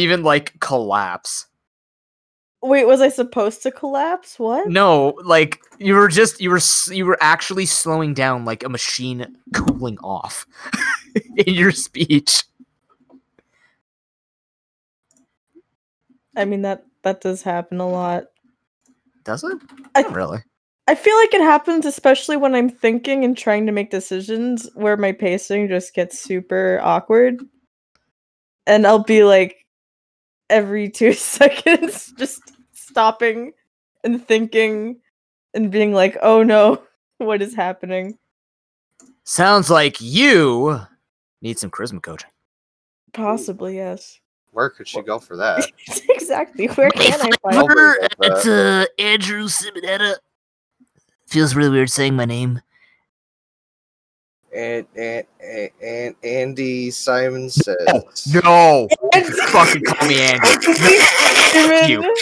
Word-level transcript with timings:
even 0.00 0.22
like 0.22 0.58
collapse. 0.60 1.46
Wait, 2.62 2.86
was 2.86 3.00
I 3.00 3.08
supposed 3.08 3.62
to 3.62 3.70
collapse? 3.70 4.38
What? 4.38 4.68
No, 4.68 5.14
like 5.24 5.60
you 5.78 5.94
were 5.94 6.08
just 6.08 6.40
you 6.40 6.50
were 6.50 6.60
you 6.90 7.06
were 7.06 7.18
actually 7.20 7.64
slowing 7.66 8.12
down 8.12 8.44
like 8.44 8.62
a 8.62 8.68
machine 8.68 9.36
cooling 9.54 9.98
off 10.00 10.46
in 11.36 11.54
your 11.54 11.72
speech. 11.72 12.44
I 16.36 16.44
mean 16.44 16.62
that 16.62 16.84
that 17.02 17.20
does 17.20 17.42
happen 17.42 17.80
a 17.80 17.88
lot. 17.88 18.24
Does 19.24 19.42
it? 19.44 19.58
I- 19.94 20.02
Not 20.02 20.14
really. 20.14 20.38
I 20.88 20.96
feel 20.96 21.16
like 21.16 21.32
it 21.34 21.40
happens 21.40 21.86
especially 21.86 22.36
when 22.36 22.54
I'm 22.54 22.68
thinking 22.68 23.24
and 23.24 23.38
trying 23.38 23.64
to 23.66 23.72
make 23.72 23.90
decisions 23.92 24.68
where 24.74 24.96
my 24.96 25.12
pacing 25.12 25.68
just 25.68 25.94
gets 25.94 26.18
super 26.18 26.80
awkward. 26.82 27.40
And 28.66 28.84
I'll 28.86 29.04
be 29.04 29.22
like 29.22 29.59
every 30.50 30.90
2 30.90 31.12
seconds 31.14 32.12
just 32.18 32.40
stopping 32.72 33.52
and 34.04 34.26
thinking 34.26 35.00
and 35.54 35.70
being 35.70 35.92
like, 35.92 36.16
"Oh 36.22 36.42
no, 36.42 36.82
what 37.18 37.40
is 37.42 37.54
happening?" 37.54 38.18
Sounds 39.24 39.70
like 39.70 40.00
you 40.00 40.80
need 41.40 41.58
some 41.58 41.70
charisma 41.70 42.02
coaching. 42.02 42.30
Possibly, 43.12 43.76
yes. 43.76 44.20
Where 44.52 44.68
could 44.70 44.88
she 44.88 45.02
go 45.02 45.18
for 45.18 45.36
that? 45.36 45.70
exactly. 46.08 46.66
Where 46.66 46.90
can 46.90 47.20
I 47.20 47.30
find 47.42 47.56
Nobody 47.56 48.08
does 48.20 48.44
that. 48.44 48.86
uh, 48.98 49.02
Andrew 49.02 49.44
Simonetta. 49.44 50.16
Feels 51.28 51.54
really 51.54 51.70
weird 51.70 51.90
saying 51.90 52.16
my 52.16 52.24
name. 52.24 52.60
And, 54.54 54.84
and, 54.96 55.24
and, 55.40 55.70
and 55.80 56.14
Andy 56.24 56.90
Simon 56.90 57.50
says, 57.50 57.76
oh, 57.88 58.02
No, 58.42 58.88
fucking 59.48 59.84
call 59.84 60.08
me 60.08 60.20
Andy. 60.20 60.48
Fuck 61.52 61.88
you. 61.88 62.16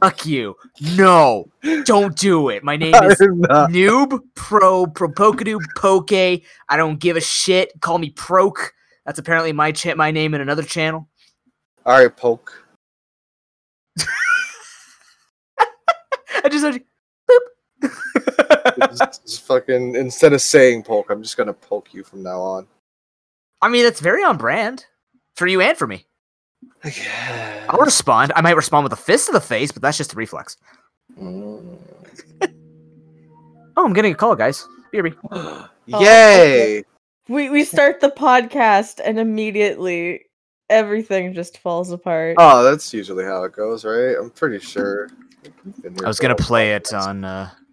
Fuck 0.00 0.26
you. 0.26 0.56
No, 0.96 1.48
don't 1.84 2.16
do 2.16 2.48
it. 2.48 2.64
My 2.64 2.76
name 2.76 2.94
is 2.94 3.18
Noob 3.18 4.20
Pro 4.34 4.86
Pro 4.86 5.08
Pokadu 5.08 5.58
Poke. 5.76 6.12
I 6.12 6.76
don't 6.76 6.98
give 6.98 7.16
a 7.16 7.20
shit. 7.20 7.72
Call 7.80 7.98
me 7.98 8.10
Proke. 8.10 8.70
That's 9.04 9.18
apparently 9.18 9.52
my 9.52 9.72
cha- 9.72 9.94
my 9.94 10.10
name 10.10 10.34
in 10.34 10.40
another 10.40 10.62
channel. 10.62 11.08
All 11.84 11.98
right, 11.98 12.14
poke. 12.14 12.64
I 16.44 16.48
just 16.50 16.64
said, 18.80 18.96
Just- 18.96 19.22
just 19.26 19.46
fucking 19.46 19.94
instead 19.94 20.32
of 20.32 20.40
saying 20.42 20.82
poke, 20.84 21.10
I'm 21.10 21.22
just 21.22 21.36
gonna 21.36 21.52
poke 21.52 21.92
you 21.94 22.04
from 22.04 22.22
now 22.22 22.40
on. 22.40 22.66
I 23.62 23.68
mean, 23.68 23.84
that's 23.84 24.00
very 24.00 24.22
on 24.22 24.36
brand 24.36 24.84
for 25.34 25.46
you 25.46 25.60
and 25.60 25.76
for 25.76 25.86
me. 25.86 26.06
Yeah. 26.84 27.66
I'll 27.68 27.84
respond. 27.84 28.32
I 28.36 28.40
might 28.42 28.56
respond 28.56 28.84
with 28.84 28.92
a 28.92 28.96
fist 28.96 29.26
to 29.26 29.32
the 29.32 29.40
face, 29.40 29.72
but 29.72 29.82
that's 29.82 29.96
just 29.98 30.12
a 30.12 30.16
reflex. 30.16 30.56
Mm. 31.18 31.78
Oh, 33.78 33.84
I'm 33.84 33.92
getting 33.92 34.12
a 34.12 34.16
call, 34.16 34.34
guys. 34.36 34.66
BRB. 34.92 35.14
Yay! 35.86 36.82
We 37.28 37.50
we 37.50 37.64
start 37.64 38.00
the 38.00 38.08
podcast 38.10 39.00
and 39.04 39.18
immediately 39.18 40.26
everything 40.70 41.34
just 41.34 41.58
falls 41.58 41.90
apart. 41.90 42.36
Oh, 42.38 42.62
that's 42.64 42.94
usually 42.94 43.24
how 43.24 43.44
it 43.44 43.52
goes, 43.52 43.84
right? 43.84 44.16
I'm 44.18 44.30
pretty 44.30 44.58
sure. 44.60 45.10
We've 45.64 45.82
been 45.82 45.94
here 45.94 46.04
I 46.04 46.08
was 46.08 46.18
gonna 46.20 46.34
a 46.34 46.36
play 46.36 46.72
it 46.74 46.92
on. 46.94 47.24
uh 47.24 47.50
I 47.52 47.65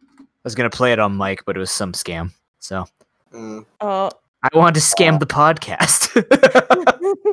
was 0.44 0.56
gonna 0.56 0.70
play 0.70 0.92
it 0.94 1.00
on 1.00 1.18
mic, 1.18 1.46
but 1.46 1.56
it 1.56 1.60
was 1.60 1.72
some 1.72 1.94
scam. 1.94 2.32
So 2.60 2.86
Mm. 3.34 3.66
Oh. 3.82 4.12
I 4.44 4.50
wanted 4.58 4.76
to 4.76 4.82
scam 4.82 5.20
the 5.20 5.26
podcast. 5.26 6.10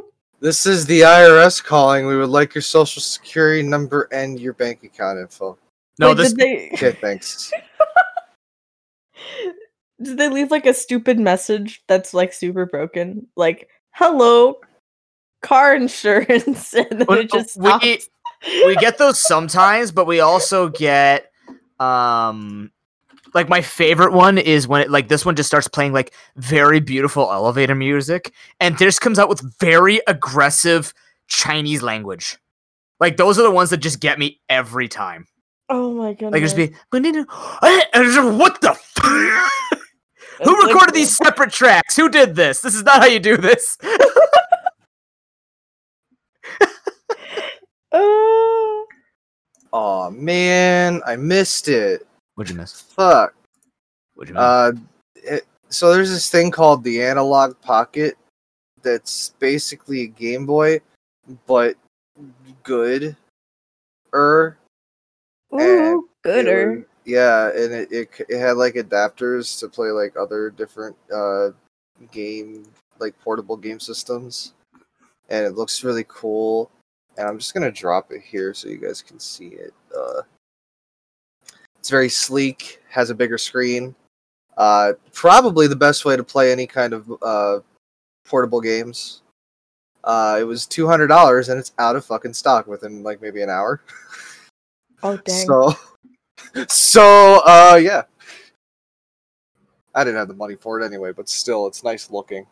This 0.43 0.65
is 0.65 0.87
the 0.87 1.03
IRS 1.03 1.63
calling. 1.63 2.07
We 2.07 2.17
would 2.17 2.31
like 2.31 2.55
your 2.55 2.63
social 2.63 3.03
security 3.03 3.63
number 3.63 4.09
and 4.11 4.41
your 4.41 4.55
bank 4.55 4.83
account 4.85 5.19
info. 5.19 5.59
no, 5.99 6.09
Wait, 6.09 6.17
this 6.17 6.33
did 6.33 6.39
they 6.39 6.71
Okay, 6.73 6.93
thanks. 6.93 7.53
did 10.03 10.17
they 10.17 10.31
leave 10.31 10.51
like 10.51 10.65
a 10.65 10.73
stupid 10.73 11.21
message 11.21 11.83
that's 11.89 12.15
like 12.15 12.33
super 12.33 12.65
broken? 12.65 13.27
Like, 13.37 13.69
hello, 13.91 14.61
car 15.43 15.75
insurance, 15.75 16.73
and 16.73 16.87
then 16.91 17.05
Well, 17.07 17.19
it 17.19 17.31
just 17.31 17.59
we- 17.59 17.69
stops. 17.69 18.09
we 18.65 18.77
get 18.77 18.97
those 18.97 19.23
sometimes, 19.23 19.93
but 19.93 20.07
we 20.07 20.21
also 20.21 20.71
get 20.71 21.31
um 21.79 22.71
like 23.35 23.49
my 23.49 23.61
favorite 23.61 24.13
one 24.13 24.39
is 24.39 24.67
when 24.69 24.81
it 24.83 24.91
like 24.91 25.09
this 25.09 25.25
one 25.25 25.37
just 25.37 25.49
starts 25.49 25.69
playing 25.69 25.93
like 25.93 26.13
very 26.37 26.81
beautiful 26.81 27.31
elevator 27.31 27.75
music 27.75 28.33
and 28.61 28.77
this 28.79 28.99
comes 28.99 29.19
out 29.19 29.29
with 29.29 29.41
very 29.59 30.01
aggressive 30.07 30.93
Chinese 31.29 31.83
language. 31.83 32.39
Like 32.99 33.17
those 33.17 33.39
are 33.39 33.43
the 33.43 33.51
ones 33.51 33.71
that 33.71 33.79
just 33.79 34.01
get 34.01 34.19
me 34.19 34.41
every 34.49 34.89
time. 34.89 35.27
oh 35.69 35.93
my 35.93 36.13
god 36.15 36.33
Like 36.33 36.43
just 36.43 36.57
be 36.57 36.75
and 37.93 38.05
just, 38.13 38.39
what 38.39 38.61
the 38.61 38.71
f- 38.71 39.81
Who 40.45 40.67
recorded 40.67 40.95
these 40.95 41.17
separate 41.17 41.53
tracks? 41.53 41.97
Who 41.97 42.09
did 42.09 42.35
this? 42.35 42.61
This 42.61 42.75
is 42.75 42.83
not 42.83 43.01
how 43.01 43.07
you 43.07 43.21
do 43.21 43.37
this. 43.37 43.77
Uh, 47.93 47.99
Oh 49.73 50.11
man, 50.11 51.01
I 51.07 51.17
missed 51.17 51.69
it. 51.69 52.07
What'd 52.35 52.51
you 52.51 52.59
miss? 52.59 52.81
Fuck. 52.81 53.35
What'd 54.15 54.31
you 54.31 54.35
miss? 54.35 54.43
Uh, 54.43 54.73
it, 55.17 55.47
so 55.69 55.93
there's 55.93 56.11
this 56.11 56.29
thing 56.29 56.51
called 56.51 56.83
the 56.83 57.03
Analog 57.03 57.61
Pocket 57.61 58.17
that's 58.83 59.35
basically 59.39 60.03
a 60.03 60.07
Game 60.07 60.47
Boy, 60.47 60.81
but 61.47 61.77
good. 62.63 63.17
Er, 64.13 64.59
ooh, 65.55 66.09
gooder. 66.23 66.87
yeah, 67.05 67.49
and 67.51 67.73
it, 67.73 67.93
it 67.93 68.11
it 68.29 68.39
had 68.39 68.57
like 68.57 68.75
adapters 68.75 69.59
to 69.61 69.69
play 69.69 69.91
like 69.91 70.17
other 70.17 70.51
different 70.51 70.97
uh 71.15 71.51
game 72.11 72.65
like 72.99 73.19
portable 73.21 73.57
game 73.57 73.79
systems, 73.79 74.55
and 75.29 75.47
it 75.47 75.55
looks 75.55 75.85
really 75.85 76.05
cool. 76.09 76.71
And 77.17 77.29
I'm 77.29 77.39
just 77.39 77.55
gonna 77.55 77.71
drop 77.71 78.11
it 78.11 78.23
here 78.23 78.53
so 78.55 78.69
you 78.69 78.79
guys 78.79 79.03
can 79.03 79.21
see 79.21 79.49
it. 79.49 79.75
Uh, 79.97 80.23
it's 81.81 81.89
very 81.89 82.11
sleek, 82.11 82.81
has 82.91 83.09
a 83.11 83.15
bigger 83.15 83.39
screen. 83.39 83.95
Uh, 84.57 84.93
probably 85.13 85.67
the 85.67 85.75
best 85.75 86.05
way 86.05 86.15
to 86.17 86.23
play 86.23 86.53
any 86.53 86.67
kind 86.67 86.93
of 86.93 87.11
uh 87.23 87.61
portable 88.27 88.61
games. 88.61 89.23
Uh, 90.05 90.37
it 90.39 90.45
was 90.45 90.67
two 90.67 90.87
hundred 90.87 91.09
dollars 91.09 91.49
and 91.49 91.59
it's 91.59 91.73
out 91.79 91.97
of 91.97 92.05
fucking 92.05 92.35
stock 92.35 92.67
within 92.67 93.03
like 93.03 93.21
maybe 93.21 93.43
an 93.43 93.51
hour. 93.51 93.83
Oh 95.03 95.17
dang! 95.17 95.47
So, 95.47 95.73
so 96.69 97.41
uh, 97.47 97.81
yeah. 97.83 98.03
I 99.95 100.05
didn't 100.05 100.19
have 100.19 100.29
the 100.29 100.35
money 100.35 100.57
for 100.57 100.79
it 100.79 100.85
anyway, 100.85 101.13
but 101.13 101.27
still, 101.27 101.67
it's 101.67 101.83
nice 101.83 102.11
looking. 102.11 102.47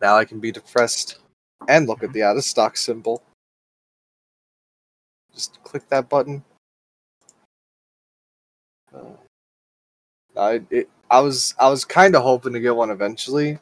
Now 0.00 0.16
I 0.16 0.24
can 0.24 0.38
be 0.38 0.52
depressed 0.52 1.18
and 1.66 1.88
look 1.88 2.04
at 2.04 2.12
the 2.12 2.22
out 2.22 2.36
of 2.36 2.44
stock 2.44 2.76
symbol. 2.76 3.24
Just 5.34 5.60
click 5.64 5.88
that 5.88 6.08
button. 6.08 6.44
Uh, 8.94 10.38
I 10.38 10.60
it, 10.70 10.88
I 11.10 11.20
was 11.20 11.54
I 11.58 11.68
was 11.68 11.84
kind 11.84 12.14
of 12.16 12.22
hoping 12.22 12.52
to 12.52 12.60
get 12.60 12.74
one 12.74 12.90
eventually, 12.90 13.58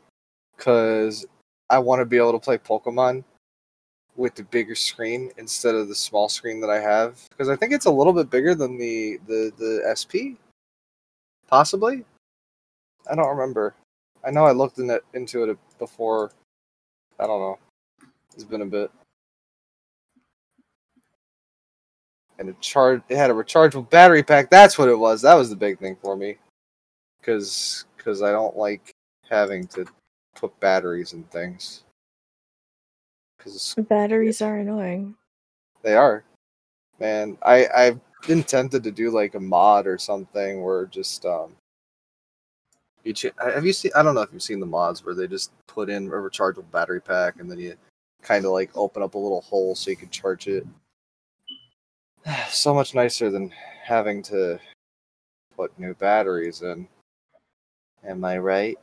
cause 0.56 1.26
I 1.68 1.78
want 1.78 2.00
to 2.00 2.06
be 2.06 2.16
able 2.16 2.32
to 2.32 2.38
play 2.38 2.58
Pokemon 2.58 3.24
with 4.16 4.34
the 4.34 4.42
bigger 4.44 4.74
screen 4.74 5.30
instead 5.38 5.74
of 5.74 5.88
the 5.88 5.94
small 5.94 6.28
screen 6.28 6.60
that 6.60 6.70
I 6.70 6.80
have 6.80 7.20
because 7.30 7.48
I 7.48 7.56
think 7.56 7.72
it's 7.72 7.86
a 7.86 7.90
little 7.90 8.12
bit 8.12 8.30
bigger 8.30 8.54
than 8.54 8.78
the 8.78 9.18
the 9.26 9.52
the 9.58 9.94
SP. 9.96 10.38
Possibly, 11.48 12.04
I 13.10 13.14
don't 13.14 13.28
remember. 13.28 13.74
I 14.24 14.30
know 14.30 14.44
I 14.44 14.52
looked 14.52 14.78
in 14.78 14.90
it, 14.90 15.04
into 15.14 15.44
it 15.44 15.58
before. 15.78 16.30
I 17.18 17.26
don't 17.26 17.40
know. 17.40 17.58
It's 18.34 18.44
been 18.44 18.62
a 18.62 18.66
bit. 18.66 18.90
And 22.40 22.48
it 22.48 22.58
charged. 22.60 23.04
It 23.10 23.16
had 23.18 23.30
a 23.30 23.34
rechargeable 23.34 23.88
battery 23.90 24.22
pack. 24.22 24.48
That's 24.48 24.78
what 24.78 24.88
it 24.88 24.98
was. 24.98 25.20
That 25.20 25.34
was 25.34 25.50
the 25.50 25.56
big 25.56 25.78
thing 25.78 25.96
for 26.02 26.16
me. 26.16 26.36
Cause, 27.22 27.84
cause 27.98 28.22
I 28.22 28.32
don't 28.32 28.56
like 28.56 28.90
having 29.28 29.66
to 29.68 29.84
put 30.34 30.58
batteries 30.58 31.12
in 31.12 31.22
things. 31.24 31.84
Cause 33.38 33.74
Batteries 33.88 34.40
are 34.40 34.56
annoying. 34.58 35.14
they 35.82 35.94
are. 35.94 36.24
Man, 36.98 37.36
I 37.42 37.68
I've 37.74 38.00
been 38.26 38.42
tempted 38.42 38.82
to 38.84 38.90
do 38.90 39.10
like 39.10 39.34
a 39.34 39.40
mod 39.40 39.86
or 39.86 39.98
something 39.98 40.62
where 40.62 40.86
just 40.86 41.24
um 41.26 41.52
you 43.04 43.12
ch- 43.14 43.32
have 43.42 43.64
you 43.64 43.72
seen 43.72 43.92
I 43.94 44.02
don't 44.02 44.14
know 44.14 44.20
if 44.22 44.30
you've 44.32 44.42
seen 44.42 44.60
the 44.60 44.66
mods 44.66 45.04
where 45.04 45.14
they 45.14 45.26
just 45.26 45.52
put 45.66 45.88
in 45.90 46.06
a 46.08 46.10
rechargeable 46.10 46.70
battery 46.70 47.00
pack 47.00 47.38
and 47.38 47.50
then 47.50 47.58
you 47.58 47.76
kind 48.22 48.44
of 48.44 48.52
like 48.52 48.70
open 48.74 49.02
up 49.02 49.14
a 49.14 49.18
little 49.18 49.40
hole 49.42 49.74
so 49.74 49.90
you 49.90 49.96
can 49.96 50.10
charge 50.10 50.46
it. 50.48 50.66
so 52.50 52.74
much 52.74 52.94
nicer 52.94 53.30
than 53.30 53.52
having 53.84 54.22
to 54.24 54.58
put 55.56 55.76
new 55.78 55.94
batteries 55.94 56.62
in. 56.62 56.86
Am 58.04 58.24
I 58.24 58.38
right? 58.38 58.78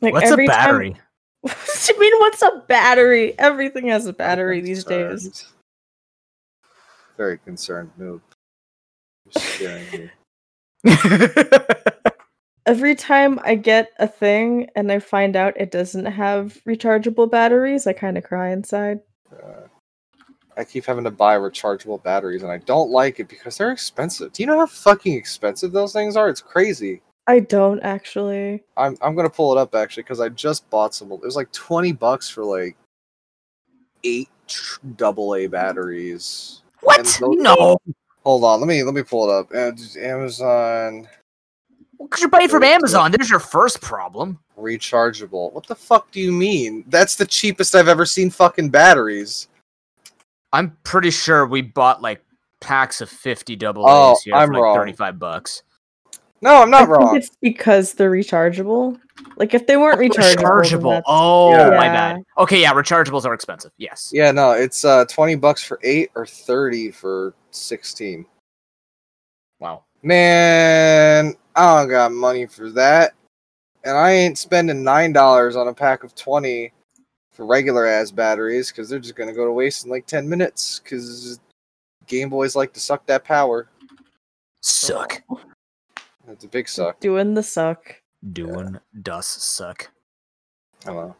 Like 0.00 0.14
What's 0.14 0.30
a 0.30 0.32
every 0.32 0.46
time- 0.46 0.56
battery? 0.56 0.96
What 1.42 1.56
do 1.86 1.94
you 1.94 2.00
mean? 2.00 2.12
What's 2.20 2.42
a 2.42 2.62
battery? 2.68 3.38
Everything 3.38 3.88
has 3.88 4.06
a 4.06 4.12
battery 4.12 4.60
these 4.60 4.84
days. 4.84 5.46
Very 7.16 7.38
concerned, 7.38 7.90
noob. 7.98 8.20
Scaring 9.30 10.10
me. 10.84 10.92
Every 12.66 12.94
time 12.94 13.40
I 13.42 13.54
get 13.54 13.90
a 13.98 14.06
thing 14.06 14.68
and 14.76 14.92
I 14.92 14.98
find 14.98 15.34
out 15.34 15.58
it 15.58 15.70
doesn't 15.70 16.04
have 16.06 16.58
rechargeable 16.66 17.30
batteries, 17.30 17.86
I 17.86 17.94
kind 17.94 18.18
of 18.18 18.24
cry 18.24 18.50
inside. 18.50 19.00
Uh, 19.32 19.66
I 20.56 20.64
keep 20.64 20.84
having 20.84 21.04
to 21.04 21.10
buy 21.10 21.36
rechargeable 21.36 22.02
batteries, 22.02 22.42
and 22.42 22.50
I 22.52 22.58
don't 22.58 22.90
like 22.90 23.20
it 23.20 23.28
because 23.28 23.56
they're 23.56 23.70
expensive. 23.72 24.32
Do 24.32 24.42
you 24.42 24.46
know 24.46 24.58
how 24.58 24.66
fucking 24.66 25.14
expensive 25.14 25.72
those 25.72 25.92
things 25.92 26.16
are? 26.16 26.28
It's 26.28 26.40
crazy. 26.42 27.00
I 27.26 27.40
don't 27.40 27.80
actually. 27.80 28.62
I'm 28.76 28.96
I'm 29.00 29.14
gonna 29.14 29.30
pull 29.30 29.56
it 29.56 29.60
up 29.60 29.74
actually 29.74 30.02
because 30.02 30.20
I 30.20 30.28
just 30.30 30.68
bought 30.70 30.94
some. 30.94 31.12
It 31.12 31.20
was 31.20 31.36
like 31.36 31.52
twenty 31.52 31.92
bucks 31.92 32.28
for 32.28 32.44
like 32.44 32.76
eight 34.04 34.28
double 34.96 35.34
A 35.36 35.46
batteries. 35.46 36.62
what? 36.80 37.04
Those- 37.20 37.36
No, 37.38 37.78
Hold 38.24 38.44
on, 38.44 38.60
let 38.60 38.66
me 38.66 38.82
let 38.82 38.94
me 38.94 39.02
pull 39.02 39.30
it 39.30 39.32
up. 39.32 39.54
Amazon 39.96 41.08
because 41.98 42.20
you're 42.20 42.30
buying 42.30 42.48
from 42.48 42.62
Amazon. 42.64 43.12
There's 43.12 43.30
your 43.30 43.38
first 43.40 43.80
problem. 43.82 44.38
rechargeable. 44.58 45.52
What 45.52 45.66
the 45.66 45.74
fuck 45.74 46.10
do 46.10 46.20
you 46.20 46.32
mean? 46.32 46.84
That's 46.88 47.14
the 47.14 47.26
cheapest 47.26 47.74
I've 47.74 47.88
ever 47.88 48.06
seen 48.06 48.30
fucking 48.30 48.70
batteries. 48.70 49.48
I'm 50.52 50.76
pretty 50.82 51.10
sure 51.10 51.46
we 51.46 51.62
bought 51.62 52.02
like 52.02 52.22
packs 52.60 53.00
of 53.00 53.08
50 53.08 53.56
double 53.56 53.84
Oh, 53.86 54.12
A's 54.12 54.22
here 54.22 54.34
I'm 54.34 54.48
for 54.48 54.54
like 54.54 54.62
wrong. 54.62 54.76
35 54.76 55.18
bucks. 55.18 55.62
No, 56.42 56.62
I'm 56.62 56.70
not 56.70 56.82
I 56.82 56.86
think 56.86 56.98
wrong. 56.98 57.16
it's 57.16 57.30
because 57.42 57.92
they're 57.94 58.10
rechargeable. 58.10 58.98
Like 59.36 59.52
if 59.54 59.66
they 59.66 59.76
weren't 59.76 60.00
rechargeable, 60.00 60.70
rechargeable. 60.70 61.02
Oh, 61.06 61.50
Yeah. 61.50 61.76
my 61.76 61.86
Yeah. 61.86 61.92
bad. 61.92 62.22
Okay, 62.38 62.60
yeah, 62.62 62.72
rechargeables 62.72 63.24
are 63.26 63.34
expensive. 63.34 63.72
Yes. 63.76 64.10
Yeah, 64.12 64.30
no, 64.30 64.52
it's 64.52 64.84
uh 64.84 65.04
twenty 65.06 65.34
bucks 65.36 65.62
for 65.62 65.78
eight 65.82 66.10
or 66.14 66.24
thirty 66.26 66.90
for 66.90 67.34
sixteen. 67.50 68.24
Wow. 69.60 69.84
Man, 70.02 71.34
I 71.54 71.80
don't 71.80 71.90
got 71.90 72.12
money 72.12 72.46
for 72.46 72.70
that. 72.70 73.12
And 73.84 73.96
I 73.96 74.12
ain't 74.12 74.38
spending 74.38 74.82
nine 74.82 75.12
dollars 75.12 75.56
on 75.56 75.68
a 75.68 75.74
pack 75.74 76.04
of 76.04 76.14
twenty 76.14 76.72
for 77.30 77.46
regular 77.46 77.86
ass 77.86 78.10
batteries 78.10 78.70
because 78.70 78.88
they're 78.88 78.98
just 78.98 79.16
gonna 79.16 79.32
go 79.32 79.44
to 79.44 79.52
waste 79.52 79.84
in 79.84 79.90
like 79.90 80.06
ten 80.06 80.28
minutes 80.28 80.80
because 80.80 81.40
Game 82.06 82.28
Boys 82.28 82.56
like 82.56 82.72
to 82.72 82.80
suck 82.80 83.06
that 83.06 83.24
power. 83.24 83.68
Suck. 84.62 85.22
It's 86.28 86.44
a 86.44 86.48
big 86.48 86.68
suck. 86.68 87.00
doing 87.00 87.34
the 87.34 87.42
suck. 87.42 87.94
Doing 88.32 88.78
does 89.02 89.26
suck. 89.26 89.90
I 90.84 90.92
don't 90.92 90.96
know. 90.96 91.16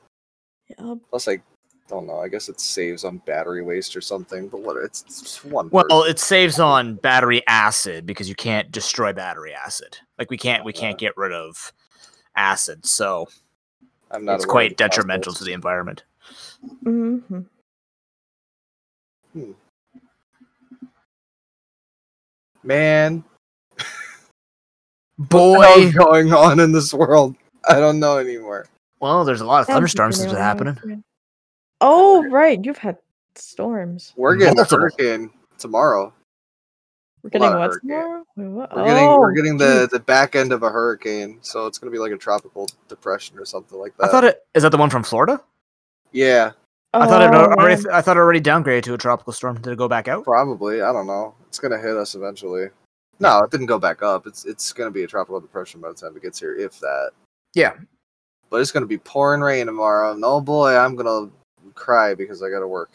Yep. 0.79 0.99
Plus, 1.11 1.29
I 1.29 1.41
don't 1.89 2.07
know. 2.07 2.21
I 2.21 2.29
guess 2.29 2.49
it 2.49 2.61
saves 2.61 3.05
on 3.05 3.19
battery 3.19 3.63
waste 3.63 3.97
or 3.97 4.01
something. 4.01 4.49
But 4.49 4.61
what? 4.61 4.77
It's, 4.77 5.03
it's 5.03 5.45
one. 5.45 5.71
Well, 5.71 5.85
person. 5.85 6.11
it 6.11 6.19
saves 6.19 6.61
on 6.61 6.95
battery 6.97 7.43
acid 7.47 8.07
because 8.07 8.29
you 8.29 8.35
can't 8.35 8.71
destroy 8.71 9.13
battery 9.13 9.53
acid. 9.55 9.99
Like 10.19 10.31
we 10.31 10.37
can't 10.37 10.65
we 10.65 10.73
can't 10.73 10.99
get 10.99 11.17
rid 11.17 11.33
of 11.33 11.73
acid, 12.37 12.87
so 12.87 13.29
I'm 14.11 14.25
not. 14.25 14.37
it's 14.37 14.45
quite 14.45 14.71
the 14.71 14.75
detrimental 14.77 15.33
to 15.35 15.45
the 15.45 15.53
environment. 15.53 16.05
hmm 16.83 17.19
Man, 22.63 23.25
Boy, 25.19 25.57
what 25.59 25.81
the 25.81 25.93
going 25.93 26.33
on 26.33 26.61
in 26.61 26.73
this 26.73 26.93
world? 26.93 27.37
I 27.69 27.81
don't 27.81 27.99
know 27.99 28.19
anymore. 28.19 28.67
well, 29.01 29.25
there's 29.25 29.41
a 29.41 29.47
lot 29.47 29.61
of 29.63 29.67
thunderstorms 29.67 30.19
that's 30.19 30.31
been 30.33 30.41
happening. 30.41 31.05
Oh 31.81 32.25
right, 32.29 32.63
you've 32.63 32.77
had 32.79 32.99
storms. 33.35 34.13
We're 34.17 34.37
getting 34.37 34.57
Multiple. 34.57 34.79
a 34.79 34.81
hurricane 34.83 35.31
tomorrow. 35.59 36.13
We're 37.23 37.31
getting 37.31 37.57
what 37.57 37.81
tomorrow? 37.81 38.25
We're 38.37 38.85
getting 38.85 39.07
we're 39.07 39.33
Oh, 39.33 39.35
getting 39.35 39.57
the 39.59 39.89
the 39.91 40.01
back 40.01 40.35
end 40.37 40.53
of 40.53 40.63
a 40.63 40.71
hurricane, 40.71 41.39
so 41.43 41.67
it's 41.67 41.79
gonna 41.79 41.91
be 41.91 41.99
like 41.99 42.13
a 42.13 42.17
tropical 42.17 42.69
depression 42.89 43.39
or 43.39 43.45
something 43.45 43.79
like 43.79 43.97
that. 43.97 44.07
I 44.07 44.09
thought 44.09 44.25
it 44.25 44.47
is 44.55 44.63
that 44.63 44.71
the 44.71 44.79
one 44.79 44.91
from 44.91 45.03
Florida. 45.03 45.41
Yeah, 46.13 46.53
I 46.95 47.07
thought 47.07 47.23
it 47.23 47.35
oh, 47.35 47.53
already. 47.53 47.83
man. 47.83 47.93
I 47.93 48.01
thought 48.01 48.17
it 48.17 48.21
already 48.21 48.41
downgraded 48.41 48.83
to 48.85 48.95
a 48.95 48.99
tropical 48.99 49.33
storm. 49.33 49.61
Did 49.61 49.73
it 49.73 49.79
go 49.79 49.89
back 49.89 50.09
out? 50.09 50.25
probably. 50.25 50.83
I 50.83 50.93
don't 50.93 51.07
know. 51.07 51.35
It's 51.47 51.59
gonna 51.59 51.79
hit 51.79 51.97
us 51.97 52.15
eventually. 52.15 52.69
No, 53.21 53.41
it 53.43 53.51
didn't 53.51 53.67
go 53.67 53.79
back 53.79 54.03
up. 54.03 54.27
It's 54.27 54.45
it's 54.47 54.73
gonna 54.73 54.91
be 54.91 55.05
a 55.05 55.07
tropical 55.07 55.41
depression 55.41 55.81
by 55.81 55.89
the 55.89 55.95
time 55.95 56.17
it 56.17 56.23
gets 56.23 56.41
here, 56.41 56.57
if 56.57 56.81
that. 56.81 57.11
Yeah. 57.55 57.75
But 58.49 58.61
it's 58.61 58.73
gonna 58.73 58.87
be 58.87 58.99
pouring 58.99 59.43
rain 59.43 59.67
tomorrow. 59.67 60.13
And 60.13 60.25
oh 60.25 60.41
boy, 60.41 60.75
I'm 60.75 60.97
gonna 60.97 61.31
cry 61.75 62.15
because 62.15 62.43
I 62.43 62.51
gotta 62.51 62.67
work. 62.67 62.91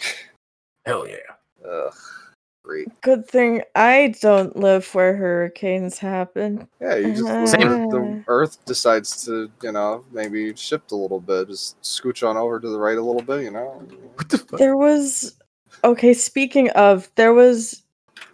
Hell 0.86 1.07
yeah. 1.07 1.68
Ugh, 1.68 1.94
great. 2.65 3.01
Good 3.01 3.27
thing 3.27 3.62
I 3.75 4.15
don't 4.21 4.56
live 4.56 4.94
where 4.94 5.15
hurricanes 5.15 6.00
happen. 6.00 6.67
Yeah, 6.81 6.95
you 6.95 7.13
just 7.13 7.23
Uh, 7.29 7.47
Same. 7.47 7.69
the, 7.69 7.88
the 7.89 8.23
Earth 8.27 8.63
decides 8.65 9.23
to, 9.25 9.50
you 9.62 9.71
know, 9.71 10.03
maybe 10.12 10.56
shift 10.56 10.91
a 10.91 10.95
little 10.95 11.19
bit, 11.19 11.47
just 11.50 11.79
scooch 11.81 12.27
on 12.27 12.38
over 12.38 12.59
to 12.59 12.69
the 12.69 12.79
right 12.79 12.97
a 12.97 13.01
little 13.01 13.21
bit, 13.21 13.44
you 13.44 13.51
know. 13.51 13.88
What 14.15 14.29
the 14.29 14.38
fuck? 14.39 14.59
There 14.59 14.75
was 14.75 15.38
okay. 15.83 16.13
Speaking 16.13 16.69
of, 16.71 17.09
there 17.15 17.33
was 17.33 17.83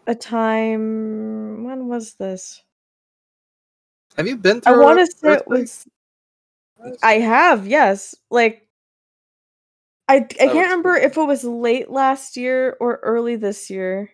a 0.07 0.15
time. 0.15 1.63
When 1.63 1.87
was 1.87 2.13
this? 2.13 2.63
Have 4.17 4.27
you 4.27 4.37
been 4.37 4.61
through? 4.61 4.73
I 4.73 4.77
want 4.77 4.99
to 4.99 5.07
say 5.17 5.33
it 5.33 5.47
was. 5.47 5.87
I 7.03 7.13
have, 7.13 7.67
yes. 7.67 8.15
Like, 8.29 8.67
I 10.07 10.15
I 10.15 10.19
can't 10.21 10.53
remember 10.55 10.95
if 10.95 11.15
it 11.15 11.23
was 11.23 11.43
late 11.43 11.89
last 11.89 12.37
year 12.37 12.75
or 12.79 12.99
early 13.03 13.35
this 13.35 13.69
year. 13.69 14.11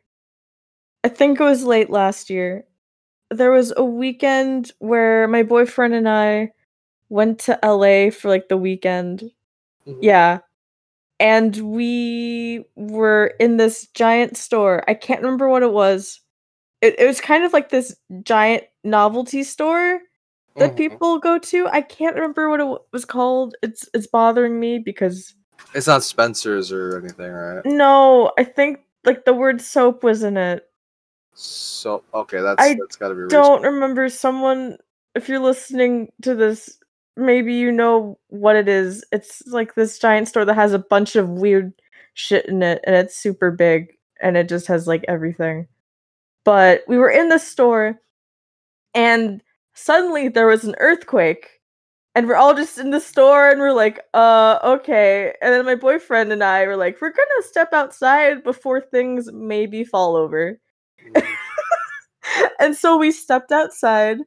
I 1.03 1.09
think 1.09 1.39
it 1.39 1.44
was 1.44 1.63
late 1.63 1.89
last 1.89 2.29
year. 2.29 2.65
There 3.29 3.51
was 3.51 3.73
a 3.75 3.83
weekend 3.83 4.71
where 4.79 5.27
my 5.27 5.44
boyfriend 5.44 5.94
and 5.94 6.07
I 6.09 6.51
went 7.09 7.39
to 7.41 7.59
LA 7.63 8.09
for 8.09 8.29
like 8.29 8.49
the 8.49 8.57
weekend. 8.57 9.23
Mhm. 9.85 9.99
Yeah. 10.01 10.39
And 11.19 11.55
we 11.57 12.65
were 12.75 13.33
in 13.39 13.57
this 13.57 13.88
giant 13.94 14.38
store. 14.38 14.83
I 14.88 14.94
can't 14.94 15.21
remember 15.21 15.49
what 15.49 15.63
it 15.63 15.71
was. 15.71 16.21
It, 16.81 16.99
it 16.99 17.07
was 17.07 17.21
kind 17.21 17.44
of 17.44 17.53
like 17.53 17.69
this 17.69 17.95
giant 18.23 18.65
novelty 18.83 19.44
store 19.44 19.99
that 20.57 20.73
Mhm. 20.73 20.77
people 20.77 21.19
go 21.19 21.39
to. 21.39 21.67
I 21.69 21.81
can't 21.81 22.15
remember 22.15 22.49
what 22.49 22.59
it 22.59 22.81
was 22.94 23.05
called. 23.05 23.55
It's 23.63 23.89
it's 23.94 24.07
bothering 24.07 24.59
me 24.59 24.79
because 24.79 25.33
It's 25.73 25.88
not 25.88 26.03
Spencer's 26.03 26.71
or 26.71 26.97
anything, 26.99 27.31
right? 27.31 27.65
no, 27.65 28.31
I 28.38 28.44
think 28.44 28.80
like 29.06 29.25
the 29.25 29.33
word 29.33 29.59
soap 29.61 30.04
was 30.04 30.23
in 30.23 30.37
it. 30.37 30.67
So 31.39 32.03
okay, 32.15 32.41
that's 32.41 32.59
I 32.59 32.73
that's 32.73 32.95
got 32.95 33.09
to 33.09 33.13
be. 33.13 33.21
reached. 33.21 33.31
Don't 33.31 33.61
remember 33.61 34.09
someone 34.09 34.77
if 35.13 35.29
you're 35.29 35.39
listening 35.39 36.11
to 36.23 36.33
this, 36.33 36.79
maybe 37.15 37.53
you 37.53 37.71
know 37.71 38.17
what 38.29 38.56
it 38.56 38.67
is. 38.67 39.06
It's 39.11 39.44
like 39.45 39.75
this 39.75 39.99
giant 39.99 40.27
store 40.27 40.45
that 40.45 40.56
has 40.56 40.73
a 40.73 40.79
bunch 40.79 41.15
of 41.15 41.29
weird 41.29 41.73
shit 42.15 42.47
in 42.47 42.63
it 42.63 42.81
and 42.85 42.95
it's 42.95 43.15
super 43.15 43.51
big 43.51 43.94
and 44.19 44.35
it 44.35 44.49
just 44.49 44.65
has 44.65 44.87
like 44.87 45.06
everything. 45.07 45.67
But 46.44 46.83
we 46.87 46.97
were 46.97 47.11
in 47.11 47.29
the 47.29 47.37
store 47.37 48.01
and 48.95 49.44
suddenly 49.75 50.29
there 50.29 50.47
was 50.47 50.63
an 50.63 50.75
earthquake 50.79 51.61
and 52.15 52.27
we're 52.27 52.35
all 52.35 52.56
just 52.56 52.79
in 52.79 52.89
the 52.89 52.99
store 52.99 53.51
and 53.51 53.59
we're 53.59 53.73
like 53.73 53.99
uh 54.15 54.57
okay 54.63 55.35
and 55.39 55.53
then 55.53 55.65
my 55.65 55.75
boyfriend 55.75 56.31
and 56.31 56.44
i 56.44 56.65
were 56.65 56.75
like 56.75 56.99
we're 56.99 57.11
gonna 57.11 57.44
step 57.47 57.73
outside 57.73 58.44
before 58.44 58.81
things 58.81 59.31
maybe 59.31 59.83
fall 59.83 60.15
over. 60.15 60.59
and 62.59 62.75
so 62.75 62.97
we 62.97 63.11
stepped 63.11 63.51
outside 63.51 64.19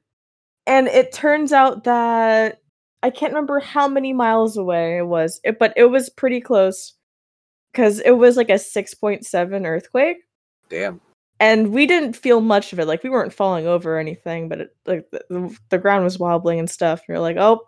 and 0.66 0.88
it 0.88 1.12
turns 1.12 1.52
out 1.52 1.84
that 1.84 2.60
i 3.02 3.10
can't 3.10 3.32
remember 3.32 3.60
how 3.60 3.88
many 3.88 4.12
miles 4.12 4.56
away 4.56 4.98
it 4.98 5.06
was 5.06 5.40
but 5.58 5.72
it 5.76 5.86
was 5.86 6.08
pretty 6.10 6.40
close 6.40 6.94
because 7.72 8.00
it 8.00 8.12
was 8.12 8.36
like 8.36 8.50
a 8.50 8.54
6.7 8.54 9.66
earthquake 9.66 10.18
Damn. 10.68 11.00
and 11.38 11.72
we 11.72 11.86
didn't 11.86 12.14
feel 12.16 12.40
much 12.40 12.72
of 12.72 12.78
it 12.78 12.86
like 12.86 13.02
we 13.02 13.10
weren't 13.10 13.32
falling 13.32 13.66
over 13.66 13.96
or 13.96 13.98
anything 13.98 14.48
but 14.48 14.60
it, 14.62 14.76
like 14.86 15.10
the, 15.10 15.56
the, 15.68 15.78
ground 15.78 16.04
was 16.04 16.18
wobbling 16.18 16.58
and 16.58 16.70
stuff 16.70 17.00
and 17.00 17.08
you're 17.08 17.20
like 17.20 17.36
oh 17.36 17.60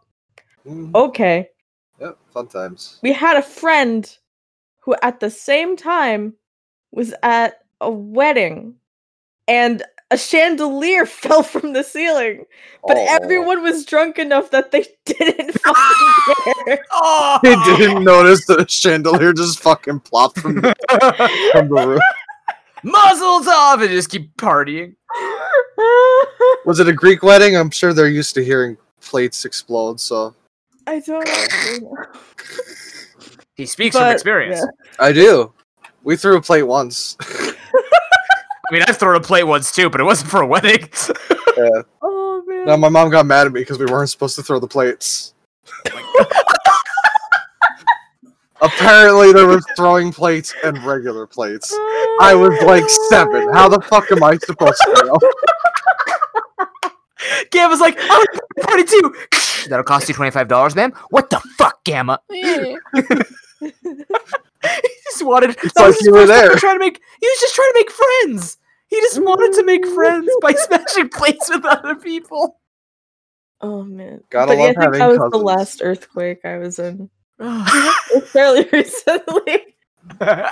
Mhm. 0.66 0.94
okay 0.94 1.48
Yep. 2.00 2.18
Fun 2.32 2.46
times. 2.48 2.98
we 3.02 3.12
had 3.12 3.36
a 3.36 3.42
friend 3.42 4.16
who 4.80 4.94
at 5.02 5.20
the 5.20 5.30
same 5.30 5.76
time 5.76 6.34
was 6.90 7.14
at 7.22 7.60
a 7.80 7.90
wedding 7.90 8.74
and 9.48 9.82
a 10.10 10.18
chandelier 10.18 11.06
fell 11.20 11.42
from 11.42 11.72
the 11.72 11.82
ceiling 11.82 12.44
but 12.86 12.96
Oh. 12.96 13.06
everyone 13.22 13.62
was 13.62 13.84
drunk 13.84 14.18
enough 14.18 14.50
that 14.50 14.70
they 14.72 14.84
didn't 15.04 15.52
fucking 15.60 16.34
care 16.66 16.84
Oh, 16.92 17.38
They 17.42 17.54
didn't 17.76 18.04
notice 18.04 18.44
that 18.46 18.60
a 18.60 18.68
chandelier 18.68 19.32
just 19.32 19.60
fucking 19.60 20.00
plopped 20.00 20.38
from 20.40 20.56
the, 20.56 20.74
from 21.52 21.68
the 21.68 21.86
roof. 21.88 22.02
Muzzles 22.84 23.46
off 23.46 23.80
and 23.80 23.90
just 23.90 24.10
keep 24.10 24.36
partying. 24.36 24.96
Was 26.66 26.80
it 26.80 26.88
a 26.88 26.92
Greek 26.92 27.22
wedding? 27.22 27.56
I'm 27.56 27.70
sure 27.70 27.92
they're 27.92 28.08
used 28.08 28.34
to 28.34 28.44
hearing 28.44 28.76
plates 29.00 29.44
explode. 29.44 30.00
So 30.00 30.34
i 30.88 30.98
don't 30.98 31.24
know 31.80 31.96
He 33.54 33.66
speaks 33.66 33.96
from 33.96 34.08
experience. 34.10 34.60
yeah. 34.60 35.04
I 35.04 35.12
do. 35.12 35.52
We 36.02 36.16
threw 36.16 36.36
a 36.36 36.42
plate 36.42 36.64
once. 36.64 37.16
I 38.72 38.74
mean, 38.74 38.84
I've 38.88 38.96
thrown 38.96 39.16
a 39.16 39.20
plate 39.20 39.42
once 39.42 39.70
too, 39.70 39.90
but 39.90 40.00
it 40.00 40.04
wasn't 40.04 40.30
for 40.30 40.40
a 40.40 40.46
wedding. 40.46 40.88
yeah. 41.58 41.82
Oh 42.00 42.42
man. 42.46 42.64
No, 42.64 42.78
my 42.78 42.88
mom 42.88 43.10
got 43.10 43.26
mad 43.26 43.46
at 43.46 43.52
me 43.52 43.60
because 43.60 43.78
we 43.78 43.84
weren't 43.84 44.08
supposed 44.08 44.34
to 44.36 44.42
throw 44.42 44.58
the 44.58 44.66
plates. 44.66 45.34
Apparently, 48.62 49.34
there 49.34 49.46
was 49.46 49.62
throwing 49.76 50.10
plates 50.10 50.54
and 50.64 50.82
regular 50.84 51.26
plates. 51.26 51.70
I 52.18 52.34
was 52.34 52.58
like 52.62 52.88
seven. 53.10 53.52
How 53.52 53.68
the 53.68 53.82
fuck 53.82 54.10
am 54.10 54.22
I 54.22 54.38
supposed 54.38 54.80
to 54.80 55.04
know? 55.04 55.18
Gamma's 57.50 57.80
like, 57.80 57.98
oh, 58.00 58.24
party 58.62 58.84
too. 58.84 59.14
That'll 59.68 59.84
cost 59.84 60.08
you 60.08 60.14
twenty 60.14 60.30
five 60.30 60.48
dollars, 60.48 60.74
ma'am. 60.74 60.94
What 61.10 61.28
the 61.28 61.40
fuck, 61.58 61.84
Gamma? 61.84 62.20
he 62.30 62.78
just 63.60 65.22
wanted. 65.22 65.50
It's 65.62 65.74
that 65.74 65.86
was 65.86 65.96
like 65.96 65.98
his 65.98 66.06
you 66.06 66.14
were 66.14 66.26
there. 66.26 66.54
Trying 66.56 66.76
to 66.76 66.78
make. 66.78 67.02
He 67.20 67.26
was 67.26 67.38
just 67.38 67.54
trying 67.54 67.68
to 67.68 67.74
make 67.74 67.90
friends. 67.90 68.56
He 68.92 69.00
just 69.00 69.22
wanted 69.22 69.54
to 69.54 69.64
make 69.64 69.86
friends 69.86 70.30
by 70.42 70.52
smashing 70.56 71.08
plates 71.08 71.48
with 71.48 71.64
other 71.64 71.94
people. 71.94 72.60
Oh 73.62 73.84
man. 73.84 74.20
Gotta 74.28 74.48
but 74.48 74.58
yeah, 74.58 74.64
I 74.64 74.74
think 74.74 74.94
that 74.98 75.18
was 75.18 75.30
the 75.32 75.38
last 75.38 75.80
earthquake 75.82 76.44
I 76.44 76.58
was 76.58 76.78
in. 76.78 77.08
Fairly 78.26 78.68
recently. 78.72 79.76
But 80.18 80.50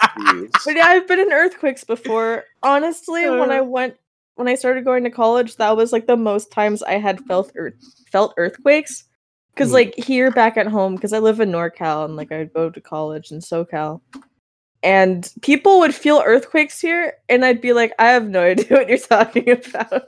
yeah, 0.68 0.86
I've 0.86 1.06
been 1.06 1.20
in 1.20 1.34
earthquakes 1.34 1.84
before. 1.84 2.44
Honestly, 2.62 3.28
when 3.28 3.50
I 3.50 3.60
went 3.60 3.96
when 4.36 4.48
I 4.48 4.54
started 4.54 4.86
going 4.86 5.04
to 5.04 5.10
college, 5.10 5.56
that 5.56 5.76
was 5.76 5.92
like 5.92 6.06
the 6.06 6.16
most 6.16 6.50
times 6.50 6.82
I 6.82 6.94
had 6.94 7.20
felt 7.26 7.52
earth 7.56 7.74
felt 8.10 8.32
earthquakes. 8.38 9.04
Cause 9.54 9.68
Hmm. 9.68 9.74
like 9.74 9.94
here 9.96 10.30
back 10.30 10.56
at 10.56 10.66
home, 10.66 10.94
because 10.94 11.12
I 11.12 11.18
live 11.18 11.40
in 11.40 11.50
NorCal 11.50 12.06
and 12.06 12.16
like 12.16 12.32
I'd 12.32 12.54
go 12.54 12.70
to 12.70 12.80
college 12.80 13.32
in 13.32 13.40
SoCal. 13.40 14.00
And 14.82 15.30
people 15.42 15.78
would 15.80 15.94
feel 15.94 16.22
earthquakes 16.24 16.80
here, 16.80 17.14
and 17.28 17.44
I'd 17.44 17.60
be 17.60 17.72
like, 17.74 17.92
I 17.98 18.08
have 18.08 18.28
no 18.28 18.42
idea 18.44 18.66
what 18.78 18.88
you're 18.88 18.98
talking 18.98 19.50
about. 19.50 20.04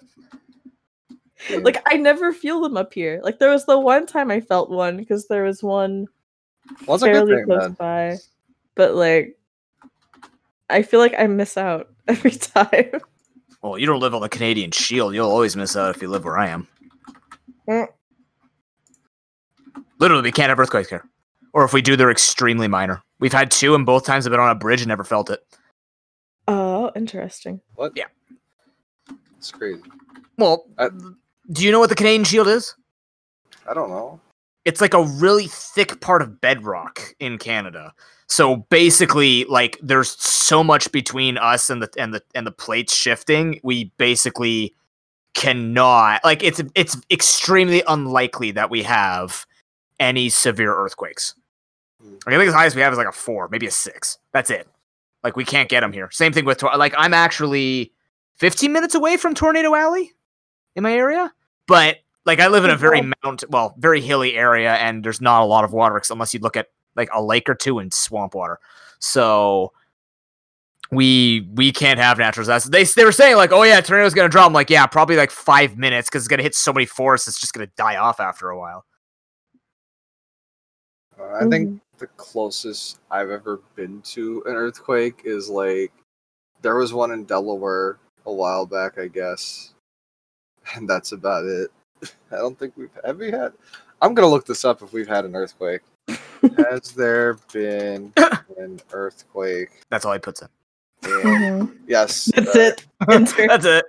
like 1.60 1.82
I 1.90 1.96
never 1.96 2.32
feel 2.32 2.60
them 2.60 2.76
up 2.76 2.94
here. 2.94 3.20
Like 3.22 3.38
there 3.38 3.50
was 3.50 3.66
the 3.66 3.78
one 3.78 4.06
time 4.06 4.30
I 4.30 4.40
felt 4.40 4.70
one 4.70 4.96
because 4.96 5.26
there 5.28 5.42
was 5.44 5.62
one 5.62 6.06
Well, 6.86 6.96
that's 6.96 7.02
a 7.02 7.06
good 7.06 7.12
fairly 7.14 7.34
thing, 7.36 7.44
close 7.46 7.60
man. 7.62 7.72
by. 7.72 8.16
But 8.76 8.94
like 8.94 9.36
I 10.70 10.82
feel 10.82 11.00
like 11.00 11.14
I 11.18 11.26
miss 11.26 11.56
out 11.58 11.90
every 12.08 12.30
time. 12.30 13.00
well, 13.60 13.76
you 13.78 13.84
don't 13.86 14.00
live 14.00 14.14
on 14.14 14.22
the 14.22 14.28
Canadian 14.28 14.70
Shield. 14.70 15.14
You'll 15.14 15.28
always 15.30 15.54
miss 15.56 15.76
out 15.76 15.94
if 15.94 16.00
you 16.00 16.08
live 16.08 16.24
where 16.24 16.38
I 16.38 16.48
am. 16.48 16.66
Mm. 17.68 17.88
Literally, 19.98 20.22
we 20.22 20.32
can't 20.32 20.48
have 20.48 20.58
earthquakes 20.58 20.88
here. 20.88 21.04
Or 21.52 21.64
if 21.64 21.72
we 21.72 21.82
do, 21.82 21.96
they're 21.96 22.10
extremely 22.10 22.68
minor. 22.68 23.02
We've 23.20 23.32
had 23.32 23.50
two, 23.50 23.74
and 23.74 23.84
both 23.84 24.04
times 24.04 24.26
I've 24.26 24.30
been 24.30 24.40
on 24.40 24.50
a 24.50 24.54
bridge 24.54 24.80
and 24.80 24.88
never 24.88 25.04
felt 25.04 25.30
it. 25.30 25.40
Oh, 26.48 26.90
interesting. 26.96 27.60
What? 27.74 27.92
Yeah. 27.94 28.06
It's 29.36 29.50
crazy. 29.50 29.82
Well, 30.38 30.64
I- 30.78 30.88
do 31.50 31.64
you 31.64 31.70
know 31.72 31.80
what 31.80 31.88
the 31.88 31.94
Canadian 31.94 32.24
Shield 32.24 32.48
is? 32.48 32.74
I 33.68 33.74
don't 33.74 33.90
know. 33.90 34.20
It's 34.64 34.80
like 34.80 34.94
a 34.94 35.02
really 35.02 35.46
thick 35.48 36.00
part 36.00 36.22
of 36.22 36.40
bedrock 36.40 37.14
in 37.18 37.36
Canada. 37.38 37.92
So 38.28 38.56
basically, 38.70 39.44
like 39.44 39.78
there's 39.82 40.10
so 40.22 40.62
much 40.64 40.90
between 40.92 41.36
us 41.36 41.68
and 41.68 41.82
the 41.82 41.90
and 41.98 42.14
the 42.14 42.22
and 42.34 42.46
the 42.46 42.52
plates 42.52 42.94
shifting, 42.94 43.60
we 43.62 43.92
basically 43.98 44.74
cannot 45.34 46.22
like 46.24 46.42
it's 46.42 46.62
it's 46.74 46.96
extremely 47.10 47.82
unlikely 47.88 48.52
that 48.52 48.70
we 48.70 48.82
have 48.84 49.44
any 49.98 50.28
severe 50.28 50.74
earthquakes. 50.74 51.34
Like, 52.26 52.34
I 52.34 52.38
think 52.38 52.50
the 52.50 52.56
highest 52.56 52.76
we 52.76 52.82
have 52.82 52.92
is 52.92 52.98
like 52.98 53.08
a 53.08 53.12
four, 53.12 53.48
maybe 53.50 53.66
a 53.66 53.70
six. 53.70 54.18
That's 54.32 54.50
it. 54.50 54.68
Like 55.22 55.36
we 55.36 55.44
can't 55.44 55.68
get 55.68 55.80
them 55.80 55.92
here. 55.92 56.10
Same 56.10 56.32
thing 56.32 56.44
with 56.44 56.58
tor- 56.58 56.76
like 56.76 56.94
I'm 56.98 57.14
actually 57.14 57.92
15 58.36 58.72
minutes 58.72 58.94
away 58.94 59.16
from 59.16 59.34
Tornado 59.34 59.74
Alley 59.74 60.12
in 60.74 60.82
my 60.82 60.92
area, 60.92 61.32
but 61.68 61.98
like 62.26 62.40
I 62.40 62.48
live 62.48 62.64
in 62.64 62.70
a 62.70 62.76
very 62.76 63.02
mount, 63.24 63.44
well, 63.50 63.74
very 63.78 64.00
hilly 64.00 64.34
area, 64.34 64.74
and 64.74 65.04
there's 65.04 65.20
not 65.20 65.42
a 65.42 65.44
lot 65.44 65.64
of 65.64 65.72
water 65.72 66.00
unless 66.10 66.34
you 66.34 66.40
look 66.40 66.56
at 66.56 66.68
like 66.96 67.08
a 67.12 67.22
lake 67.22 67.48
or 67.48 67.54
two 67.54 67.78
and 67.78 67.92
swamp 67.92 68.34
water. 68.34 68.58
So 68.98 69.72
we 70.90 71.48
we 71.54 71.72
can't 71.72 71.98
have 71.98 72.18
natural 72.18 72.42
disasters. 72.42 72.70
They 72.70 72.84
they 72.84 73.04
were 73.04 73.12
saying 73.12 73.36
like, 73.36 73.52
oh 73.52 73.62
yeah, 73.62 73.80
tornado's 73.80 74.14
gonna 74.14 74.28
drop. 74.28 74.46
I'm 74.46 74.52
like, 74.52 74.70
yeah, 74.70 74.86
probably 74.86 75.16
like 75.16 75.30
five 75.30 75.76
minutes 75.76 76.08
because 76.08 76.22
it's 76.22 76.28
gonna 76.28 76.42
hit 76.42 76.54
so 76.54 76.72
many 76.72 76.86
forests, 76.86 77.28
it's 77.28 77.40
just 77.40 77.52
gonna 77.54 77.68
die 77.76 77.96
off 77.96 78.18
after 78.20 78.50
a 78.50 78.58
while. 78.58 78.84
Uh, 81.18 81.44
I 81.44 81.48
think 81.48 81.68
Mhm. 81.70 81.80
The 82.02 82.08
closest 82.16 82.98
I've 83.12 83.30
ever 83.30 83.60
been 83.76 84.02
to 84.06 84.42
an 84.46 84.54
earthquake 84.54 85.22
is 85.24 85.48
like 85.48 85.92
there 86.60 86.74
was 86.74 86.92
one 86.92 87.12
in 87.12 87.22
Delaware 87.24 87.98
a 88.26 88.32
while 88.32 88.66
back, 88.66 88.98
I 88.98 89.06
guess, 89.06 89.74
and 90.74 90.90
that's 90.90 91.12
about 91.12 91.44
it. 91.44 91.70
I 92.32 92.36
don't 92.38 92.58
think 92.58 92.76
we've 92.76 92.90
have 93.04 93.18
we 93.18 93.30
had. 93.30 93.52
I'm 94.00 94.14
gonna 94.14 94.26
look 94.28 94.44
this 94.46 94.64
up 94.64 94.82
if 94.82 94.92
we've 94.92 95.06
had 95.06 95.24
an 95.24 95.36
earthquake. 95.36 95.82
Has 96.56 96.90
there 96.90 97.34
been 97.52 98.12
an 98.58 98.80
earthquake? 98.92 99.68
That's 99.88 100.04
all 100.04 100.12
he 100.12 100.18
puts 100.18 100.42
in. 100.42 100.48
in- 101.04 101.10
Mhm. 101.10 101.76
yes, 101.86 102.32
That's 102.34 102.56
uh, 102.56 102.58
it. 102.58 102.86
That's 103.06 103.64
it. 103.64 103.84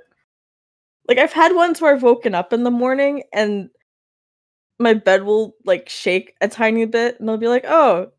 like 1.10 1.17
I've 1.17 1.34
had 1.34 1.55
ones 1.55 1.82
where 1.82 1.96
I've 1.96 2.03
woken 2.03 2.36
up 2.36 2.53
in 2.53 2.63
the 2.63 2.70
morning 2.72 3.24
and 3.34 3.72
my 4.83 4.93
bed 4.93 5.23
will 5.23 5.55
like 5.65 5.89
shake 5.89 6.35
a 6.41 6.47
tiny 6.47 6.85
bit 6.85 7.19
and 7.19 7.29
I'll 7.29 7.37
be 7.37 7.47
like, 7.47 7.65
oh, 7.67 8.11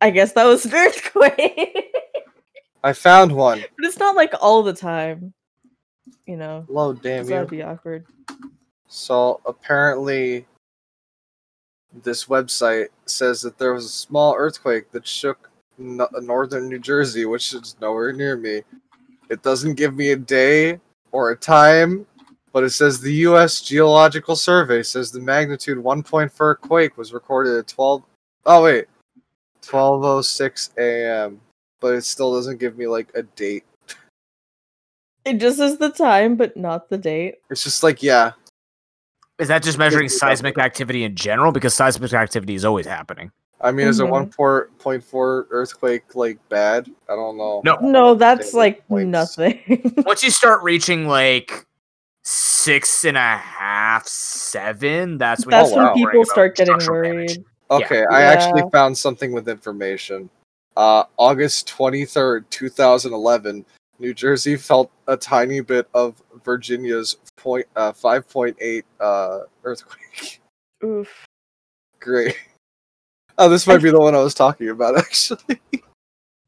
I 0.00 0.10
guess 0.10 0.32
that 0.32 0.44
was 0.44 0.64
an 0.66 0.74
earthquake. 0.74 1.92
I 2.84 2.92
found 2.92 3.32
one. 3.32 3.60
but 3.76 3.86
it's 3.86 3.98
not 3.98 4.14
like 4.14 4.32
all 4.40 4.62
the 4.62 4.72
time. 4.74 5.32
You 6.26 6.36
know. 6.36 6.64
Low, 6.68 6.92
damn 6.92 7.26
That'd 7.26 7.50
you. 7.50 7.58
be 7.58 7.62
awkward. 7.62 8.04
So 8.88 9.40
apparently, 9.46 10.46
this 12.02 12.26
website 12.26 12.88
says 13.06 13.42
that 13.42 13.58
there 13.58 13.72
was 13.72 13.86
a 13.86 13.88
small 13.90 14.34
earthquake 14.36 14.90
that 14.92 15.06
shook 15.06 15.50
no- 15.78 16.08
northern 16.20 16.68
New 16.68 16.78
Jersey, 16.78 17.24
which 17.26 17.52
is 17.54 17.76
nowhere 17.80 18.12
near 18.12 18.36
me. 18.36 18.62
It 19.30 19.42
doesn't 19.42 19.74
give 19.74 19.96
me 19.96 20.10
a 20.10 20.16
day 20.16 20.80
or 21.10 21.30
a 21.30 21.36
time, 21.36 22.06
but 22.56 22.64
it 22.64 22.70
says 22.70 23.02
the 23.02 23.12
U.S. 23.28 23.60
Geological 23.60 24.34
Survey 24.34 24.82
says 24.82 25.12
the 25.12 25.20
magnitude 25.20 25.76
1.4 25.76 26.58
quake 26.58 26.96
was 26.96 27.12
recorded 27.12 27.58
at 27.58 27.68
12. 27.68 28.02
Oh 28.46 28.62
wait, 28.62 28.86
12:06 29.60 30.70
a.m. 30.78 31.38
But 31.80 31.96
it 31.96 32.04
still 32.06 32.32
doesn't 32.32 32.56
give 32.58 32.78
me 32.78 32.86
like 32.86 33.10
a 33.14 33.24
date. 33.24 33.64
It 35.26 35.34
just 35.34 35.60
is 35.60 35.76
the 35.76 35.90
time, 35.90 36.34
but 36.36 36.56
not 36.56 36.88
the 36.88 36.96
date. 36.96 37.34
It's 37.50 37.62
just 37.62 37.82
like 37.82 38.02
yeah, 38.02 38.32
Is 39.38 39.48
that 39.48 39.62
just 39.62 39.76
measuring 39.76 40.04
Gives 40.04 40.14
me 40.14 40.18
seismic 40.20 40.56
activity 40.56 41.04
in 41.04 41.14
general? 41.14 41.52
Because 41.52 41.74
seismic 41.74 42.14
activity 42.14 42.54
is 42.54 42.64
always 42.64 42.86
happening. 42.86 43.30
I 43.60 43.70
mean, 43.70 43.86
is 43.86 44.00
a 44.00 44.04
Mhm. 44.04 44.32
1.4 44.34 45.46
earthquake 45.50 46.14
like 46.14 46.38
bad? 46.48 46.90
I 47.06 47.16
don't 47.16 47.36
know. 47.36 47.60
No. 47.66 47.76
No, 47.82 48.14
that's 48.14 48.54
like 48.54 48.88
points. 48.88 49.10
nothing. 49.10 49.92
Once 50.06 50.24
you 50.24 50.30
start 50.30 50.62
reaching 50.62 51.06
like 51.06 51.65
six 52.66 53.04
and 53.04 53.16
a 53.16 53.36
half, 53.36 54.08
seven, 54.08 55.18
that's 55.18 55.46
when 55.46 55.52
that's 55.52 55.72
when 55.72 55.94
people 55.94 56.24
start 56.24 56.56
getting 56.56 56.76
worried. 56.88 57.28
damage. 57.28 57.38
Okay, 57.70 58.04
I 58.10 58.22
actually 58.22 58.64
found 58.72 58.98
something 58.98 59.30
with 59.30 59.48
information. 59.48 60.28
Uh, 60.76 61.04
August 61.16 61.68
23rd, 61.68 62.44
2011, 62.50 63.64
New 64.00 64.12
Jersey 64.12 64.56
felt 64.56 64.90
a 65.06 65.16
tiny 65.16 65.60
bit 65.60 65.88
of 65.94 66.20
Virginia's 66.44 67.16
point, 67.36 67.66
uh, 67.76 67.92
5.8 67.92 68.82
uh, 68.98 69.40
earthquake. 69.62 70.40
Oof. 70.84 71.24
Great. 72.00 72.36
Oh, 73.38 73.50
this 73.50 73.66
might 73.66 73.82
be 73.82 73.90
the 73.90 74.00
one 74.00 74.14
I 74.14 74.22
was 74.22 74.32
talking 74.32 74.70
about, 74.70 74.96
actually. 74.98 75.60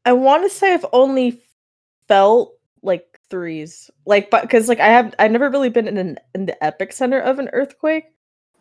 I 0.05 0.13
want 0.13 0.41
to 0.41 0.49
say 0.49 0.73
I've 0.73 0.87
only 0.91 1.39
felt 2.07 2.55
like 2.81 3.08
threes, 3.29 3.89
like, 4.05 4.29
but 4.31 4.43
because 4.43 4.67
like 4.69 4.79
I 4.79 4.87
have, 4.87 5.15
I've 5.19 5.31
never 5.31 5.49
really 5.49 5.69
been 5.69 5.87
in 5.87 5.97
an 5.97 6.17
in 6.35 6.45
the 6.47 6.57
epicenter 6.61 7.21
of 7.21 7.39
an 7.39 7.49
earthquake. 7.53 8.05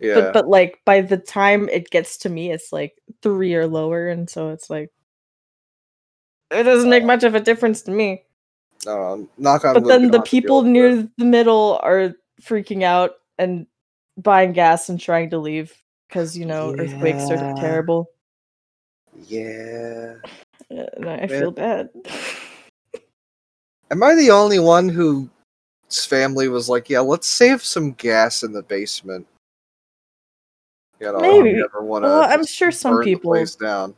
Yeah. 0.01 0.15
But 0.15 0.33
but 0.33 0.49
like 0.49 0.81
by 0.85 1.03
the 1.03 1.19
time 1.19 1.69
it 1.71 1.91
gets 1.91 2.19
to 2.19 2.31
me, 2.31 2.53
it's 2.53 2.73
like 2.73 2.97
three 3.23 3.55
or 3.55 3.67
lower, 3.67 4.09
and 4.09 4.29
so 4.31 4.51
it's 4.51 4.71
like 4.71 4.93
it 6.51 6.65
doesn't 6.65 6.91
make 6.91 7.05
much 7.05 7.25
of 7.25 7.35
a 7.35 7.41
difference 7.41 7.83
to 7.83 7.91
me. 7.91 8.25
no, 8.87 9.29
knock 9.39 9.65
on 9.65 9.75
But 9.75 9.87
then 9.89 10.11
the 10.11 10.21
don't 10.21 10.27
have 10.27 10.31
to 10.31 10.41
people 10.41 10.63
deal 10.63 10.65
with 10.65 10.85
it. 10.85 10.97
near 10.97 11.09
the 11.19 11.25
middle 11.25 11.81
are 11.83 12.15
freaking 12.43 12.83
out 12.85 13.13
and 13.39 13.67
buying 14.17 14.53
gas 14.53 14.89
and 14.89 15.01
trying 15.01 15.31
to 15.31 15.39
leave 15.39 15.75
because 16.09 16.37
you 16.37 16.47
know 16.47 16.75
earthquakes 16.79 17.31
are 17.31 17.39
terrible. 17.57 18.11
Yeah. 19.15 20.17
Uh, 20.71 20.87
And 20.97 21.09
I 21.09 21.29
feel 21.29 21.51
bad. 21.53 21.91
Am 23.91 24.03
I 24.03 24.15
the 24.15 24.31
only 24.31 24.59
one 24.59 24.89
whose 24.89 25.29
family 26.07 26.49
was 26.49 26.69
like, 26.69 26.91
yeah, 26.91 27.01
let's 27.01 27.27
save 27.29 27.63
some 27.63 27.93
gas 27.93 28.43
in 28.43 28.53
the 28.53 28.63
basement? 28.63 29.27
You 31.01 31.13
know, 31.13 31.21
Maybe. 31.21 31.53
never 31.55 31.83
want 31.83 32.05
to. 32.05 32.09
Well, 32.09 32.23
I'm 32.25 32.45
sure 32.45 32.71
some 32.71 33.03
people- 33.03 33.31
place 33.31 33.55
down. 33.55 33.95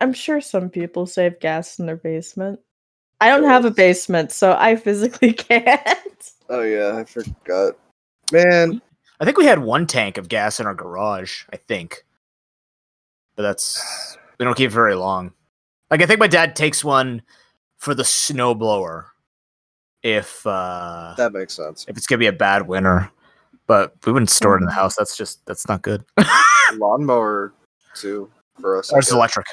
I'm 0.00 0.14
sure 0.14 0.40
some 0.40 0.70
people 0.70 1.04
save 1.06 1.38
gas 1.40 1.78
in 1.78 1.84
their 1.84 1.96
basement. 1.96 2.58
I 3.20 3.28
don't 3.28 3.44
have 3.44 3.66
a 3.66 3.70
basement, 3.70 4.32
so 4.32 4.56
I 4.58 4.76
physically 4.76 5.32
can't. 5.34 6.30
Oh 6.48 6.62
yeah, 6.62 6.96
I 6.96 7.04
forgot. 7.04 7.76
Man, 8.32 8.80
I 9.20 9.24
think 9.26 9.36
we 9.36 9.44
had 9.44 9.58
one 9.58 9.86
tank 9.86 10.16
of 10.16 10.30
gas 10.30 10.58
in 10.58 10.66
our 10.66 10.74
garage. 10.74 11.44
I 11.52 11.56
think, 11.58 12.02
but 13.36 13.42
that's 13.42 14.16
we 14.38 14.44
don't 14.46 14.56
keep 14.56 14.70
very 14.70 14.94
long. 14.94 15.32
Like 15.90 16.00
I 16.00 16.06
think 16.06 16.18
my 16.18 16.26
dad 16.28 16.56
takes 16.56 16.82
one 16.82 17.20
for 17.76 17.94
the 17.94 18.02
snowblower 18.02 19.09
if 20.02 20.46
uh 20.46 21.14
that 21.16 21.32
makes 21.32 21.54
sense. 21.54 21.84
if 21.88 21.96
it's 21.96 22.06
gonna 22.06 22.18
be 22.18 22.26
a 22.26 22.32
bad 22.32 22.66
winter. 22.66 23.10
But 23.66 23.94
we 24.04 24.12
wouldn't 24.12 24.30
store 24.30 24.56
Mm-hmm. 24.56 24.62
it 24.62 24.64
in 24.64 24.66
the 24.66 24.72
house. 24.74 24.96
That's 24.96 25.16
just 25.16 25.44
that's 25.46 25.68
not 25.68 25.82
good. 25.82 26.04
Lawnmower 26.74 27.52
too 27.94 28.30
for 28.60 28.76
us. 28.78 28.92
I 28.92 28.96
Ours 28.96 29.06
is 29.08 29.12
electric. 29.12 29.46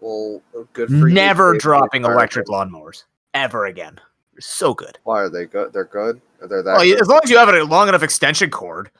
Well, 0.00 0.40
good 0.72 0.88
for 0.88 0.94
you, 1.08 1.14
Never 1.14 1.52
Dave, 1.54 1.62
dropping 1.62 2.04
electric 2.04 2.46
lawnmowers 2.46 3.04
ever 3.34 3.66
again. 3.66 3.98
They're 4.34 4.40
so 4.40 4.74
good. 4.74 4.98
Why 5.04 5.22
are 5.22 5.28
they 5.30 5.46
good? 5.46 5.72
They're 5.72 5.84
good. 5.84 6.20
Are 6.42 6.46
they 6.48 6.56
that? 6.56 6.64
Well, 6.64 6.84
good? 6.84 7.00
as 7.00 7.08
long 7.08 7.20
as 7.24 7.30
you 7.30 7.38
have 7.38 7.48
a 7.48 7.64
long 7.64 7.88
enough 7.88 8.02
extension 8.02 8.50
cord, 8.50 8.90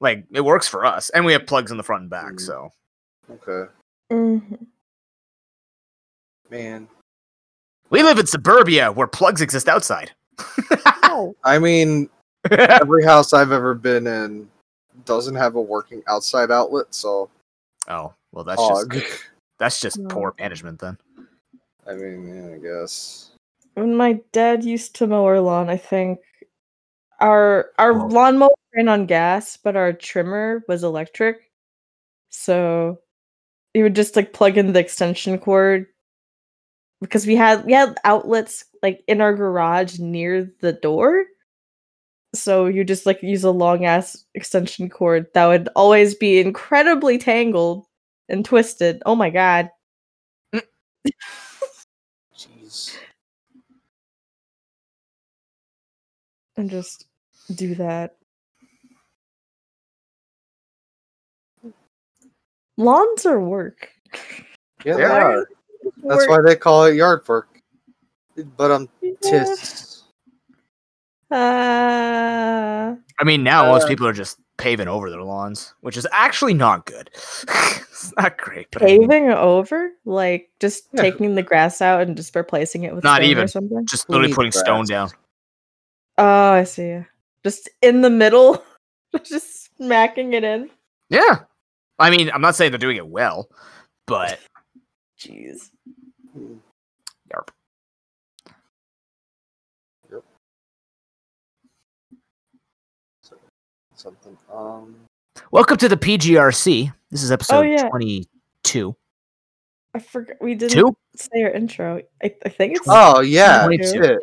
like 0.00 0.24
it 0.32 0.40
works 0.40 0.66
for 0.66 0.84
us, 0.86 1.10
and 1.10 1.24
we 1.24 1.32
have 1.32 1.46
plugs 1.46 1.70
in 1.70 1.76
the 1.76 1.82
front 1.82 2.02
and 2.02 2.10
back. 2.10 2.32
Mhm. 2.32 2.40
So 2.40 2.72
Okay, 3.30 3.70
Mhm. 4.10 4.66
man. 6.50 6.88
We 7.90 8.02
live 8.02 8.18
in 8.18 8.26
suburbia 8.26 8.92
where 8.92 9.06
plugs 9.06 9.40
exist 9.40 9.68
outside. 9.68 10.12
Oh, 11.04 11.34
I 11.44 11.58
mean, 11.58 12.08
every 12.50 13.04
house 13.04 13.32
I've 13.32 13.52
ever 13.52 13.74
been 13.74 14.06
in 14.06 14.48
doesn't 15.04 15.34
have 15.34 15.54
a 15.54 15.60
working 15.60 16.02
outside 16.08 16.50
outlet, 16.50 16.86
so 16.90 17.30
oh 17.88 18.12
well, 18.32 18.44
that's 18.44 18.60
hog. 18.60 18.92
just 18.92 19.24
that's 19.58 19.80
just 19.80 19.98
No. 19.98 20.08
poor 20.08 20.34
management 20.38 20.78
then. 20.80 20.98
I 21.86 21.94
mean, 21.94 22.28
yeah, 22.28 22.54
I 22.54 22.58
guess. 22.82 23.30
when 23.74 23.96
my 23.96 24.20
dad 24.32 24.62
used 24.64 24.94
to 24.96 25.06
mow 25.06 25.24
our 25.24 25.40
lawn, 25.40 25.70
I 25.70 25.76
think 25.76 26.18
our 27.20 27.70
our 27.78 27.94
Whoa. 27.94 28.06
lawnmower 28.08 28.50
ran 28.74 28.88
on 28.88 29.06
gas, 29.06 29.56
but 29.56 29.74
our 29.76 29.92
trimmer 29.92 30.62
was 30.68 30.84
electric. 30.84 31.50
So 32.28 33.00
you 33.74 33.82
would 33.84 33.94
just 33.96 34.16
like 34.16 34.32
plug 34.32 34.58
in 34.58 34.72
the 34.72 34.80
extension 34.80 35.38
cord 35.38 35.86
because 37.00 37.26
we 37.26 37.36
had 37.36 37.64
we 37.64 37.72
had 37.72 37.96
outlets 38.04 38.64
like 38.82 39.02
in 39.06 39.20
our 39.20 39.34
garage 39.34 39.98
near 39.98 40.52
the 40.60 40.72
door. 40.72 41.24
So 42.34 42.66
you 42.66 42.84
just 42.84 43.06
like 43.06 43.22
use 43.22 43.44
a 43.44 43.50
long 43.50 43.84
ass 43.84 44.24
extension 44.34 44.90
cord 44.90 45.26
that 45.34 45.46
would 45.46 45.68
always 45.74 46.14
be 46.14 46.40
incredibly 46.40 47.18
tangled 47.18 47.86
and 48.28 48.44
twisted. 48.44 49.02
Oh 49.06 49.14
my 49.14 49.30
god. 49.30 49.70
Jeez. 52.36 52.96
And 56.56 56.68
just 56.68 57.06
do 57.54 57.74
that. 57.76 58.16
Lawns 62.76 63.26
are 63.26 63.40
work. 63.40 63.90
Yeah, 64.84 64.96
they 64.96 65.04
are. 65.04 65.48
That's 66.04 66.28
why 66.28 66.38
they 66.44 66.56
call 66.56 66.84
it 66.84 66.94
yard 66.94 67.26
work. 67.28 67.48
But 68.56 68.70
I'm 68.70 68.88
Yeah. 69.02 69.12
tis. 69.20 70.04
Uh, 71.30 72.94
I 73.20 73.24
mean, 73.24 73.42
now 73.42 73.66
most 73.66 73.84
Uh, 73.84 73.88
people 73.88 74.06
are 74.06 74.12
just 74.12 74.38
paving 74.56 74.88
over 74.88 75.10
their 75.10 75.22
lawns, 75.22 75.74
which 75.80 75.96
is 75.96 76.06
actually 76.12 76.54
not 76.54 76.86
good. 76.86 77.10
it's 77.48 78.12
not 78.16 78.38
great, 78.38 78.68
but 78.70 78.82
I 78.82 78.86
mean, 78.86 79.08
paving 79.08 79.30
over, 79.30 79.90
like 80.04 80.50
just 80.60 80.84
Yeah. 80.92 81.02
taking 81.02 81.34
the 81.34 81.42
grass 81.42 81.80
out 81.82 82.02
and 82.02 82.16
just 82.16 82.34
replacing 82.34 82.84
it 82.84 82.94
with 82.94 83.04
Not 83.04 83.16
stone 83.16 83.26
or 83.26 83.30
even. 83.30 83.48
something. 83.48 83.86
just 83.86 84.08
literally 84.08 84.28
needs 84.28 84.36
putting 84.36 84.52
stone 84.52 84.86
down. 84.86 85.10
Oh, 86.16 86.52
I 86.52 86.64
see. 86.64 87.04
Just 87.44 87.68
in 87.82 88.00
the 88.02 88.10
middle, 88.10 88.64
just 89.24 89.76
smacking 89.76 90.32
it 90.32 90.44
in. 90.44 90.70
Yeah, 91.10 91.40
I 91.98 92.10
mean, 92.10 92.30
I'm 92.32 92.40
not 92.40 92.54
saying 92.54 92.72
they're 92.72 92.78
doing 92.78 92.96
it 92.96 93.06
well, 93.06 93.48
but 94.06 94.38
Jeez. 95.18 95.70
yarp. 97.32 97.48
Yep. 100.10 100.22
Something. 103.94 104.36
Um. 104.52 104.94
welcome 105.50 105.76
to 105.78 105.88
the 105.88 105.96
PGRC. 105.96 106.92
This 107.10 107.22
is 107.24 107.32
episode 107.32 107.56
Oh, 107.58 107.62
yeah. 107.62 107.88
22. 107.88 108.94
I 109.94 109.98
forgot 109.98 110.36
we 110.40 110.54
didn't 110.54 110.72
Two? 110.74 110.96
say 111.16 111.42
our 111.42 111.50
intro. 111.50 112.00
I, 112.22 112.32
I 112.44 112.48
think 112.48 112.76
it's 112.76 112.86
Oh 112.86 113.20
yeah, 113.20 113.64
Twenty-two. 113.64 114.20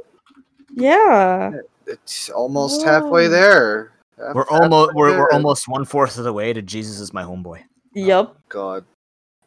yeah. 0.75 1.51
It's 1.87 2.29
almost 2.29 2.83
halfway 2.85 3.27
there. 3.27 3.91
Half- 4.17 4.35
We're 4.35 4.47
almost 4.47 4.93
we're, 4.93 5.17
we're 5.17 5.31
almost 5.31 5.67
one 5.67 5.83
fourth 5.83 6.17
of 6.17 6.23
the 6.23 6.31
way 6.31 6.53
to 6.53 6.61
Jesus 6.61 6.99
is 6.99 7.11
my 7.13 7.23
homeboy. 7.23 7.63
Yup. 7.95 8.37
God. 8.47 8.85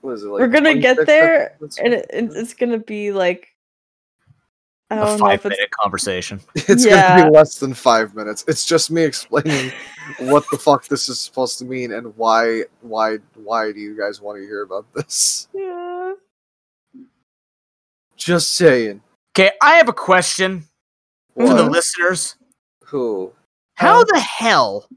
What 0.01 0.13
is 0.13 0.23
it 0.23 0.29
like? 0.29 0.41
We're 0.41 0.49
gonna 0.49 0.77
get 0.77 1.05
there, 1.07 1.57
and 1.83 1.95
it, 1.95 2.07
it- 2.13 2.31
it's 2.35 2.55
gonna 2.55 2.79
be 2.79 3.13
like 3.13 3.49
I 4.91 4.97
A 4.97 5.01
don't 5.05 5.19
know 5.19 5.27
five 5.27 5.41
if 5.41 5.47
it's 5.47 5.57
minute 5.59 5.71
conversation. 5.83 6.41
It's 6.55 6.85
Yeah. 6.87 7.17
gonna 7.19 7.31
be 7.31 7.37
less 7.37 7.59
than 7.59 7.75
five 7.75 8.15
minutes. 8.15 8.45
It's 8.49 8.65
just 8.65 8.91
me 8.91 9.03
explaining 9.03 9.73
what 10.21 10.45
the 10.51 10.57
fuck 10.59 10.87
this 10.89 11.09
is 11.09 11.19
supposed 11.21 11.59
to 11.59 11.65
mean 11.65 11.93
and 11.93 12.17
why 12.17 12.63
why 12.81 13.19
why 13.35 13.73
do 13.73 13.81
you 13.81 13.97
guys 13.99 14.21
want 14.23 14.39
to 14.39 14.45
hear 14.47 14.63
about 14.63 14.87
this? 14.95 15.49
yeah. 15.53 16.13
Just 18.17 18.53
saying. 18.53 19.03
Okay, 19.37 19.53
I 19.63 19.75
have 19.77 19.89
a 19.89 19.93
question 19.93 20.65
for 21.37 21.55
the 21.55 21.63
listeners. 21.69 22.35
Who? 22.87 23.33
How 23.75 24.01
Uh, 24.01 24.05
the 24.13 24.19
hell 24.21 24.89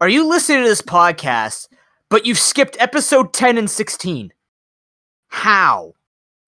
are 0.00 0.08
you 0.08 0.26
listening 0.26 0.62
to 0.62 0.68
this 0.68 0.80
podcast, 0.82 1.68
but 2.08 2.24
you've 2.24 2.38
skipped 2.38 2.76
episode 2.80 3.34
10 3.34 3.58
and 3.58 3.68
16? 3.70 4.32
How? 5.32 5.94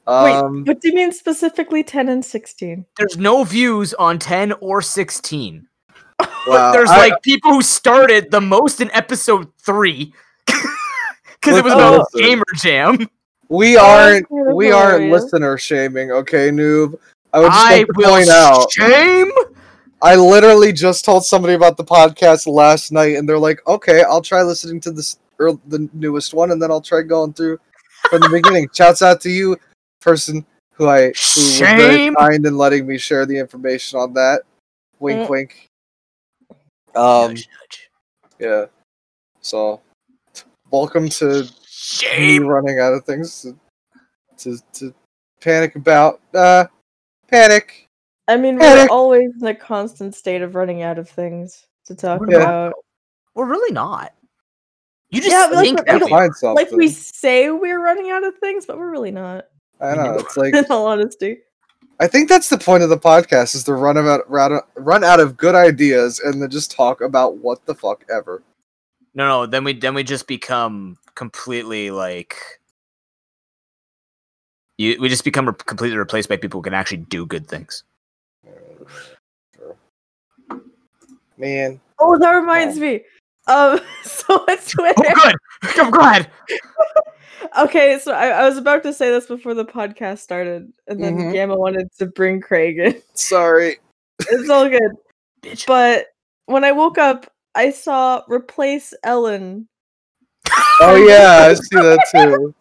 Um 0.06 0.24
Wait, 0.64 0.68
what 0.68 0.80
do 0.82 0.88
you 0.88 0.94
mean 0.94 1.10
specifically 1.12 1.82
ten 1.82 2.10
and 2.10 2.22
sixteen? 2.22 2.84
There's 2.98 3.16
no 3.16 3.42
views 3.42 3.94
on 3.94 4.18
10 4.18 4.52
or 4.60 4.82
16. 4.82 5.66
wow, 6.46 6.72
There's 6.72 6.90
I- 6.90 6.98
like 7.08 7.22
people 7.22 7.50
who 7.52 7.62
started 7.62 8.30
the 8.30 8.40
most 8.42 8.82
in 8.82 8.90
episode 8.92 9.50
3 9.62 10.12
because 10.46 11.56
it 11.58 11.64
was 11.64 11.72
about 11.72 12.06
listen. 12.14 12.28
Gamer 12.28 12.44
Jam. 12.56 13.08
we 13.48 13.78
Oh, 13.78 13.80
aren't 13.84 14.26
we 14.54 14.70
aren't 14.70 15.10
listener 15.10 15.56
shaming, 15.56 16.10
okay, 16.12 16.50
noob. 16.50 16.98
I 17.32 17.40
would 17.40 17.46
just 17.50 17.66
I 17.66 17.70
like 17.78 17.86
to 17.86 17.92
will 17.96 18.04
point 18.04 18.28
out 18.28 18.70
shame. 18.70 19.30
I 20.02 20.16
literally 20.16 20.72
just 20.74 21.04
told 21.06 21.24
somebody 21.24 21.54
about 21.54 21.78
the 21.78 21.84
podcast 21.84 22.46
last 22.46 22.92
night, 22.92 23.16
and 23.16 23.26
they're 23.26 23.38
like, 23.38 23.66
"Okay, 23.66 24.02
I'll 24.02 24.20
try 24.20 24.42
listening 24.42 24.78
to 24.82 24.90
this 24.92 25.18
or 25.40 25.58
the 25.66 25.88
newest 25.94 26.34
one, 26.34 26.50
and 26.52 26.60
then 26.62 26.70
I'll 26.70 26.80
try 26.82 27.00
going 27.02 27.32
through 27.32 27.58
from 28.10 28.20
the 28.20 28.28
beginning." 28.30 28.68
Shouts 28.74 29.02
out 29.02 29.20
to 29.22 29.30
you, 29.30 29.56
person 30.00 30.44
who 30.72 30.88
I 30.88 31.02
who 31.06 31.08
was 31.08 31.60
very 31.60 32.14
kind 32.14 32.44
in 32.46 32.56
letting 32.56 32.86
me 32.86 32.98
share 32.98 33.26
the 33.26 33.36
information 33.38 33.98
on 33.98 34.12
that. 34.14 34.42
Wink, 35.00 35.26
Mm. 35.26 35.30
wink. 35.30 35.68
Um, 36.96 37.34
Nudge, 37.34 37.48
nudge. 37.60 37.90
yeah. 38.38 38.66
So, 39.40 39.80
welcome 40.70 41.08
to 41.08 41.48
me 42.16 42.38
running 42.38 42.78
out 42.80 42.92
of 42.94 43.04
things 43.04 43.42
to 43.42 43.56
to, 44.38 44.58
to 44.74 44.94
panic 45.40 45.76
about. 45.76 46.20
Uh, 46.32 46.66
panic. 47.28 47.86
I 48.26 48.36
mean, 48.36 48.58
Panic. 48.58 48.90
we're 48.90 48.96
always 48.96 49.30
in 49.40 49.46
a 49.46 49.54
constant 49.54 50.14
state 50.14 50.40
of 50.40 50.54
running 50.54 50.82
out 50.82 50.98
of 50.98 51.08
things 51.08 51.66
to 51.86 51.94
talk 51.94 52.20
We're 52.20 52.36
about. 52.40 52.74
We're 53.34 53.44
really 53.46 53.72
not. 53.72 54.14
You 55.14 55.20
just 55.20 55.30
Yeah, 55.30 55.46
but, 55.48 55.56
like, 55.56 55.64
we 55.66 55.72
that 55.76 55.86
don't- 55.86 56.04
we 56.04 56.12
are. 56.12 56.18
Find 56.18 56.34
something. 56.36 56.64
Like 56.64 56.72
we 56.72 56.88
say 56.88 57.50
we're 57.50 57.80
running 57.82 58.10
out 58.10 58.24
of 58.24 58.36
things, 58.38 58.66
but 58.66 58.78
we're 58.78 58.90
really 58.90 59.10
not. 59.12 59.46
I 59.80 59.94
know. 59.94 60.14
It's 60.18 60.36
like 60.36 60.54
In 60.54 60.64
all 60.70 60.86
honesty. 60.86 61.38
I 62.00 62.08
think 62.08 62.28
that's 62.28 62.48
the 62.48 62.58
point 62.58 62.82
of 62.82 62.88
the 62.88 62.98
podcast 62.98 63.54
is 63.54 63.62
to 63.64 63.74
run 63.74 63.96
out 63.96 64.28
run, 64.28 64.60
run 64.76 65.04
out 65.04 65.20
of 65.20 65.36
good 65.36 65.54
ideas 65.54 66.18
and 66.18 66.42
then 66.42 66.50
just 66.50 66.70
talk 66.72 67.00
about 67.00 67.36
what 67.38 67.64
the 67.66 67.74
fuck 67.74 68.04
ever. 68.12 68.42
No, 69.14 69.28
no. 69.28 69.46
Then 69.46 69.62
we 69.62 69.74
then 69.74 69.94
we 69.94 70.02
just 70.02 70.26
become 70.26 70.96
completely 71.14 71.92
like 71.92 72.36
you. 74.78 74.96
We 75.00 75.08
just 75.08 75.22
become 75.24 75.46
re- 75.46 75.54
completely 75.66 75.96
replaced 75.96 76.28
by 76.28 76.36
people 76.36 76.58
who 76.58 76.64
can 76.64 76.74
actually 76.74 76.98
do 76.98 77.26
good 77.26 77.46
things. 77.46 77.84
Man, 81.36 81.80
Oh, 81.98 82.18
that 82.18 82.30
reminds 82.32 82.78
me. 82.78 83.02
Um, 83.46 83.80
so 84.02 84.34
on 84.34 84.56
Twitter. 84.58 85.02
Oh, 85.06 85.14
good. 85.62 85.78
I'm 85.78 85.90
glad. 85.90 86.30
Okay, 87.58 87.98
so 87.98 88.12
I, 88.12 88.28
I 88.28 88.48
was 88.48 88.56
about 88.56 88.82
to 88.84 88.92
say 88.92 89.10
this 89.10 89.26
before 89.26 89.54
the 89.54 89.64
podcast 89.66 90.20
started, 90.20 90.72
and 90.86 91.02
then 91.02 91.16
Mhm. 91.18 91.32
Gamma 91.32 91.56
wanted 91.56 91.88
to 91.98 92.06
bring 92.06 92.40
Craig 92.40 92.78
in. 92.78 93.02
sorry. 93.14 93.76
It's 94.30 94.48
all 94.48 94.68
good. 94.68 94.92
Bitch. 95.42 95.66
But 95.66 96.06
when 96.46 96.64
I 96.64 96.72
woke 96.72 96.98
up, 96.98 97.30
I 97.54 97.70
saw 97.70 98.22
replace 98.28 98.94
Ellen. 99.02 99.68
Oh 100.80 100.96
yeah, 101.08 101.48
I 101.50 101.54
see 101.54 101.76
that 101.76 102.06
too. 102.12 102.54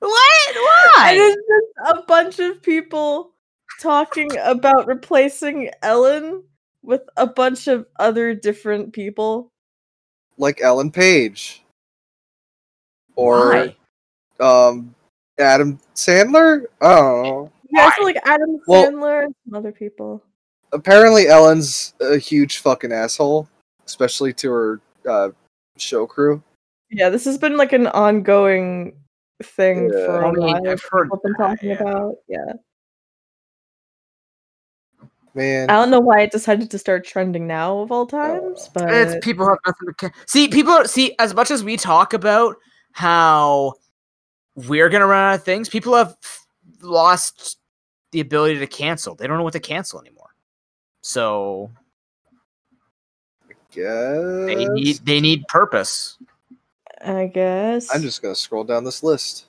What? 0.00 0.48
And 0.48 0.56
Why? 0.56 1.12
it's 1.16 1.36
just 1.36 1.98
a 1.98 2.02
bunch 2.06 2.38
of 2.38 2.62
people 2.62 3.32
talking 3.80 4.30
about 4.38 4.86
replacing 4.86 5.70
Ellen 5.82 6.44
with 6.82 7.02
a 7.16 7.26
bunch 7.26 7.66
of 7.66 7.86
other 7.98 8.32
different 8.34 8.92
people. 8.92 9.50
Like 10.38 10.60
Ellen 10.62 10.90
Page 10.90 11.62
or 13.16 13.50
Why? 13.50 13.76
um 14.40 14.94
Adam 15.38 15.78
Sandler. 15.94 16.64
I. 16.80 17.50
Yeah, 17.70 17.86
I 17.86 17.90
feel 17.90 18.04
like 18.04 18.16
Adam 18.24 18.60
Well- 18.66 18.90
Sandler 18.90 19.24
and 19.24 19.34
some 19.44 19.54
other 19.54 19.72
people. 19.72 20.22
Apparently, 20.72 21.28
Ellen's 21.28 21.94
a 22.00 22.18
huge 22.18 22.58
fucking 22.58 22.92
asshole, 22.92 23.48
especially 23.86 24.34
to 24.34 24.50
her 24.50 24.80
uh, 25.08 25.30
show 25.78 26.06
crew. 26.06 26.42
Yeah, 26.90 27.08
this 27.08 27.24
has 27.24 27.38
been 27.38 27.56
like 27.56 27.72
an 27.72 27.86
ongoing 27.86 28.94
thing 29.42 29.90
Yeah. 29.90 30.04
for 30.06 30.24
I 30.24 30.28
a 30.28 30.32
mean, 30.32 30.40
while. 30.42 30.68
I've 30.68 30.82
heard 30.90 31.04
People 31.04 31.20
been 31.24 31.32
that, 31.38 31.48
talking 31.48 31.68
yeah. 31.70 31.80
about. 31.80 32.14
Yeah, 32.28 32.52
Man, 35.38 35.70
I 35.70 35.74
don't 35.74 35.90
know 35.90 36.00
why 36.00 36.22
it 36.22 36.32
decided 36.32 36.68
to 36.72 36.78
start 36.78 37.04
trending 37.04 37.46
now 37.46 37.78
of 37.78 37.92
all 37.92 38.06
times, 38.06 38.66
oh. 38.66 38.70
but 38.74 38.92
It's 38.92 39.24
people 39.24 39.48
have 39.48 39.58
nothing 39.64 39.86
to 39.86 39.94
ca- 39.94 40.18
see. 40.26 40.48
People 40.48 40.84
see 40.84 41.14
as 41.20 41.32
much 41.32 41.52
as 41.52 41.62
we 41.62 41.76
talk 41.76 42.12
about 42.12 42.56
how 42.90 43.74
we're 44.56 44.88
gonna 44.88 45.06
run 45.06 45.32
out 45.32 45.36
of 45.36 45.44
things. 45.44 45.68
People 45.68 45.94
have 45.94 46.16
lost 46.82 47.58
the 48.10 48.18
ability 48.18 48.58
to 48.58 48.66
cancel. 48.66 49.14
They 49.14 49.28
don't 49.28 49.36
know 49.38 49.44
what 49.44 49.52
to 49.52 49.60
cancel 49.60 50.00
anymore. 50.00 50.30
So 51.02 51.70
guess 53.70 54.46
they 54.46 54.66
need 54.66 54.96
they 55.04 55.20
need 55.20 55.46
purpose. 55.46 56.18
I 57.00 57.26
guess 57.26 57.94
I'm 57.94 58.02
just 58.02 58.22
gonna 58.22 58.34
scroll 58.34 58.64
down 58.64 58.82
this 58.82 59.04
list. 59.04 59.46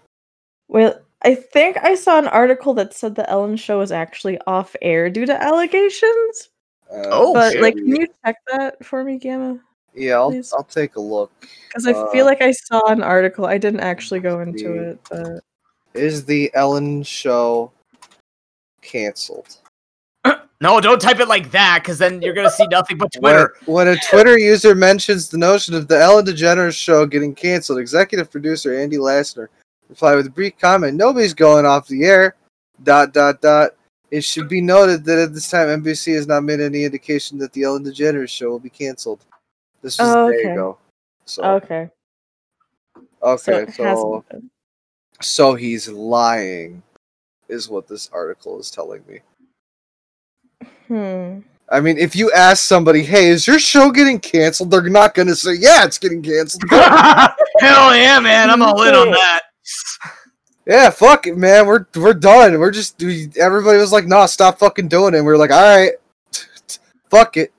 Well, 0.67 1.02
I 1.23 1.36
think 1.36 1.77
I 1.84 1.95
saw 1.95 2.17
an 2.17 2.27
article 2.27 2.73
that 2.75 2.93
said 2.93 3.15
the 3.15 3.29
Ellen 3.29 3.58
show 3.58 3.82
is 3.82 3.91
actually 3.91 4.39
off 4.47 4.75
air 4.82 5.10
due 5.10 5.25
to 5.25 5.43
allegations. 5.43 6.49
Uh, 6.91 7.03
Oh, 7.12 7.34
but 7.34 7.51
shit. 7.53 7.62
like, 7.62 7.75
can 7.75 7.88
you 7.88 8.08
check 8.25 8.38
that 8.51 8.84
for 8.86 9.03
me, 9.03 9.17
Gamma? 9.17 9.60
yeah, 9.93 10.13
I'll, 10.13 10.32
please? 10.32 10.53
I'll 10.53 10.63
take 10.63 10.95
a 10.95 11.01
look. 11.01 11.32
Because 11.67 11.86
I 11.88 11.91
Uh, 11.91 12.10
feel 12.12 12.25
like 12.25 12.41
I 12.41 12.51
saw 12.51 12.88
an 12.88 13.03
article. 13.03 13.45
I 13.45 13.58
didn't 13.58 13.82
actually 13.82 14.21
go 14.21 14.39
into 14.39 14.69
the- 14.69 14.89
it, 14.91 14.99
but 15.10 15.43
Is 15.99 16.23
the 16.25 16.51
Ellen 16.53 17.03
show 17.03 17.71
canceled? 18.82 19.58
No, 20.62 20.82
don't 20.82 21.01
type 21.01 21.19
it 21.21 21.29
like 21.29 21.51
that, 21.51 21.79
because 21.84 21.97
then 21.99 22.21
you're 22.21 22.34
gonna 22.34 22.49
see 22.51 22.67
nothing 22.67 22.97
but 22.97 23.10
When, 23.19 23.34
Twitter. 23.34 23.55
when 23.65 23.88
a 23.88 23.95
Twitter 24.10 24.38
user 24.38 24.75
mentions 24.75 25.29
the 25.29 25.38
notion 25.38 25.73
of 25.73 25.88
the 25.88 25.97
Ellen 25.97 26.25
DeGeneres 26.25 26.75
show 26.77 27.05
getting 27.05 27.34
canceled, 27.34 27.79
executive 27.79 28.29
producer 28.29 28.77
Andy 28.77 28.97
Lassner 28.97 29.47
replied 29.89 30.15
with 30.15 30.28
a 30.28 30.32
brief 30.32 30.58
comment, 30.60 30.95
"Nobody's 30.95 31.34
going 31.34 31.65
off 31.65 31.88
the 31.88 32.04
air." 32.06 32.36
Dot 32.84 33.12
dot 33.13 33.41
dot. 33.41 33.71
It 34.12 34.23
should 34.23 34.47
be 34.47 34.62
noted 34.62 35.04
that 35.06 35.19
at 35.19 35.34
this 35.34 35.49
time, 35.49 35.67
NBC 35.67 36.15
has 36.15 36.25
not 36.28 36.43
made 36.43 36.60
any 36.62 36.84
indication 36.86 37.38
that 37.39 37.52
the 37.54 37.63
Ellen 37.63 37.84
DeGeneres 37.84 38.30
show 38.30 38.49
will 38.49 38.60
be 38.60 38.69
canceled. 38.69 39.25
This 39.82 39.99
was 39.99 40.08
Oh, 40.10 40.28
a 40.28 40.32
day 40.32 40.39
okay. 40.39 40.52
ago. 40.54 40.78
So 41.25 41.43
okay. 41.43 41.89
So 42.95 43.04
okay, 43.23 43.63
it 43.63 43.73
so 43.75 44.23
so 45.21 45.54
he's 45.56 45.89
lying, 45.89 46.82
is 47.49 47.67
what 47.69 47.88
this 47.88 48.10
article 48.13 48.60
is 48.60 48.71
telling 48.71 49.04
me. 49.08 49.19
Hmm. 50.88 51.39
I 51.71 51.80
mean, 51.82 51.97
if 51.99 52.15
you 52.15 52.32
ask 52.32 52.63
somebody, 52.63 53.04
"Hey, 53.04 53.28
is 53.28 53.45
your 53.45 53.60
show 53.60 53.91
getting 53.91 54.19
canceled?" 54.19 54.71
They're 54.71 54.89
not 54.89 55.13
going 55.13 55.28
to 55.28 55.36
say, 55.36 55.54
"Yeah, 55.54 55.86
it's 55.86 55.99
getting 55.99 56.23
canceled." 56.23 56.63
Hell 56.69 57.95
yeah, 57.95 58.19
man! 58.19 58.49
I'm 58.49 58.62
all 58.63 58.82
in 58.84 58.95
on 58.95 59.12
that. 59.12 59.41
Yeah, 60.65 60.91
fuck 60.91 61.25
it, 61.25 61.36
man. 61.36 61.65
We're 61.65 61.86
we're 61.95 62.13
done. 62.13 62.60
We're 62.60 62.71
just 62.71 62.99
we, 62.99 63.29
everybody 63.39 63.79
was 63.79 63.91
like, 63.91 64.05
"Nah, 64.05 64.27
stop 64.27 64.60
fucking 64.60 64.88
doing 64.88 65.13
it." 65.13 65.17
And 65.17 65.25
we 65.25 65.34
are 65.34 65.38
like, 65.38 65.51
"All 65.51 65.62
right, 65.62 65.93
fuck 67.10 67.38
it." 67.38 67.51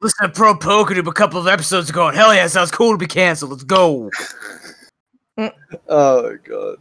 Listen 0.00 0.26
to 0.26 0.32
Pro 0.32 0.56
Poker 0.56 0.98
a 0.98 1.12
couple 1.12 1.38
of 1.38 1.46
episodes 1.46 1.90
ago, 1.90 2.08
and 2.08 2.16
hell 2.16 2.34
yeah, 2.34 2.46
sounds 2.48 2.70
cool 2.70 2.90
to 2.92 2.98
be 2.98 3.06
canceled. 3.06 3.52
Let's 3.52 3.62
go. 3.64 4.10
Oh 5.38 6.22
my 6.22 6.36
god, 6.42 6.78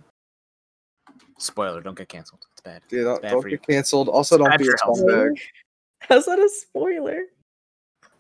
Spoiler: 1.38 1.82
Don't 1.82 1.98
get 1.98 2.10
canceled. 2.10 2.46
It's 2.54 2.62
bad. 2.62 2.82
dude, 2.90 3.04
don't, 3.04 3.22
bad 3.22 3.32
don't 3.32 3.44
get 3.44 3.52
you. 3.52 3.58
canceled. 3.60 4.10
Also, 4.10 4.38
don't 4.38 4.58
be 4.58 4.64
a 4.64 4.68
your 4.68 4.78
scumbag. 4.78 5.40
How's 6.00 6.26
that 6.26 6.40
a 6.40 6.50
spoiler? 6.50 7.26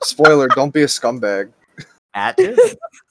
Spoiler: 0.03 0.47
Don't 0.49 0.73
be 0.73 0.83
a 0.83 0.87
scumbag. 0.87 1.51
At 2.13 2.37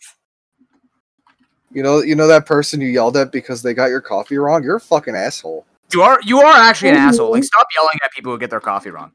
You 1.74 1.82
know, 1.82 2.02
you 2.02 2.14
know 2.14 2.26
that 2.28 2.46
person 2.46 2.80
you 2.80 2.88
yelled 2.88 3.16
at 3.16 3.32
because 3.32 3.60
they 3.62 3.74
got 3.74 3.86
your 3.90 4.00
coffee 4.00 4.38
wrong. 4.38 4.62
You're 4.62 4.76
a 4.76 4.80
fucking 4.80 5.14
asshole. 5.14 5.66
you 5.92 6.02
are 6.02 6.18
you 6.22 6.40
are 6.40 6.54
actually 6.56 6.90
an 6.90 6.96
asshole. 6.96 7.32
Like 7.32 7.42
Mhm. 7.42 7.46
stop 7.46 7.66
yelling 7.76 7.98
at 8.02 8.10
people 8.12 8.32
who 8.32 8.38
get 8.38 8.48
their 8.50 8.60
coffee 8.60 8.90
wrong. 8.90 9.12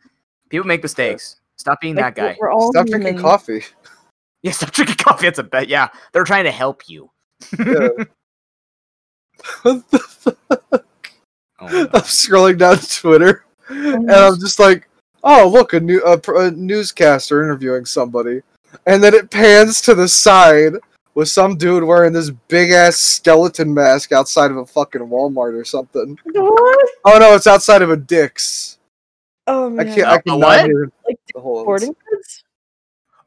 People 0.49 0.67
make 0.67 0.83
mistakes. 0.83 1.37
Stop 1.57 1.79
being 1.81 1.95
Like, 1.95 2.15
that 2.15 2.21
guy. 2.35 2.37
We're 2.39 2.51
all 2.51 2.71
Stop 2.71 2.85
drinking 2.87 3.13
human. 3.15 3.21
coffee. 3.23 3.63
Yeah, 4.43 4.51
stop 4.59 4.71
drinking 4.71 4.97
coffee. 4.97 5.25
That's 5.27 5.39
a 5.39 5.43
bet. 5.43 5.67
Yeah, 5.69 5.87
they're 6.13 6.23
trying 6.25 6.43
to 6.45 6.51
help 6.51 6.83
you. 6.87 7.09
Yeah. 7.57 7.89
what 9.63 9.89
the 9.91 9.99
fuck? 9.99 10.35
Oh, 11.61 11.65
I'm 11.93 12.01
scrolling 12.03 12.57
down 12.57 12.77
Twitter. 12.77 13.43
and 13.67 14.09
I'm 14.09 14.39
just 14.39 14.59
like, 14.59 14.87
oh 15.25 15.49
look, 15.51 15.73
a 15.73 15.79
new 15.81 16.01
a, 16.05 16.17
a 16.35 16.51
newscaster 16.51 17.43
interviewing 17.43 17.83
somebody, 17.85 18.41
and 18.85 19.03
then 19.03 19.13
it 19.13 19.29
pans 19.29 19.81
to 19.81 19.93
the 19.93 20.07
side 20.07 20.75
with 21.15 21.27
some 21.29 21.55
dude 21.57 21.83
wearing 21.83 22.13
this 22.13 22.29
big 22.29 22.71
ass 22.71 22.97
skeleton 22.97 23.73
mask 23.73 24.11
outside 24.11 24.51
of 24.51 24.57
a 24.57 24.65
fucking 24.65 25.01
Walmart 25.01 25.59
or 25.59 25.65
something. 25.65 26.17
What? 26.25 26.89
Oh 27.05 27.17
no, 27.19 27.35
it's 27.35 27.47
outside 27.47 27.81
of 27.81 27.89
a 27.89 27.97
Dick's. 27.97 28.77
Oh 29.47 29.65
I 29.67 29.69
man. 29.69 29.95
can't. 29.95 30.07
I 30.07 30.15
A 30.15 30.21
cannot 30.21 30.39
what? 30.39 30.65
hear 30.65 30.91
Like 31.07 31.19
the 31.33 31.41
whole. 31.41 31.61
sporting 31.63 31.95
goods? 32.09 32.43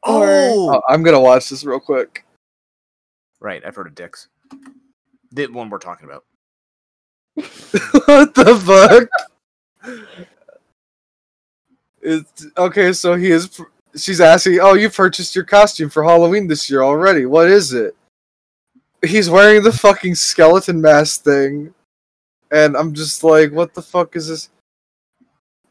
oh, 0.03 0.73
Oh, 0.75 0.81
I'm 0.89 1.03
gonna 1.03 1.19
watch 1.19 1.49
this 1.49 1.63
real 1.65 1.79
quick. 1.79 2.25
right. 3.39 3.61
I've 3.65 3.75
heard 3.75 3.87
of 3.87 3.95
dicks. 3.95 4.27
The 5.31 5.47
one 5.47 5.69
we're 5.69 5.79
talking 5.79 6.07
about. 6.07 6.23
what 8.05 8.35
the 8.35 9.09
fuck? 9.83 9.95
It's 12.01 12.45
okay. 12.57 12.93
So 12.93 13.15
he 13.15 13.31
is. 13.31 13.59
She's 13.95 14.21
asking, 14.21 14.59
"Oh, 14.59 14.73
you 14.73 14.89
purchased 14.89 15.35
your 15.35 15.45
costume 15.45 15.89
for 15.89 16.03
Halloween 16.03 16.47
this 16.47 16.69
year 16.69 16.81
already? 16.81 17.25
What 17.25 17.47
is 17.47 17.73
it?" 17.73 17.95
He's 19.05 19.29
wearing 19.29 19.63
the 19.63 19.71
fucking 19.71 20.15
skeleton 20.15 20.81
mask 20.81 21.23
thing, 21.23 21.73
and 22.51 22.75
I'm 22.75 22.93
just 22.93 23.23
like, 23.23 23.51
"What 23.51 23.73
the 23.73 23.81
fuck 23.81 24.15
is 24.15 24.27
this?" 24.27 24.49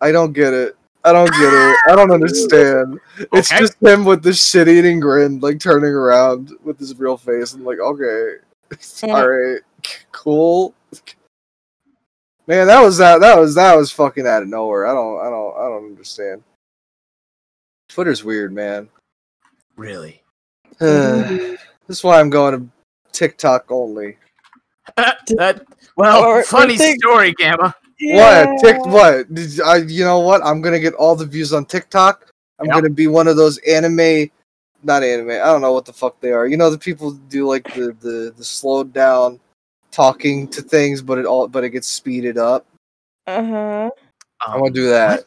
I 0.01 0.13
don't 0.13 0.33
get 0.33 0.53
it. 0.53 0.77
I 1.05 1.13
don't 1.13 1.31
get 1.31 1.53
it. 1.53 1.77
I 1.89 1.97
don't 1.97 2.13
understand. 2.13 3.01
It's 3.33 3.49
just 3.51 3.81
him 3.81 4.05
with 4.05 4.23
this 4.23 4.45
shit-eating 4.45 5.01
grin, 5.01 5.39
like 5.41 5.61
turning 5.61 5.93
around 5.93 6.53
with 6.65 6.79
his 6.79 6.99
real 6.99 7.17
face, 7.17 7.55
and 7.55 7.65
like, 7.65 7.79
okay, 7.79 8.37
all 9.05 9.29
right, 9.29 9.61
cool. 10.13 10.75
Man, 12.47 12.67
that 12.67 12.81
was 12.81 12.99
that. 12.99 13.21
That 13.21 13.39
was 13.39 13.55
that 13.55 13.77
was 13.77 13.93
fucking 13.93 14.27
out 14.27 14.43
of 14.43 14.49
nowhere. 14.49 14.87
I 14.87 14.93
don't. 14.93 15.21
I 15.21 15.31
don't. 15.31 15.57
I 15.57 15.69
don't 15.69 15.87
understand. 15.87 16.43
Twitter's 17.93 18.25
weird, 18.25 18.53
man. 18.53 18.89
Really? 19.77 20.23
Mhm. 20.81 21.59
this 21.87 21.99
is 21.99 22.05
why 22.05 22.19
I'm 22.19 22.31
going 22.31 22.59
to 22.59 22.69
TikTok 23.13 23.71
only. 23.71 24.17
that 24.97 25.63
well, 25.97 26.25
Or- 26.25 26.39
or 26.41 26.43
funny 26.43 26.77
think- 26.79 26.99
story, 27.03 27.33
Gamma. 27.39 27.75
What? 28.01 28.49
Tick? 28.61 28.85
What? 28.87 29.33
Did 29.33 29.61
I? 29.61 29.77
You 29.77 30.05
know 30.05 30.19
what? 30.21 30.45
I'm 30.45 30.61
gonna 30.61 30.81
get 30.81 30.95
all 30.95 31.15
the 31.15 31.25
views 31.27 31.53
on 31.53 31.65
TikTok. 31.67 32.27
I'm 32.59 32.67
Yep. 32.67 32.75
gonna 32.75 32.91
be 32.91 33.07
one 33.07 33.29
of 33.29 33.37
those 33.37 33.59
anime, 33.59 34.29
not 34.83 35.05
anime. 35.05 35.31
I 35.31 35.45
don't 35.47 35.61
know 35.61 35.73
what 35.73 35.85
the 35.85 35.93
fuck 35.93 36.19
they 36.21 36.33
are. 36.33 36.49
You 36.49 36.57
know 36.57 36.69
the 36.69 36.79
people 36.79 37.13
do 37.13 37.47
like 37.47 37.73
the 37.75 37.95
the 38.01 38.35
the 38.37 38.43
slowed 38.45 38.93
down 38.93 39.39
talking 39.93 40.49
to 40.49 40.63
things, 40.63 41.01
but 41.01 41.19
it 41.19 41.27
all 41.27 41.47
but 41.47 41.63
it 41.63 41.71
gets 41.71 41.87
speeded 41.87 42.39
up. 42.39 42.67
Uh-huh. 43.29 43.89
I 44.45 44.59
want 44.59 44.75
to 44.75 44.81
do 44.81 44.89
that. 44.91 45.25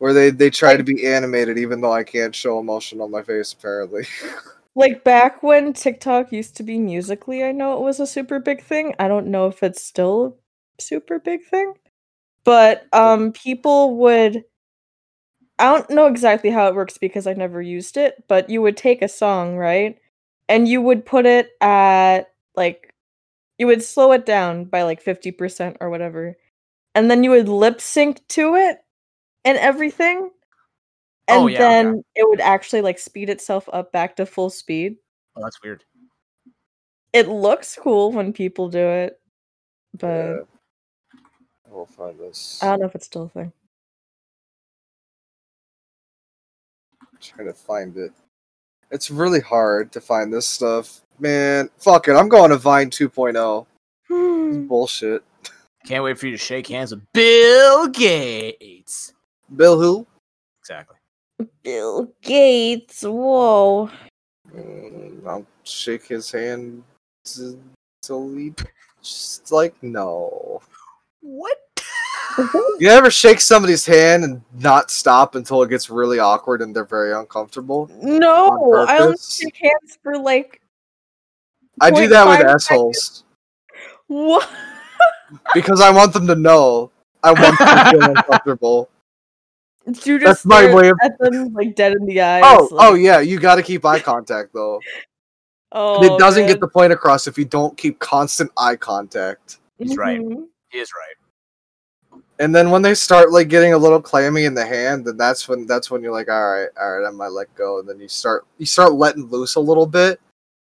Where 0.00 0.14
they 0.14 0.30
they 0.30 0.48
try 0.48 0.78
to 0.78 0.82
be 0.82 1.06
animated 1.06 1.58
even 1.58 1.82
though 1.82 1.92
I 1.92 2.04
can't 2.04 2.34
show 2.34 2.58
emotion 2.58 3.02
on 3.02 3.10
my 3.10 3.22
face 3.22 3.52
apparently. 3.52 4.06
Like 4.76 5.02
back 5.02 5.42
when 5.42 5.72
TikTok 5.72 6.32
used 6.32 6.56
to 6.56 6.62
be 6.62 6.78
Musical.ly, 6.78 7.42
I 7.42 7.50
know 7.52 7.76
it 7.76 7.82
was 7.82 7.98
a 7.98 8.06
super 8.06 8.38
big 8.38 8.62
thing. 8.62 8.94
I 9.00 9.08
don't 9.08 9.26
know 9.26 9.48
if 9.48 9.64
it's 9.64 9.82
still 9.82 10.38
a 10.78 10.82
super 10.82 11.18
big 11.18 11.44
thing. 11.44 11.74
But 12.44 12.86
um 12.92 13.32
people 13.32 13.96
would 13.98 14.44
I 15.58 15.64
don't 15.66 15.90
know 15.90 16.06
exactly 16.06 16.50
how 16.50 16.68
it 16.68 16.74
works 16.74 16.98
because 16.98 17.26
I've 17.26 17.36
never 17.36 17.60
used 17.60 17.96
it, 17.96 18.24
but 18.28 18.48
you 18.48 18.62
would 18.62 18.76
take 18.76 19.02
a 19.02 19.08
song, 19.08 19.56
right? 19.56 19.98
And 20.48 20.68
you 20.68 20.80
would 20.80 21.04
put 21.04 21.26
it 21.26 21.50
at 21.60 22.32
like 22.56 22.94
you 23.58 23.66
would 23.66 23.82
slow 23.82 24.12
it 24.12 24.24
down 24.24 24.64
by 24.64 24.82
like 24.84 25.04
50% 25.04 25.76
or 25.80 25.90
whatever. 25.90 26.36
And 26.94 27.10
then 27.10 27.24
you 27.24 27.30
would 27.30 27.48
lip 27.48 27.80
sync 27.80 28.26
to 28.28 28.54
it 28.56 28.78
and 29.44 29.58
everything. 29.58 30.30
And 31.28 31.42
Oh, 31.42 31.46
yeah, 31.46 31.58
then 31.58 32.04
it 32.16 32.28
would 32.28 32.40
actually 32.40 32.82
like 32.82 32.98
speed 32.98 33.30
itself 33.30 33.68
up 33.72 33.92
back 33.92 34.16
to 34.16 34.26
full 34.26 34.50
speed. 34.50 34.96
Oh, 35.36 35.42
that's 35.42 35.62
weird. 35.62 35.84
It 37.12 37.28
looks 37.28 37.76
cool 37.80 38.12
when 38.12 38.32
people 38.32 38.68
do 38.68 38.78
it. 38.78 39.20
but 39.98 40.06
Yeah. 40.06 40.40
We'll 41.68 41.86
find 41.86 42.18
this. 42.18 42.60
I 42.62 42.66
don't 42.66 42.80
know 42.80 42.86
if 42.86 42.94
it's 42.96 43.06
still 43.06 43.24
a 43.24 43.28
thing. 43.28 43.52
trying 47.20 47.46
to 47.48 47.52
find 47.54 47.96
it. 47.96 48.12
It's 48.90 49.10
really 49.10 49.40
hard 49.40 49.92
to 49.92 50.00
find 50.00 50.32
this 50.32 50.48
stuff. 50.48 51.02
Man, 51.18 51.68
fuck 51.76 52.08
it. 52.08 52.14
I'm 52.14 52.28
going 52.30 52.50
to 52.50 52.56
Vine 52.56 52.90
2.0. 52.90 53.66
Hmm. 54.08 54.66
bullshit. 54.66 55.22
Can't 55.86 56.02
wait 56.02 56.18
for 56.18 56.26
you 56.26 56.32
to 56.32 56.38
shake 56.38 56.66
hands 56.66 56.92
with 56.92 57.04
Bill 57.12 57.86
Gates. 57.88 59.12
Bill 59.56 59.80
who? 59.80 60.06
Exactly. 60.60 60.96
Bill 61.62 62.12
Gates. 62.22 63.02
Whoa. 63.02 63.90
Mm, 64.54 65.26
I'll 65.26 65.46
shake 65.64 66.06
his 66.06 66.30
hand 66.30 66.82
to, 67.24 67.58
till 68.02 68.34
he 68.34 68.52
just 69.02 69.50
like 69.52 69.74
no. 69.82 70.60
What? 71.20 71.58
You 72.78 72.88
ever 72.88 73.10
shake 73.10 73.40
somebody's 73.40 73.84
hand 73.84 74.24
and 74.24 74.40
not 74.54 74.90
stop 74.90 75.34
until 75.34 75.62
it 75.62 75.68
gets 75.68 75.90
really 75.90 76.18
awkward 76.18 76.62
and 76.62 76.74
they're 76.74 76.84
very 76.84 77.12
uncomfortable? 77.12 77.90
No, 78.02 78.48
On 78.72 78.88
I 78.88 78.98
only 78.98 79.18
shake 79.18 79.56
hands 79.56 79.98
for 80.02 80.16
like 80.16 80.62
I 81.78 81.90
do 81.90 82.08
that 82.08 82.26
with 82.26 82.38
0.5 82.38 82.54
assholes 82.54 83.24
what? 84.06 84.48
because 85.54 85.80
I 85.80 85.90
want 85.90 86.12
them 86.12 86.26
to 86.26 86.34
know. 86.34 86.90
I 87.22 87.32
want 87.32 87.58
them 87.58 87.68
to 87.68 87.90
feel 87.90 88.10
uncomfortable. 88.16 88.88
Do 89.92 90.12
you 90.12 90.18
That's 90.18 90.44
my 90.44 90.72
way 90.72 90.88
of- 90.90 90.98
at 91.02 91.18
them 91.18 91.52
like 91.52 91.74
dead 91.74 91.92
in 91.92 92.04
the 92.06 92.20
eyes? 92.20 92.42
Oh, 92.44 92.68
like, 92.70 92.86
oh 92.90 92.94
yeah, 92.94 93.20
you 93.20 93.38
got 93.38 93.56
to 93.56 93.62
keep 93.62 93.84
eye 93.84 93.98
contact 94.00 94.52
though. 94.52 94.80
oh, 95.72 95.96
And 95.96 96.04
it 96.04 96.18
doesn't 96.18 96.42
man. 96.42 96.48
get 96.48 96.60
the 96.60 96.68
point 96.68 96.92
across 96.92 97.26
if 97.26 97.36
you 97.38 97.44
don't 97.44 97.76
keep 97.76 97.98
constant 97.98 98.50
eye 98.56 98.76
contact. 98.76 99.58
He's 99.78 99.96
right. 99.96 100.20
Mhm. 100.20 100.46
He 100.70 100.78
is 100.78 100.90
right. 100.94 102.20
And 102.38 102.54
then 102.54 102.70
when 102.70 102.80
they 102.82 102.94
start 102.94 103.30
like 103.32 103.48
getting 103.48 103.72
a 103.74 103.78
little 103.78 104.00
clammy 104.00 104.44
in 104.44 104.54
the 104.54 104.64
hand, 104.64 105.04
then 105.04 105.16
that's 105.16 105.46
when 105.48 105.66
that's 105.66 105.90
when 105.90 106.02
you're 106.02 106.12
like, 106.12 106.28
all 106.30 106.52
right, 106.52 106.68
all 106.80 106.98
right, 106.98 107.06
I 107.06 107.10
might 107.10 107.32
let 107.32 107.54
go. 107.54 107.78
And 107.80 107.88
then 107.88 107.98
you 108.00 108.08
start 108.08 108.46
you 108.58 108.66
start 108.66 108.94
letting 108.94 109.24
loose 109.26 109.56
a 109.56 109.60
little 109.60 109.86
bit, 109.86 110.20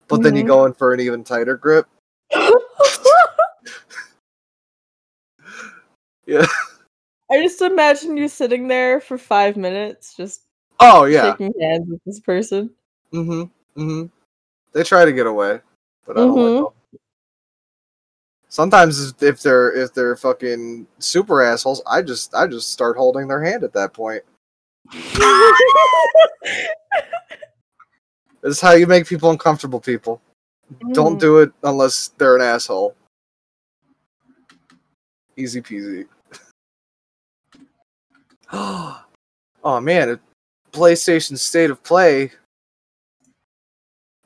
but 0.09 0.23
then 0.23 0.35
you 0.35 0.43
Mhm. 0.45 0.49
go 0.49 0.64
in 0.67 0.73
for 0.75 0.93
an 0.93 1.01
even 1.01 1.23
tighter 1.25 1.57
grip. 1.57 1.87
Yeah. 6.27 6.47
I 7.31 7.43
just 7.43 7.61
imagine 7.61 8.17
you 8.17 8.29
sitting 8.29 8.69
there 8.69 9.01
for 9.01 9.19
five 9.19 9.57
minutes, 9.57 10.14
just 10.17 10.43
Oh 10.81 11.05
yeah. 11.05 11.33
shaking 11.33 11.53
hands 11.61 11.87
with 11.88 12.01
this 12.05 12.21
person. 12.21 12.71
Mm-hmm. 13.12 13.81
Mm-hmm. 13.81 14.07
They 14.73 14.83
try 14.83 15.05
to 15.05 15.12
get 15.12 15.27
away, 15.27 15.61
but 16.07 16.17
I 16.17 16.21
don't 16.21 16.38
Mhm. 16.38 16.64
them. 16.64 16.75
Sometimes 18.51 19.14
if 19.23 19.43
they're 19.43 19.73
if 19.73 19.93
they're 19.93 20.17
fucking 20.17 20.87
super 20.99 21.43
assholes, 21.43 21.83
I 21.87 22.01
just 22.01 22.35
I 22.35 22.47
just 22.47 22.71
start 22.71 22.97
holding 22.97 23.29
their 23.29 23.43
hand 23.43 23.62
at 23.64 23.73
that 23.75 23.93
point. 23.93 24.23
This 28.41 28.53
is 28.57 28.61
how 28.61 28.73
you 28.73 28.87
make 28.87 29.05
people 29.05 29.31
uncomfortable, 29.31 29.81
people. 29.81 30.23
Don't 30.93 31.17
Mm. 31.17 31.21
do 31.21 31.38
it 31.38 31.53
unless 31.64 32.09
they're 32.19 32.37
an 32.37 32.43
asshole. 32.43 32.95
Easy 35.37 35.61
peasy. 35.61 36.07
oh 38.52 39.80
man, 39.80 40.11
a 40.11 40.20
PlayStation 40.72 41.38
State 41.38 41.70
of 41.70 41.82
Play 41.82 42.30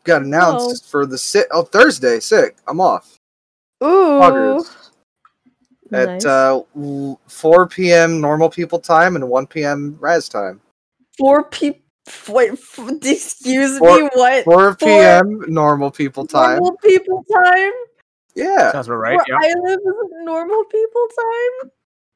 got 0.05 0.23
announced 0.23 0.91
for 0.91 1.07
the 1.07 1.19
sit 1.19 1.47
oh 1.51 1.63
Thursday. 1.63 2.21
Sick. 2.21 2.57
I'm 2.67 2.81
off. 2.81 3.19
Ooh. 3.83 4.21
August. 4.21 4.77
At 5.93 6.09
Nice. 6.09 6.25
uh, 6.25 6.61
4 7.27 7.69
p.m. 7.69 8.21
normal 8.21 8.49
people 8.49 8.79
time 8.79 9.15
and 9.15 9.29
1 9.29 9.47
p.m. 9.49 9.97
Razz 10.01 10.27
time. 10.29 10.59
Four 11.19 11.45
people. 11.45 11.81
Wait, 12.29 12.53
f- 12.53 12.79
excuse 13.05 13.79
Four- 13.79 14.05
me. 14.05 14.11
What? 14.15 14.45
4 14.45 14.75
p.m. 14.77 15.43
normal 15.49 15.91
people 15.91 16.27
time. 16.27 16.59
Normal 16.61 16.79
people 16.79 17.23
time. 17.45 17.73
Yeah. 18.35 18.73
Sounds 18.73 18.87
about 18.89 18.97
right. 18.97 19.17
Where 19.17 19.25
Yeah. 19.29 19.37
I 19.39 19.53
live 19.61 19.81
isn't 19.81 20.25
normal 20.25 20.65
people 20.65 21.07
time. 21.21 21.71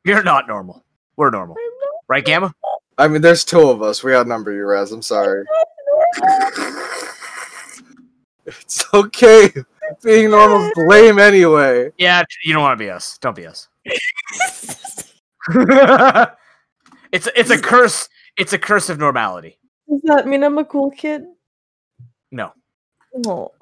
You're 0.05 0.23
not 0.23 0.49
normal. 0.49 0.83
We're 1.17 1.31
normal. 1.31 1.57
I'm 1.59 1.79
not 1.81 1.96
Right, 2.09 2.25
Gamma? 2.25 2.55
I 2.99 3.09
mean, 3.09 3.21
there's 3.23 3.45
two 3.45 3.69
of 3.69 3.83
us. 3.83 4.03
We 4.03 4.15
outnumber 4.15 4.53
you, 4.53 4.65
Razz. 4.65 4.93
I'm 4.93 5.03
sorry. 5.03 5.45
It's 8.47 8.85
okay. 8.95 9.53
Being 10.03 10.31
normal's 10.31 10.73
lame 10.77 11.19
anyway. 11.19 11.91
Yeah, 11.99 12.23
you 12.45 12.53
don't 12.53 12.63
want 12.63 12.79
to 12.79 12.85
be 12.85 12.91
us. 12.91 13.19
Don't 13.19 13.35
be 13.37 13.47
us. 13.47 13.69
it's 17.13 17.29
it's 17.37 17.51
a 17.51 17.59
curse. 17.61 18.09
It's 18.37 18.53
a 18.53 18.59
curse 18.59 18.89
of 18.89 18.99
normality. 18.99 19.59
Does 19.89 20.01
that 20.05 20.27
mean 20.27 20.43
I'm 20.45 20.59
a 20.59 20.65
cool 20.65 20.91
kid? 20.91 21.25
No, 22.33 22.53
Oh. 23.27 23.53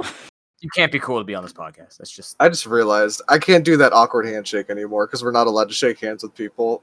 you 0.61 0.68
can't 0.74 0.90
be 0.90 0.98
cool 0.98 1.18
to 1.18 1.24
be 1.24 1.35
on 1.35 1.42
this 1.42 1.52
podcast. 1.52 1.98
That's 1.98 2.11
just 2.11 2.37
I 2.40 2.48
just 2.48 2.66
realized 2.66 3.20
I 3.28 3.38
can't 3.38 3.64
do 3.64 3.76
that 3.76 3.92
awkward 3.92 4.26
handshake 4.26 4.70
anymore 4.70 5.07
because 5.07 5.22
we're 5.22 5.30
not 5.33 5.46
allowed 5.46 5.68
to 5.68 5.74
shake 5.74 6.00
hands 6.00 6.22
with 6.22 6.35
people. 6.35 6.83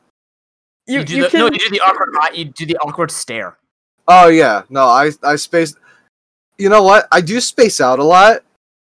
You, 0.87 0.99
you 0.99 1.05
do 1.05 1.15
you 1.17 1.23
the 1.23 1.29
can. 1.29 1.39
no. 1.39 1.45
You 1.47 1.59
do 1.59 1.69
the 1.69 1.81
awkward. 1.81 2.09
eye- 2.19 2.31
You 2.33 2.45
do 2.45 2.65
the 2.65 2.77
awkward 2.77 3.11
stare. 3.11 3.57
Oh 4.07 4.27
yeah, 4.27 4.63
no, 4.69 4.85
I 4.85 5.11
I 5.23 5.35
spaced. 5.35 5.77
You 6.57 6.69
know 6.69 6.83
what? 6.83 7.07
I 7.11 7.21
do 7.21 7.39
space 7.39 7.79
out 7.79 7.99
a 7.99 8.03
lot, 8.03 8.43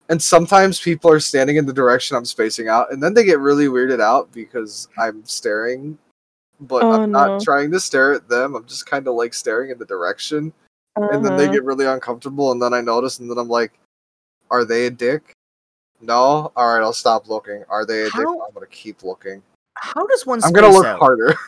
and 0.08 0.20
sometimes 0.22 0.80
people 0.80 1.10
are 1.10 1.20
standing 1.20 1.56
in 1.56 1.66
the 1.66 1.72
direction 1.72 2.16
I'm 2.16 2.24
spacing 2.24 2.68
out, 2.68 2.92
and 2.92 3.02
then 3.02 3.14
they 3.14 3.24
get 3.24 3.38
really 3.40 3.66
weirded 3.66 4.00
out 4.00 4.30
because 4.32 4.88
I'm 4.98 5.24
staring, 5.24 5.96
but 6.60 6.82
Oh, 6.82 6.92
I'm 6.92 7.10
no. 7.10 7.26
not 7.26 7.42
trying 7.42 7.70
to 7.72 7.80
stare 7.80 8.12
at 8.12 8.28
them. 8.28 8.54
I'm 8.54 8.64
just 8.66 8.86
kind 8.86 9.06
of 9.08 9.14
like 9.14 9.32
staring 9.34 9.70
in 9.70 9.78
the 9.78 9.86
direction, 9.86 10.52
and 10.96 11.24
then 11.24 11.36
they 11.36 11.44
Uh-huh. 11.44 11.52
get 11.52 11.64
really 11.64 11.86
uncomfortable, 11.86 12.52
and 12.52 12.60
then 12.60 12.74
I 12.74 12.80
notice, 12.80 13.18
and 13.20 13.30
then 13.30 13.38
I'm 13.38 13.48
like, 13.48 13.72
"Are 14.50 14.64
they 14.64 14.86
a 14.86 14.90
dick?" 14.90 15.32
No. 16.00 16.52
All 16.56 16.74
right, 16.74 16.82
I'll 16.82 16.92
stop 16.92 17.28
looking. 17.28 17.64
Are 17.68 17.86
they 17.86 18.02
a 18.02 18.10
dick? 18.10 18.26
I'm 18.26 18.52
gonna 18.52 18.66
keep 18.66 19.02
looking. 19.04 19.42
How 19.76 20.04
does 20.06 20.26
one? 20.26 20.42
I'm 20.44 20.52
gonna 20.52 20.68
look 20.70 20.84
out? 20.86 20.98
harder. 20.98 21.34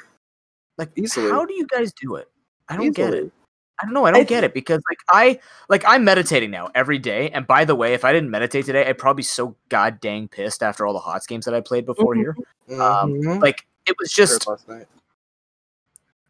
Like 0.78 0.90
easily. 0.96 1.30
How 1.30 1.44
do 1.44 1.54
you 1.54 1.66
guys 1.66 1.92
do 1.92 2.16
it? 2.16 2.28
I 2.68 2.76
don't 2.76 2.92
get 2.94 3.14
it. 3.14 3.32
I 3.80 3.84
don't 3.84 3.92
know. 3.94 4.06
I 4.06 4.10
don't 4.10 4.22
I 4.22 4.24
get 4.24 4.42
it 4.44 4.54
because 4.54 4.80
like 4.88 4.98
I 5.10 5.38
like 5.68 5.84
I'm 5.86 6.02
meditating 6.04 6.50
now 6.50 6.70
every 6.74 6.98
day. 6.98 7.28
And 7.30 7.46
by 7.46 7.64
the 7.64 7.74
way, 7.74 7.92
if 7.94 8.04
I 8.04 8.12
didn't 8.12 8.30
meditate 8.30 8.64
today, 8.64 8.86
I'd 8.86 8.98
probably 8.98 9.20
be 9.20 9.24
so 9.24 9.54
god 9.68 10.00
dang 10.00 10.28
pissed 10.28 10.62
after 10.62 10.86
all 10.86 10.92
the 10.94 10.98
HOTS 10.98 11.26
games 11.26 11.44
that 11.44 11.54
I 11.54 11.60
played 11.60 11.84
before 11.84 12.14
Mhm. 12.14 12.18
here. 12.18 12.36
Um, 12.80 13.12
Mhm. 13.12 13.42
Like 13.42 13.66
it 13.86 13.94
was 13.98 14.10
just 14.12 14.46
last 14.46 14.66
night. 14.68 14.86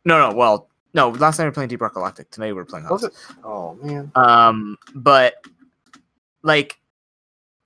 no, 0.05 0.29
no. 0.31 0.37
Well, 0.37 0.69
no. 0.95 1.11
Last 1.11 1.39
night 1.39 1.45
we 1.45 1.49
were 1.49 1.53
playing 1.53 1.69
Deep 1.69 1.81
Rock 1.81 1.95
Galactic. 1.95 2.31
Tonight 2.31 2.49
we 2.49 2.53
were 2.55 2.65
playing 2.65 2.87
HOTS. 2.87 3.07
Oh 3.45 3.75
man. 3.83 4.11
Um, 4.17 4.77
but 4.95 5.35
like, 6.43 6.79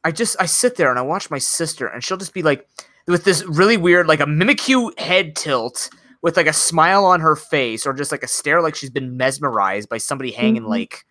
I 0.04 0.10
just 0.12 0.36
I 0.40 0.46
sit 0.46 0.76
there 0.76 0.90
and 0.90 0.98
I 0.98 1.02
watch 1.02 1.30
my 1.30 1.38
sister, 1.38 1.86
and 1.86 2.04
she'll 2.04 2.16
just 2.18 2.34
be 2.34 2.42
like 2.42 2.66
with 3.06 3.24
this 3.24 3.44
really 3.46 3.76
weird, 3.78 4.06
like 4.06 4.20
a 4.20 4.26
Mimikyu 4.26 4.98
head 4.98 5.34
tilt 5.36 5.88
with 6.22 6.36
like 6.36 6.46
a 6.46 6.52
smile 6.52 7.04
on 7.04 7.20
her 7.20 7.36
face, 7.36 7.86
or 7.86 7.92
just 7.94 8.12
like 8.12 8.22
a 8.22 8.28
stare, 8.28 8.60
like 8.62 8.74
she's 8.74 8.90
been 8.90 9.16
mesmerized 9.16 9.88
by 9.88 9.98
somebody 9.98 10.30
hanging 10.32 10.62
Mhm. 10.64 10.68
like 10.68 11.04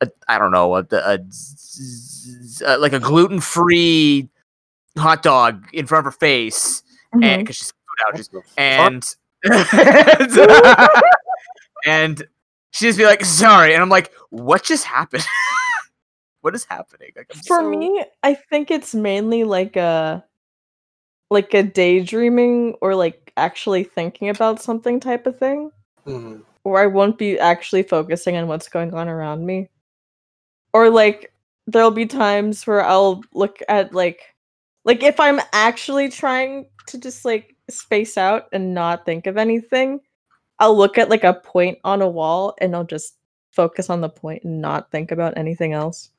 a 0.00 0.08
I 0.28 0.38
don't 0.38 0.50
know 0.50 0.74
a, 0.76 0.84
a, 0.90 1.18
z- 1.30 2.64
uh, 2.64 2.78
like 2.80 2.92
a 2.92 2.98
gluten 3.00 3.40
free 3.40 4.28
hot 4.98 5.22
dog 5.22 5.66
in 5.72 5.86
front 5.86 6.06
of 6.06 6.12
her 6.12 6.18
face, 6.18 6.82
and 7.12 7.22
Mhm. 7.22 7.38
because 7.40 7.56
she's 7.56 7.72
food 7.72 8.20
allergies, 8.20 8.30
the 8.30 8.42
and 8.60 9.04
and 11.86 12.22
she 12.72 12.86
just 12.86 12.98
be 12.98 13.04
like, 13.04 13.24
"Sorry," 13.24 13.74
and 13.74 13.82
I'm 13.82 13.88
like, 13.88 14.12
"What 14.30 14.64
just 14.64 14.84
happened? 14.84 15.24
what 16.40 16.54
is 16.54 16.64
happening?" 16.64 17.10
Like, 17.16 17.32
For 17.46 17.60
so- 17.60 17.68
me, 17.70 18.04
I 18.22 18.34
think 18.34 18.70
it's 18.70 18.94
mainly 18.94 19.44
like 19.44 19.76
a 19.76 20.24
like 21.30 21.54
a 21.54 21.62
daydreaming 21.62 22.74
or 22.82 22.94
like 22.94 23.21
actually 23.36 23.84
thinking 23.84 24.28
about 24.28 24.62
something 24.62 25.00
type 25.00 25.26
of 25.26 25.38
thing. 25.38 25.70
Mhm. 26.06 26.42
Where 26.62 26.82
I 26.82 26.86
won't 26.86 27.18
be 27.18 27.38
actually 27.38 27.82
focusing 27.82 28.36
on 28.36 28.48
what's 28.48 28.68
going 28.68 28.94
on 28.94 29.08
around 29.08 29.44
me. 29.46 29.68
Or 30.72 30.90
like 30.90 31.32
there'll 31.66 31.90
be 31.90 32.06
times 32.06 32.66
where 32.66 32.84
I'll 32.84 33.22
look 33.34 33.58
at 33.68 33.94
like 33.94 34.20
like 34.84 35.02
if 35.02 35.20
I'm 35.20 35.40
actually 35.52 36.08
trying 36.08 36.66
to 36.88 36.98
just 36.98 37.24
like 37.24 37.54
space 37.70 38.18
out 38.18 38.48
and 38.52 38.74
not 38.74 39.04
think 39.04 39.26
of 39.26 39.36
anything, 39.36 40.00
I'll 40.58 40.76
look 40.76 40.98
at 40.98 41.08
like 41.08 41.24
a 41.24 41.34
point 41.34 41.78
on 41.84 42.02
a 42.02 42.08
wall 42.08 42.54
and 42.60 42.74
I'll 42.74 42.84
just 42.84 43.16
focus 43.50 43.90
on 43.90 44.00
the 44.00 44.08
point 44.08 44.42
and 44.44 44.60
not 44.60 44.90
think 44.90 45.12
about 45.12 45.36
anything 45.36 45.72
else. 45.72 46.10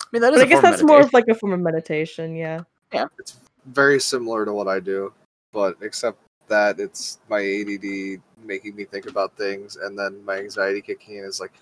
I 0.00 0.06
mean, 0.12 0.22
that 0.22 0.32
is. 0.32 0.40
But 0.40 0.46
I 0.46 0.48
guess 0.48 0.62
that's 0.62 0.82
more 0.82 1.00
of 1.00 1.12
like 1.12 1.28
a 1.28 1.34
form 1.34 1.52
of 1.52 1.60
meditation, 1.60 2.34
Yeah. 2.36 2.62
yeah. 2.92 3.06
It's 3.18 3.38
very 3.66 4.00
similar 4.00 4.44
to 4.44 4.52
what 4.52 4.68
I 4.68 4.80
do, 4.80 5.12
but 5.56 5.76
except 5.80 6.18
that 6.48 6.78
it's 6.78 7.18
my 7.30 7.40
ADD 7.40 8.20
making 8.44 8.76
me 8.76 8.84
think 8.84 9.06
about 9.08 9.34
things, 9.36 9.76
and 9.76 9.98
then 9.98 10.22
my 10.24 10.36
anxiety 10.36 10.82
kicking 10.82 11.16
in 11.16 11.24
is 11.24 11.40
like, 11.40 11.52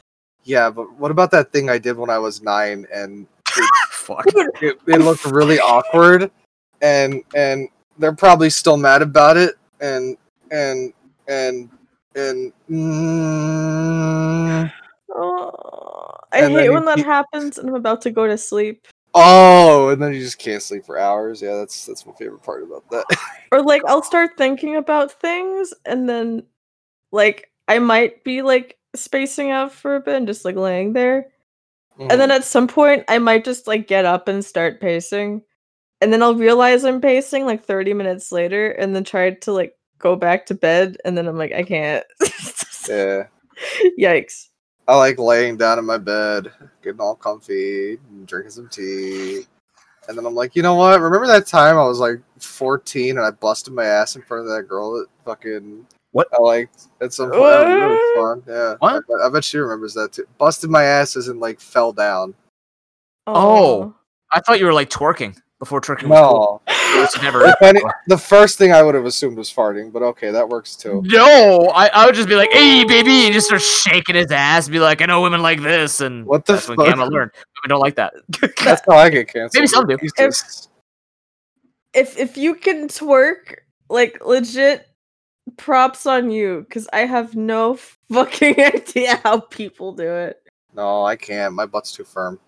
yeah, 0.43 0.69
but 0.69 0.93
what 0.99 1.13
about 1.13 1.31
that 1.31 1.53
thing 1.53 1.71
I 1.71 1.79
did 1.79 1.97
when 1.97 2.11
I 2.11 2.19
was 2.19 2.43
nine 2.43 2.87
and 2.93 3.27
fuck. 3.91 4.27
it, 4.61 4.77
it 4.87 5.01
looked 5.01 5.25
really 5.25 5.61
awkward, 5.61 6.31
and 6.83 7.23
and 7.37 7.69
they're 7.99 8.13
probably 8.13 8.51
still 8.51 8.77
mad 8.77 9.01
about 9.01 9.37
it, 9.37 9.55
and 9.81 10.17
and 10.51 10.93
and 11.29 11.71
and. 12.17 12.53
Mm, 12.69 14.73
Oh, 15.17 16.11
I 16.33 16.41
And 16.43 16.53
hate 16.55 16.65
you 16.65 16.73
when 16.73 16.85
that 16.87 16.97
keep- 16.97 17.07
happens 17.07 17.59
and 17.59 17.69
I'm 17.69 17.77
about 17.77 18.01
to 18.03 18.11
go 18.11 18.27
to 18.27 18.37
sleep. 18.37 18.89
Oh, 19.15 19.89
and 19.91 20.03
then 20.03 20.13
you 20.13 20.21
just 20.21 20.39
can't 20.39 20.63
sleep 20.63 20.85
for 20.85 20.99
hours. 20.99 21.43
Yeah, 21.43 21.57
that's 21.57 21.87
that's 21.87 22.07
my 22.07 22.13
favorite 22.15 22.43
part 22.43 22.63
about 22.63 22.89
that. 22.91 23.07
Or 23.53 23.63
like 23.63 23.83
I'll 23.87 24.03
start 24.03 24.37
thinking 24.37 24.77
about 24.77 25.13
things 25.21 25.73
and 25.85 26.09
then 26.09 26.45
like 27.13 27.51
I 27.69 27.79
might 27.81 28.25
be 28.25 28.43
like 28.43 28.79
spacing 28.97 29.51
out 29.51 29.73
for 29.73 29.97
a 29.97 30.01
bit 30.01 30.17
and 30.17 30.27
just 30.27 30.45
like 30.45 30.57
laying 30.57 30.93
there. 30.95 31.29
And 32.11 32.19
Mm. 32.19 32.19
then 32.21 32.31
at 32.33 32.45
some 32.45 32.69
point 32.69 33.05
I 33.09 33.19
might 33.19 33.45
just 33.45 33.67
like 33.67 33.89
get 33.89 34.05
up 34.07 34.29
and 34.29 34.45
start 34.45 34.81
pacing. 34.81 35.43
And 36.01 36.13
then 36.13 36.23
I'll 36.23 36.35
realize 36.37 36.85
I'm 36.85 37.01
pacing 37.01 37.47
like 37.47 37.65
30 37.65 37.95
minutes 37.95 38.33
later 38.33 38.73
and 38.73 38.95
then 38.97 39.05
try 39.05 39.31
to 39.33 39.53
like 39.53 39.75
go 39.99 40.17
back 40.17 40.47
to 40.47 40.55
bed 40.55 40.97
and 41.05 41.17
then 41.19 41.29
I'm 41.29 41.39
like 41.39 41.53
I 41.53 41.65
can't. 41.65 42.05
yeah. 42.89 43.25
Yikes. 43.99 44.49
I 44.87 44.97
like 44.97 45.19
laying 45.19 45.57
down 45.57 45.79
in 45.79 45.85
my 45.85 45.99
bed, 45.99 46.53
getting 46.83 47.01
all 47.01 47.15
comfy, 47.15 47.99
and 48.11 48.27
drinking 48.27 48.51
some 48.51 48.69
tea. 48.69 49.43
And 50.09 50.19
then 50.19 50.27
I'm 50.27 50.35
like, 50.35 50.55
you 50.55 50.63
know 50.63 50.75
what? 50.75 51.01
Remember 51.01 51.27
that 51.27 51.47
time 51.47 51.79
I 51.79 51.85
was 51.85 51.99
like 51.99 52.21
14 52.39 53.17
and 53.17 53.25
I 53.25 53.31
busted 53.31 53.73
my 53.73 53.87
ass 53.87 54.17
in 54.17 54.23
front 54.23 54.43
of 54.43 54.55
that 54.55 54.65
girl 54.65 54.93
that 54.93 55.07
fucking 55.25 55.87
What? 56.13 56.29
I 56.35 56.43
liked 56.43 56.89
at 57.01 57.15
some 57.15 57.31
point. 57.31 57.43
That 57.43 57.67
was 57.67 57.99
really 58.15 58.27
fun. 58.27 58.43
Yeah. 58.47 58.75
What? 58.81 58.93
I, 58.93 58.99
bet- 58.99 59.27
I 59.27 59.29
bet 59.31 59.45
she 59.45 59.57
remembers 59.57 59.95
that 59.95 60.13
too. 60.13 60.27
Busted 60.37 60.69
my 60.69 60.83
ass 60.83 61.17
isn't 61.17 61.41
like 61.41 61.59
fell 61.59 61.93
down. 61.93 62.35
Oh. 63.27 63.35
oh. 63.35 63.95
I 64.33 64.41
thought 64.41 64.59
you 64.59 64.67
were 64.67 64.75
like 64.75 64.91
twerking 64.91 65.41
before 65.65 65.81
twerking 65.81 66.09
was 66.09 66.21
cool. 66.21 66.63
No. 66.69 67.23
Never. 67.23 67.47
If 67.47 67.61
any- 67.63 67.81
the 68.07 68.19
first 68.19 68.59
thing 68.59 68.73
I 68.73 68.83
would 68.83 68.95
have 68.95 69.05
assumed 69.07 69.37
was 69.37 69.53
farting, 69.53 69.93
but 69.93 70.03
okay, 70.03 70.31
that 70.31 70.49
works 70.49 70.77
too. 70.77 71.03
No, 71.07 71.71
I, 71.75 71.87
I 71.89 72.07
would 72.07 72.15
just 72.15 72.29
be 72.29 72.37
like, 72.37 72.51
"Hey, 72.53 72.85
baby," 72.85 73.25
and 73.25 73.33
just 73.35 73.47
start 73.47 73.63
shaking 73.63 74.15
his 74.15 74.31
ass, 74.31 74.67
and 74.67 74.73
be 74.73 74.79
like, 74.81 75.03
"I 75.03 75.07
know 75.07 75.21
women 75.23 75.43
like 75.43 75.61
this," 75.63 76.01
and 76.01 76.25
What 76.27 76.47
the 76.47 76.53
that's 76.55 76.69
when 76.69 76.77
fuck? 76.77 76.87
Gamma 76.87 77.07
learned. 77.07 77.31
Women 77.33 77.69
don't 77.69 77.81
like 77.81 77.97
that. 77.97 78.15
That's 78.65 78.83
how 78.89 78.97
I 78.97 79.09
get 79.11 79.29
canceled. 79.29 79.55
Maybe 79.55 79.67
some 79.67 79.87
do. 79.87 79.97
Jesus. 80.29 80.69
if 81.95 82.17
if 82.19 82.37
you 82.37 82.55
can 82.55 82.89
twerk 82.89 83.57
like 83.89 84.25
legit 84.25 84.89
props 85.59 86.07
on 86.07 86.31
you 86.31 86.65
because 86.67 86.89
i 86.93 87.01
have 87.01 87.37
no 87.37 87.75
fucking 88.13 88.59
idea 88.61 89.21
how 89.25 89.41
people 89.41 89.93
do 89.93 90.09
it 90.11 90.41
No, 90.75 91.05
I 91.05 91.17
can't. 91.17 91.55
My 91.55 91.67
butt's 91.67 91.93
too 91.93 92.05
firm. 92.05 92.39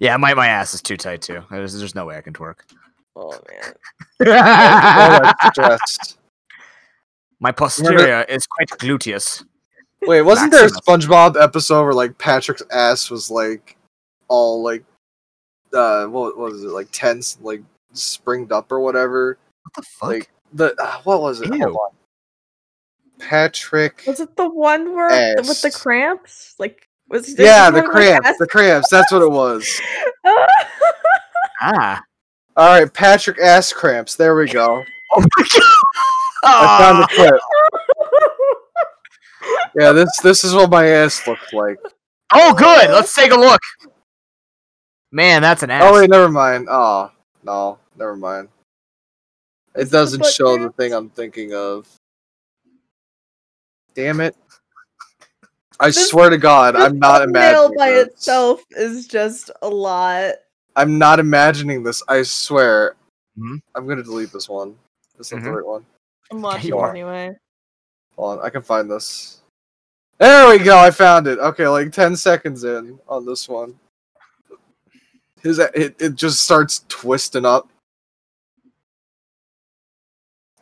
Yeah, 0.00 0.16
my, 0.16 0.34
my 0.34 0.48
ass 0.48 0.74
is 0.74 0.82
too 0.82 0.96
tight 0.96 1.22
too. 1.22 1.42
There's, 1.50 1.78
there's 1.78 1.94
no 1.94 2.06
way 2.06 2.16
I 2.16 2.20
can 2.20 2.32
twerk. 2.32 2.60
oh 3.16 3.38
man 3.50 3.74
Oh, 4.24 5.32
I'm 5.58 5.78
my 7.40 7.50
posterior 7.50 8.24
is 8.28 8.46
quite 8.46 8.70
gluteous. 8.78 9.44
Wait, 10.02 10.22
wasn't 10.22 10.52
there 10.52 10.64
a 10.66 10.70
SpongeBob 10.70 11.40
episode 11.40 11.82
where 11.84 11.92
like 11.92 12.16
Patrick's 12.16 12.62
ass 12.70 13.10
was 13.10 13.30
like 13.30 13.76
all 14.28 14.62
like 14.62 14.84
uh 15.74 16.06
what 16.06 16.38
was 16.38 16.62
it 16.62 16.68
like 16.68 16.88
tense 16.92 17.38
like 17.42 17.62
springed 17.92 18.52
up 18.52 18.70
or 18.70 18.80
whatever? 18.80 19.38
What 19.64 19.74
the 19.74 19.82
fuck? 19.82 20.08
Like 20.08 20.30
the 20.52 20.74
uh, 20.80 21.00
what 21.02 21.20
was 21.20 21.40
it? 21.40 21.48
Hold 21.48 21.62
on. 21.76 21.90
Patrick. 23.18 24.04
was 24.06 24.20
it 24.20 24.36
the 24.36 24.48
one 24.48 24.94
where 24.94 25.34
th- 25.36 25.48
with 25.48 25.62
the 25.62 25.70
cramps 25.70 26.54
like 26.58 26.88
was 27.12 27.26
he 27.26 27.34
Yeah, 27.44 27.70
the 27.70 27.76
one 27.76 27.84
with 27.84 27.92
cramps. 27.92 28.38
The 28.38 28.46
cramps. 28.46 28.88
That's 28.90 29.12
what 29.12 29.22
it 29.22 29.30
was. 29.30 29.80
ah. 31.60 32.02
All 32.56 32.80
right, 32.80 32.92
Patrick 32.92 33.38
ass 33.38 33.72
cramps. 33.72 34.16
There 34.16 34.34
we 34.34 34.48
go. 34.48 34.82
Oh 35.12 35.20
my 35.20 35.44
god. 35.52 35.62
I 36.44 36.78
found 36.80 36.98
the 36.98 37.08
Ah. 37.08 37.08
clip. 37.14 37.40
Yeah, 39.78 39.92
this 39.92 40.08
this 40.22 40.44
is 40.44 40.54
what 40.54 40.70
my 40.70 40.86
ass 40.86 41.26
looked 41.26 41.52
like. 41.52 41.78
oh, 42.32 42.54
good. 42.54 42.90
Let's 42.90 43.14
take 43.14 43.32
a 43.32 43.36
look. 43.36 43.60
Man, 45.10 45.42
that's 45.42 45.62
an 45.62 45.70
ass. 45.70 45.82
Oh 45.84 45.94
wait, 45.94 46.10
never 46.10 46.28
mind. 46.30 46.68
Oh 46.70 47.10
no, 47.44 47.78
never 47.98 48.16
mind. 48.16 48.48
It 49.74 49.90
doesn't 49.90 50.24
show 50.26 50.58
the 50.58 50.70
thing 50.70 50.92
I'm 50.92 51.08
thinking 51.10 51.54
of. 51.54 51.88
Damn 53.94 54.20
it! 54.20 54.36
I 55.82 55.86
This- 55.88 56.08
swear 56.10 56.30
to 56.30 56.38
God, 56.38 56.76
I'm 56.76 56.98
not 56.98 57.20
thumbnail 57.22 57.66
imagining 57.66 57.76
by 57.76 57.90
this. 57.90 58.06
itself 58.08 58.64
is 58.70 59.06
just 59.08 59.50
a 59.62 59.68
lot 59.68 60.34
I'm 60.76 60.96
not 60.96 61.18
imagining 61.20 61.82
this. 61.82 62.02
I 62.08 62.22
swear. 62.22 62.94
Mhm. 63.36 63.60
I'm 63.74 63.86
gonna 63.86 64.02
delete 64.02 64.32
this 64.32 64.48
one. 64.48 64.78
This 65.18 65.26
is 65.26 65.32
not 65.32 65.42
the 65.44 65.50
right 65.52 65.66
one. 65.66 65.84
i'm 66.30 66.40
watching 66.40 66.68
you 66.68 66.78
anyway 66.80 67.36
Hold 68.16 68.38
on, 68.38 68.44
I 68.46 68.50
can 68.50 68.62
find 68.62 68.90
this. 68.90 69.40
There 70.18 70.48
we 70.50 70.62
go. 70.62 70.78
I 70.78 70.90
found 70.90 71.26
it. 71.26 71.38
Okay, 71.40 71.66
like 71.66 71.90
ten 71.92 72.14
seconds 72.14 72.62
in 72.64 72.98
on 73.08 73.26
this 73.26 73.48
one. 73.48 73.78
His 75.42 75.58
it, 75.58 75.96
it 76.00 76.14
just 76.14 76.42
starts 76.42 76.84
twisting 76.88 77.44
up. 77.44 77.68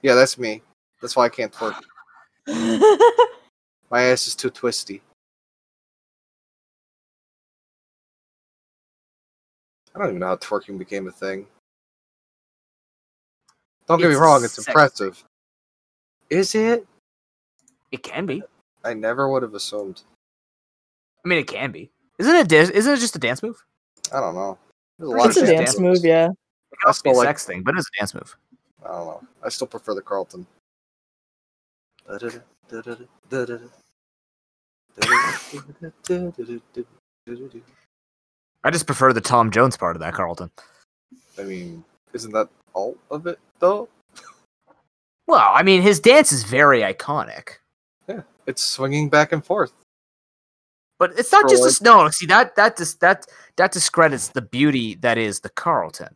Yeah, 0.02 0.14
that's 0.14 0.38
me. 0.38 0.62
That's 1.02 1.14
why 1.14 1.26
I 1.26 1.28
can't 1.28 1.52
twerk. 1.52 1.76
My 3.90 4.02
ass 4.02 4.26
is 4.28 4.34
too 4.34 4.48
twisty. 4.50 5.02
I 9.94 9.98
don't 9.98 10.08
even 10.08 10.20
know 10.20 10.26
how 10.28 10.36
twerking 10.36 10.78
became 10.78 11.08
a 11.08 11.12
thing. 11.12 11.46
Don't 13.86 13.98
get 14.00 14.08
me 14.10 14.14
wrong, 14.14 14.44
it's 14.44 14.54
sex. 14.54 14.68
impressive. 14.68 15.24
Is 16.28 16.54
it? 16.54 16.86
It 17.90 18.02
can 18.04 18.24
be. 18.26 18.42
I 18.84 18.94
never 18.94 19.28
would 19.28 19.42
have 19.42 19.54
assumed. 19.54 20.02
I 21.24 21.28
mean, 21.28 21.38
it 21.38 21.48
can 21.48 21.72
be. 21.72 21.90
Isn't 22.18 22.34
it? 22.36 22.48
Dis- 22.48 22.70
isn't 22.70 22.92
it 22.94 22.98
just 23.00 23.16
a 23.16 23.18
dance 23.18 23.42
move? 23.42 23.62
I 24.14 24.20
don't 24.20 24.34
know. 24.36 24.58
A 25.00 25.10
It's 25.26 25.26
it's 25.28 25.36
of 25.38 25.42
a 25.42 25.46
just 25.46 25.56
dance 25.58 25.78
moves. 25.80 26.00
move 26.02 26.08
yeah 26.08 26.26
It 26.26 26.78
can 26.80 26.86
also 26.86 27.02
be 27.02 27.10
a 27.10 27.12
like- 27.14 27.26
sex 27.26 27.44
thing, 27.46 27.62
but 27.62 27.76
it's 27.76 27.88
a 27.88 27.98
dance 27.98 28.14
move. 28.14 28.36
I 28.84 28.88
don't 28.88 29.06
know. 29.06 29.22
I 29.42 29.48
still 29.48 29.66
prefer 29.66 29.94
the 29.94 30.02
Carlton. 30.02 30.46
I 38.64 38.70
just 38.70 38.86
prefer 38.86 39.12
the 39.12 39.20
Tom 39.20 39.50
Jones 39.50 39.76
part 39.76 39.96
of 39.96 40.00
that, 40.00 40.14
Carlton. 40.14 40.50
I 41.38 41.42
mean, 41.44 41.84
isn't 42.12 42.32
that 42.32 42.48
all 42.74 42.96
of 43.10 43.26
it 43.26 43.38
though? 43.58 43.88
Well, 45.26 45.50
I 45.54 45.62
mean, 45.62 45.82
his 45.82 46.00
dance 46.00 46.32
is 46.32 46.42
very 46.44 46.80
iconic, 46.80 47.58
Yeah, 48.08 48.22
It's 48.46 48.62
swinging 48.62 49.08
back 49.08 49.32
and 49.32 49.44
forth. 49.44 49.72
but 50.98 51.12
it's 51.18 51.30
not 51.32 51.42
For 51.42 51.48
just 51.48 51.62
like- 51.62 51.68
this. 51.70 51.80
No, 51.80 52.08
see 52.10 52.26
that 52.26 52.56
that 52.56 52.76
dis- 52.76 52.96
that 52.96 53.26
that 53.56 53.72
discredits 53.72 54.28
the 54.28 54.42
beauty 54.42 54.96
that 54.96 55.16
is 55.18 55.40
the 55.40 55.48
Carlton. 55.50 56.14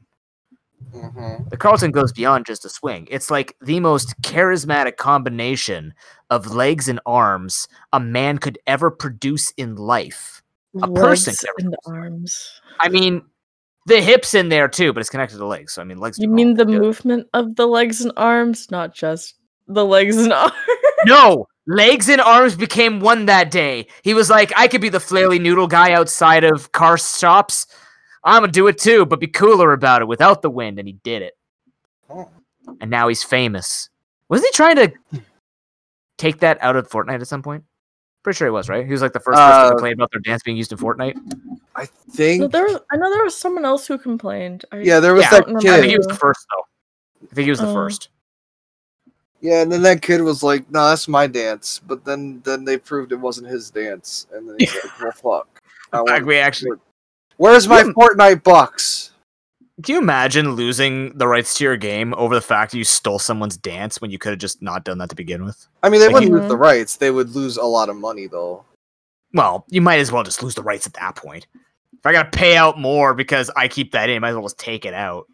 Mm-hmm. 0.92 1.48
The 1.48 1.57
Carlton 1.57 1.92
goes 1.92 2.12
beyond 2.12 2.44
just 2.46 2.64
a 2.64 2.68
swing. 2.68 3.09
It's 3.11 3.30
like 3.30 3.57
the 3.61 3.80
most 3.80 4.20
charismatic 4.20 4.96
combination 4.96 5.94
of 6.30 6.54
legs 6.54 6.88
and 6.88 7.00
arms 7.07 7.66
a 7.92 7.98
man 8.00 8.37
could 8.38 8.59
ever 8.66 8.90
produce 8.90 9.50
in 9.57 9.76
life. 9.76 10.42
A 10.82 10.88
person 10.90 11.32
Legs 11.32 11.40
could 11.40 11.48
ever 11.48 11.68
and 11.68 11.76
arms 11.87 12.60
I 12.80 12.88
mean, 12.88 13.22
the 13.87 14.00
hips 14.00 14.34
in 14.34 14.48
there 14.48 14.68
too, 14.68 14.92
but 14.92 15.00
it's 15.00 15.10
connected 15.10 15.34
to 15.34 15.38
the 15.38 15.46
legs. 15.46 15.74
So 15.74 15.82
I 15.82 15.84
mean, 15.84 15.98
legs. 15.98 16.18
you 16.18 16.28
mean 16.28 16.54
the 16.54 16.64
good. 16.64 16.80
movement 16.80 17.28
of 17.32 17.56
the 17.56 17.66
legs 17.66 18.00
and 18.02 18.12
arms 18.16 18.70
not 18.70 18.94
just 18.94 19.34
the 19.68 19.84
legs 19.84 20.16
and 20.16 20.32
arms 20.32 20.52
No, 21.04 21.46
legs 21.66 22.08
and 22.08 22.20
arms 22.20 22.56
became 22.56 23.00
one 23.00 23.26
that 23.26 23.50
day. 23.50 23.87
He 24.02 24.14
was 24.14 24.30
like, 24.30 24.52
I 24.56 24.68
could 24.68 24.80
be 24.80 24.88
the 24.88 24.98
flaily 24.98 25.40
noodle 25.40 25.66
guy 25.66 25.92
outside 25.92 26.44
of 26.44 26.72
car 26.72 26.99
shops. 26.99 27.66
I'm 28.24 28.42
gonna 28.42 28.53
do 28.53 28.66
it 28.68 28.78
too, 28.78 29.05
but 29.07 29.20
be 29.20 29.26
cooler 29.26 29.72
about 29.72 30.03
it 30.03 30.09
without 30.09 30.42
the 30.42 30.51
wind, 30.51 30.78
and 30.78 30.88
he 30.88 30.94
did 31.05 31.22
it. 31.22 31.34
Oh. 32.09 32.30
And 32.80 32.90
now 32.90 33.09
he's 33.09 33.22
famous. 33.22 33.90
Wasn't 34.28 34.46
he 34.46 34.57
trying 34.57 34.76
to 34.76 34.92
take 36.16 36.40
that 36.40 36.59
out 36.62 36.76
of 36.76 36.88
Fortnite 36.88 37.20
at 37.20 37.28
some 37.28 37.42
point? 37.42 37.64
Pretty 38.25 38.39
sure 38.39 38.49
he 38.49 38.53
was, 38.53 38.68
right? 38.70 38.85
He 38.87 38.91
was 38.91 39.03
like 39.03 39.12
the 39.12 39.20
first 39.20 39.37
person 39.37 39.51
to 39.61 39.66
Uh, 39.66 39.70
complain 39.72 39.93
about 39.93 40.11
their 40.11 40.20
dance 40.22 40.43
being 40.43 40.57
used 40.57 40.72
in 40.72 40.79
Fortnite. 40.79 41.14
I 41.77 41.83
no, 41.83 41.87
think. 42.11 42.53
there 42.53 42.64
was, 42.64 42.79
i 42.91 42.97
know 42.97 43.11
there 43.11 43.22
was 43.22 43.37
someone 43.37 43.64
else 43.66 43.87
who 43.87 43.99
complained 43.99 44.64
I 44.72 44.79
Yeah, 44.79 44.99
there 45.01 45.12
was 45.12 45.25
Yeah, 45.25 45.31
that 45.31 45.47
don't 45.47 45.57
I 45.66 45.81
think 45.81 45.91
he 45.91 45.97
was 45.99 46.07
the 46.07 46.14
first, 46.14 46.47
though. 46.51 47.27
I 47.31 47.35
think 47.35 47.45
he 47.45 47.51
was 47.51 47.61
the 47.61 47.66
Oh. 47.68 47.75
first. 47.75 48.09
Yeah, 49.43 49.61
and 49.61 49.70
then 49.70 49.83
that 49.83 50.01
kid 50.01 50.22
was 50.22 50.43
like, 50.43 50.70
"No, 50.70 50.89
that's 50.89 51.07
my 51.07 51.27
dance." 51.27 51.81
But 51.87 52.03
then, 52.07 52.41
then 52.47 52.64
they 52.64 52.79
proved 52.79 53.12
it 53.12 53.16
wasn't 53.16 53.49
his 53.49 53.70
dance, 53.70 54.27
and 54.33 54.49
then 54.49 54.57
he's 54.59 54.72
like, 54.72 54.99
"Well, 55.03 55.12
fuck." 55.12 55.61
I 55.93 56.01
Like, 56.01 56.25
we 56.25 56.39
actually. 56.39 56.79
Where's 57.37 57.68
my 57.68 57.83
Hmm. 57.83 57.91
Fortnite 57.91 58.43
bucks? 58.43 59.03
Can 59.83 59.95
you 59.97 60.01
imagine 60.01 60.53
losing 60.53 61.16
the 61.18 61.27
rights 61.27 61.59
to 61.59 61.64
your 61.64 61.77
game 61.77 62.14
over 62.16 62.35
the 62.35 62.41
fact 62.41 62.70
that 62.72 62.79
you 62.79 62.85
stole 62.85 63.18
someone's 63.18 63.57
dance 63.57 64.01
when 64.01 64.11
you 64.12 64.18
could 64.18 64.31
have 64.31 64.39
just 64.39 64.62
not 64.62 64.85
done 64.85 64.99
that 64.99 65.09
to 65.11 65.16
begin 65.16 65.45
with? 65.45 65.66
I 65.83 65.89
mean, 65.89 66.01
they 66.01 66.07
Like, 66.07 66.14
wouldn't 66.14 66.31
you- 66.33 66.39
lose 66.39 66.49
the 66.49 66.57
rights; 66.57 66.97
they 66.97 67.11
would 67.11 67.31
lose 67.35 67.57
a 67.57 67.64
lot 67.64 67.89
of 67.89 67.97
money, 67.97 68.29
though. 68.29 68.64
Well, 69.33 69.64
you 69.68 69.81
might 69.83 69.99
as 69.99 70.12
well 70.12 70.22
just 70.22 70.43
lose 70.45 70.55
the 70.55 70.62
rights 70.62 70.87
at 70.87 70.93
that 70.95 71.16
point. 71.16 71.49
If 71.99 72.07
I 72.07 72.12
gotta 72.12 72.31
pay 72.31 72.57
out 72.57 72.79
more 72.79 73.14
because 73.14 73.51
I 73.57 73.66
keep 73.66 73.91
that 73.93 74.09
in, 74.09 74.16
I 74.16 74.18
might 74.20 74.29
as 74.29 74.35
well 74.37 74.45
just 74.45 74.59
take 74.59 74.85
it 74.85 74.95
out. 74.95 75.27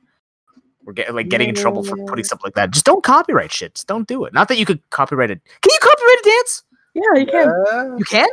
we're 0.87 0.95
get, 0.95 1.15
like 1.15 1.29
getting 1.29 1.51
in 1.51 1.55
trouble 1.55 1.85
for 1.85 1.97
Yeah. 1.99 2.05
putting 2.09 2.25
stuff 2.25 2.41
like 2.43 2.55
that. 2.55 2.71
Just 2.71 2.87
don't 2.87 3.05
copyright 3.05 3.53
shit. 3.53 3.75
Just 3.75 3.87
don't 3.87 4.09
do 4.09 4.25
it. 4.25 4.33
Not 4.33 4.49
that 4.49 4.57
you 4.57 4.65
could 4.65 4.81
copyright 4.89 5.31
it. 5.31 5.39
Can 5.61 5.71
you 5.71 5.79
copyright 5.79 6.19
a 6.19 6.23
dance? 6.25 6.63
Yeah, 6.95 7.21
you 7.21 7.27
can. 7.27 7.65
Yeah, 7.71 7.97
You 7.99 8.05
can. 8.07 8.29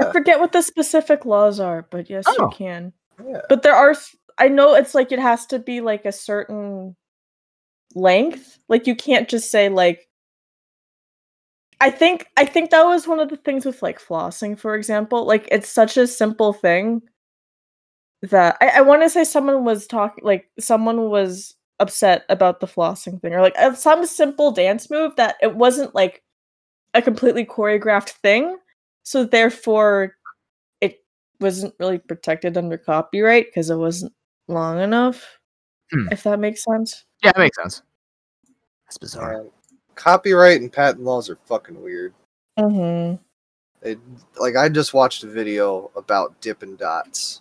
I 0.00 0.12
forget 0.12 0.38
what 0.38 0.52
the 0.52 0.62
specific 0.62 1.26
laws 1.26 1.58
are, 1.58 1.84
but 1.90 2.08
yes, 2.08 2.24
Oh. 2.28 2.44
you 2.44 2.50
can. 2.56 2.92
yeah. 3.26 3.40
But 3.48 3.62
there 3.64 3.74
are. 3.74 3.90
s- 3.90 4.14
I 4.40 4.48
know 4.48 4.74
it's 4.74 4.94
like 4.94 5.12
it 5.12 5.18
has 5.20 5.46
to 5.46 5.58
be 5.60 5.80
like 5.80 6.04
a 6.06 6.12
certain 6.12 6.96
length. 7.94 8.58
Like 8.68 8.86
you 8.86 8.96
can't 8.96 9.28
just 9.28 9.50
say 9.50 9.68
like. 9.68 10.08
I 11.82 11.90
think 11.90 12.26
I 12.36 12.44
think 12.44 12.70
that 12.70 12.84
was 12.84 13.06
one 13.08 13.20
of 13.20 13.30
the 13.30 13.36
things 13.38 13.64
with 13.64 13.82
like 13.82 14.00
flossing, 14.00 14.58
for 14.58 14.74
example. 14.74 15.26
Like 15.26 15.48
it's 15.50 15.68
such 15.68 15.96
a 15.96 16.06
simple 16.06 16.52
thing 16.52 17.02
that 18.22 18.56
I, 18.60 18.68
I 18.68 18.80
want 18.82 19.02
to 19.02 19.10
say 19.10 19.24
someone 19.24 19.64
was 19.64 19.86
talking 19.86 20.24
like 20.24 20.48
someone 20.58 21.08
was 21.10 21.54
upset 21.78 22.24
about 22.28 22.60
the 22.60 22.66
flossing 22.66 23.20
thing 23.20 23.32
or 23.32 23.40
like 23.40 23.56
some 23.74 24.04
simple 24.04 24.52
dance 24.52 24.90
move 24.90 25.16
that 25.16 25.36
it 25.40 25.56
wasn't 25.56 25.94
like 25.94 26.22
a 26.94 27.00
completely 27.00 27.44
choreographed 27.44 28.10
thing 28.10 28.58
so 29.02 29.24
therefore 29.24 30.14
it 30.82 30.98
wasn't 31.40 31.74
really 31.80 31.98
protected 31.98 32.58
under 32.58 32.76
copyright 32.76 33.46
because 33.46 33.70
it 33.70 33.76
wasn't 33.76 34.12
long 34.50 34.80
enough 34.80 35.24
Hmm. 35.92 36.06
if 36.12 36.22
that 36.24 36.38
makes 36.38 36.62
sense 36.64 37.04
Yeah, 37.24 37.32
that 37.32 37.38
makes 37.40 37.56
sense. 37.56 37.82
That's 38.86 38.98
bizarre. 38.98 39.32
Man, 39.38 39.50
Copyright 39.96 40.60
and 40.60 40.72
patent 40.72 41.02
laws 41.04 41.28
are 41.30 41.38
fucking 41.46 41.80
weird. 41.82 42.12
mm-hmm. 42.58 43.16
It, 43.82 43.98
like 44.38 44.56
I 44.56 44.68
just 44.68 44.92
watched 44.94 45.24
a 45.24 45.26
video 45.26 45.90
about 45.96 46.38
Dippin' 46.40 46.76
Dots. 46.76 47.40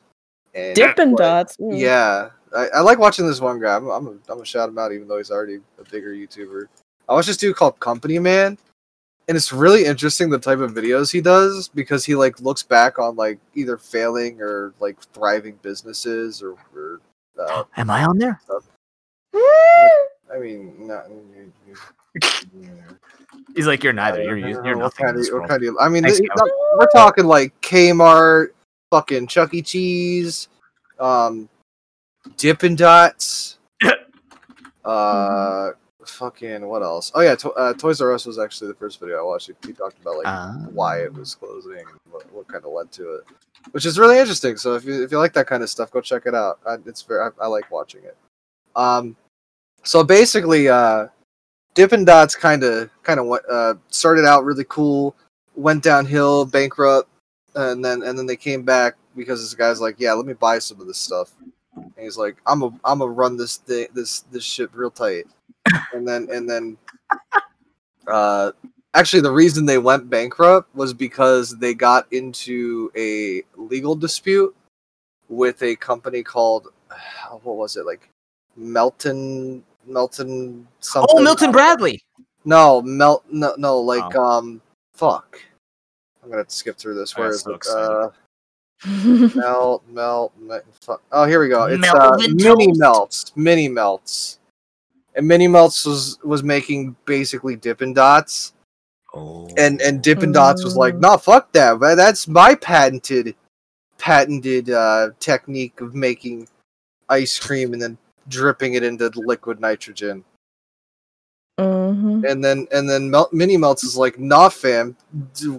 And 0.56 0.76
dippin' 0.76 1.12
what- 1.12 1.20
dots 1.20 1.58
ooh. 1.62 1.70
Yeah, 1.76 2.30
I, 2.56 2.68
I 2.76 2.80
like 2.82 2.98
watching 2.98 3.28
this 3.28 3.40
one 3.42 3.60
guy. 3.60 3.76
I'm, 3.76 3.88
I'm, 3.90 4.08
a, 4.08 4.12
I'm 4.12 4.20
gonna 4.28 4.46
shout 4.46 4.70
him 4.70 4.78
out, 4.80 4.92
even 4.94 5.08
though 5.08 5.18
he's 5.18 5.32
already 5.32 5.60
a 5.80 5.84
bigger 5.92 6.12
YouTuber. 6.14 6.66
I 7.08 7.14
watched 7.14 7.28
this 7.28 7.38
dude 7.38 7.56
called 7.56 7.80
Company 7.80 8.18
Man, 8.20 8.58
and 9.30 9.38
it's 9.38 9.54
really 9.54 9.86
interesting 9.86 10.30
the 10.32 10.40
type 10.40 10.58
of 10.58 10.72
videos 10.74 11.12
he 11.12 11.22
does 11.22 11.70
because 11.70 12.04
he 12.04 12.16
like 12.16 12.42
looks 12.42 12.64
back 12.64 12.98
on 12.98 13.16
like 13.16 13.40
either 13.54 13.78
failing 13.78 14.42
or 14.42 14.74
like 14.80 15.00
thriving 15.14 15.58
businesses 15.62 16.42
or, 16.42 16.56
or 16.76 17.00
uh, 17.40 17.64
Am 17.78 17.92
I 17.92 18.04
on 18.04 18.18
there? 18.18 18.42
I 19.36 20.40
mean, 20.40 20.88
not. 20.88 21.06
He's 23.56 23.68
like, 23.68 23.84
you're 23.84 23.94
neither. 23.94 24.24
You're 24.24 24.38
I 24.38 24.52
don't 24.52 24.66
you're 24.66 24.78
what 24.78 24.84
nothing. 25.00 25.06
kind 25.06 25.18
of- 25.20 25.28
what 25.32 25.48
kind 25.48 25.64
of- 25.64 25.76
I 25.80 25.90
mean, 25.90 26.04
Thanks, 26.04 26.20
they- 26.20 26.26
Cal. 26.28 26.48
we're 26.78 26.88
talking 26.88 27.26
like 27.26 27.54
Kmart, 27.62 28.48
fucking 28.90 29.28
Chuck 29.28 29.54
E. 29.54 29.62
Cheese, 29.62 30.50
um, 31.00 31.48
Dippin' 32.38 32.76
Dots, 32.76 33.60
uh, 34.86 35.70
fucking 36.10 36.66
what 36.68 36.82
else? 36.82 37.12
Oh 37.16 37.22
yeah, 37.22 37.36
to- 37.36 37.52
uh, 37.54 37.74
Toys 37.74 38.02
R 38.02 38.14
Us 38.14 38.26
was 38.26 38.38
actually 38.40 38.68
the 38.68 38.74
first 38.76 39.00
video 39.00 39.20
I 39.20 39.24
watched. 39.24 39.50
He 39.66 39.74
talked 39.74 40.00
about 40.02 40.18
like 40.18 40.28
Ah. 40.28 40.56
why 40.72 41.00
it 41.04 41.14
was 41.14 41.36
closing, 41.36 41.78
and 41.80 42.00
what, 42.12 42.32
what 42.34 42.48
kind 42.48 42.64
of 42.66 42.72
led 42.72 42.92
to 42.94 43.16
it, 43.16 43.24
which 43.72 43.86
is 43.86 43.98
really 44.00 44.18
interesting. 44.20 44.58
So 44.58 44.76
if 44.76 44.84
you 44.86 45.04
if 45.04 45.12
you 45.12 45.18
like 45.20 45.34
that 45.34 45.48
kind 45.48 45.64
of 45.64 45.70
stuff, 45.70 45.92
go 45.92 46.02
check 46.02 46.24
it 46.26 46.36
out. 46.36 46.60
I, 46.66 46.76
it's 46.86 47.02
very 47.02 47.22
I, 47.22 47.44
I 47.44 47.48
like 47.48 47.70
watching 47.72 48.04
it. 48.04 48.18
Um, 48.76 49.16
so 49.84 50.04
basically, 50.04 50.68
uh, 50.70 51.08
Dippin' 51.76 52.06
Dots 52.06 52.36
kind 52.36 52.64
of 52.64 52.90
kind 53.04 53.20
of 53.20 53.28
went 53.28 53.44
uh 53.50 53.76
started 53.90 54.26
out 54.26 54.44
really 54.44 54.66
cool, 54.68 55.16
went 55.56 55.84
downhill, 55.84 56.46
bankrupt, 56.46 57.10
and 57.56 57.84
then 57.84 58.04
and 58.04 58.18
then 58.18 58.26
they 58.26 58.36
came 58.36 58.64
back 58.64 58.96
because 59.16 59.42
this 59.42 59.54
guy's 59.54 59.82
like, 59.82 59.96
yeah, 60.00 60.14
let 60.14 60.26
me 60.26 60.34
buy 60.34 60.60
some 60.60 60.80
of 60.82 60.88
this 60.88 60.98
stuff. 60.98 61.32
And 61.76 61.92
he's 61.98 62.18
like, 62.18 62.38
I'm 62.46 62.62
a 62.64 62.68
I'm 62.84 63.00
gonna 63.00 63.08
run 63.08 63.38
this 63.38 63.58
thing 63.58 63.88
this 63.94 64.22
this 64.32 64.44
shit 64.44 64.70
real 64.74 64.92
tight, 64.92 65.28
and 65.94 66.08
then 66.08 66.28
and 66.32 66.50
then, 66.50 66.78
uh, 68.08 68.52
actually 68.94 69.22
the 69.22 69.32
reason 69.32 69.66
they 69.66 69.78
went 69.78 70.10
bankrupt 70.10 70.74
was 70.76 70.94
because 70.94 71.58
they 71.58 71.74
got 71.74 72.12
into 72.12 72.92
a 72.96 73.44
legal 73.58 73.96
dispute 73.96 74.56
with 75.28 75.62
a 75.64 75.76
company 75.76 76.24
called 76.24 76.70
what 77.44 77.56
was 77.56 77.76
it 77.76 77.86
like 77.86 78.10
Melton 78.56 79.64
Melton 79.86 80.68
something. 80.80 81.16
Oh, 81.18 81.22
Milton 81.22 81.52
Bradley. 81.52 82.02
No, 82.46 82.82
Melt. 82.82 83.26
No, 83.32 83.54
no, 83.58 83.80
like 83.80 84.16
um, 84.16 84.62
fuck. 84.94 85.42
I'm 86.24 86.30
gonna 86.30 86.46
skip 86.48 86.78
through 86.78 86.96
this. 86.96 87.16
I 87.16 87.20
Where 87.20 87.30
got 87.30 87.36
is 87.36 87.42
so 87.42 87.54
it? 87.54 87.68
Uh, 87.68 88.10
melt, 89.36 89.84
melt, 89.90 90.34
melt. 90.40 90.64
Fuck. 90.82 91.02
Oh, 91.12 91.26
here 91.26 91.42
we 91.42 91.50
go. 91.50 91.66
It's 91.66 91.88
uh, 91.88 92.18
mini 92.34 92.72
melts. 92.74 93.32
Mini 93.36 93.68
melts. 93.68 94.39
And 95.20 95.28
mini 95.28 95.50
melts 95.50 95.86
was 95.86 96.18
was 96.24 96.44
making 96.44 96.96
basically 97.04 97.58
Dippin' 97.58 97.94
Dots, 97.94 98.54
Oh. 99.14 99.50
and 99.58 99.82
and 99.82 100.02
Dippin' 100.02 100.32
Dots 100.32 100.64
was 100.64 100.78
like, 100.78 100.96
nah, 100.96 101.18
fuck 101.18 101.52
that. 101.52 101.78
man. 101.78 101.98
That's 101.98 102.26
my 102.26 102.56
patented, 102.56 103.36
patented 103.98 104.70
uh, 104.70 105.10
technique 105.20 105.82
of 105.82 105.94
making 105.94 106.48
ice 107.10 107.38
cream 107.38 107.74
and 107.74 107.82
then 107.82 107.98
dripping 108.30 108.76
it 108.76 108.84
into 108.84 109.10
liquid 109.14 109.60
nitrogen. 109.60 110.24
Mhm. 111.60 112.24
and 112.32 112.42
then 112.42 112.66
and 112.72 112.90
then 112.90 113.10
Mel- 113.10 113.28
mini 113.34 113.58
melts 113.58 113.84
is 113.84 113.98
like 113.98 114.18
nah 114.18 114.48
fam 114.48 114.96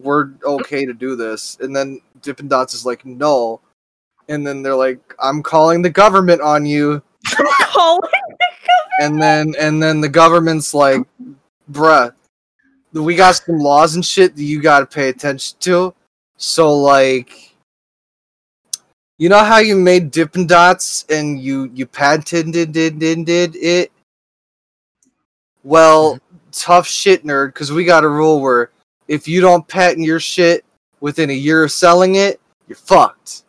we're 0.02 0.30
okay 0.42 0.86
to 0.86 0.94
do 0.94 1.14
this 1.14 1.58
and 1.60 1.76
then 1.76 2.00
dippin' 2.22 2.48
dots 2.48 2.72
is 2.72 2.86
like 2.86 3.04
no 3.04 3.60
and 4.30 4.46
then 4.46 4.62
they're 4.62 4.74
like 4.74 5.14
i'm 5.18 5.42
calling 5.42 5.82
the 5.82 5.90
government 5.90 6.40
on 6.40 6.64
you 6.64 7.02
Calling 7.60 8.00
and 9.00 9.20
then 9.20 9.54
and 9.58 9.82
then 9.82 10.00
the 10.00 10.08
government's 10.08 10.74
like 10.74 11.00
bruh 11.72 12.12
we 12.92 13.14
got 13.16 13.34
some 13.36 13.58
laws 13.58 13.94
and 13.94 14.04
shit 14.04 14.36
that 14.36 14.42
you 14.42 14.60
gotta 14.60 14.86
pay 14.86 15.08
attention 15.08 15.56
to 15.60 15.94
so 16.36 16.72
like 16.72 17.54
you 19.18 19.28
know 19.28 19.42
how 19.42 19.58
you 19.58 19.74
made 19.74 20.10
dippin' 20.10 20.46
dots 20.46 21.04
and 21.08 21.40
you 21.40 21.70
you 21.74 21.86
patented 21.86 22.76
it 22.76 23.92
well 25.64 26.18
tough 26.52 26.86
shit 26.86 27.24
nerd 27.24 27.48
because 27.48 27.72
we 27.72 27.84
got 27.84 28.04
a 28.04 28.08
rule 28.08 28.40
where 28.40 28.70
if 29.08 29.26
you 29.26 29.40
don't 29.40 29.66
patent 29.66 30.04
your 30.04 30.20
shit 30.20 30.64
within 31.00 31.30
a 31.30 31.34
year 31.34 31.64
of 31.64 31.72
selling 31.72 32.16
it 32.16 32.40
you're 32.68 32.76
fucked 32.76 33.44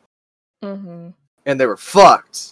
Mhm. 0.63 1.13
and 1.45 1.59
they 1.59 1.65
were 1.65 1.77
fucked. 1.77 2.50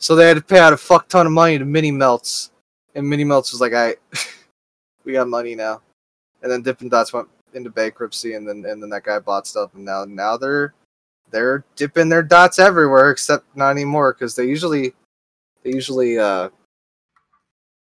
So 0.00 0.16
they 0.16 0.26
had 0.26 0.38
to 0.38 0.42
pay 0.42 0.58
out 0.58 0.72
a 0.72 0.78
fuck 0.78 1.08
ton 1.08 1.26
of 1.26 1.32
money 1.32 1.58
to 1.58 1.64
Mini 1.64 1.92
Melts, 1.92 2.50
and 2.94 3.08
Mini 3.08 3.22
Melts 3.22 3.52
was 3.52 3.60
like, 3.60 3.74
"I, 3.74 3.96
we 5.04 5.12
got 5.12 5.28
money 5.28 5.54
now." 5.54 5.82
And 6.42 6.50
then 6.50 6.62
Dippin' 6.62 6.88
Dots 6.88 7.12
went 7.12 7.28
into 7.52 7.68
bankruptcy, 7.68 8.32
and 8.32 8.48
then 8.48 8.64
and 8.64 8.82
then 8.82 8.88
that 8.90 9.04
guy 9.04 9.18
bought 9.18 9.46
stuff, 9.46 9.74
and 9.74 9.84
now 9.84 10.06
now 10.06 10.38
they're 10.38 10.72
they're 11.30 11.64
dipping 11.76 12.08
their 12.08 12.22
dots 12.22 12.58
everywhere, 12.58 13.10
except 13.10 13.44
not 13.54 13.70
anymore 13.70 14.14
because 14.14 14.34
they 14.34 14.46
usually 14.46 14.94
they 15.62 15.70
usually 15.70 16.18
uh 16.18 16.48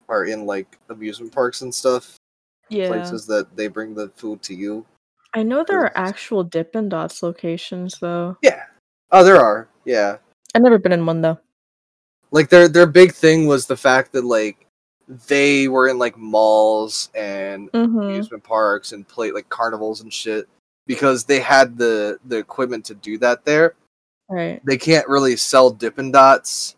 are 0.09 0.25
in 0.25 0.45
like 0.45 0.79
amusement 0.89 1.33
parks 1.33 1.63
and 1.63 1.73
stuff, 1.73 2.17
Yeah. 2.71 2.89
places 2.89 3.25
that 3.29 3.55
they 3.57 3.69
bring 3.69 3.95
the 3.95 4.09
food 4.17 4.43
to 4.43 4.55
you. 4.55 4.85
I 5.33 5.45
know 5.45 5.63
there 5.63 5.79
are 5.79 5.93
actual 5.97 6.43
Dippin' 6.43 6.89
Dots 6.89 7.23
locations 7.23 8.01
though. 8.01 8.37
Yeah. 8.43 8.65
Oh, 9.13 9.23
there 9.23 9.37
are. 9.37 9.69
Yeah. 9.85 10.17
I've 10.57 10.63
never 10.63 10.79
been 10.79 10.91
in 10.91 11.07
one 11.07 11.21
though. 11.21 11.39
Like 12.31 12.49
their 12.49 12.69
their 12.69 12.87
big 12.87 13.13
thing 13.13 13.47
was 13.47 13.67
the 13.67 13.77
fact 13.77 14.13
that 14.13 14.25
like 14.25 14.67
they 15.27 15.67
were 15.69 15.89
in 15.89 15.99
like 15.99 16.17
malls 16.17 17.11
and 17.15 17.71
Mm-hmm. 17.73 17.99
amusement 17.99 18.45
parks 18.45 18.93
and 18.93 19.07
play 19.09 19.33
like 19.33 19.49
carnivals 19.49 20.01
and 20.03 20.13
shit 20.13 20.49
because 20.87 21.25
they 21.25 21.41
had 21.41 21.77
the 21.77 22.19
the 22.27 22.37
equipment 22.37 22.85
to 22.87 22.95
do 22.95 23.19
that 23.19 23.45
there. 23.45 23.75
Right. 24.29 24.61
They 24.65 24.79
can't 24.79 25.09
really 25.09 25.37
sell 25.37 25.71
Dippin' 25.71 26.13
Dots 26.13 26.77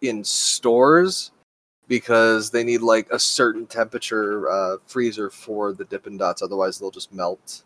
in 0.00 0.24
stores 0.24 1.30
because 1.86 2.50
they 2.50 2.64
need 2.64 2.80
like 2.82 3.08
a 3.12 3.18
certain 3.18 3.66
temperature 3.66 4.50
uh, 4.50 4.76
freezer 4.86 5.30
for 5.30 5.72
the 5.72 5.84
Dippin' 5.84 6.16
Dots, 6.16 6.42
otherwise 6.42 6.78
they'll 6.78 6.90
just 6.90 7.12
melt. 7.12 7.62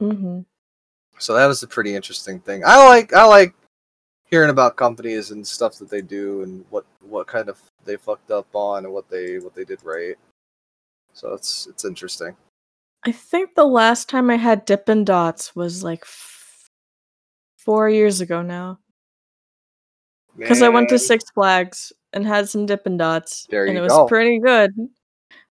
Mm-hmm. 0.00 0.40
So 1.18 1.34
that 1.34 1.46
was 1.46 1.62
a 1.62 1.66
pretty 1.66 1.94
interesting 1.94 2.40
thing. 2.40 2.62
I 2.64 2.86
like 2.88 3.12
I 3.14 3.24
like 3.24 3.54
hearing 4.30 4.50
about 4.50 4.76
companies 4.76 5.30
and 5.30 5.46
stuff 5.46 5.78
that 5.78 5.90
they 5.90 6.00
do 6.02 6.42
and 6.42 6.64
what 6.70 6.84
what 7.08 7.26
kind 7.26 7.48
of 7.48 7.60
they 7.84 7.96
fucked 7.96 8.30
up 8.30 8.46
on 8.54 8.84
and 8.84 8.92
what 8.92 9.08
they 9.08 9.38
what 9.38 9.54
they 9.54 9.64
did 9.64 9.82
right. 9.84 10.16
So 11.12 11.32
it's 11.34 11.66
it's 11.66 11.84
interesting. 11.84 12.36
I 13.04 13.12
think 13.12 13.54
the 13.54 13.64
last 13.64 14.08
time 14.08 14.28
I 14.28 14.36
had 14.36 14.64
Dippin' 14.64 15.04
Dots 15.04 15.54
was 15.54 15.82
like 15.84 16.00
f- 16.02 16.68
four 17.56 17.88
years 17.88 18.20
ago 18.20 18.42
now. 18.42 18.80
Because 20.36 20.62
I 20.62 20.68
went 20.68 20.88
to 20.90 20.98
Six 20.98 21.24
Flags 21.30 21.92
and 22.12 22.26
had 22.26 22.48
some 22.48 22.66
Dippin' 22.66 22.96
Dots, 22.96 23.46
There 23.50 23.66
and 23.66 23.76
it 23.76 23.80
was 23.80 23.92
go. 23.92 24.06
pretty 24.06 24.38
good. 24.38 24.72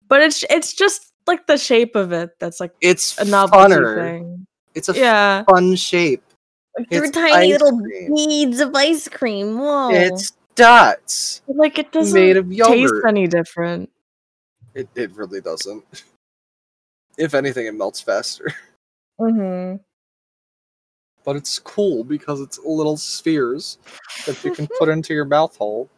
But 0.08 0.22
it's 0.22 0.44
it's 0.50 0.74
just 0.74 1.12
like 1.28 1.48
the 1.48 1.58
shape 1.58 1.96
of 1.96 2.12
it 2.12 2.32
that's 2.40 2.60
like 2.60 2.72
It's 2.82 3.18
a 3.18 3.26
novelty 3.26 3.74
funner. 3.74 3.96
thing. 3.96 4.46
It's 4.76 4.90
a 4.90 4.94
Yeah, 4.94 5.44
fun 5.46 5.76
shape. 5.76 6.22
Like 6.78 6.88
It's 6.92 7.12
they're 7.12 7.30
tiny 7.30 7.52
little 7.54 7.80
cream. 7.80 8.14
beads 8.16 8.60
of 8.60 8.74
ice 8.76 9.08
cream. 9.08 9.58
Whoa! 9.60 9.90
It's 9.92 10.34
dots 10.56 11.42
Like 11.48 11.78
it 11.80 11.92
doesn't 11.92 12.14
made 12.20 12.38
of 12.38 12.50
taste 12.50 12.94
any 13.08 13.28
different. 13.28 13.90
It 14.74 14.88
it 14.96 15.16
really 15.16 15.42
doesn't. 15.42 15.84
If 17.18 17.34
anything, 17.34 17.66
it 17.68 17.74
melts 17.76 18.02
faster. 18.02 18.52
Mm-hmm. 19.18 19.78
But 21.24 21.38
it's 21.38 21.58
cool 21.60 22.04
because 22.04 22.42
it's 22.42 22.60
little 22.60 22.98
spheres 22.98 23.78
that 24.26 24.44
you 24.44 24.52
can 24.52 24.68
put 24.78 24.90
into 24.96 25.14
your 25.14 25.24
mouth 25.24 25.56
hole. 25.56 25.90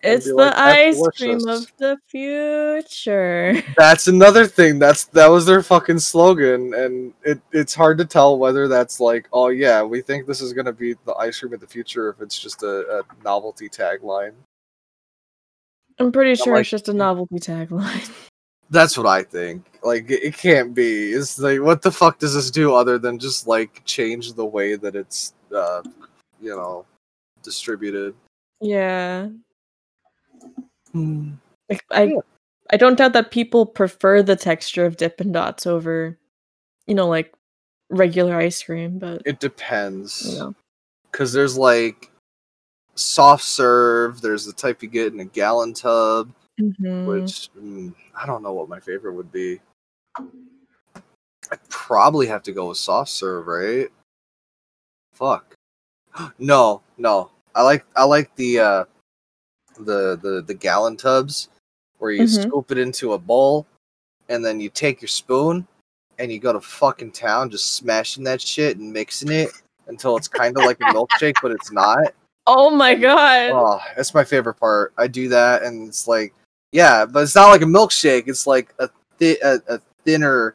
It's 0.00 0.26
the 0.26 0.34
like, 0.34 0.54
ice 0.54 1.08
cream 1.16 1.38
delicious." 1.38 1.64
of 1.64 1.72
the 1.78 1.98
future. 2.06 3.60
That's 3.76 4.06
another 4.06 4.46
thing. 4.46 4.78
That's 4.78 5.04
that 5.06 5.26
was 5.26 5.44
their 5.44 5.62
fucking 5.62 5.98
slogan, 5.98 6.72
and 6.74 7.12
it 7.24 7.40
it's 7.52 7.74
hard 7.74 7.98
to 7.98 8.04
tell 8.04 8.38
whether 8.38 8.68
that's 8.68 9.00
like, 9.00 9.28
oh 9.32 9.48
yeah, 9.48 9.82
we 9.82 10.00
think 10.00 10.26
this 10.26 10.40
is 10.40 10.52
gonna 10.52 10.72
be 10.72 10.94
the 11.04 11.14
ice 11.14 11.40
cream 11.40 11.52
of 11.52 11.60
the 11.60 11.66
future, 11.66 12.10
if 12.10 12.20
it's 12.20 12.38
just 12.38 12.62
a, 12.62 13.00
a 13.00 13.24
novelty 13.24 13.68
tagline. 13.68 14.34
I'm 15.98 16.12
pretty 16.12 16.36
sure 16.36 16.54
like- 16.54 16.60
it's 16.60 16.70
just 16.70 16.88
a 16.88 16.92
novelty 17.06 17.36
tagline. 17.40 18.08
That's 18.70 18.98
what 18.98 19.06
I 19.06 19.22
think. 19.22 19.64
Like 19.82 20.10
it, 20.10 20.22
it 20.22 20.36
can't 20.36 20.74
be. 20.74 21.10
It's 21.12 21.38
like 21.38 21.60
what 21.60 21.82
the 21.82 21.90
fuck 21.90 22.18
does 22.18 22.34
this 22.34 22.50
do 22.52 22.74
other 22.74 22.98
than 22.98 23.18
just 23.18 23.48
like 23.48 23.82
change 23.84 24.34
the 24.34 24.44
way 24.44 24.76
that 24.76 24.94
it's 24.94 25.32
uh 25.52 25.82
you 26.40 26.50
know 26.54 26.84
distributed. 27.42 28.14
yeah. 28.60 29.28
Like, 30.94 31.84
I 31.90 32.02
Yeah. 32.04 32.20
I 32.70 32.76
don't 32.76 32.96
doubt 32.98 33.14
that 33.14 33.30
people 33.30 33.64
prefer 33.64 34.22
the 34.22 34.36
texture 34.36 34.84
of 34.84 34.96
Dippin' 34.98 35.32
Dots 35.32 35.66
over, 35.66 36.18
you 36.86 36.94
know, 36.94 37.08
like 37.08 37.32
regular 37.88 38.36
ice 38.36 38.62
cream, 38.62 38.98
but 38.98 39.22
It 39.24 39.40
depends. 39.40 40.32
you 40.34 40.38
know. 40.38 40.54
Cause 41.12 41.32
there's 41.32 41.56
like 41.56 42.10
soft 42.94 43.44
serve, 43.44 44.20
there's 44.20 44.44
the 44.44 44.52
type 44.52 44.82
you 44.82 44.88
get 44.88 45.12
in 45.14 45.20
a 45.20 45.24
gallon 45.24 45.72
tub, 45.72 46.30
Mhm. 46.60 47.06
which 47.06 47.48
mm, 47.58 47.94
I 48.14 48.26
don't 48.26 48.42
know 48.42 48.52
what 48.52 48.68
my 48.68 48.80
favorite 48.80 49.14
would 49.14 49.32
be. 49.32 49.60
I'd 51.50 51.68
probably 51.70 52.26
have 52.26 52.42
to 52.42 52.52
go 52.52 52.68
with 52.68 52.76
soft 52.78 53.10
serve, 53.10 53.46
right? 53.46 53.88
Fuck. 55.14 55.54
No, 56.38 56.82
no. 56.98 57.30
I 57.54 57.62
like 57.62 57.86
I 57.96 58.04
like 58.04 58.34
the 58.36 58.58
uh 58.60 58.84
the 59.84 60.18
the 60.22 60.42
the 60.46 60.54
gallon 60.54 60.96
tubs 60.96 61.48
where 61.98 62.10
you 62.10 62.22
Mhm. 62.22 62.42
scoop 62.48 62.70
it 62.70 62.78
into 62.78 63.12
a 63.14 63.18
bowl 63.18 63.66
and 64.28 64.44
then 64.44 64.60
you 64.60 64.68
take 64.70 65.00
your 65.02 65.08
spoon 65.08 65.66
and 66.18 66.30
you 66.32 66.38
go 66.38 66.52
to 66.52 66.60
fucking 66.60 67.12
town 67.12 67.50
just 67.50 67.74
smashing 67.76 68.24
that 68.24 68.40
shit 68.40 68.76
and 68.76 68.92
mixing 68.92 69.30
it 69.30 69.50
until 69.86 70.16
it's 70.16 70.28
kind 70.28 70.56
of 70.56 70.64
like 70.64 70.78
a 70.80 70.84
milkshake 70.94 71.36
but 71.42 71.50
it's 71.50 71.72
not. 71.72 72.14
Oh 72.46 72.70
my 72.70 72.94
god. 72.94 73.50
Oh, 73.52 73.80
that's 73.96 74.14
my 74.14 74.24
favorite 74.24 74.54
part. 74.54 74.92
I 74.96 75.06
do 75.06 75.28
that, 75.28 75.62
and 75.64 75.86
it's 75.86 76.08
like, 76.08 76.32
yeah, 76.72 77.04
but 77.04 77.22
it's 77.24 77.34
not 77.34 77.48
like 77.50 77.60
a 77.62 77.66
milkshake. 77.66 78.24
It's 78.26 78.46
like 78.46 78.74
a 78.78 78.88
thi- 79.18 79.38
a, 79.42 79.60
a 79.68 79.80
thinner, 80.04 80.54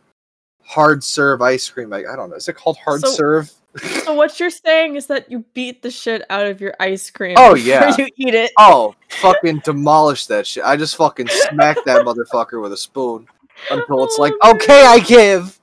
hard 0.64 1.04
serve 1.04 1.42
ice 1.42 1.70
cream. 1.70 1.90
Like 1.90 2.08
I 2.08 2.16
don't 2.16 2.30
know. 2.30 2.36
Is 2.36 2.48
it 2.48 2.56
called 2.56 2.78
hard 2.78 3.02
So- 3.02 3.12
serve? 3.12 3.52
So 3.78 4.14
what 4.14 4.40
you're 4.40 4.50
saying 4.52 4.96
is 4.98 5.08
that 5.08 5.32
you 5.32 5.44
beat 5.54 5.82
the 5.82 5.90
shit 5.90 6.24
out 6.30 6.46
of 6.46 6.62
your 6.62 6.76
ice 6.80 7.10
cream 7.10 7.36
Oh, 7.38 7.56
before 7.56 7.68
yeah. 7.70 7.96
you 7.98 8.08
eat 8.18 8.36
it. 8.36 8.52
oh, 8.60 8.94
fucking 9.20 9.62
demolish 9.66 10.28
that 10.28 10.46
shit. 10.46 10.64
I 10.64 10.76
just 10.78 10.96
fucking 10.96 11.28
smack 11.28 11.78
that 11.86 12.06
motherfucker 12.06 12.62
with 12.62 12.72
a 12.74 12.78
spoon 12.78 13.26
until 13.72 14.04
it's 14.04 14.20
like, 14.20 14.34
Oh, 14.44 14.54
okay, 14.56 14.86
I 14.86 15.00
give. 15.00 15.60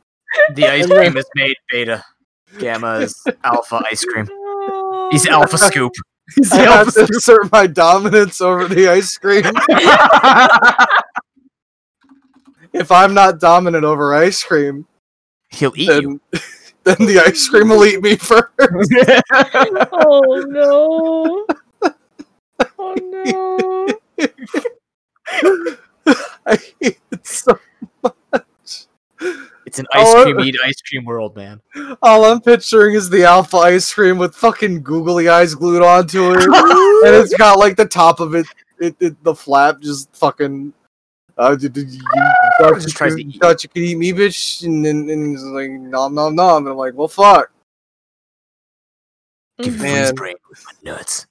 The 0.55 0.67
ice 0.67 0.87
cream 0.87 1.17
is 1.17 1.27
made 1.37 1.57
beta. 1.71 2.05
Gamma 2.59 2.95
is 2.99 3.23
alpha 3.45 3.83
ice 3.91 4.05
cream. 4.05 4.29
He's 5.13 5.27
alpha 5.27 5.59
scoop. 5.59 5.93
He's 6.37 6.53
I 6.53 6.59
the 6.59 6.63
have 6.65 6.79
alpha 6.87 6.93
to 6.93 7.07
scoop. 7.07 7.17
assert 7.17 7.53
my 7.53 7.67
dominance 7.67 8.41
over 8.41 8.69
the 8.69 8.89
ice 8.89 9.19
cream. 9.19 9.45
if 12.73 12.91
I'm 12.93 13.15
not 13.15 13.41
dominant 13.41 13.85
over 13.85 14.15
ice 14.15 14.43
cream, 14.43 14.87
He'll 15.51 15.73
eat 15.77 16.03
you. 16.03 16.21
Then 16.85 16.97
then 16.99 17.07
the 17.07 17.21
ice 17.21 17.49
cream 17.49 17.69
will 17.69 17.85
eat 17.85 18.03
me 18.03 18.17
first. 18.17 18.49
Oh 19.93 20.45
no. 20.49 21.47
Oh 22.79 22.95
no. 22.95 23.89
I 26.47 26.59
hate 26.81 27.01
it 27.11 27.27
so 27.27 27.59
much. 28.03 28.87
It's 29.71 29.79
an 29.79 29.87
ice 29.93 30.25
cream 30.25 30.41
eat 30.41 30.57
ice 30.65 30.83
cream 30.83 31.05
world, 31.05 31.37
man. 31.37 31.61
all 32.03 32.25
I'm 32.25 32.41
picturing 32.41 32.95
is 32.95 33.09
the 33.09 33.25
alpha 33.25 33.59
ice 33.59 33.95
cream 33.95 34.19
with 34.19 34.35
fucking 34.35 34.83
googly 34.83 35.29
eyes 35.29 35.55
glued 35.55 35.83
onto 35.83 36.33
it, 36.33 36.43
and 37.07 37.15
it's 37.15 37.35
got 37.37 37.59
like 37.59 37.77
the 37.77 37.87
top 37.87 38.19
of 38.21 38.35
it, 38.35 38.47
it, 38.81 38.97
it 38.99 39.23
the 39.23 39.35
flap 39.35 39.81
just 39.81 40.15
fucking. 40.17 40.73
Uh, 41.41 41.57
did, 41.57 41.73
did 41.73 41.91
you, 41.91 42.03
you 42.03 42.51
thought, 42.59 42.75
Just 42.75 42.89
you 42.89 42.95
could, 42.95 43.17
to 43.17 43.23
eat 43.27 43.41
thought 43.41 43.63
you 43.63 43.71
could 43.71 43.83
eat 43.83 43.97
me, 43.97 44.13
bitch, 44.13 44.63
and 44.63 44.85
then 44.85 45.09
and 45.09 45.31
he's 45.31 45.43
like, 45.43 45.71
nom 45.71 46.15
nom 46.15 46.35
nom, 46.35 46.59
and 46.65 46.73
I'm 46.73 46.77
like, 46.77 46.93
well, 46.95 47.09
fuck. 47.09 47.51
Give 49.59 49.75
me 49.77 49.85
Man. 49.85 50.03
freeze 50.05 50.13
brain 50.13 50.35
with 50.51 50.63
my 50.67 50.73
nuts. 50.93 51.27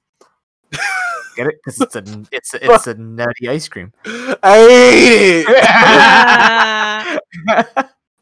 Get 1.35 1.45
it? 1.45 1.59
Because 1.63 1.79
it's 1.81 1.95
a 1.95 1.99
it's 2.31 2.53
a, 2.55 2.73
it's 2.73 2.87
a 2.87 2.95
nutty 2.95 3.49
ice 3.49 3.67
cream. 3.67 3.93
I 4.41 4.57
hate 4.57 5.45
it. 5.47 5.55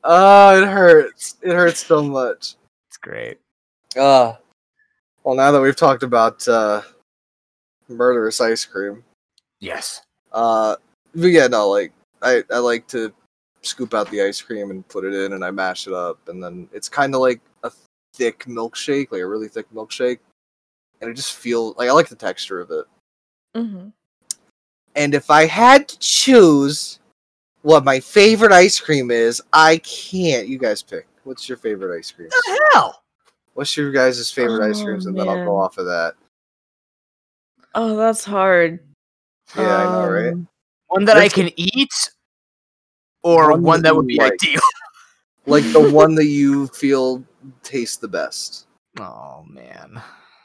Oh, 0.03 0.57
it 0.61 0.67
hurts. 0.67 1.37
It 1.41 1.53
hurts 1.53 1.85
so 1.85 2.03
much. 2.03 2.55
It's 2.89 2.97
great. 2.97 3.39
Uh, 3.95 4.33
well, 5.23 5.35
now 5.35 5.51
that 5.51 5.61
we've 5.61 5.73
talked 5.73 6.03
about 6.03 6.45
uh, 6.49 6.81
murderous 7.87 8.41
ice 8.41 8.65
cream, 8.65 9.05
Yes. 9.61 10.01
uh, 10.33 10.75
but 11.15 11.27
yeah, 11.27 11.47
no, 11.47 11.69
like 11.69 11.91
I, 12.21 12.43
I 12.51 12.57
like 12.59 12.87
to 12.87 13.13
scoop 13.61 13.93
out 13.93 14.09
the 14.11 14.21
ice 14.21 14.41
cream 14.41 14.71
and 14.71 14.87
put 14.87 15.05
it 15.05 15.13
in, 15.13 15.33
and 15.33 15.43
I 15.43 15.51
mash 15.51 15.87
it 15.87 15.93
up, 15.93 16.19
and 16.27 16.43
then 16.43 16.69
it's 16.73 16.89
kind 16.89 17.13
of 17.15 17.21
like 17.21 17.41
a 17.63 17.71
thick 18.13 18.45
milkshake, 18.45 19.11
like 19.11 19.21
a 19.21 19.27
really 19.27 19.47
thick 19.47 19.71
milkshake, 19.73 20.19
and 21.01 21.09
I 21.09 21.13
just 21.13 21.33
feel 21.33 21.73
like 21.77 21.89
I 21.89 21.91
like 21.91 22.09
the 22.09 22.15
texture 22.15 22.59
of 22.59 22.71
it. 22.71 22.85
Mm-hmm. 23.55 23.89
And 24.95 25.13
if 25.13 25.29
I 25.29 25.45
had 25.45 25.87
to 25.89 25.99
choose 25.99 26.99
what 27.61 27.83
my 27.83 27.99
favorite 27.99 28.51
ice 28.51 28.79
cream 28.79 29.11
is, 29.11 29.41
I 29.53 29.77
can't. 29.77 30.47
You 30.47 30.57
guys 30.57 30.81
pick. 30.81 31.07
What's 31.23 31.47
your 31.47 31.57
favorite 31.57 31.95
ice 31.97 32.11
cream? 32.11 32.29
the 32.29 32.59
hell? 32.73 33.03
What's 33.53 33.75
your 33.75 33.91
guys' 33.91 34.31
favorite 34.31 34.67
ice 34.69 34.81
Oh, 34.81 34.85
creams, 34.85 35.07
and 35.07 35.17
then 35.17 35.27
I'll 35.27 35.43
go 35.43 35.57
off 35.57 35.77
of 35.77 35.85
that. 35.85 36.13
Oh, 37.75 37.95
that's 37.95 38.23
hard. 38.23 38.79
Yeah, 39.55 39.77
I 39.77 39.83
know, 39.85 40.09
right? 40.09 40.35
One 40.87 41.05
that 41.05 41.17
I 41.17 41.29
can 41.29 41.49
eat, 41.55 41.93
or 43.23 43.51
One 43.51 43.61
one, 43.63 43.81
that 43.81 43.89
that 43.89 43.95
would 43.95 44.07
be 44.07 44.17
like. 44.17 44.33
ideal. 44.33 44.61
Like 45.49 45.63
the 45.71 45.91
one 45.91 46.13
that 46.15 46.25
you 46.25 46.67
feel 46.67 47.23
tastes 47.63 47.95
the 47.95 48.07
best. 48.09 48.67
Oh 48.99 49.45
man. 49.47 50.01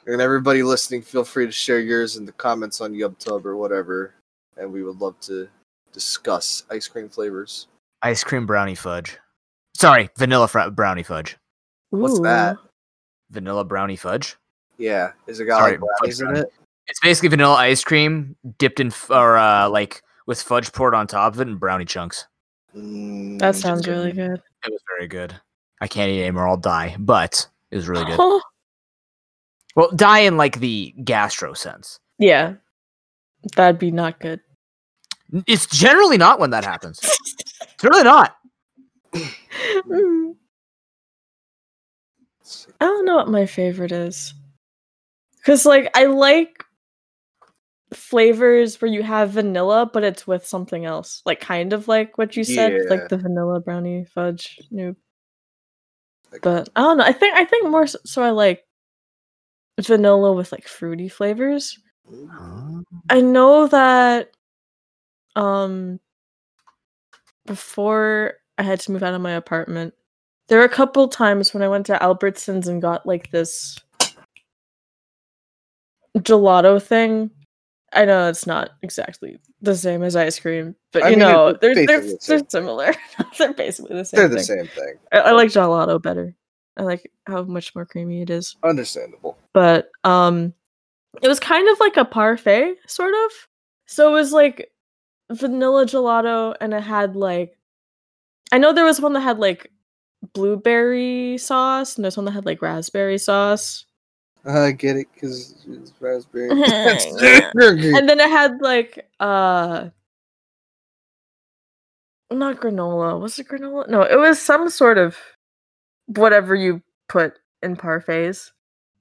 And 0.07 0.21
everybody 0.21 0.63
listening, 0.63 1.03
feel 1.03 1.25
free 1.25 1.45
to 1.45 1.51
share 1.51 1.81
yours 1.81 2.17
in 2.17 2.25
the 2.25 2.31
comments 2.31 2.81
on 2.81 2.93
YubTub 2.93 3.45
or 3.45 3.57
whatever, 3.57 4.15
and 4.57 4.73
we 4.73 4.85
would 4.85 5.01
love 5.01 5.19
to 5.23 5.49
discuss 5.93 6.63
ice 6.71 6.87
cream 6.87 7.09
flavors. 7.09 7.67
Ice 8.03 8.23
cream 8.23 8.47
brownie 8.47 8.77
fudge. 8.77 9.19
Sorry, 9.75 10.09
vanilla 10.17 10.47
fr- 10.47 10.71
brownie 10.71 11.03
fudge. 11.03 11.37
What's 11.91 12.21
that? 12.21 12.59
Vanilla 13.31 13.65
brownie 13.65 13.97
fudge. 13.97 14.37
Yeah, 14.79 15.13
is 15.27 15.41
it 15.41 15.47
got 15.47 15.59
Sorry, 15.59 15.73
like 15.73 15.81
brownies 15.81 16.21
in 16.21 16.37
it? 16.37 16.53
It's 16.87 17.01
basically 17.01 17.31
vanilla 17.31 17.55
ice 17.55 17.83
cream 17.83 18.37
dipped 18.59 18.79
in 18.79 18.87
f- 18.87 19.11
or 19.11 19.37
uh, 19.37 19.69
like 19.69 20.01
with 20.27 20.41
fudge 20.43 20.73
poured 20.73 20.95
on 20.95 21.07
top 21.07 21.35
of 21.35 21.41
it 21.41 21.47
and 21.49 21.59
brownie 21.61 21.85
chunks. 21.85 22.27
Mm, 22.77 23.39
That 23.39 23.55
sounds 23.57 23.87
really 23.89 24.13
good. 24.13 24.41
It 24.65 24.71
was 24.71 24.83
very 24.97 25.09
good. 25.09 25.35
I 25.81 25.89
can't 25.89 26.11
eat 26.11 26.23
anymore. 26.23 26.49
I'll 26.49 26.57
die, 26.57 26.97
but 26.99 27.47
it 27.71 27.77
was 27.77 27.89
really 27.89 28.05
good. 28.05 28.19
Well, 29.75 29.91
die 29.97 30.19
in 30.21 30.37
like 30.37 30.61
the 30.61 30.95
gastro 31.03 31.55
sense. 31.55 31.99
yeah. 32.19 32.55
That'd 33.57 33.79
be 33.81 33.91
not 33.91 34.21
good. 34.21 34.41
It's 35.47 35.67
generally 35.67 36.19
not 36.19 36.39
when 36.39 36.51
that 36.51 36.63
happens. 36.65 37.01
It's 37.03 37.83
really 37.83 38.05
not. 38.05 38.37
Mm. 39.15 40.35
I 42.81 42.85
don't 42.85 43.05
know 43.07 43.17
what 43.17 43.29
my 43.29 43.47
favorite 43.47 43.93
is. 43.93 44.35
Cause 45.47 45.65
like 45.65 45.91
I 45.97 46.05
like 46.05 46.63
flavors 47.95 48.81
where 48.81 48.91
you 48.91 49.03
have 49.03 49.31
vanilla, 49.31 49.89
but 49.93 50.05
it's 50.05 50.27
with 50.27 50.47
something 50.47 50.85
else. 50.85 51.23
Like 51.27 51.41
kind 51.41 51.73
of 51.73 51.89
like 51.89 52.17
what 52.19 52.37
you 52.37 52.45
said, 52.45 52.73
Yeah. 52.73 52.91
like 52.91 53.09
the 53.09 53.19
vanilla 53.19 53.61
brownie 53.61 54.05
fudge 54.05 54.61
noob. 54.73 54.97
Like- 56.33 56.43
But 56.43 56.69
I 56.77 56.81
don't 56.81 56.99
know. 56.99 57.05
I 57.05 57.13
think 57.13 57.35
I 57.37 57.45
think 57.45 57.69
more 57.69 57.87
so, 57.87 57.99
so 58.05 58.23
I 58.23 58.31
like 58.31 58.65
vanilla 59.81 60.33
with 60.33 60.53
like 60.53 60.67
fruity 60.69 61.09
flavors. 61.09 61.79
I 63.11 63.21
know 63.21 63.67
that 63.69 64.31
um 65.37 65.99
before 67.47 68.35
I 68.59 68.63
had 68.63 68.81
to 68.81 68.93
move 68.93 69.03
out 69.03 69.15
of 69.15 69.21
my 69.21 69.33
apartment, 69.33 69.95
there 70.49 70.59
were 70.59 70.65
a 70.65 70.69
couple 70.69 71.09
times 71.09 71.53
when 71.55 71.63
I 71.63 71.69
went 71.69 71.87
to 71.87 71.99
Albertsons 71.99 72.67
and 72.69 72.83
got 72.83 73.07
like 73.07 73.31
this 73.31 73.79
gelato 76.19 76.81
thing 76.83 77.31
I 77.95 78.05
know 78.05 78.29
it's 78.29 78.47
not 78.47 78.71
exactly 78.83 79.39
the 79.61 79.77
same 79.77 80.03
as 80.03 80.17
ice 80.17 80.39
cream, 80.39 80.75
but 80.93 81.03
I 81.03 81.11
you 81.11 81.17
mean, 81.17 81.21
know 81.21 81.53
they're 81.61 81.75
they're, 81.75 82.01
the 82.01 82.19
they're 82.27 82.41
similar. 82.49 82.95
they're 83.39 83.53
basically 83.53 83.97
the 83.97 84.05
same. 84.05 84.19
They're 84.19 84.29
the 84.29 84.37
thing. 84.37 84.45
same 84.45 84.67
thing. 84.69 84.95
I, 85.13 85.19
I 85.19 85.31
like 85.33 85.51
gelato 85.51 86.01
better. 86.01 86.35
I 86.77 86.83
like 86.83 87.11
how 87.27 87.43
much 87.43 87.75
more 87.75 87.85
creamy 87.85 88.23
it 88.23 88.31
is. 88.31 88.57
Understandable. 88.63 89.37
But 89.53 89.91
um, 90.05 90.55
it 91.21 91.29
was 91.29 91.39
kind 91.39 91.69
of 91.69 91.79
like 91.81 91.97
a 91.97 92.05
parfait, 92.05 92.77
sort 92.87 93.15
of. 93.15 93.31
So 93.87 94.09
it 94.09 94.13
was 94.13 94.33
like 94.33 94.71
vanilla 95.31 95.85
gelato, 95.85 96.55
and 96.61 96.73
it 96.73 96.83
had 96.83 97.15
like, 97.15 97.59
I 98.53 98.59
know 98.59 98.73
there 98.73 98.85
was 98.85 99.01
one 99.01 99.13
that 99.13 99.21
had 99.21 99.39
like 99.39 99.71
blueberry 100.33 101.37
sauce, 101.37 101.97
and 101.97 102.05
there's 102.05 102.17
one 102.17 102.25
that 102.25 102.33
had 102.33 102.47
like 102.47 102.63
raspberry 102.63 103.19
sauce. 103.19 103.85
I 104.45 104.73
get 104.73 104.97
it 104.97 105.07
because 105.15 105.55
it's 105.69 105.93
raspberry. 106.01 106.51
And 106.51 108.09
then 108.09 108.19
it 108.21 108.29
had 108.31 108.61
like 108.61 109.09
uh 109.21 109.89
not 112.31 112.57
granola. 112.61 113.21
Was 113.21 113.39
it 113.39 113.49
granola? 113.49 113.89
No 113.89 114.03
it 114.03 114.17
was 114.19 114.41
some 114.41 114.69
sort 114.71 114.99
of 114.99 115.17
whatever 116.07 116.55
you 116.55 116.83
put 117.09 117.35
in 117.63 117.77
parfaits 117.77 118.51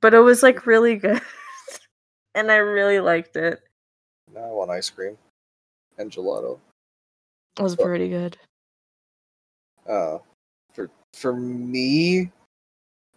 but 0.02 0.14
it 0.14 0.20
was 0.20 0.44
like 0.44 0.68
really 0.68 0.96
good 0.96 1.20
and 2.36 2.52
i 2.52 2.56
really 2.58 3.00
liked 3.00 3.36
it. 3.36 3.60
Now 4.34 4.42
I 4.42 4.52
want 4.52 4.70
ice 4.72 4.90
cream 4.90 5.18
and 5.98 6.12
gelato. 6.12 6.60
it 7.58 7.64
was 7.64 7.76
Well- 7.78 7.88
pretty 7.88 8.10
good. 8.10 8.38
Uh, 9.90 10.20
for 10.74 10.90
for 11.14 11.36
me, 11.36 12.32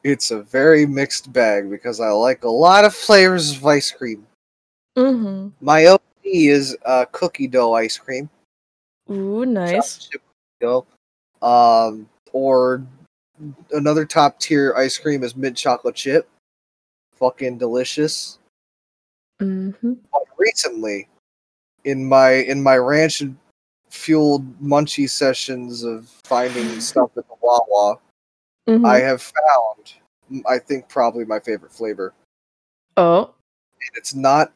it's 0.04 0.30
a 0.30 0.42
very 0.42 0.86
mixed 0.86 1.32
bag 1.32 1.68
because 1.70 1.98
I 1.98 2.10
like 2.10 2.44
a 2.44 2.48
lot 2.48 2.84
of 2.84 2.94
flavors 2.94 3.56
of 3.56 3.66
ice 3.66 3.90
cream. 3.90 4.26
mm-hmm 4.96 5.48
My 5.60 5.86
OP 5.86 6.02
is 6.22 6.76
uh, 6.84 7.06
cookie 7.10 7.48
dough 7.48 7.72
ice 7.72 7.98
cream. 7.98 8.28
ooh 9.10 9.44
nice 9.44 9.98
chocolate 9.98 10.10
chip 10.12 10.22
cookie 10.22 10.60
dough. 10.60 10.86
Um, 11.42 12.08
or 12.32 12.86
another 13.72 14.04
top 14.04 14.38
tier 14.38 14.74
ice 14.76 14.96
cream 14.98 15.24
is 15.24 15.34
mint 15.34 15.56
chocolate 15.56 15.96
chip. 15.96 16.28
Fucking 17.16 17.58
delicious. 17.58 18.38
mm-hmm 19.40 19.94
recently, 20.44 21.08
in 21.84 22.06
my 22.06 22.30
in 22.30 22.62
my 22.62 22.76
ranch 22.76 23.22
fueled 23.88 24.60
munchie 24.60 25.08
sessions 25.08 25.84
of 25.84 26.08
finding 26.24 26.80
stuff 26.80 27.10
at 27.16 27.26
the 27.28 27.34
Wawa, 27.40 27.98
mm-hmm. 28.68 28.84
I 28.86 28.98
have 28.98 29.22
found, 29.22 30.42
I 30.48 30.58
think 30.58 30.88
probably 30.88 31.24
my 31.24 31.40
favorite 31.40 31.72
flavor. 31.72 32.14
oh 32.96 33.24
And 33.24 33.90
it's 33.96 34.14
not, 34.14 34.52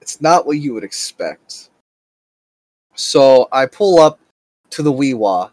it's 0.00 0.20
not 0.20 0.46
what 0.46 0.58
you 0.58 0.74
would 0.74 0.84
expect. 0.84 1.70
So 2.94 3.48
I 3.52 3.66
pull 3.66 4.00
up 4.00 4.18
to 4.70 4.82
the 4.82 4.92
Weewa, 4.92 5.50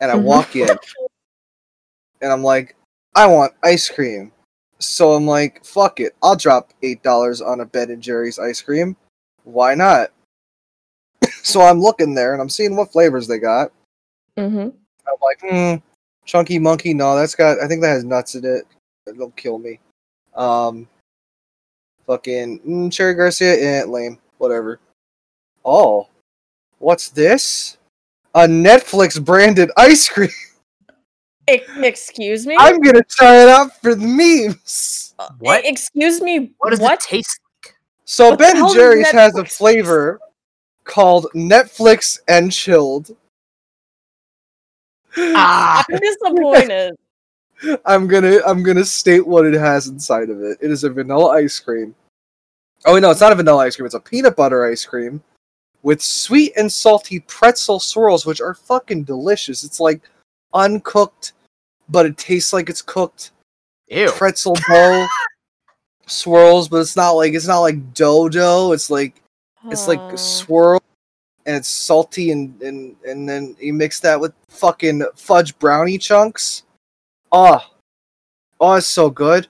and 0.00 0.10
I 0.10 0.14
Mhm. 0.14 0.22
walk 0.22 0.56
in, 0.56 0.68
and 2.22 2.32
I'm 2.32 2.42
like, 2.42 2.76
I 3.14 3.26
want 3.26 3.52
ice 3.62 3.88
cream. 3.90 4.32
So 4.78 5.12
I'm 5.12 5.26
like, 5.26 5.64
fuck 5.64 5.98
it, 6.00 6.14
I'll 6.22 6.36
drop 6.36 6.72
eight 6.82 7.02
dollars 7.02 7.40
on 7.40 7.60
a 7.60 7.64
Ben 7.66 7.90
and 7.90 8.02
Jerry's 8.02 8.38
ice 8.38 8.62
cream. 8.62 8.96
Why 9.42 9.74
not? 9.74 10.12
so 11.42 11.62
I'm 11.62 11.80
looking 11.80 12.14
there, 12.14 12.32
and 12.32 12.40
I'm 12.40 12.48
seeing 12.48 12.76
what 12.76 12.92
flavors 12.92 13.26
they 13.26 13.38
got. 13.38 13.72
mm-hmm 14.36 14.68
I'm 15.08 15.16
like, 15.22 15.40
hmm, 15.40 15.87
chunky 16.28 16.58
monkey. 16.60 16.94
No, 16.94 17.16
that's 17.16 17.34
got. 17.34 17.58
I 17.58 17.66
think 17.66 17.80
that 17.82 17.88
has 17.88 18.04
nuts 18.04 18.36
in 18.36 18.44
it. 18.44 18.64
It'll 19.08 19.30
kill 19.32 19.58
me. 19.58 19.80
Um, 20.36 20.86
fucking 22.06 22.60
mm, 22.60 22.92
cherry 22.92 23.14
Garcia. 23.14 23.80
Eh, 23.80 23.84
lame. 23.84 24.18
Whatever. 24.36 24.78
Oh, 25.64 26.06
what's 26.78 27.08
this? 27.08 27.78
A 28.34 28.46
Netflix 28.46 29.22
branded 29.22 29.72
ice 29.76 30.08
cream. 30.08 30.30
Excuse 31.48 32.46
me 32.46 32.54
I'm 32.58 32.78
gonna 32.82 33.02
try 33.08 33.42
it 33.42 33.48
out 33.48 33.74
for 33.80 33.94
the 33.94 34.06
memes. 34.06 35.14
Uh, 35.18 35.30
What? 35.38 35.64
excuse 35.64 36.20
me 36.20 36.52
What 36.58 36.70
does 36.70 36.78
what 36.78 36.92
it 36.92 37.00
taste? 37.00 37.40
like? 37.64 37.74
So 38.04 38.30
What 38.30 38.38
Ben 38.38 38.56
hell 38.56 38.66
does 38.66 38.74
Jerry's 38.74 39.10
has 39.10 39.34
a 39.34 39.46
flavor 39.46 40.20
called 40.84 41.28
Netflix 41.34 42.20
and 42.28 42.52
chilled. 42.52 43.16
Ah, 45.34 45.84
i'm 45.90 45.98
disappointed 45.98 46.96
I'm 47.84 48.06
gonna 48.06 48.38
I'm 48.46 48.62
gonna 48.62 48.84
state 48.84 49.26
what 49.26 49.44
it 49.46 49.54
has 49.54 49.88
inside 49.88 50.30
of 50.30 50.40
it. 50.42 50.58
It 50.60 50.70
is 50.70 50.84
a 50.84 50.90
vanilla 50.90 51.30
ice 51.30 51.58
cream. 51.58 51.94
Oh 52.86 52.98
no, 52.98 53.10
it's 53.10 53.20
not 53.20 53.32
a 53.32 53.34
vanilla 53.34 53.64
ice 53.64 53.76
cream. 53.76 53.86
It's 53.86 53.94
a 53.94 54.00
peanut 54.00 54.36
butter 54.36 54.64
ice 54.64 54.84
cream 54.84 55.22
with 55.82 56.00
sweet 56.00 56.52
and 56.56 56.72
salty 56.72 57.20
pretzel 57.20 57.80
swirls, 57.80 58.26
which 58.26 58.40
are 58.40 58.54
fucking 58.54 59.04
delicious. 59.04 59.64
It's 59.64 59.80
like 59.80 60.02
uncooked, 60.54 61.32
but 61.88 62.06
it 62.06 62.16
tastes 62.16 62.52
like 62.52 62.68
it's 62.68 62.82
cooked. 62.82 63.32
ew. 63.88 64.10
Pretzel 64.12 64.56
dough 64.68 65.06
swirls, 66.06 66.68
but 66.68 66.78
it's 66.78 66.96
not 66.96 67.10
like 67.12 67.34
it's 67.34 67.48
not 67.48 67.60
like 67.60 67.92
dough 67.92 68.28
dough. 68.28 68.72
It's 68.72 68.90
like 68.90 69.20
it's 69.64 69.88
like 69.88 70.00
a 70.00 70.18
swirl 70.18 70.80
and 71.48 71.56
it's 71.56 71.66
salty 71.68 72.30
and, 72.30 72.60
and 72.60 72.94
and 73.06 73.26
then 73.26 73.56
you 73.58 73.72
mix 73.72 74.00
that 74.00 74.20
with 74.20 74.34
fucking 74.48 75.02
fudge 75.16 75.58
brownie 75.58 75.96
chunks. 75.96 76.64
Oh. 77.32 77.58
Oh, 78.60 78.74
it's 78.74 78.86
so 78.86 79.08
good. 79.08 79.48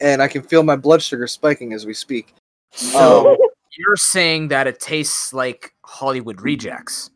And 0.00 0.20
I 0.20 0.28
can 0.28 0.42
feel 0.42 0.62
my 0.62 0.76
blood 0.76 1.00
sugar 1.02 1.26
spiking 1.26 1.72
as 1.72 1.86
we 1.86 1.94
speak. 1.94 2.34
So 2.72 3.30
Um, 3.30 3.36
you're 3.78 3.96
saying 3.96 4.48
that 4.48 4.66
it 4.66 4.78
tastes 4.78 5.32
like 5.32 5.72
Hollywood 5.84 6.42
rejects? 6.42 7.10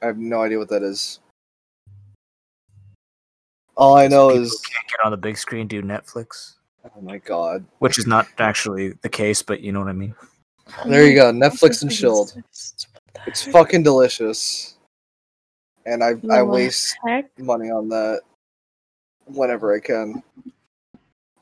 I 0.00 0.06
have 0.06 0.18
no 0.18 0.42
idea 0.42 0.58
what 0.58 0.68
that 0.68 0.82
is. 0.82 1.18
All 3.76 3.96
I 3.96 4.06
know 4.06 4.30
is 4.30 4.60
can't 4.60 4.86
get 4.86 5.04
on 5.04 5.10
the 5.10 5.16
big 5.16 5.36
screen 5.36 5.66
do 5.66 5.82
Netflix, 5.82 6.54
oh 6.84 7.00
my 7.00 7.18
god. 7.18 7.64
which 7.80 7.98
is 7.98 8.06
not 8.06 8.28
actually 8.38 8.92
the 9.02 9.08
case, 9.08 9.42
but 9.42 9.60
you 9.60 9.72
know 9.72 9.80
what 9.80 9.88
I 9.88 9.94
mean. 9.94 10.14
There 10.86 11.06
you 11.06 11.14
go, 11.14 11.32
Netflix 11.32 11.82
and 11.82 11.90
chilled. 11.90 12.34
It's 13.26 13.42
fucking 13.46 13.82
delicious. 13.82 14.76
And 15.86 16.02
I 16.02 16.14
I 16.30 16.42
waste 16.42 16.96
Heck, 17.06 17.38
money 17.38 17.70
on 17.70 17.88
that 17.90 18.22
whenever 19.26 19.74
I 19.74 19.80
can. 19.80 20.22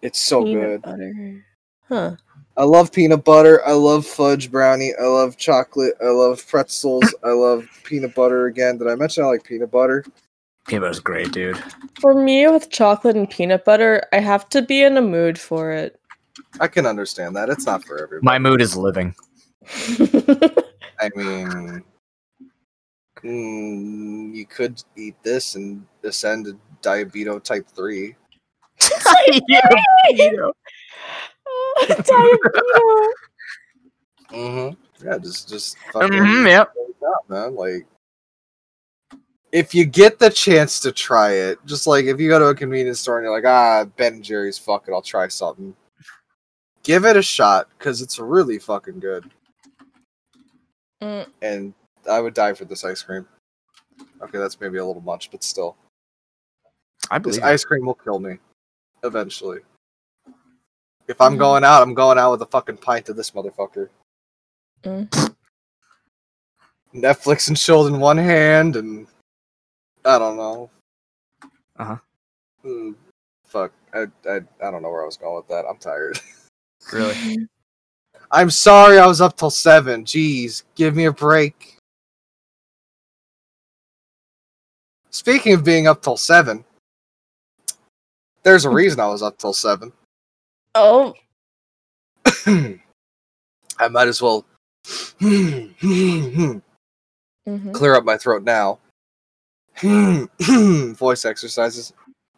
It's 0.03 0.19
so 0.19 0.43
peanut 0.43 0.63
good. 0.63 0.83
butter. 0.83 1.45
Huh. 1.89 2.17
I 2.57 2.65
love 2.65 2.93
peanut 2.93 3.25
butter. 3.25 3.65
I 3.67 3.73
love 3.73 4.05
fudge 4.05 4.51
brownie. 4.51 4.93
I 5.01 5.05
love 5.05 5.37
chocolate. 5.37 5.95
I 6.03 6.09
love 6.09 6.47
pretzels. 6.47 7.15
I 7.25 7.31
love 7.31 7.67
peanut 7.85 8.15
butter 8.15 8.47
again. 8.47 8.79
Did 8.79 8.89
I 8.89 8.95
mention 8.95 9.25
I 9.25 9.29
like 9.29 9.45
peanut 9.45 9.71
butter? 9.71 10.05
Peanut 10.67 10.83
butter's 10.83 11.01
great, 11.01 11.33
dude. 11.33 11.57
For 12.01 12.15
me, 12.15 12.47
with 12.49 12.71
chocolate 12.71 13.17
and 13.17 13.31
peanut 13.31 13.65
butter, 13.65 14.03
I 14.13 14.19
have 14.19 14.49
to 14.51 14.61
be 14.61 14.83
in 14.83 14.97
a 14.97 15.03
mood 15.03 15.39
for 15.39 15.73
it. 15.73 15.99
I 16.61 16.69
can 16.69 16.87
understand 16.87 17.37
that. 17.37 17.49
It's 17.49 17.67
not 17.67 17.85
for 17.85 18.03
everybody. 18.03 18.25
My 18.25 18.39
mood 18.39 18.61
is 18.61 18.77
living. 18.77 19.15
I 21.01 21.11
mean, 21.15 21.85
mm, 23.23 24.35
you 24.35 24.47
could 24.47 24.83
eat 24.97 25.17
this 25.23 25.55
and 25.55 25.87
ascend 26.03 26.47
to 26.47 26.59
diabetes 26.81 27.41
type 27.43 27.67
3. 27.75 28.15
Diabetes. 28.79 30.39
Mm-hmm. 34.33 35.07
Yeah, 35.07 35.19
just, 35.19 35.49
just 35.49 35.77
fucking 35.93 36.09
Mhm, 36.09 36.47
yep. 36.49 36.73
go 36.75 36.87
down, 37.03 37.19
man. 37.29 37.55
Like, 37.55 37.87
if 39.53 39.75
you 39.75 39.85
get 39.85 40.19
the 40.19 40.31
chance 40.31 40.81
to 40.81 40.91
try 40.91 41.33
it, 41.33 41.59
just 41.67 41.87
like 41.87 42.07
if 42.07 42.19
you 42.19 42.31
go 42.31 42.39
to 42.39 42.47
a 42.47 42.55
convenience 42.55 43.01
store 43.01 43.19
and 43.19 43.25
you're 43.27 43.35
like, 43.35 43.45
ah, 43.45 43.85
Ben 43.97 44.15
and 44.15 44.25
Jerry's, 44.25 44.57
fuck 44.57 44.89
it, 44.89 44.93
I'll 44.93 45.03
try 45.03 45.29
something. 45.29 45.75
Give 46.83 47.05
it 47.05 47.17
a 47.17 47.23
shot 47.23 47.69
because 47.79 48.03
it's 48.03 48.19
really 48.19 48.59
fucking 48.59 48.99
good. 49.01 49.31
Mm, 51.03 51.27
And 51.43 51.75
I 52.11 52.21
would 52.21 52.35
die 52.35 52.55
for 52.55 52.65
this 52.65 52.85
ice 52.85 53.03
cream. 53.03 53.27
Okay, 54.21 54.39
that's 54.39 54.61
maybe 54.61 54.79
a 54.79 54.85
little 54.85 55.03
much, 55.03 55.31
but 55.31 55.43
still, 55.45 55.77
I 57.11 57.19
this 57.19 57.37
believe. 57.37 57.43
it. 57.43 57.45
ice 57.47 57.65
cream 57.65 57.85
will 57.87 57.95
kill 57.95 58.19
me 58.19 58.39
eventually. 59.05 59.61
If 61.09 61.21
I'm 61.21 61.35
Mhm. 61.35 61.39
going 61.39 61.65
out, 61.65 61.83
I'm 61.83 61.95
going 61.95 62.19
out 62.19 62.31
with 62.33 62.43
a 62.43 62.47
fucking 62.47 62.79
pint 62.79 63.09
of 63.09 63.17
this 63.17 63.33
motherfucker. 63.33 63.89
mm. 64.85 65.35
Netflix 66.95 67.49
and 67.49 67.57
chilled 67.57 67.87
in 67.89 67.99
one 68.01 68.19
hand, 68.19 68.77
and 68.77 69.07
I 70.05 70.19
don't 70.19 70.37
know. 70.37 70.71
Uh-huh. 71.77 71.97
Hmm, 72.63 72.93
fuck, 73.47 73.73
I, 73.95 74.07
I 74.29 74.37
I 74.61 74.71
don't 74.71 74.83
know 74.83 74.91
where 74.91 75.03
I 75.03 75.07
was 75.07 75.17
going 75.17 75.37
with 75.37 75.49
that. 75.49 75.65
I'm 75.69 75.79
tired. 75.79 76.19
Really? 76.91 77.47
I'm 78.31 78.51
sorry, 78.51 78.99
I 78.99 79.07
was 79.07 79.21
up 79.21 79.37
till 79.37 79.51
seven. 79.51 80.05
Jeez, 80.05 80.63
give 80.75 80.97
me 80.97 81.05
a 81.05 81.13
break. 81.13 81.77
Speaking 85.11 85.53
of 85.55 85.63
being 85.65 85.87
up 85.87 86.03
till 86.03 86.17
seven, 86.17 86.65
there's 88.43 88.65
a 88.65 88.71
reason 88.71 89.01
I 89.01 89.07
was 89.07 89.23
up 89.23 89.39
till 89.39 89.53
seven. 89.53 89.93
Oh, 90.75 91.15
I 92.47 93.89
might 93.91 94.09
as 94.09 94.23
well 94.23 94.45
Mhm. 95.21 96.63
clear 97.73 97.95
up 97.95 98.05
my 98.05 98.17
throat 98.17 98.43
now. 98.43 98.79
Voice 99.83 101.25
exercises. 101.27 101.93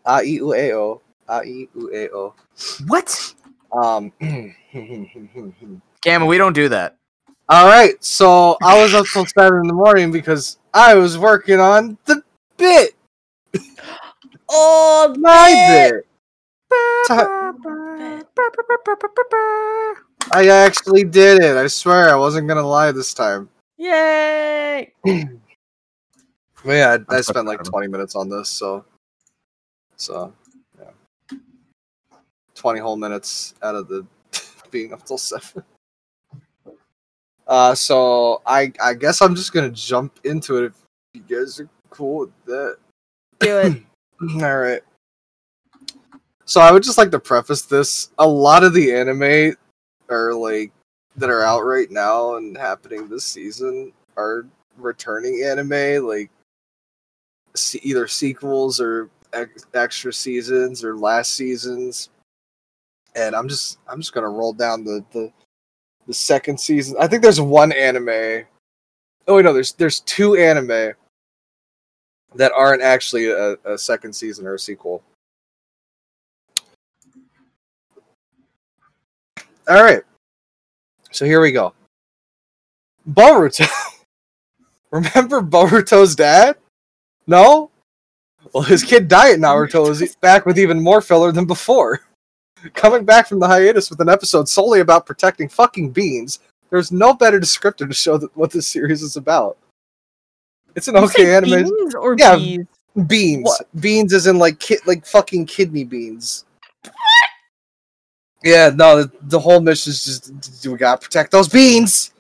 A 0.05 0.22
e 0.22 0.36
u 0.40 0.53
a 0.53 0.72
o. 0.72 1.01
A 1.28 1.45
e 1.45 1.68
u 1.76 1.90
a 1.95 2.09
o. 2.11 2.34
What? 2.88 3.34
Um. 3.74 4.12
Gamma, 6.02 6.26
we 6.26 6.38
don't 6.38 6.52
do 6.52 6.68
that. 6.68 6.96
All 7.48 7.66
right, 7.66 8.02
so 8.02 8.56
I 8.62 8.80
was 8.82 8.94
up 8.94 9.06
till 9.06 9.26
seven 9.26 9.60
in 9.60 9.66
the 9.66 9.74
morning 9.74 10.10
because 10.10 10.58
I 10.72 10.94
was 10.94 11.18
working 11.18 11.60
on 11.60 11.98
the 12.06 12.22
bit, 12.56 12.94
Oh, 14.48 15.14
my 15.18 15.92
bit. 15.92 16.06
I 20.32 20.48
actually 20.48 21.04
did 21.04 21.42
it. 21.42 21.56
I 21.56 21.66
swear 21.66 22.08
I 22.08 22.14
wasn't 22.14 22.48
gonna 22.48 22.66
lie 22.66 22.92
this 22.92 23.12
time. 23.12 23.48
Yay! 23.76 24.92
But 26.64 26.72
yeah, 26.72 26.96
I, 27.10 27.16
I 27.16 27.20
spent 27.20 27.46
like 27.46 27.62
twenty 27.62 27.88
minutes 27.88 28.16
on 28.16 28.30
this, 28.30 28.48
so 28.48 28.86
so 29.96 30.32
20 32.55 32.80
whole 32.80 32.96
minutes 32.96 33.55
out 33.62 33.74
of 33.74 33.88
the 33.88 34.07
being 34.70 34.92
up 34.92 35.05
till 35.05 35.18
seven. 35.18 35.62
Uh, 37.46 37.74
so 37.74 38.40
I 38.46 38.72
I 38.82 38.94
guess 38.94 39.20
I'm 39.20 39.34
just 39.34 39.52
gonna 39.52 39.70
jump 39.70 40.18
into 40.24 40.62
it 40.62 40.66
if 40.66 40.72
you 41.12 41.22
guys 41.22 41.61
are 41.61 41.68
cool 41.90 42.20
with 42.20 42.44
that. 42.46 42.78
Do 43.40 43.59
it. 43.59 43.82
All 44.42 44.59
right. 44.59 44.80
So 46.46 46.61
I 46.61 46.70
would 46.70 46.82
just 46.82 46.98
like 46.98 47.11
to 47.11 47.18
preface 47.18 47.62
this. 47.62 48.11
A 48.18 48.26
lot 48.26 48.64
of 48.64 48.74
the 48.74 48.94
anime 48.94 49.57
are 50.09 50.32
like 50.34 50.72
that 51.16 51.30
are 51.30 51.42
out 51.42 51.62
right 51.64 51.90
now 51.90 52.36
and 52.36 52.57
happening 52.57 53.09
this 53.09 53.24
season 53.24 53.92
are 54.16 54.46
returning 54.76 55.42
anime, 55.44 56.07
like 56.07 56.30
either 57.82 58.07
sequels 58.09 58.80
or 58.80 59.11
ex- 59.32 59.66
extra 59.74 60.12
seasons 60.12 60.84
or 60.84 60.96
last 60.96 61.34
seasons 61.34 62.11
and 63.14 63.34
I'm 63.34 63.48
just 63.48 63.78
I'm 63.88 64.00
just 64.00 64.12
gonna 64.12 64.28
roll 64.28 64.52
down 64.52 64.84
the 64.84 65.04
the 65.12 65.32
the 66.06 66.14
second 66.14 66.58
season. 66.58 66.96
I 66.98 67.06
think 67.06 67.22
there's 67.22 67.40
one 67.40 67.72
anime. 67.72 68.44
Oh 69.26 69.36
wait, 69.36 69.44
no, 69.44 69.52
there's 69.52 69.72
there's 69.72 70.00
two 70.00 70.36
anime 70.36 70.92
that 72.34 72.52
aren't 72.52 72.82
actually 72.82 73.30
a, 73.30 73.56
a 73.64 73.78
second 73.78 74.12
season 74.12 74.46
or 74.46 74.54
a 74.54 74.58
sequel. 74.58 75.02
All 79.66 79.82
right. 79.82 80.02
So 81.10 81.24
here 81.24 81.40
we 81.40 81.52
go. 81.52 81.72
Boruto. 83.08 83.66
Remember 84.90 85.40
Boruto's 85.40 86.14
dad? 86.14 86.56
No? 87.26 87.70
Well, 88.52 88.62
his 88.62 88.82
kid 88.82 89.08
died 89.08 89.40
Diet 89.40 89.40
Naruto 89.40 89.88
is 89.88 90.16
back 90.16 90.44
with 90.44 90.58
even 90.58 90.82
more 90.82 91.00
filler 91.00 91.32
than 91.32 91.46
before. 91.46 92.02
Coming 92.72 93.04
back 93.04 93.26
from 93.28 93.38
the 93.40 93.46
hiatus 93.46 93.90
with 93.90 94.00
an 94.00 94.08
episode 94.08 94.48
solely 94.48 94.80
about 94.80 95.04
protecting 95.06 95.48
fucking 95.48 95.90
beans, 95.90 96.38
there's 96.70 96.90
no 96.90 97.12
better 97.12 97.38
descriptor 97.38 97.86
to 97.86 97.92
show 97.94 98.16
that 98.16 98.34
what 98.36 98.50
this 98.50 98.66
series 98.66 99.02
is 99.02 99.16
about. 99.16 99.58
It's 100.74 100.88
an 100.88 100.94
You 100.96 101.02
okay 101.02 101.34
anime. 101.34 101.64
beans 101.64 101.94
or 101.94 102.16
Yeah. 102.18 102.36
bees? 102.36 102.66
Beans. 103.06 103.44
What? 103.44 103.68
Beans 103.80 104.12
is 104.12 104.26
in 104.26 104.38
like 104.38 104.58
ki- 104.60 104.78
like 104.86 105.04
fucking 105.04 105.46
kidney 105.46 105.84
beans. 105.84 106.44
Yeah, 108.42 108.70
no, 108.74 109.02
the, 109.04 109.12
the 109.22 109.38
whole 109.38 109.60
mission 109.60 109.90
is 109.90 110.04
just 110.04 110.66
we 110.66 110.76
gotta 110.76 111.00
protect 111.00 111.30
those 111.32 111.48
beans. 111.48 112.12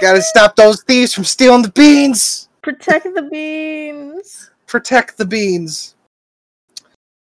Gotta 0.00 0.20
stop 0.22 0.56
those 0.56 0.82
thieves 0.82 1.14
from 1.14 1.24
stealing 1.24 1.62
the 1.62 1.70
beans. 1.70 2.48
Protect 2.62 3.04
the 3.14 3.22
beans. 3.22 4.50
Protect 4.66 5.16
the 5.18 5.24
beans. 5.24 5.94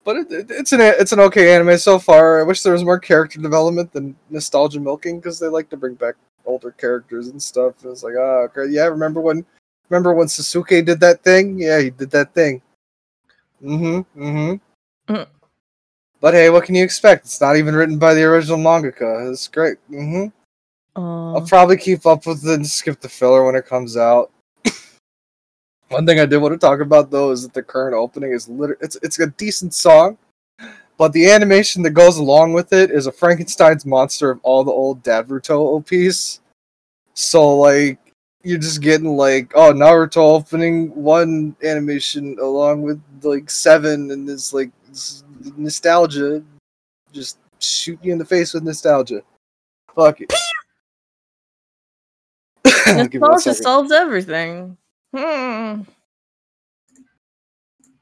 But 0.04 0.16
it, 0.16 0.32
it- 0.32 0.50
it's 0.50 0.72
an 0.72 0.80
it's 0.80 1.12
an 1.12 1.20
okay 1.20 1.54
anime 1.54 1.76
so 1.78 1.98
far. 1.98 2.40
I 2.40 2.42
wish 2.42 2.62
there 2.62 2.72
was 2.72 2.84
more 2.84 2.98
character 2.98 3.40
development 3.40 3.92
than 3.92 4.16
nostalgia 4.30 4.80
milking 4.80 5.18
because 5.20 5.38
they 5.38 5.46
like 5.48 5.68
to 5.70 5.76
bring 5.76 5.94
back 5.94 6.14
older 6.46 6.70
characters 6.72 7.28
and 7.28 7.42
stuff. 7.42 7.74
It's 7.84 8.02
like, 8.02 8.14
oh, 8.16 8.48
okay, 8.50 8.72
yeah, 8.72 8.84
remember 8.86 9.20
when 9.20 9.44
remember 9.88 10.14
when 10.14 10.26
Sasuke 10.26 10.84
did 10.84 11.00
that 11.00 11.22
thing? 11.22 11.58
Yeah, 11.60 11.80
he 11.80 11.90
did 11.90 12.10
that 12.12 12.32
thing. 12.34 12.62
Mm-hmm. 13.62 14.22
Mm-hmm. 14.22 15.14
Mm. 15.14 15.26
But 16.20 16.34
hey, 16.34 16.48
what 16.50 16.64
can 16.64 16.74
you 16.74 16.84
expect? 16.84 17.26
It's 17.26 17.40
not 17.40 17.56
even 17.56 17.74
written 17.74 17.98
by 17.98 18.14
the 18.14 18.22
original 18.24 18.58
mangaka. 18.58 19.30
It's 19.30 19.48
great. 19.48 19.76
Mm-hmm. 19.90 20.26
I'll 20.96 21.36
Oh, 21.38 21.46
probably 21.46 21.76
keep 21.76 22.04
up 22.06 22.26
with 22.26 22.44
it 22.44 22.54
and 22.54 22.66
skip 22.66 23.00
the 23.00 23.08
filler 23.08 23.44
when 23.44 23.54
it 23.54 23.66
comes 23.66 23.96
out. 23.96 24.30
One 25.90 26.06
thing 26.06 26.20
I 26.20 26.26
did 26.26 26.38
want 26.38 26.52
to 26.52 26.58
talk 26.58 26.78
about 26.80 27.10
though 27.10 27.32
is 27.32 27.42
that 27.42 27.52
the 27.52 27.64
current 27.64 27.96
opening 27.96 28.30
is 28.30 28.48
literally 28.48 28.78
it's 28.80 28.96
it's 29.02 29.18
a 29.18 29.26
decent 29.26 29.74
song, 29.74 30.16
but 30.96 31.12
the 31.12 31.28
animation 31.28 31.82
that 31.82 31.90
goes 31.90 32.18
along 32.18 32.52
with 32.52 32.72
it 32.72 32.92
is 32.92 33.08
a 33.08 33.12
Frankenstein's 33.12 33.84
monster 33.84 34.30
of 34.30 34.38
all 34.44 34.62
the 34.62 34.70
old 34.70 35.02
Naruto 35.02 35.76
OPs. 35.76 36.40
So 37.14 37.56
like 37.56 37.98
you're 38.44 38.58
just 38.58 38.80
getting 38.80 39.16
like 39.16 39.50
oh 39.56 39.72
Naruto 39.72 40.18
opening 40.18 40.94
one 40.94 41.56
animation 41.64 42.38
along 42.40 42.82
with 42.82 43.02
like 43.22 43.50
seven 43.50 44.12
and 44.12 44.28
this 44.28 44.52
like 44.52 44.70
this 44.88 45.24
nostalgia 45.56 46.40
just 47.12 47.38
shoot 47.58 47.98
you 48.00 48.12
in 48.12 48.18
the 48.18 48.24
face 48.24 48.54
with 48.54 48.62
nostalgia. 48.62 49.22
Fuck 49.96 50.20
it. 50.20 50.32
Nostalgia 52.64 53.54
solves 53.60 53.90
everything. 53.90 54.76
Hmm. 55.14 55.82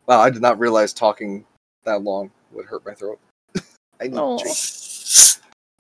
Wow, 0.07 0.21
I 0.21 0.31
did 0.31 0.43
not 0.43 0.59
realize 0.59 0.93
talking 0.93 1.45
that 1.85 2.03
long 2.03 2.31
would 2.53 2.67
hurt 2.67 2.85
my 2.87 2.95
throat. 2.95 3.19
I 4.01 4.09
know. 4.09 4.33
Oh. 4.33 4.35
a 4.37 4.39
drink. 4.43 4.57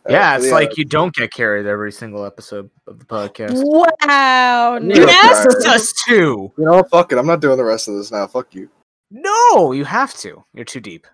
Yeah, 0.08 0.34
Uh, 0.34 0.38
it's 0.38 0.50
like 0.52 0.76
you 0.78 0.84
don't 0.84 1.14
get 1.14 1.32
carried 1.32 1.66
every 1.66 1.92
single 1.92 2.24
episode 2.24 2.70
of 2.86 2.98
the 2.98 3.04
podcast. 3.04 3.60
Wow. 3.62 4.78
You 4.78 4.94
You 5.02 5.08
asked 5.08 5.66
us 5.66 5.92
to. 6.06 6.14
you 6.56 6.64
know? 6.64 6.82
Fuck 6.84 7.12
it. 7.12 7.18
I'm 7.18 7.26
not 7.26 7.40
doing 7.40 7.56
the 7.58 7.64
rest 7.64 7.88
of 7.88 7.94
this 7.96 8.10
now. 8.10 8.26
Fuck 8.26 8.54
you. 8.54 8.70
No, 9.10 9.72
you 9.72 9.84
have 9.84 10.14
to. 10.18 10.44
You're 10.54 10.64
too 10.64 10.80
deep. 10.80 11.06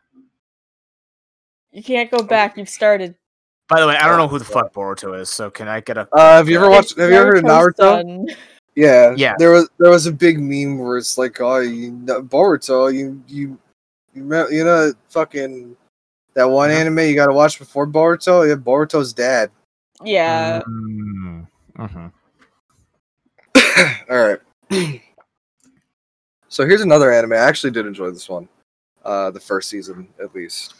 You 1.73 1.83
can't 1.83 2.11
go 2.11 2.23
back. 2.23 2.57
You've 2.57 2.69
started. 2.69 3.17
By 3.69 3.81
the 3.81 3.87
way, 3.89 3.97
I 3.97 4.07
don't 4.07 4.19
know 4.19 4.29
who 4.29 4.39
the 4.39 4.45
fuck 4.45 4.73
Boruto 4.73 5.19
is, 5.19 5.31
so 5.31 5.51
can 5.51 5.67
I 5.69 5.81
get 5.81 5.97
a? 5.97 6.07
Uh, 6.13 6.37
have 6.37 6.49
you 6.49 6.59
ever 6.59 6.69
watched? 6.71 6.97
Have 6.99 7.11
you 7.11 7.17
ever 7.17 7.27
heard 7.27 7.39
of 7.39 7.45
Naruto? 7.45 7.77
son. 7.79 8.27
Yeah. 8.77 9.15
Yeah. 9.17 9.35
There 9.39 9.51
was 9.53 9.69
there 9.79 9.91
was 9.91 10.07
a 10.07 10.13
big 10.13 10.39
meme 10.41 10.79
where 10.79 10.99
it's 10.99 11.17
like, 11.19 11.41
oh, 11.41 11.61
you 11.61 11.93
know, 11.93 12.23
Boruto, 12.23 12.93
you 12.93 13.23
you 13.29 13.59
you 14.15 14.25
know, 14.25 14.49
you 14.49 14.65
know 14.65 14.93
fucking 15.09 15.77
that 16.35 16.45
one 16.45 16.71
Yeah. 16.71 16.77
anime 16.79 16.99
you 17.01 17.15
got 17.15 17.27
to 17.27 17.33
watch 17.33 17.59
before 17.59 17.87
Boruto. 17.87 18.49
Yeah, 18.49 18.57
Boruto's 18.57 19.13
dad. 19.13 19.51
Yeah. 20.03 20.63
Mm, 20.69 21.47
mhm. 21.79 22.13
All 24.11 24.39
right. 24.71 25.01
so 26.49 26.67
here's 26.67 26.81
another 26.83 27.13
anime. 27.13 27.33
I 27.33 27.37
actually 27.37 27.71
did 27.71 27.87
enjoy 27.87 28.11
this 28.11 28.29
one. 28.29 28.49
Uh, 29.05 29.31
the 29.31 29.41
first 29.41 29.69
season, 29.69 30.09
at 30.21 30.35
least. 30.35 30.75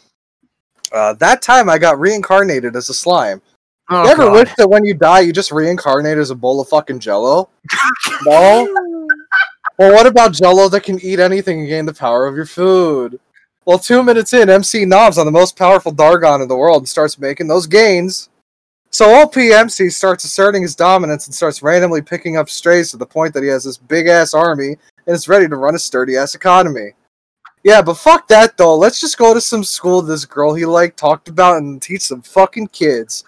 Uh, 0.91 1.13
that 1.13 1.41
time 1.41 1.69
I 1.69 1.77
got 1.77 1.99
reincarnated 1.99 2.75
as 2.75 2.89
a 2.89 2.93
slime. 2.93 3.41
Oh, 3.89 4.03
you 4.03 4.09
ever 4.09 4.25
God. 4.25 4.33
wish 4.33 4.55
that 4.57 4.67
when 4.67 4.83
you 4.83 4.95
die 4.95 5.19
you 5.19 5.31
just 5.31 5.51
reincarnate 5.51 6.17
as 6.17 6.31
a 6.31 6.35
bowl 6.35 6.59
of 6.59 6.69
fucking 6.69 6.99
jello? 6.99 7.49
no? 8.25 8.67
Well, 9.77 9.93
what 9.93 10.07
about 10.07 10.33
jello 10.33 10.69
that 10.69 10.83
can 10.83 10.99
eat 11.03 11.19
anything 11.19 11.59
and 11.59 11.69
gain 11.69 11.85
the 11.85 11.93
power 11.93 12.25
of 12.25 12.35
your 12.35 12.45
food? 12.45 13.19
Well, 13.65 13.77
two 13.77 14.03
minutes 14.03 14.33
in, 14.33 14.49
MC 14.49 14.85
knobs 14.85 15.17
on 15.17 15.25
the 15.25 15.31
most 15.31 15.57
powerful 15.57 15.93
Dargon 15.93 16.41
in 16.41 16.47
the 16.47 16.55
world 16.55 16.81
and 16.81 16.89
starts 16.89 17.19
making 17.19 17.47
those 17.47 17.67
gains. 17.67 18.29
So 18.91 19.07
OPMC 19.07 19.91
starts 19.91 20.23
asserting 20.23 20.61
his 20.61 20.75
dominance 20.75 21.25
and 21.25 21.35
starts 21.35 21.61
randomly 21.61 22.01
picking 22.01 22.37
up 22.37 22.49
strays 22.49 22.91
to 22.91 22.97
the 22.97 23.05
point 23.05 23.33
that 23.33 23.43
he 23.43 23.49
has 23.49 23.65
this 23.65 23.77
big 23.77 24.07
ass 24.07 24.33
army 24.33 24.77
and 25.05 25.15
is 25.15 25.27
ready 25.27 25.47
to 25.49 25.55
run 25.57 25.75
a 25.75 25.79
sturdy 25.79 26.15
ass 26.15 26.33
economy. 26.33 26.93
Yeah, 27.63 27.81
but 27.81 27.95
fuck 27.95 28.27
that 28.29 28.55
though. 28.55 28.77
Let's 28.77 29.01
just 29.01 29.17
go 29.17 29.33
to 29.33 29.41
some 29.41 29.63
school 29.63 30.01
this 30.01 30.23
girl 30.23 30.53
he 30.53 30.65
like 30.65 30.95
talked 30.95 31.27
about 31.27 31.57
and 31.57 31.81
teach 31.81 32.03
some 32.03 32.21
fucking 32.21 32.67
kids. 32.67 33.25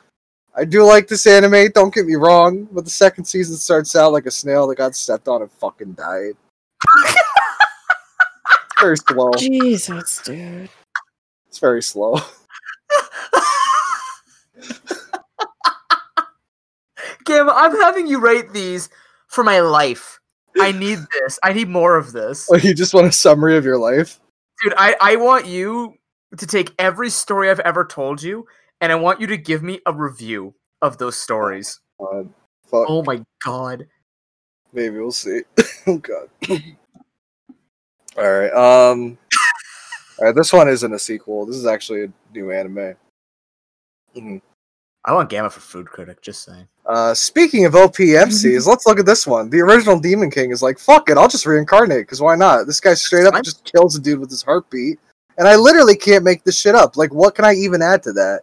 I 0.58 0.66
do 0.66 0.84
like 0.84 1.08
this 1.08 1.28
anime, 1.28 1.70
don't 1.74 1.93
get 1.93 2.08
me 2.08 2.16
wrong, 2.16 2.68
but 2.72 2.84
the 2.84 2.89
second 2.89 3.26
season 3.26 3.55
starts 3.58 3.95
out 3.95 4.12
like 4.12 4.26
a 4.26 4.32
snail 4.32 4.66
that 4.68 4.76
got 4.78 4.95
stepped 4.95 5.28
on 5.28 5.43
and 5.43 5.51
fucking 5.51 5.93
died. 5.93 6.34
very 8.80 8.97
slow. 8.97 9.32
Jesus, 9.38 10.20
dude. 10.24 10.70
It's 11.47 11.60
very 11.60 11.84
slow. 11.84 12.16
Kim, 17.26 17.49
I'm 17.49 17.76
having 17.80 18.08
you 18.08 18.20
rate 18.20 18.51
these 18.51 18.89
for 19.28 19.43
my 19.43 19.60
life. 19.60 20.20
I 20.60 20.72
need 20.72 20.97
this. 21.12 21.38
I 21.43 21.53
need 21.53 21.70
more 21.70 21.97
of 21.97 22.14
this. 22.14 22.49
Like, 22.49 22.64
you 22.64 22.74
just 22.74 22.95
want 22.95 23.05
a 23.05 23.12
summary 23.12 23.58
of 23.58 23.66
your 23.66 23.78
life? 23.78 24.20
Dude, 24.64 24.74
I, 24.76 24.95
I 24.99 25.16
want 25.18 25.45
you 25.45 25.93
to 26.36 26.47
take 26.47 26.74
every 26.80 27.12
story 27.12 27.51
I've 27.51 27.60
ever 27.60 27.86
told 27.86 28.24
you, 28.24 28.47
and 28.82 28.92
I 28.92 28.96
want 28.96 29.22
you 29.22 29.28
to 29.28 29.38
give 29.38 29.64
me 29.64 29.80
a 29.86 29.94
review 29.94 30.54
of 30.82 30.98
those 30.98 31.18
stories. 31.18 31.80
Uh, 32.00 32.24
fuck. 32.64 32.86
Oh 32.88 33.04
my 33.04 33.24
god. 33.44 33.88
Maybe 34.74 35.00
we'll 35.00 35.12
see. 35.12 35.42
oh 35.88 35.98
god. 35.98 36.30
all 38.18 38.32
right. 38.32 38.52
Um. 38.52 39.18
All 40.20 40.26
right. 40.26 40.36
This 40.36 40.54
one 40.54 40.68
isn't 40.68 40.94
a 40.94 41.00
sequel. 41.00 41.46
This 41.46 41.56
is 41.56 41.66
actually 41.66 42.04
a 42.04 42.14
new 42.34 42.52
anime. 42.52 42.96
Mhm. 44.16 44.42
I 45.06 45.14
want 45.14 45.30
Gamma 45.30 45.50
for 45.50 45.62
Food 45.62 45.88
Critic, 45.88 46.22
just 46.22 46.44
saying. 46.44 46.68
Uh, 46.86 47.14
speaking 47.14 47.64
of 47.64 47.74
OPMCs, 47.74 48.68
let's 48.68 48.86
look 48.86 49.00
at 49.00 49.06
this 49.06 49.26
one. 49.26 49.50
The 49.50 49.62
original 49.62 49.98
Demon 49.98 50.30
King 50.30 50.52
is 50.52 50.62
like, 50.62 50.78
fuck 50.78 51.10
it, 51.10 51.18
I'll 51.18 51.30
just 51.30 51.46
reincarnate, 51.46 52.02
because 52.02 52.20
why 52.20 52.36
not? 52.36 52.68
This 52.68 52.82
guy 52.82 52.94
straight 52.94 53.26
up 53.26 53.34
just 53.42 53.64
kills 53.64 53.96
a 53.96 54.02
dude 54.02 54.20
with 54.20 54.30
his 54.30 54.44
heartbeat. 54.44 55.00
And 55.38 55.48
I 55.48 55.56
literally 55.56 55.96
can't 55.96 56.26
make 56.26 56.44
this 56.44 56.60
shit 56.60 56.76
up. 56.76 56.98
Like, 56.98 57.14
what 57.14 57.36
can 57.36 57.46
I 57.46 57.54
even 57.54 57.82
add 57.82 58.04
to 58.04 58.12
that? 58.14 58.42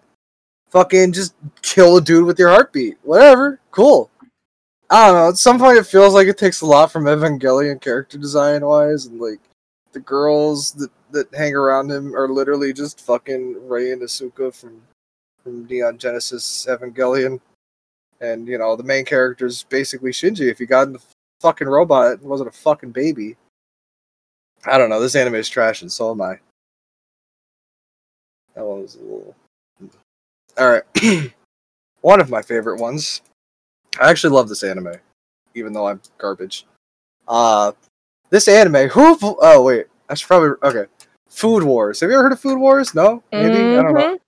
Fucking 0.74 1.12
just 1.12 1.34
kill 1.62 1.96
a 1.96 2.00
dude 2.02 2.26
with 2.26 2.38
your 2.38 2.50
heartbeat. 2.50 2.98
Whatever. 3.04 3.60
Cool. 3.70 4.10
I 4.90 5.06
don't 5.06 5.14
know. 5.14 5.28
At 5.28 5.36
some 5.36 5.58
point, 5.58 5.78
it 5.78 5.86
feels 5.86 6.14
like 6.14 6.26
it 6.26 6.36
takes 6.36 6.60
a 6.60 6.66
lot 6.66 6.92
from 6.92 7.04
Evangelion 7.04 7.80
character 7.80 8.18
design 8.18 8.64
wise, 8.64 9.06
and 9.06 9.20
like 9.20 9.40
the 9.92 10.00
girls 10.00 10.72
that, 10.72 10.90
that 11.12 11.32
hang 11.34 11.54
around 11.54 11.90
him 11.90 12.14
are 12.14 12.28
literally 12.28 12.72
just 12.72 13.00
fucking 13.00 13.66
Rei 13.66 13.92
and 13.92 14.02
Asuka 14.02 14.54
from 14.54 14.82
from 15.42 15.66
Neon 15.66 15.96
Genesis 15.96 16.66
Evangelion. 16.68 17.40
And 18.20 18.48
you 18.48 18.58
know, 18.58 18.74
the 18.74 18.82
main 18.82 19.04
character 19.04 19.46
is 19.46 19.64
basically 19.68 20.10
Shinji 20.10 20.50
if 20.50 20.58
he 20.58 20.66
got 20.66 20.88
in 20.88 20.94
the 20.94 21.02
fucking 21.40 21.68
robot 21.68 22.18
and 22.18 22.22
wasn't 22.22 22.48
a 22.48 22.52
fucking 22.52 22.90
baby. 22.90 23.36
I 24.66 24.76
don't 24.76 24.90
know. 24.90 25.00
This 25.00 25.14
anime 25.14 25.36
is 25.36 25.48
trash, 25.48 25.82
and 25.82 25.92
so 25.92 26.10
am 26.10 26.20
I. 26.20 26.40
That 28.56 28.64
one 28.64 28.82
was 28.82 28.96
a 28.96 29.00
little. 29.00 29.36
All 30.59 30.70
right, 30.70 30.82
one 32.00 32.20
of 32.20 32.30
my 32.30 32.42
favorite 32.42 32.80
ones. 32.80 33.22
I 34.00 34.11
actually 34.11 34.34
love 34.34 34.48
this 34.48 34.62
anime, 34.62 34.94
even 35.55 35.72
though 35.72 35.86
I'm 35.88 36.00
garbage. 36.18 36.66
Uh, 37.26 37.72
this 38.30 38.48
anime. 38.48 38.88
Who? 38.90 39.16
Oh 39.20 39.62
wait, 39.62 39.86
I 40.09 40.14
should 40.14 40.28
probably 40.28 40.50
okay. 40.62 40.90
Food 41.28 41.64
Wars. 41.64 42.00
Have 42.00 42.11
you 42.11 42.14
ever 42.14 42.24
heard 42.24 42.32
of 42.32 42.40
Food 42.40 42.59
Wars? 42.59 42.94
No, 42.94 43.22
maybe 43.32 43.76
I 43.76 43.82
don't 43.82 43.94
know. 43.94 44.14
Mhm. 44.14 44.18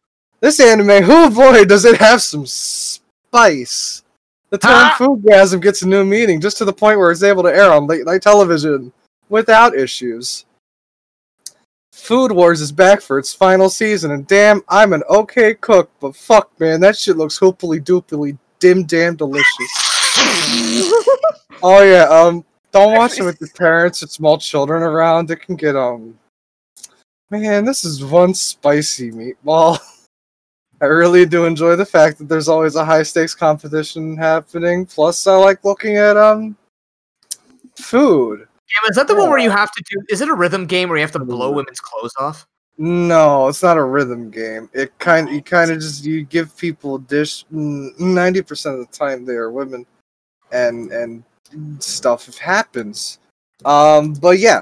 This 0.41 0.61
anime, 0.61 0.91
oh 1.09 1.31
boy, 1.31 1.65
does 1.65 1.85
it 1.85 1.97
have 1.99 2.21
some 2.23 2.45
spice. 2.47 4.03
The 4.51 4.59
term 4.59 4.73
Ah! 4.73 4.97
foodgasm 4.99 5.61
gets 5.61 5.83
a 5.83 5.89
new 5.89 6.05
meaning, 6.05 6.41
just 6.41 6.59
to 6.59 6.65
the 6.65 6.73
point 6.73 6.99
where 6.99 7.11
it's 7.11 7.23
able 7.23 7.43
to 7.45 7.55
air 7.55 7.73
on 7.73 7.87
late 7.87 8.05
night 8.05 8.23
television 8.23 8.93
without 9.29 9.75
issues. 9.77 10.45
Food 11.97 12.31
Wars 12.31 12.61
is 12.61 12.71
back 12.71 13.01
for 13.01 13.19
its 13.19 13.33
final 13.33 13.71
season, 13.71 14.13
and 14.13 14.27
damn, 14.27 14.63
I'm 14.69 14.93
an 14.93 15.03
okay 15.09 15.55
cook, 15.55 15.91
but 15.99 16.15
fuck, 16.15 16.51
man, 16.61 16.79
that 16.81 16.97
shit 16.97 17.17
looks 17.17 17.39
hoopily 17.39 17.81
doopily 17.81 18.39
dim 18.61 18.85
damn 18.85 19.17
delicious. 19.17 19.49
oh 21.63 21.83
yeah, 21.83 22.05
um, 22.05 22.45
don't 22.71 22.95
watch 22.95 23.19
it 23.19 23.25
with 23.25 23.41
your 23.41 23.49
parents 23.57 24.03
or 24.03 24.09
small 24.09 24.37
children 24.37 24.83
around. 24.83 25.31
It 25.31 25.41
can 25.41 25.57
get 25.57 25.75
um, 25.75 26.17
man, 27.31 27.65
this 27.65 27.85
is 27.85 28.05
one 28.05 28.35
spicy 28.35 29.11
meatball. 29.11 29.79
I 30.83 30.85
really 30.85 31.25
do 31.25 31.47
enjoy 31.47 31.77
the 31.77 31.87
fact 31.87 32.19
that 32.19 32.29
there's 32.29 32.49
always 32.49 32.77
a 32.77 32.85
high 32.85 33.05
stakes 33.05 33.35
competition 33.35 34.19
happening. 34.19 34.85
Plus, 34.85 35.27
I 35.27 35.35
like 35.37 35.65
looking 35.65 35.97
at 35.97 36.19
um 36.19 36.57
food. 37.75 38.47
Is 38.89 38.97
that 38.97 39.09
the 39.09 39.15
one 39.17 39.29
where 39.31 39.39
you 39.39 39.51
have 39.51 39.71
to 39.73 39.83
do? 39.91 40.03
Is 40.09 40.21
it 40.21 40.29
a 40.29 40.35
rhythm 40.35 40.67
game 40.67 40.89
where 40.89 40.99
you 40.99 41.03
have 41.03 41.13
to 41.13 41.19
blow 41.19 41.51
women's 41.51 41.81
clothes 41.81 42.13
off? 42.19 42.47
No, 42.79 43.49
it's 43.49 43.63
not 43.63 43.79
a 43.79 43.83
rhythm 43.83 44.31
game. 44.31 44.69
It 44.75 44.97
kind 44.99 45.29
you 45.31 45.43
kind 45.43 45.71
of 45.71 45.79
just 45.81 46.05
you 46.05 46.25
give 46.25 46.57
people 46.57 46.97
a 46.97 47.01
dish. 47.01 47.45
Ninety 47.51 48.43
percent 48.43 48.79
of 48.79 48.91
the 48.91 48.97
time 48.97 49.25
they 49.25 49.35
are 49.35 49.51
women, 49.51 49.87
and 50.53 50.93
and 50.93 51.25
stuff 51.79 52.37
happens. 52.39 53.19
Um, 53.65 54.13
but 54.13 54.39
yeah, 54.39 54.61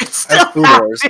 It's 0.00 0.24
Food 0.52 0.68
Wars. 0.70 1.02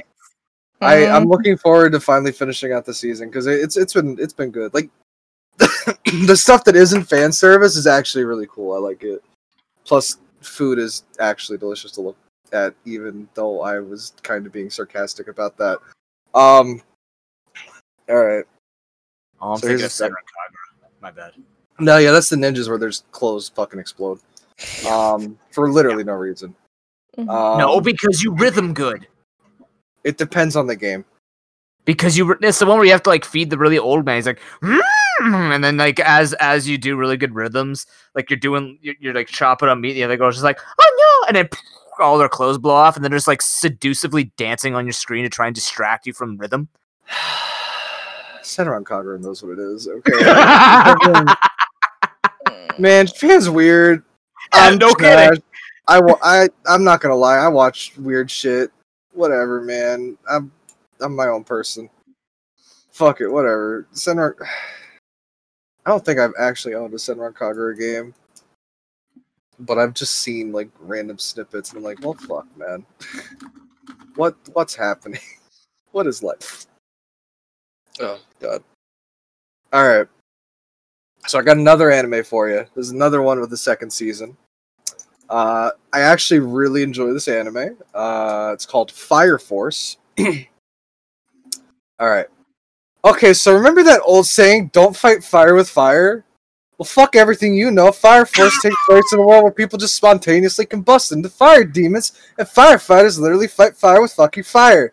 I, 0.81 1.07
I'm 1.07 1.27
Mhm. 1.27 1.31
looking 1.31 1.57
forward 1.57 1.93
to 1.93 2.01
finally 2.01 2.33
finishing 2.33 2.73
out 2.73 2.85
the 2.85 2.95
season 2.95 3.29
because 3.29 3.47
it's 3.47 3.77
it's 3.77 3.93
been 3.95 4.17
it's 4.19 4.33
been 4.33 4.51
good. 4.51 4.75
Like 4.75 4.91
the 5.59 6.37
stuff 6.37 6.65
that 6.65 6.75
isn't 6.75 7.05
fan 7.05 7.31
service 7.31 7.77
is 7.77 7.87
actually 7.87 8.25
really 8.25 8.49
cool. 8.51 8.75
I 8.75 8.79
like 8.79 9.05
it. 9.05 9.23
Plus, 9.85 10.17
food 10.41 10.81
is 10.81 11.05
actually 11.21 11.59
delicious 11.59 11.93
to 11.93 12.01
look 12.01 12.17
at, 12.53 12.75
even 12.85 13.29
though 13.35 13.61
I 13.63 13.79
was 13.81 14.13
kind 14.23 14.47
of 14.47 14.53
being 14.53 14.71
sarcastic 14.71 15.29
about 15.29 15.57
that. 15.59 15.79
Um. 16.35 16.81
All 18.09 18.17
right. 18.25 18.45
Oh, 19.41 19.53
I'm 19.53 19.57
So 19.59 19.63
thinking 19.63 19.79
here's 19.79 19.83
of 19.83 19.87
a 19.87 19.91
second- 19.91 20.17
Senran 20.17 20.87
Kagura. 20.87 21.03
My 21.03 21.11
bad. 21.11 21.33
No, 21.81 21.99
yeah, 21.99 22.13
that's 22.13 22.29
the 22.29 22.37
ninjas 22.37 22.69
where 22.69 22.79
there's 22.79 23.05
clothes 23.13 23.49
fucking 23.49 23.81
explode. 23.81 24.21
Um, 24.89 25.39
for 25.51 25.71
literally 25.71 26.05
no 26.05 26.13
reason. 26.13 26.55
Mhm. 27.19 27.29
Um, 27.29 27.59
no, 27.59 27.81
because 27.81 28.23
you 28.23 28.33
rhythm 28.37 28.73
good. 28.75 29.09
it 30.05 30.19
depends 30.19 30.55
on 30.55 30.67
the 30.69 30.77
game. 30.77 31.05
Because 31.85 32.17
you, 32.17 32.37
it's 32.41 32.61
the 32.61 32.67
one 32.67 32.77
where 32.77 32.85
you 32.87 32.93
have 32.93 33.03
to 33.05 33.11
like 33.11 33.25
feed 33.25 33.51
the 33.51 33.59
really 33.59 33.79
old 33.79 34.05
man. 34.05 34.17
He's 34.17 34.27
like, 34.27 34.39
"Mm," 34.63 34.81
and 35.55 35.65
then 35.65 35.77
like 35.79 35.99
as 35.99 36.33
as 36.35 36.69
you 36.69 36.79
do 36.79 36.97
really 36.97 37.17
good 37.17 37.35
rhythms, 37.35 37.87
like 38.15 38.31
you're 38.31 38.39
doing, 38.39 38.79
you're, 38.83 38.95
you're 39.01 39.15
like 39.15 39.27
chopping 39.27 39.69
up 39.69 39.79
meat. 39.79 39.95
The 39.95 40.05
other 40.05 40.17
girl's 40.17 40.37
just 40.37 40.45
like, 40.45 40.61
oh 40.79 41.23
no, 41.25 41.29
and 41.29 41.37
then 41.37 41.49
all 42.01 42.19
their 42.19 42.29
clothes 42.29 42.59
blow 42.59 42.75
off, 42.75 42.97
and 42.97 43.05
then 43.05 43.13
just 43.13 43.29
like 43.29 43.41
seducevely 43.43 44.31
dancing 44.37 44.75
on 44.75 44.87
your 44.87 44.93
screen 44.93 45.25
to 45.25 45.29
try 45.31 45.47
and 45.47 45.55
distract 45.55 46.07
you 46.07 46.13
from 46.13 46.37
rhythm. 46.39 46.69
Senran 48.43 48.83
Kagura 48.83 49.21
knows 49.21 49.43
what 49.43 49.53
it 49.53 49.59
is. 49.59 49.89
Okay. 50.07 51.25
Man, 52.79 53.07
Japan's 53.07 53.49
weird. 53.51 54.03
I'm 54.53 54.79
no 54.79 54.93
trash. 54.95 55.29
kidding. 55.29 55.43
I, 55.89 56.01
wa- 56.01 56.19
I 56.23 56.49
I'm 56.67 56.85
not 56.85 57.01
gonna 57.01 57.15
lie. 57.17 57.37
I 57.37 57.49
watch 57.49 57.93
weird 57.99 58.31
shit. 58.31 58.71
Whatever, 59.13 59.61
man. 59.61 60.17
I'm 60.29 60.51
I'm 61.01 61.15
my 61.15 61.27
own 61.29 61.45
person. 61.45 61.91
Fuck 62.91 63.21
it. 63.21 63.29
Whatever. 63.29 63.87
Senran. 63.93 64.35
I 65.85 65.91
don't 65.91 66.05
think 66.05 66.19
I've 66.21 66.33
actually 66.39 66.75
owned 66.75 66.95
a 66.95 66.97
Senran 66.97 67.33
Kagura 67.35 67.77
game, 67.79 68.15
but 69.63 69.79
I've 69.79 69.95
just 69.95 70.15
seen 70.15 70.53
like 70.53 70.71
random 70.81 71.19
snippets, 71.19 71.71
and 71.71 71.79
I'm 71.79 71.85
like, 71.85 72.01
well, 72.03 72.15
fuck, 72.15 72.47
man. 72.57 72.85
what 74.17 74.37
what's 74.53 74.75
happening? 74.75 75.21
what 75.93 76.07
is 76.07 76.23
life? 76.23 76.67
Oh 78.01 78.21
god. 78.41 78.63
All 79.73 79.87
right. 79.87 80.07
So 81.27 81.39
I 81.39 81.43
got 81.43 81.57
another 81.57 81.91
anime 81.91 82.25
for 82.25 82.49
you. 82.49 82.65
There's 82.75 82.91
another 82.91 83.23
one 83.23 83.41
with 83.41 83.51
the 83.51 83.57
second 83.57 83.91
season. 83.91 84.37
Uh, 85.31 85.71
I 85.93 86.01
actually 86.01 86.41
really 86.41 86.83
enjoy 86.83 87.13
this 87.13 87.29
anime. 87.29 87.79
Uh, 87.95 88.51
it's 88.53 88.67
called 88.67 88.91
Fire 88.91 89.39
Force. 89.39 89.97
All 90.19 92.11
right. 92.11 92.27
Okay, 93.05 93.33
so 93.33 93.55
remember 93.55 93.83
that 93.83 94.03
old 94.05 94.27
saying, 94.27 94.71
"Don't 94.73 94.97
fight 94.97 95.25
fire 95.25 95.55
with 95.55 95.69
fire." 95.69 96.25
Well, 96.83 96.89
fuck 96.89 97.15
everything 97.15 97.55
you 97.55 97.71
know. 97.71 97.93
Fire 97.93 98.27
Force 98.27 98.61
takes 98.61 98.75
place 98.89 99.13
in 99.13 99.21
a 99.21 99.23
world 99.23 99.45
where 99.45 99.53
people 99.53 99.79
just 99.79 99.95
spontaneously 99.95 100.67
combust 100.67 101.13
into 101.13 101.29
fire 101.29 101.63
demons, 101.63 102.11
and 102.37 102.49
firefighters 102.49 103.21
literally 103.21 103.47
fight 103.47 103.77
fire 103.77 104.03
with 104.03 104.15
fucking 104.15 104.43
fire. 104.43 104.93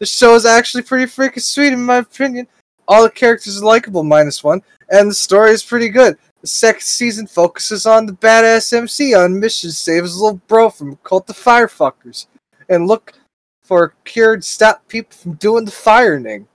The 0.00 0.04
show 0.04 0.34
is 0.34 0.44
actually 0.44 0.82
pretty 0.82 1.06
freaking 1.06 1.40
sweet, 1.40 1.72
in 1.72 1.82
my 1.82 1.96
opinion. 1.96 2.46
All 2.86 3.04
the 3.04 3.10
characters 3.10 3.56
are 3.56 3.64
likable, 3.64 4.02
minus 4.02 4.44
one, 4.44 4.60
and 4.90 5.10
the 5.10 5.14
story 5.14 5.52
is 5.52 5.62
pretty 5.62 5.88
good. 5.88 6.18
The 6.42 6.46
second 6.46 6.82
season 6.82 7.26
focuses 7.26 7.86
on 7.86 8.04
the 8.04 8.12
badass 8.12 8.70
MC 8.74 9.14
on 9.14 9.40
missions 9.40 9.78
to 9.78 9.82
save 9.82 10.02
his 10.02 10.20
little 10.20 10.42
bro 10.46 10.68
from 10.68 10.96
cult 10.96 11.30
of 11.30 11.38
firefuckers, 11.38 12.26
and 12.68 12.86
look 12.86 13.14
for 13.62 13.82
a 13.84 13.92
cure 14.04 14.36
to 14.36 14.42
stop 14.42 14.86
people 14.88 15.16
from 15.16 15.36
doing 15.36 15.64
the 15.64 15.70
firing. 15.70 16.48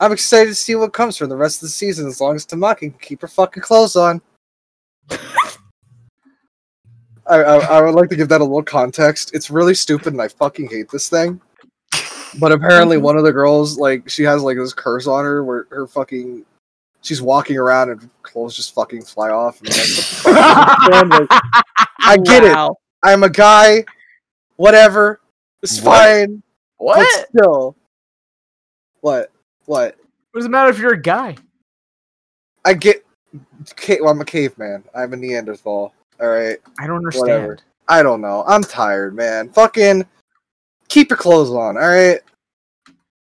I'm 0.00 0.12
excited 0.12 0.50
to 0.50 0.54
see 0.54 0.74
what 0.76 0.92
comes 0.92 1.16
from 1.16 1.28
the 1.28 1.36
rest 1.36 1.56
of 1.56 1.62
the 1.62 1.68
season 1.70 2.06
as 2.06 2.20
long 2.20 2.36
as 2.36 2.46
Tamaki 2.46 2.78
can 2.78 2.92
keep 2.92 3.20
her 3.22 3.28
fucking 3.28 3.62
clothes 3.62 3.96
on. 3.96 4.22
I, 7.26 7.42
I, 7.42 7.56
I 7.56 7.82
would 7.82 7.94
like 7.94 8.08
to 8.10 8.16
give 8.16 8.28
that 8.28 8.40
a 8.40 8.44
little 8.44 8.62
context. 8.62 9.34
It's 9.34 9.50
really 9.50 9.74
stupid 9.74 10.12
and 10.12 10.22
I 10.22 10.28
fucking 10.28 10.68
hate 10.68 10.88
this 10.90 11.08
thing. 11.08 11.40
But 12.38 12.52
apparently 12.52 12.96
mhm. 12.96 13.02
one 13.02 13.16
of 13.16 13.24
the 13.24 13.32
girls, 13.32 13.78
like, 13.78 14.08
she 14.08 14.22
has 14.22 14.42
like 14.42 14.56
this 14.56 14.72
curse 14.72 15.06
on 15.06 15.24
her 15.24 15.44
where 15.44 15.66
her 15.70 15.86
fucking 15.86 16.44
she's 17.00 17.22
walking 17.22 17.56
around 17.56 17.90
and 17.90 18.10
clothes 18.22 18.54
just 18.56 18.74
fucking 18.74 19.02
fly 19.02 19.30
off. 19.30 19.60
And 19.60 19.70
I'm 19.70 19.76
like, 19.76 19.88
what 19.88 20.06
the 20.06 20.12
fuck 20.12 20.30
is 20.32 20.88
this, 20.88 20.90
man? 20.90 21.08
Like, 21.08 21.42
I 22.00 22.16
get 22.18 22.44
it. 22.44 22.56
I'm 23.02 23.22
a 23.22 23.30
guy. 23.30 23.84
Whatever. 24.56 25.20
It's 25.62 25.80
What? 25.80 25.98
fine. 25.98 26.42
what? 26.76 26.96
But 26.98 27.28
still. 27.28 27.76
What? 29.00 29.30
What? 29.68 29.98
What 30.32 30.40
does 30.40 30.46
it 30.46 30.48
matter 30.48 30.70
if 30.70 30.78
you're 30.78 30.94
a 30.94 31.00
guy? 31.00 31.36
I 32.64 32.72
get. 32.72 33.04
Well, 34.00 34.08
I'm 34.08 34.20
a 34.22 34.24
caveman. 34.24 34.82
I'm 34.94 35.12
a 35.12 35.16
Neanderthal. 35.16 35.92
All 36.20 36.26
right. 36.26 36.56
I 36.80 36.86
don't 36.86 36.96
understand. 36.96 37.28
Whatever. 37.28 37.58
I 37.86 38.02
don't 38.02 38.22
know. 38.22 38.44
I'm 38.46 38.62
tired, 38.62 39.14
man. 39.14 39.50
Fucking 39.50 40.06
keep 40.88 41.10
your 41.10 41.18
clothes 41.18 41.50
on. 41.50 41.76
All 41.76 41.86
right. 41.86 42.20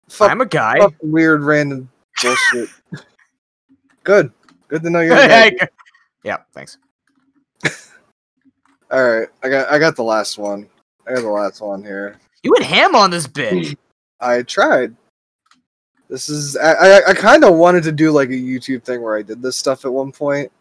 Fuck, 0.07 0.29
I'm 0.29 0.41
a 0.41 0.45
guy. 0.45 0.77
fuck 0.77 0.93
weird 1.01 1.41
random 1.41 1.89
bullshit. 2.21 2.69
Good. 4.03 4.31
Good 4.67 4.83
to 4.83 4.89
know 4.91 4.99
you're. 4.99 5.15
a 5.15 5.27
Hey, 5.27 5.49
guy. 5.59 5.67
Yeah, 6.23 6.37
thanks. 6.53 6.77
All 8.91 9.03
right, 9.19 9.27
I 9.41 9.49
got 9.49 9.71
I 9.71 9.79
got 9.79 9.95
the 9.95 10.03
last 10.03 10.37
one. 10.37 10.69
I 11.07 11.13
got 11.15 11.21
the 11.21 11.29
last 11.29 11.59
one 11.59 11.83
here. 11.83 12.19
You 12.43 12.51
went 12.51 12.65
ham 12.65 12.93
on 12.93 13.09
this 13.09 13.25
bit. 13.25 13.79
I 14.19 14.43
tried. 14.43 14.95
This 16.09 16.27
is 16.27 16.57
I 16.57 16.71
I, 16.73 17.01
I 17.09 17.13
kind 17.13 17.43
of 17.43 17.55
wanted 17.55 17.83
to 17.83 17.91
do 17.91 18.11
like 18.11 18.29
a 18.29 18.33
YouTube 18.33 18.83
thing 18.83 19.01
where 19.01 19.15
I 19.15 19.21
did 19.21 19.41
this 19.41 19.57
stuff 19.57 19.85
at 19.85 19.93
one 19.93 20.11
point, 20.11 20.51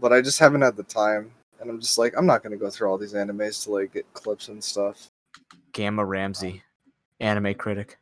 but 0.00 0.12
I 0.12 0.22
just 0.22 0.38
haven't 0.38 0.62
had 0.62 0.74
the 0.74 0.84
time, 0.84 1.30
and 1.60 1.68
I'm 1.68 1.80
just 1.80 1.98
like 1.98 2.14
I'm 2.16 2.26
not 2.26 2.42
gonna 2.42 2.56
go 2.56 2.70
through 2.70 2.88
all 2.88 2.96
these 2.96 3.12
animes 3.12 3.62
to 3.64 3.72
like 3.72 3.92
get 3.92 4.10
clips 4.14 4.48
and 4.48 4.64
stuff. 4.64 5.10
Gamma 5.72 6.02
Ramsey, 6.02 6.62
anime 7.20 7.54
critic. 7.54 7.98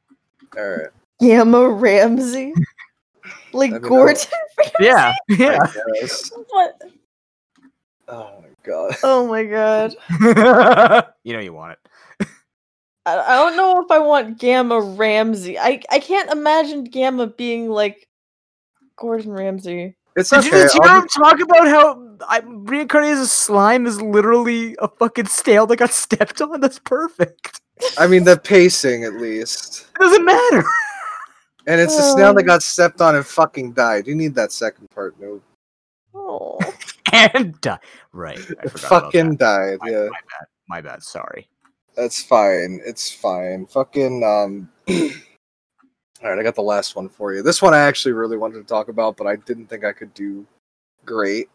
All 0.56 0.64
right, 0.64 0.88
Gamma 1.20 1.68
Ramsey. 1.68 2.54
Like 3.54 3.70
I 3.70 3.74
mean, 3.74 3.82
Gordon. 3.82 4.16
Yeah, 4.80 5.14
yeah. 5.28 5.58
What? 6.50 6.82
Oh 8.08 8.42
my 8.42 8.48
god. 8.62 8.96
Oh 9.02 9.26
my 9.28 9.44
god. 9.44 9.94
you 11.22 11.32
know 11.32 11.40
you 11.40 11.52
want 11.52 11.78
it. 12.20 12.28
I, 13.06 13.18
I 13.18 13.36
don't 13.36 13.56
know 13.56 13.80
if 13.82 13.90
I 13.90 13.98
want 13.98 14.38
Gamma 14.38 14.80
Ramsey. 14.80 15.58
I 15.58 15.80
I 15.90 15.98
can't 15.98 16.30
imagine 16.30 16.84
Gamma 16.84 17.26
being 17.26 17.68
like 17.68 18.08
Gordon 18.96 19.32
Ramsay. 19.32 19.94
It's 20.16 20.30
Did 20.30 20.40
okay. 20.40 20.46
you 20.46 20.52
just 20.52 20.74
hear 20.74 20.82
I'll 20.84 21.02
him 21.02 21.08
talk 21.08 21.40
about 21.40 21.66
how 21.66 22.16
I, 22.28 22.40
reincarnated 22.46 23.18
as 23.18 23.24
a 23.24 23.28
slime 23.28 23.86
is 23.86 24.00
literally 24.00 24.76
a 24.78 24.86
fucking 24.88 25.26
snail 25.26 25.66
that 25.66 25.76
got 25.76 25.90
stepped 25.90 26.40
on? 26.40 26.60
That's 26.60 26.78
perfect. 26.78 27.60
I 27.98 28.06
mean 28.06 28.24
the 28.24 28.36
pacing 28.38 29.04
at 29.04 29.14
least, 29.14 29.86
It 29.96 30.00
doesn't 30.00 30.24
matter. 30.24 30.64
and 31.66 31.80
it's 31.80 31.98
a 31.98 32.02
oh. 32.02 32.14
snail 32.14 32.32
that 32.34 32.44
got 32.44 32.62
stepped 32.62 33.00
on 33.00 33.16
and 33.16 33.26
fucking 33.26 33.72
died. 33.72 34.06
You 34.06 34.14
need 34.14 34.34
that 34.36 34.52
second 34.52 34.88
part, 34.90 35.18
no? 35.20 35.40
Oh. 36.14 36.58
and 37.12 37.60
died. 37.60 37.80
Right. 38.12 38.38
I 38.38 38.42
It 38.42 38.56
about 38.66 38.78
fucking 38.80 39.30
that. 39.30 39.38
died. 39.38 39.78
My, 39.80 39.90
Yeah. 39.90 40.04
my 40.04 40.20
bad. 40.30 40.46
My 40.68 40.80
bad. 40.80 41.02
Sorry. 41.02 41.48
That's 41.96 42.22
fine. 42.22 42.80
It's 42.84 43.10
fine. 43.10 43.66
Fucking 43.66 44.22
um 44.24 44.70
All 44.88 46.30
right, 46.30 46.38
I 46.38 46.42
got 46.42 46.54
the 46.54 46.62
last 46.62 46.96
one 46.96 47.08
for 47.08 47.34
you. 47.34 47.42
This 47.42 47.60
one 47.60 47.74
I 47.74 47.80
actually 47.80 48.12
really 48.12 48.38
wanted 48.38 48.58
to 48.58 48.64
talk 48.64 48.88
about, 48.88 49.16
but 49.16 49.26
I 49.26 49.36
didn't 49.36 49.66
think 49.66 49.84
I 49.84 49.92
could 49.92 50.12
do 50.14 50.46
great 51.04 51.48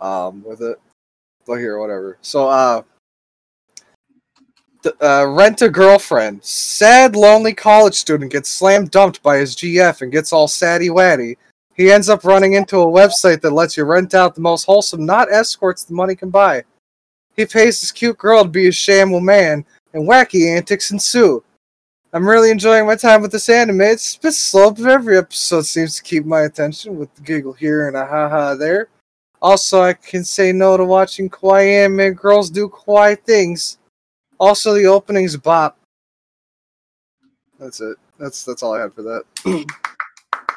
um 0.00 0.44
with 0.44 0.62
it. 0.62 0.78
But 1.46 1.56
here, 1.56 1.78
whatever. 1.78 2.18
So 2.20 2.48
uh 2.48 2.82
th- 4.82 4.94
uh, 5.00 5.26
rent 5.28 5.62
a 5.62 5.68
girlfriend. 5.68 6.44
Sad, 6.44 7.16
lonely 7.16 7.54
college 7.54 7.94
student 7.94 8.32
gets 8.32 8.50
slam 8.50 8.86
dumped 8.86 9.22
by 9.22 9.38
his 9.38 9.56
GF 9.56 10.02
and 10.02 10.12
gets 10.12 10.32
all 10.32 10.48
saddy 10.48 10.90
waddy. 10.90 11.36
He 11.74 11.90
ends 11.90 12.08
up 12.08 12.24
running 12.24 12.54
into 12.54 12.78
a 12.78 12.86
website 12.86 13.40
that 13.42 13.52
lets 13.52 13.76
you 13.76 13.84
rent 13.84 14.14
out 14.14 14.34
the 14.34 14.40
most 14.40 14.64
wholesome, 14.64 15.06
not 15.06 15.32
escorts 15.32 15.84
the 15.84 15.94
money 15.94 16.16
can 16.16 16.30
buy. 16.30 16.64
He 17.38 17.46
pays 17.46 17.80
this 17.80 17.92
cute 17.92 18.18
girl 18.18 18.42
to 18.42 18.48
be 18.48 18.64
his 18.64 18.74
shamu 18.74 19.22
man, 19.22 19.64
and 19.94 20.08
wacky 20.08 20.56
antics 20.56 20.90
ensue. 20.90 21.44
I'm 22.12 22.28
really 22.28 22.50
enjoying 22.50 22.84
my 22.84 22.96
time 22.96 23.22
with 23.22 23.30
this 23.30 23.48
anime. 23.48 23.80
It's 23.82 24.16
a 24.16 24.20
bit 24.20 24.32
slow, 24.32 24.72
but 24.72 24.86
every 24.86 25.16
episode 25.16 25.64
seems 25.64 25.94
to 25.94 26.02
keep 26.02 26.24
my 26.24 26.40
attention 26.40 26.98
with 26.98 27.14
the 27.14 27.20
giggle 27.22 27.52
here 27.52 27.86
and 27.86 27.96
a 27.96 28.04
haha 28.04 28.56
there. 28.56 28.88
Also, 29.40 29.80
I 29.80 29.92
can 29.92 30.24
say 30.24 30.50
no 30.50 30.76
to 30.76 30.84
watching 30.84 31.30
kawaii 31.30 31.84
anime 31.84 32.14
girls 32.14 32.50
do 32.50 32.68
kawaii 32.68 33.16
things. 33.22 33.78
Also, 34.40 34.74
the 34.74 34.86
opening's 34.86 35.36
bop. 35.36 35.78
That's 37.60 37.80
it. 37.80 37.98
That's 38.18 38.44
that's 38.44 38.64
all 38.64 38.74
I 38.74 38.80
had 38.80 38.94
for 38.94 39.02
that. 39.02 39.22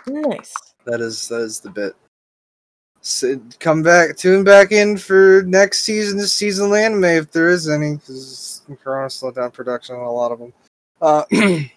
Nice. 0.08 0.52
That 0.86 1.00
is 1.00 1.28
that 1.28 1.42
is 1.42 1.60
the 1.60 1.70
bit. 1.70 1.96
So, 3.04 3.42
come 3.60 3.82
back, 3.82 4.16
tune 4.16 4.44
back 4.44 4.72
in 4.72 4.96
for 4.96 5.42
next 5.48 5.82
season, 5.82 6.20
this 6.20 6.34
season 6.34 6.68
of 6.68 6.74
anime 6.74 7.06
if 7.06 7.32
there 7.32 7.50
is 7.50 7.68
any, 7.68 7.96
because 7.96 8.62
Corona 8.84 9.10
slowed 9.10 9.36
down 9.36 9.50
production 9.50 9.96
on 9.96 10.04
a 10.04 10.12
lot 10.12 10.32
of 10.32 10.40
them. 10.40 10.54
Uh, 11.02 11.24
Yay! 11.32 11.72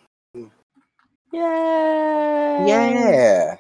yeah, 1.33 3.57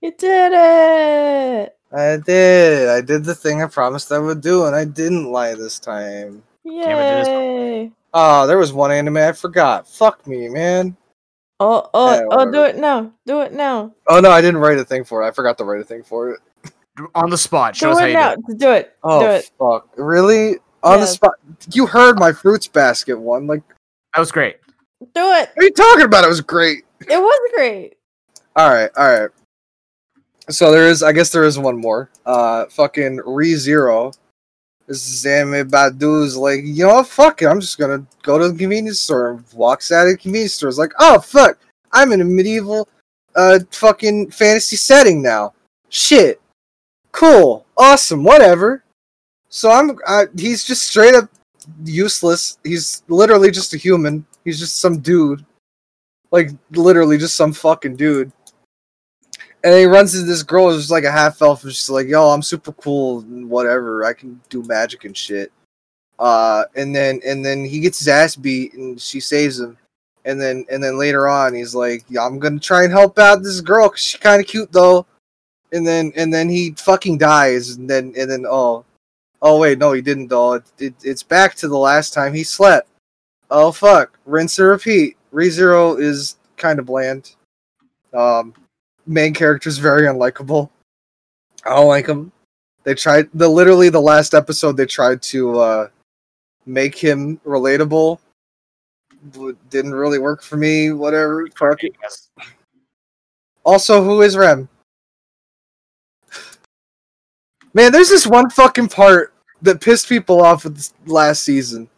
You 0.00 0.14
did 0.18 0.52
it! 0.54 1.76
I 1.92 2.16
did. 2.16 2.88
I 2.88 3.02
did 3.02 3.24
the 3.24 3.34
thing 3.34 3.62
I 3.62 3.66
promised 3.66 4.10
I 4.10 4.18
would 4.18 4.40
do, 4.40 4.64
and 4.64 4.74
I 4.74 4.86
didn't 4.86 5.30
lie 5.30 5.54
this 5.54 5.78
time. 5.78 6.42
Damn 6.64 7.24
Yay! 7.24 7.92
Oh, 8.14 8.46
there 8.46 8.56
was 8.56 8.72
one 8.72 8.90
anime 8.90 9.18
I 9.18 9.32
forgot. 9.32 9.86
Fuck 9.86 10.26
me, 10.26 10.48
man. 10.48 10.96
Oh, 11.60 11.88
oh, 11.92 12.14
Yeah, 12.14 12.22
oh, 12.30 12.50
do 12.50 12.62
it 12.64 12.76
now. 12.76 13.12
Do 13.26 13.40
it 13.42 13.52
now. 13.52 13.92
Oh 14.08 14.20
no, 14.20 14.30
I 14.30 14.40
didn't 14.40 14.60
write 14.60 14.78
a 14.78 14.84
thing 14.84 15.04
for 15.04 15.22
it. 15.22 15.26
I 15.26 15.30
forgot 15.32 15.58
to 15.58 15.64
write 15.64 15.80
a 15.80 15.84
thing 15.84 16.02
for 16.02 16.30
it. 16.30 16.40
On 17.14 17.30
the 17.30 17.38
spot. 17.38 17.74
Show 17.76 17.86
Do 17.86 17.92
us 17.92 17.98
how 18.00 18.04
it 18.04 18.08
you 18.08 18.14
now. 18.14 18.34
do 18.34 18.42
it. 18.52 18.58
Do 18.58 18.72
it. 18.72 18.96
Oh 19.02 19.20
do 19.20 19.26
it. 19.26 19.50
fuck! 19.58 19.88
Really? 19.96 20.56
On 20.82 21.00
the 21.00 21.06
spot? 21.06 21.32
You 21.72 21.86
heard 21.86 22.18
my 22.18 22.32
fruits 22.32 22.68
basket 22.68 23.18
one. 23.18 23.46
Like, 23.46 23.62
That 24.14 24.20
was 24.20 24.30
great. 24.32 24.56
Do 25.00 25.06
it. 25.14 25.50
what 25.54 25.58
are 25.58 25.62
you 25.64 25.72
talking 25.72 26.04
about? 26.04 26.24
It 26.24 26.28
was 26.28 26.40
great. 26.40 26.84
It 27.00 27.18
was 27.18 27.50
great. 27.54 27.94
All 28.56 28.68
right, 28.70 28.90
all 28.96 29.20
right. 29.20 29.30
So 30.50 30.70
there 30.72 30.88
is, 30.88 31.02
I 31.02 31.12
guess 31.12 31.30
there 31.30 31.44
is 31.44 31.58
one 31.58 31.76
more. 31.76 32.10
Uh, 32.24 32.66
fucking 32.66 33.20
Re 33.26 33.54
Zero. 33.54 34.12
About 34.88 35.98
dudes 35.98 36.36
like, 36.36 36.60
you 36.64 36.86
know 36.86 36.94
what? 36.94 37.08
Fuck 37.08 37.42
it. 37.42 37.46
I'm 37.46 37.60
just 37.60 37.78
gonna 37.78 38.04
go 38.22 38.38
to 38.38 38.48
the 38.48 38.58
convenience 38.58 39.00
store. 39.00 39.42
Walks 39.54 39.92
out 39.92 40.06
of 40.06 40.12
the 40.12 40.18
convenience 40.18 40.54
store. 40.54 40.68
It's 40.68 40.78
like, 40.78 40.92
oh 40.98 41.20
fuck, 41.20 41.58
I'm 41.92 42.12
in 42.12 42.20
a 42.20 42.24
medieval, 42.24 42.88
uh, 43.34 43.60
fucking 43.70 44.30
fantasy 44.30 44.76
setting 44.76 45.22
now. 45.22 45.54
Shit. 45.88 46.40
Cool. 47.12 47.66
Awesome. 47.76 48.24
Whatever. 48.24 48.84
So 49.48 49.70
I'm. 49.70 49.98
Uh, 50.06 50.26
he's 50.36 50.64
just 50.64 50.88
straight 50.88 51.14
up 51.14 51.28
useless. 51.84 52.58
He's 52.64 53.02
literally 53.08 53.50
just 53.50 53.74
a 53.74 53.78
human. 53.78 54.26
He's 54.44 54.58
just 54.58 54.80
some 54.80 54.98
dude. 54.98 55.44
Like 56.30 56.50
literally 56.72 57.16
just 57.16 57.36
some 57.36 57.52
fucking 57.52 57.96
dude. 57.96 58.32
And 59.64 59.74
he 59.74 59.86
runs 59.86 60.14
into 60.14 60.26
this 60.26 60.42
girl 60.42 60.70
who's 60.70 60.90
like 60.90 61.04
a 61.04 61.10
half 61.10 61.42
elf, 61.42 61.64
and 61.64 61.72
she's 61.72 61.90
like, 61.90 62.06
"Yo, 62.06 62.28
I'm 62.28 62.42
super 62.42 62.72
cool, 62.72 63.20
and 63.20 63.48
whatever. 63.50 64.04
I 64.04 64.12
can 64.12 64.40
do 64.48 64.62
magic 64.62 65.04
and 65.04 65.16
shit." 65.16 65.52
Uh, 66.18 66.64
and 66.76 66.94
then 66.94 67.20
and 67.24 67.44
then 67.44 67.64
he 67.64 67.80
gets 67.80 67.98
his 67.98 68.08
ass 68.08 68.36
beat, 68.36 68.74
and 68.74 69.00
she 69.00 69.20
saves 69.20 69.58
him. 69.60 69.76
And 70.24 70.40
then 70.40 70.64
and 70.70 70.82
then 70.82 70.98
later 70.98 71.28
on, 71.28 71.54
he's 71.54 71.74
like, 71.74 72.04
yeah, 72.08 72.24
"I'm 72.24 72.38
gonna 72.38 72.60
try 72.60 72.84
and 72.84 72.92
help 72.92 73.18
out 73.18 73.42
this 73.42 73.60
girl 73.60 73.88
because 73.88 74.02
she's 74.02 74.20
kind 74.20 74.40
of 74.40 74.46
cute 74.46 74.72
though." 74.72 75.06
And 75.72 75.86
then 75.86 76.12
and 76.16 76.32
then 76.32 76.48
he 76.48 76.72
fucking 76.78 77.18
dies, 77.18 77.70
and 77.70 77.88
then 77.90 78.14
and 78.16 78.30
then 78.30 78.44
oh, 78.48 78.84
oh 79.42 79.58
wait, 79.58 79.78
no, 79.78 79.92
he 79.92 80.02
didn't 80.02 80.28
though. 80.28 80.54
It, 80.54 80.64
it, 80.78 80.94
it's 81.02 81.22
back 81.22 81.54
to 81.56 81.68
the 81.68 81.78
last 81.78 82.12
time 82.14 82.34
he 82.34 82.44
slept. 82.44 82.88
Oh 83.50 83.72
fuck, 83.72 84.18
rinse 84.26 84.58
and 84.58 84.68
repeat. 84.68 85.16
ReZero 85.32 86.00
is 86.00 86.36
kind 86.56 86.78
of 86.78 86.86
bland. 86.86 87.34
Um, 88.12 88.54
main 89.08 89.34
character 89.34 89.68
is 89.68 89.78
very 89.78 90.02
unlikable. 90.02 90.70
I 91.64 91.70
don't 91.70 91.88
like 91.88 92.06
him. 92.06 92.30
They 92.84 92.94
tried 92.94 93.28
the 93.34 93.48
literally 93.48 93.88
the 93.88 94.00
last 94.00 94.34
episode 94.34 94.76
they 94.76 94.86
tried 94.86 95.20
to 95.22 95.58
uh 95.58 95.88
make 96.66 96.96
him 96.96 97.40
relatable. 97.44 98.18
but 99.34 99.56
Didn't 99.70 99.94
really 99.94 100.18
work 100.18 100.42
for 100.42 100.56
me. 100.56 100.92
Whatever. 100.92 101.48
Fuck 101.58 101.82
it. 101.84 101.94
Yes. 102.02 102.28
Also, 103.64 104.02
who 104.02 104.22
is 104.22 104.36
Rem? 104.36 104.68
Man, 107.74 107.92
there's 107.92 108.08
this 108.08 108.26
one 108.26 108.48
fucking 108.50 108.88
part 108.88 109.34
that 109.62 109.80
pissed 109.80 110.08
people 110.08 110.40
off 110.42 110.64
with 110.64 110.92
last 111.06 111.42
season. 111.42 111.88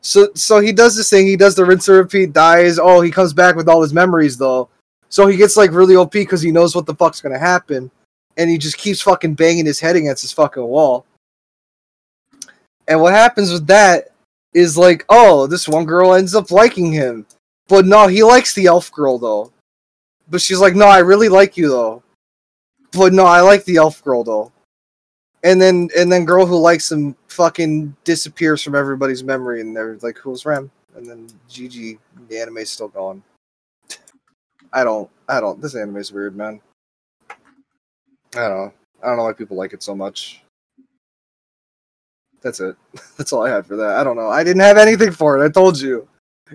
So, 0.00 0.28
so 0.34 0.60
he 0.60 0.72
does 0.72 0.96
this 0.96 1.10
thing. 1.10 1.26
He 1.26 1.36
does 1.36 1.54
the 1.54 1.64
rinse 1.64 1.86
and 1.88 1.98
repeat. 1.98 2.32
Dies. 2.32 2.78
Oh, 2.78 3.00
he 3.00 3.10
comes 3.10 3.32
back 3.32 3.54
with 3.54 3.68
all 3.68 3.82
his 3.82 3.92
memories 3.92 4.36
though. 4.36 4.68
So 5.10 5.26
he 5.26 5.36
gets 5.36 5.56
like 5.56 5.72
really 5.72 5.96
OP 5.96 6.12
because 6.12 6.40
he 6.40 6.52
knows 6.52 6.74
what 6.74 6.86
the 6.86 6.94
fuck's 6.94 7.20
gonna 7.20 7.38
happen, 7.38 7.90
and 8.36 8.48
he 8.48 8.56
just 8.56 8.78
keeps 8.78 9.02
fucking 9.02 9.34
banging 9.34 9.66
his 9.66 9.80
head 9.80 9.96
against 9.96 10.22
his 10.22 10.32
fucking 10.32 10.62
wall. 10.62 11.04
And 12.88 13.00
what 13.00 13.12
happens 13.12 13.52
with 13.52 13.66
that 13.66 14.12
is 14.54 14.78
like, 14.78 15.04
oh, 15.08 15.46
this 15.46 15.68
one 15.68 15.84
girl 15.84 16.14
ends 16.14 16.34
up 16.34 16.50
liking 16.50 16.92
him, 16.92 17.26
but 17.68 17.86
no, 17.86 18.06
he 18.06 18.22
likes 18.22 18.54
the 18.54 18.66
elf 18.66 18.90
girl 18.92 19.18
though. 19.18 19.52
But 20.28 20.40
she's 20.40 20.60
like, 20.60 20.74
no, 20.76 20.86
I 20.86 20.98
really 20.98 21.28
like 21.28 21.56
you 21.56 21.68
though. 21.68 22.02
But 22.92 23.12
no, 23.12 23.26
I 23.26 23.40
like 23.40 23.64
the 23.64 23.76
elf 23.76 24.02
girl 24.02 24.24
though. 24.24 24.52
And 25.42 25.60
then 25.60 25.88
and 25.96 26.10
then 26.10 26.24
girl 26.24 26.46
who 26.46 26.58
likes 26.58 26.90
him 26.92 27.16
fucking 27.28 27.96
disappears 28.04 28.62
from 28.62 28.74
everybody's 28.74 29.24
memory 29.24 29.60
and 29.60 29.74
they're 29.74 29.96
like, 30.02 30.18
Who's 30.18 30.44
Rem? 30.44 30.70
And 30.96 31.06
then 31.06 31.28
GG, 31.48 31.98
the 32.28 32.38
anime's 32.38 32.70
still 32.70 32.88
going. 32.88 33.22
I 34.72 34.84
don't 34.84 35.10
I 35.28 35.40
don't 35.40 35.60
this 35.60 35.74
anime's 35.74 36.12
weird, 36.12 36.36
man. 36.36 36.60
I 37.30 38.48
don't 38.48 38.56
know. 38.56 38.72
I 39.02 39.06
don't 39.06 39.16
know 39.16 39.24
why 39.24 39.32
people 39.32 39.56
like 39.56 39.72
it 39.72 39.82
so 39.82 39.94
much. 39.94 40.42
That's 42.42 42.60
it. 42.60 42.76
That's 43.16 43.32
all 43.32 43.46
I 43.46 43.50
had 43.50 43.66
for 43.66 43.76
that. 43.76 43.96
I 43.96 44.04
don't 44.04 44.16
know. 44.16 44.28
I 44.28 44.44
didn't 44.44 44.62
have 44.62 44.78
anything 44.78 45.12
for 45.12 45.38
it. 45.38 45.46
I 45.46 45.50
told 45.50 45.80
you. 45.80 46.08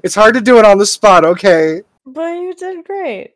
It's 0.04 0.16
hard 0.16 0.34
to 0.36 0.42
do 0.42 0.58
it 0.60 0.66
on 0.66 0.78
the 0.78 0.86
spot, 0.86 1.24
okay? 1.24 1.82
But 2.06 2.34
you 2.34 2.54
did 2.54 2.86
great. 2.86 3.34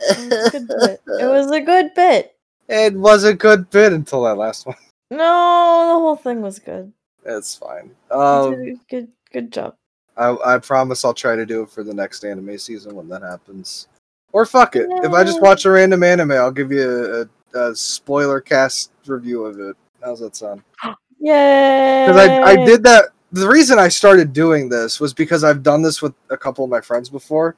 It 0.00 0.30
was 0.30 0.46
a 0.46 0.50
good 0.58 0.68
bit. 0.68 1.00
It 1.20 1.26
was 1.26 1.50
a 1.50 1.60
good 1.60 1.94
bit. 1.94 2.36
It 2.68 2.94
was 2.94 3.24
a 3.24 3.34
good 3.34 3.70
bit 3.70 3.92
until 3.92 4.22
that 4.24 4.36
last 4.36 4.66
one. 4.66 4.76
No, 5.12 5.16
the 5.16 5.98
whole 5.98 6.14
thing 6.14 6.40
was 6.40 6.60
good. 6.60 6.92
It's 7.24 7.56
fine. 7.56 7.90
Um, 8.12 8.78
good, 8.88 9.08
good 9.32 9.50
job. 9.52 9.74
I, 10.16 10.36
I 10.44 10.58
promise 10.58 11.04
I'll 11.04 11.14
try 11.14 11.34
to 11.34 11.44
do 11.44 11.62
it 11.62 11.70
for 11.70 11.82
the 11.82 11.92
next 11.92 12.24
anime 12.24 12.56
season 12.58 12.94
when 12.94 13.08
that 13.08 13.22
happens. 13.22 13.88
Or 14.32 14.46
fuck 14.46 14.76
it. 14.76 14.86
If 14.88 15.12
I 15.12 15.24
just 15.24 15.42
watch 15.42 15.64
a 15.64 15.70
random 15.70 16.02
anime, 16.02 16.32
I'll 16.32 16.52
give 16.52 16.70
you 16.70 17.28
a, 17.54 17.58
a, 17.58 17.70
a 17.70 17.74
spoiler 17.74 18.40
cast 18.40 18.92
review 19.06 19.44
of 19.44 19.58
it. 19.58 19.76
How's 20.02 20.20
that 20.20 20.36
sound? 20.36 20.62
Yay! 21.20 22.06
Because 22.06 22.16
I, 22.16 22.42
I 22.42 22.56
did 22.64 22.82
that. 22.84 23.06
The 23.32 23.48
reason 23.48 23.78
I 23.78 23.88
started 23.88 24.32
doing 24.32 24.68
this 24.68 25.00
was 25.00 25.12
because 25.12 25.44
I've 25.44 25.62
done 25.62 25.82
this 25.82 26.00
with 26.00 26.14
a 26.30 26.36
couple 26.36 26.64
of 26.64 26.70
my 26.70 26.80
friends 26.80 27.08
before. 27.08 27.56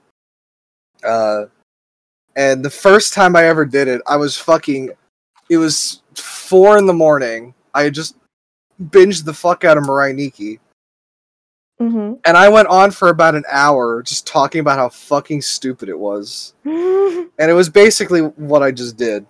Uh, 1.04 1.46
and 2.36 2.64
the 2.64 2.70
first 2.70 3.12
time 3.12 3.36
I 3.36 3.44
ever 3.44 3.64
did 3.64 3.88
it, 3.88 4.00
I 4.06 4.16
was 4.16 4.36
fucking. 4.36 4.90
It 5.50 5.58
was 5.58 6.02
four 6.14 6.78
in 6.78 6.86
the 6.86 6.92
morning. 6.92 7.54
I 7.74 7.90
just 7.90 8.16
binged 8.84 9.24
the 9.24 9.34
fuck 9.34 9.64
out 9.64 9.76
of 9.76 9.84
Mirai 9.84 10.14
Nikki. 10.14 10.60
Mhm. 11.82 12.20
and 12.24 12.36
I 12.36 12.48
went 12.48 12.68
on 12.68 12.90
for 12.90 13.08
about 13.08 13.34
an 13.34 13.44
hour 13.50 14.02
just 14.02 14.26
talking 14.26 14.60
about 14.60 14.78
how 14.78 14.88
fucking 14.88 15.42
stupid 15.42 15.88
it 15.88 15.98
was. 15.98 16.54
And 17.38 17.50
it 17.50 17.54
was 17.54 17.68
basically 17.70 18.20
what 18.20 18.62
I 18.62 18.70
just 18.70 18.96
did. 18.96 19.26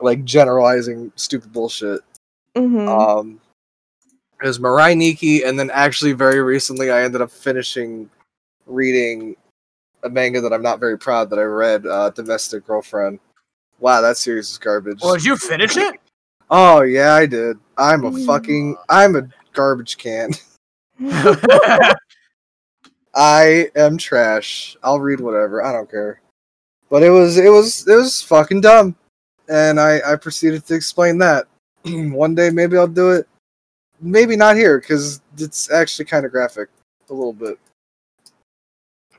Like 0.00 0.24
generalizing 0.24 1.10
stupid 1.16 1.52
bullshit. 1.52 2.00
Mhm. 2.56 2.88
Um 2.88 3.40
it 4.42 4.46
was 4.46 4.58
Mirai 4.60 4.96
Nikki, 4.96 5.42
and 5.42 5.58
then 5.58 5.68
actually 5.70 6.12
very 6.12 6.40
recently 6.40 6.90
I 6.92 7.02
ended 7.02 7.20
up 7.22 7.30
finishing 7.30 8.08
reading 8.66 9.34
a 10.04 10.08
manga 10.10 10.40
that 10.42 10.52
I'm 10.52 10.62
not 10.62 10.78
very 10.78 10.96
proud 10.96 11.28
that 11.30 11.38
I 11.40 11.42
read, 11.42 11.86
uh 11.86 12.10
Domestic 12.10 12.66
Girlfriend. 12.66 13.18
Wow, 13.80 14.00
that 14.02 14.16
series 14.16 14.50
is 14.50 14.58
garbage. 14.58 15.00
Well, 15.02 15.14
did 15.14 15.24
you 15.24 15.36
finish 15.36 15.76
it? 15.76 15.96
Oh 16.50 16.82
yeah, 16.82 17.14
I 17.14 17.26
did. 17.26 17.58
I'm 17.76 18.04
a 18.04 18.10
Mm. 18.10 18.26
fucking 18.26 18.76
I'm 18.88 19.16
a 19.16 19.28
garbage 19.54 19.96
can. 19.98 20.30
I 23.14 23.70
am 23.76 23.98
trash. 23.98 24.76
I'll 24.82 25.00
read 25.00 25.20
whatever. 25.20 25.62
I 25.62 25.72
don't 25.72 25.90
care. 25.90 26.20
But 26.90 27.02
it 27.02 27.10
was 27.10 27.36
it 27.36 27.50
was 27.50 27.86
it 27.86 27.94
was 27.94 28.22
fucking 28.22 28.60
dumb. 28.60 28.96
And 29.48 29.80
I 29.80 30.00
I 30.06 30.16
proceeded 30.16 30.66
to 30.66 30.74
explain 30.74 31.18
that. 31.18 31.46
One 31.84 32.34
day 32.34 32.50
maybe 32.50 32.76
I'll 32.76 32.88
do 32.88 33.10
it. 33.10 33.28
Maybe 34.00 34.36
not 34.36 34.56
here 34.56 34.80
cuz 34.80 35.20
it's 35.36 35.70
actually 35.70 36.06
kind 36.06 36.26
of 36.26 36.32
graphic 36.32 36.68
a 37.10 37.14
little 37.14 37.32
bit. 37.32 37.58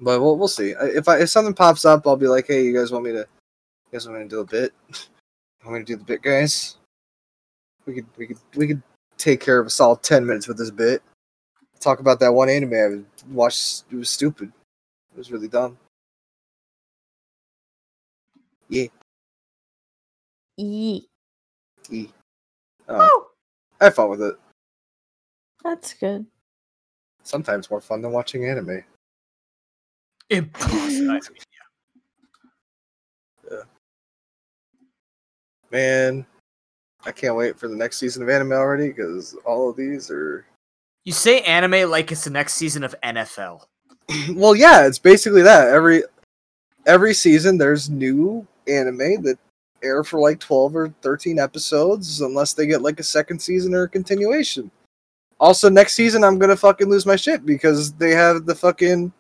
But 0.02 0.22
we'll 0.22 0.38
we'll 0.38 0.48
see. 0.48 0.74
If 0.82 1.08
I 1.08 1.20
if 1.20 1.30
something 1.30 1.54
pops 1.54 1.86
up, 1.86 2.08
I'll 2.08 2.16
be 2.16 2.28
like, 2.28 2.48
"Hey, 2.48 2.64
you 2.64 2.74
guys 2.74 2.92
want 2.92 3.06
me 3.06 3.12
to 3.12 3.20
you 3.20 3.92
guys 3.92 4.08
want 4.08 4.20
me 4.20 4.26
to 4.26 4.30
do 4.30 4.40
a 4.40 4.46
bit? 4.46 4.74
want 5.66 5.80
me 5.80 5.80
to 5.80 5.86
do 5.86 5.98
the 5.98 6.04
bit, 6.04 6.22
guys? 6.22 6.78
We 7.86 7.96
could 7.96 8.06
we 8.18 8.28
could 8.28 8.38
we 8.56 8.68
could 8.68 8.82
take 9.18 9.42
care 9.42 9.60
of 9.60 9.68
a 9.68 9.70
solid 9.70 10.02
10 10.04 10.26
minutes 10.26 10.48
with 10.48 10.58
this 10.58 10.72
bit." 10.72 11.02
Talk 11.80 12.00
about 12.00 12.20
that 12.20 12.34
one 12.34 12.50
anime 12.50 12.74
I 12.74 13.32
watched. 13.32 13.84
It 13.92 13.96
was 13.96 14.10
stupid. 14.10 14.52
It 15.14 15.18
was 15.18 15.32
really 15.32 15.48
dumb. 15.48 15.78
Yeah. 18.70 18.88
Yee. 20.58 21.08
E. 21.90 22.08
Oh, 22.88 22.96
uh, 22.96 23.08
Oh, 23.12 23.28
I 23.82 23.86
had 23.86 23.96
fun 23.96 24.10
with 24.10 24.22
it. 24.22 24.36
that's 25.64 25.94
good. 25.94 26.26
Sometimes 27.24 27.70
more 27.70 27.82
fun 27.82 28.02
than 28.02 28.12
watching 28.12 28.46
anime. 28.46 28.84
Impossible. 30.30 31.20
Yeah. 33.52 33.64
Man, 35.72 36.26
I 37.06 37.12
can't 37.12 37.36
wait 37.36 37.58
for 37.60 37.68
the 37.68 37.76
next 37.76 37.98
season 37.98 38.24
of 38.24 38.30
anime 38.30 38.52
already 38.54 38.90
because 38.90 39.36
all 39.46 39.70
of 39.70 39.76
these 39.76 40.10
are. 40.12 40.46
You 41.10 41.14
say 41.14 41.42
anime 41.42 41.90
like 41.90 42.12
it's 42.12 42.26
the 42.26 42.30
next 42.30 42.54
season 42.54 42.84
of 42.84 42.94
NFL. 43.02 43.66
well, 44.36 44.56
yeah, 44.56 44.86
it's 44.86 45.00
basically 45.00 45.42
that. 45.42 45.70
Every 45.70 46.04
every 46.86 47.16
season, 47.16 47.58
there's 47.58 47.90
new 47.90 48.46
anime 48.68 49.24
that 49.24 49.40
air 49.82 50.04
for 50.04 50.20
like 50.20 50.40
twelve 50.40 50.76
or 50.76 50.94
thirteen 51.02 51.40
episodes, 51.40 52.22
unless 52.22 52.54
they 52.54 52.68
get 52.68 52.84
like 52.84 53.00
a 53.00 53.04
second 53.04 53.40
season 53.40 53.74
or 53.74 53.86
a 53.86 53.90
continuation. 53.90 54.70
Also, 55.40 55.68
next 55.68 55.96
season, 55.96 56.24
I'm 56.24 56.38
gonna 56.38 56.56
fucking 56.56 56.92
lose 56.92 57.08
my 57.08 57.16
shit 57.16 57.44
because 57.44 57.92
they 57.94 58.12
have 58.12 58.46
the 58.46 58.54
fucking 58.54 59.12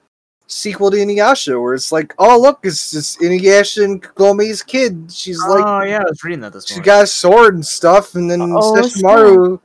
sequel 0.45 0.91
to 0.91 0.97
Inuyasha, 0.97 1.59
where 1.59 1.73
it's 1.73 1.91
like, 1.91 2.13
oh 2.19 2.39
look, 2.39 2.59
it's 2.61 2.91
just 2.91 3.19
Inuyasha 3.19 3.83
and 3.83 4.07
Gomi's 4.13 4.61
kid. 4.61 5.11
She's 5.11 5.41
oh, 5.43 5.55
like, 5.55 5.65
oh 5.65 5.81
yeah, 5.81 6.01
I 6.01 6.09
was 6.09 6.23
reading 6.23 6.41
that 6.41 6.53
this 6.53 6.67
she 6.67 6.81
got 6.81 7.05
a 7.05 7.07
sword 7.07 7.55
and 7.55 7.65
stuff, 7.65 8.13
and 8.13 8.29
then 8.29 8.43
Oh, 8.43 8.75
Sesshomaru. 8.75 9.59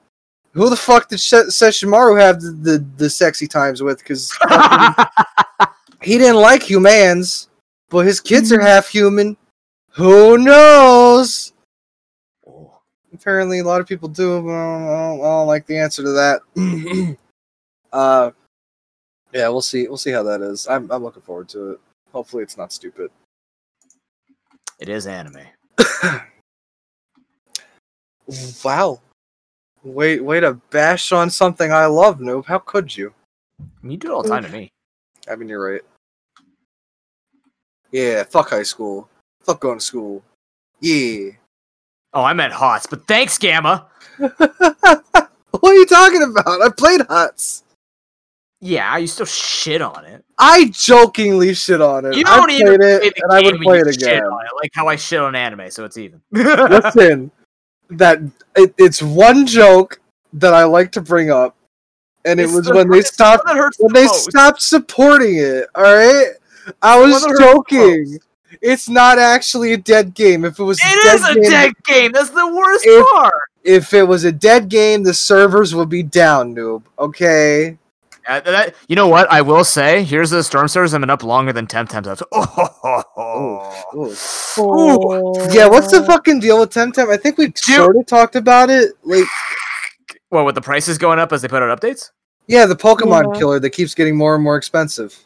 Who 0.55 0.70
the 0.70 0.76
fuck 0.76 1.09
did 1.09 1.18
Se- 1.18 1.48
Sesshomaru 1.48 2.20
have 2.20 2.40
the, 2.40 2.50
the, 2.50 2.86
the 2.96 3.11
sexy 3.11 3.48
times 3.48 3.82
with? 3.82 3.98
Because 3.98 4.32
he 6.02 6.16
didn't 6.16 6.40
like 6.40 6.62
humans, 6.62 7.48
but 7.90 8.07
his 8.07 8.20
kids 8.20 8.52
are 8.52 8.61
half 8.61 8.88
human. 8.88 9.36
Who 9.90 10.38
knows? 10.38 11.52
Oh. 12.46 12.78
Apparently, 13.12 13.59
a 13.59 13.64
lot 13.64 13.80
of 13.80 13.88
people 13.88 14.09
do, 14.09 14.42
but 14.42 14.52
I 14.52 14.64
don't, 14.64 14.82
I 14.82 14.86
don't, 14.86 15.20
I 15.20 15.24
don't 15.24 15.46
like 15.48 15.66
the 15.66 15.78
answer 15.78 16.02
to 16.05 16.11
that. 16.12 17.16
uh, 17.92 18.30
yeah, 19.32 19.48
we'll 19.48 19.61
see. 19.61 19.88
We'll 19.88 19.96
see 19.96 20.12
how 20.12 20.22
that 20.22 20.40
is. 20.40 20.68
I'm 20.68 20.90
I'm 20.90 21.02
looking 21.02 21.22
forward 21.22 21.48
to 21.50 21.72
it. 21.72 21.80
Hopefully, 22.12 22.44
it's 22.44 22.57
not 22.57 22.72
stupid. 22.72 23.11
It 24.78 24.88
is 24.88 25.07
anime. 25.07 25.42
Wow. 28.64 29.00
Wait, 29.85 30.24
way 30.24 30.41
to 30.41 30.55
bash 30.70 31.12
on 31.12 31.28
something 31.28 31.70
I 31.70 31.87
love, 31.87 32.18
noob. 32.18 32.47
How 32.47 32.59
could 32.59 32.97
you? 32.97 33.12
You 33.82 33.97
do 33.99 34.09
it 34.09 34.14
all 34.14 34.22
the 34.22 34.30
time 34.30 34.43
to 34.45 34.49
me. 34.49 34.72
I 35.30 35.37
mean, 35.37 35.49
you're 35.49 35.72
right. 35.72 35.82
Yeah, 37.93 38.24
fuck 38.24 38.51
high 38.51 38.62
school. 38.62 39.09
Fuck 39.43 39.61
going 39.61 39.78
to 39.78 39.85
school. 39.85 40.22
Yeah. 40.80 41.32
Oh, 42.14 42.24
I 42.24 42.32
meant 42.32 42.53
HOTS, 42.53 42.87
but 42.87 43.07
thanks, 43.07 43.37
Gamma. 43.37 43.87
what 44.16 45.28
are 45.62 45.74
you 45.74 45.87
talking 45.87 46.22
about? 46.22 46.62
I 46.62 46.70
played 46.76 47.03
HOTS. 47.03 47.64
Yeah, 48.61 48.97
you 48.97 49.07
still 49.07 49.26
shit 49.26 49.83
on 49.83 50.07
it. 50.07 50.25
I 50.38 50.71
jokingly 50.72 51.53
shit 51.53 51.83
on 51.83 52.07
it. 52.07 52.17
You 52.17 52.25
I 52.26 52.37
don't 52.37 52.49
played 52.49 52.61
even 52.63 52.75
it, 52.75 52.79
play 52.79 53.11
the 53.11 53.22
and 53.22 53.33
I 53.33 53.42
would 53.42 53.61
play 53.61 53.79
it 53.80 53.92
shit 53.92 54.03
again. 54.03 54.25
on 54.25 54.46
it, 54.46 54.50
like 54.57 54.71
how 54.72 54.88
I 54.88 54.96
shit 54.96 55.21
on 55.21 55.34
anime, 55.34 55.71
so 55.71 55.84
it's 55.84 55.99
even. 55.99 56.22
Listen, 56.33 57.30
that 57.90 58.20
it, 58.56 58.74
it's 58.78 59.02
one 59.02 59.46
joke 59.46 60.00
that 60.34 60.54
I 60.54 60.64
like 60.64 60.92
to 60.92 61.00
bring 61.00 61.30
up, 61.30 61.56
and 62.24 62.40
it 62.40 62.44
It's 62.44 62.52
was 62.52 62.66
the- 62.66 62.74
when 62.74 62.90
they 62.90 63.02
stopped 63.02 63.46
one 63.46 63.56
that 63.56 63.61
hurts 63.62 63.78
when 63.78 63.92
the 63.92 64.00
they 64.00 64.06
most. 64.06 64.30
stopped 64.30 64.62
supporting 64.62 65.36
it. 65.36 65.66
All 65.74 65.82
right, 65.82 66.32
I 66.82 66.98
was 66.98 67.22
the 67.22 67.28
one 67.28 67.36
that 67.36 67.42
hurts 67.44 67.56
the 67.70 67.74
joking. 67.76 68.18
It's 68.62 68.88
not 68.88 69.18
actually 69.18 69.72
a 69.72 69.76
dead 69.76 70.14
game. 70.14 70.44
If 70.44 70.58
it 70.58 70.64
was 70.64 70.78
It 70.78 71.02
dead 71.02 71.14
is 71.16 71.28
a 71.28 71.34
game, 71.34 71.50
dead 71.50 71.72
game. 71.84 72.12
That's 72.12 72.30
the 72.30 72.46
worst 72.46 72.84
If- 72.86 73.06
part. 73.12 73.34
if 73.64 73.92
it 73.92 74.04
was 74.04 74.24
a 74.24 74.32
dead 74.32 74.68
game, 74.68 75.02
the 75.02 75.12
servers 75.14 75.74
would 75.74 75.88
be 75.88 76.02
down, 76.04 76.54
noob. 76.54 76.82
Okay. 76.98 77.78
Uh, 78.26 78.41
that- 78.41 78.75
you 78.88 78.96
know 78.96 79.09
what? 79.09 79.30
I 79.30 79.41
will 79.42 79.64
say, 79.64 80.03
here's 80.03 80.30
the 80.30 80.42
storm 80.42 80.68
servers 80.68 80.92
have 80.92 81.01
been 81.01 81.11
up 81.11 81.22
longer 81.22 81.53
than 81.53 81.67
Temtem. 81.67 82.05
Temtem. 82.05 82.22
Oh, 83.17 83.84
Ooh. 84.59 84.63
Ooh. 84.63 85.55
Yeah, 85.55 85.68
what's 85.68 85.91
the 85.91 86.05
fucking 86.05 86.41
deal 86.41 86.61
with 86.61 86.71
Temtem? 86.71 87.09
I 87.11 87.17
think 87.17 87.38
we 87.38 87.53
sort 87.57 87.96
of 87.96 88.07
talked 88.07 88.37
about 88.37 88.71
it. 88.71 88.92
Like, 89.03 89.25
What 90.30 90.45
with 90.45 90.55
the 90.55 90.61
prices 90.61 90.99
going 90.99 91.18
up 91.18 91.33
as 91.33 91.42
they 91.42 91.49
put 91.49 91.63
out 91.63 91.79
updates? 91.80 92.11
yeah, 92.46 92.67
the 92.67 92.76
Pokemon 92.76 93.34
Yeah. 93.34 93.38
killer 93.38 93.61
that 93.61 93.71
keeps 93.71 93.95
getting 93.95 94.17
more 94.17 94.34
and 94.34 94.45
more 94.45 94.57
expensive. 94.57 95.17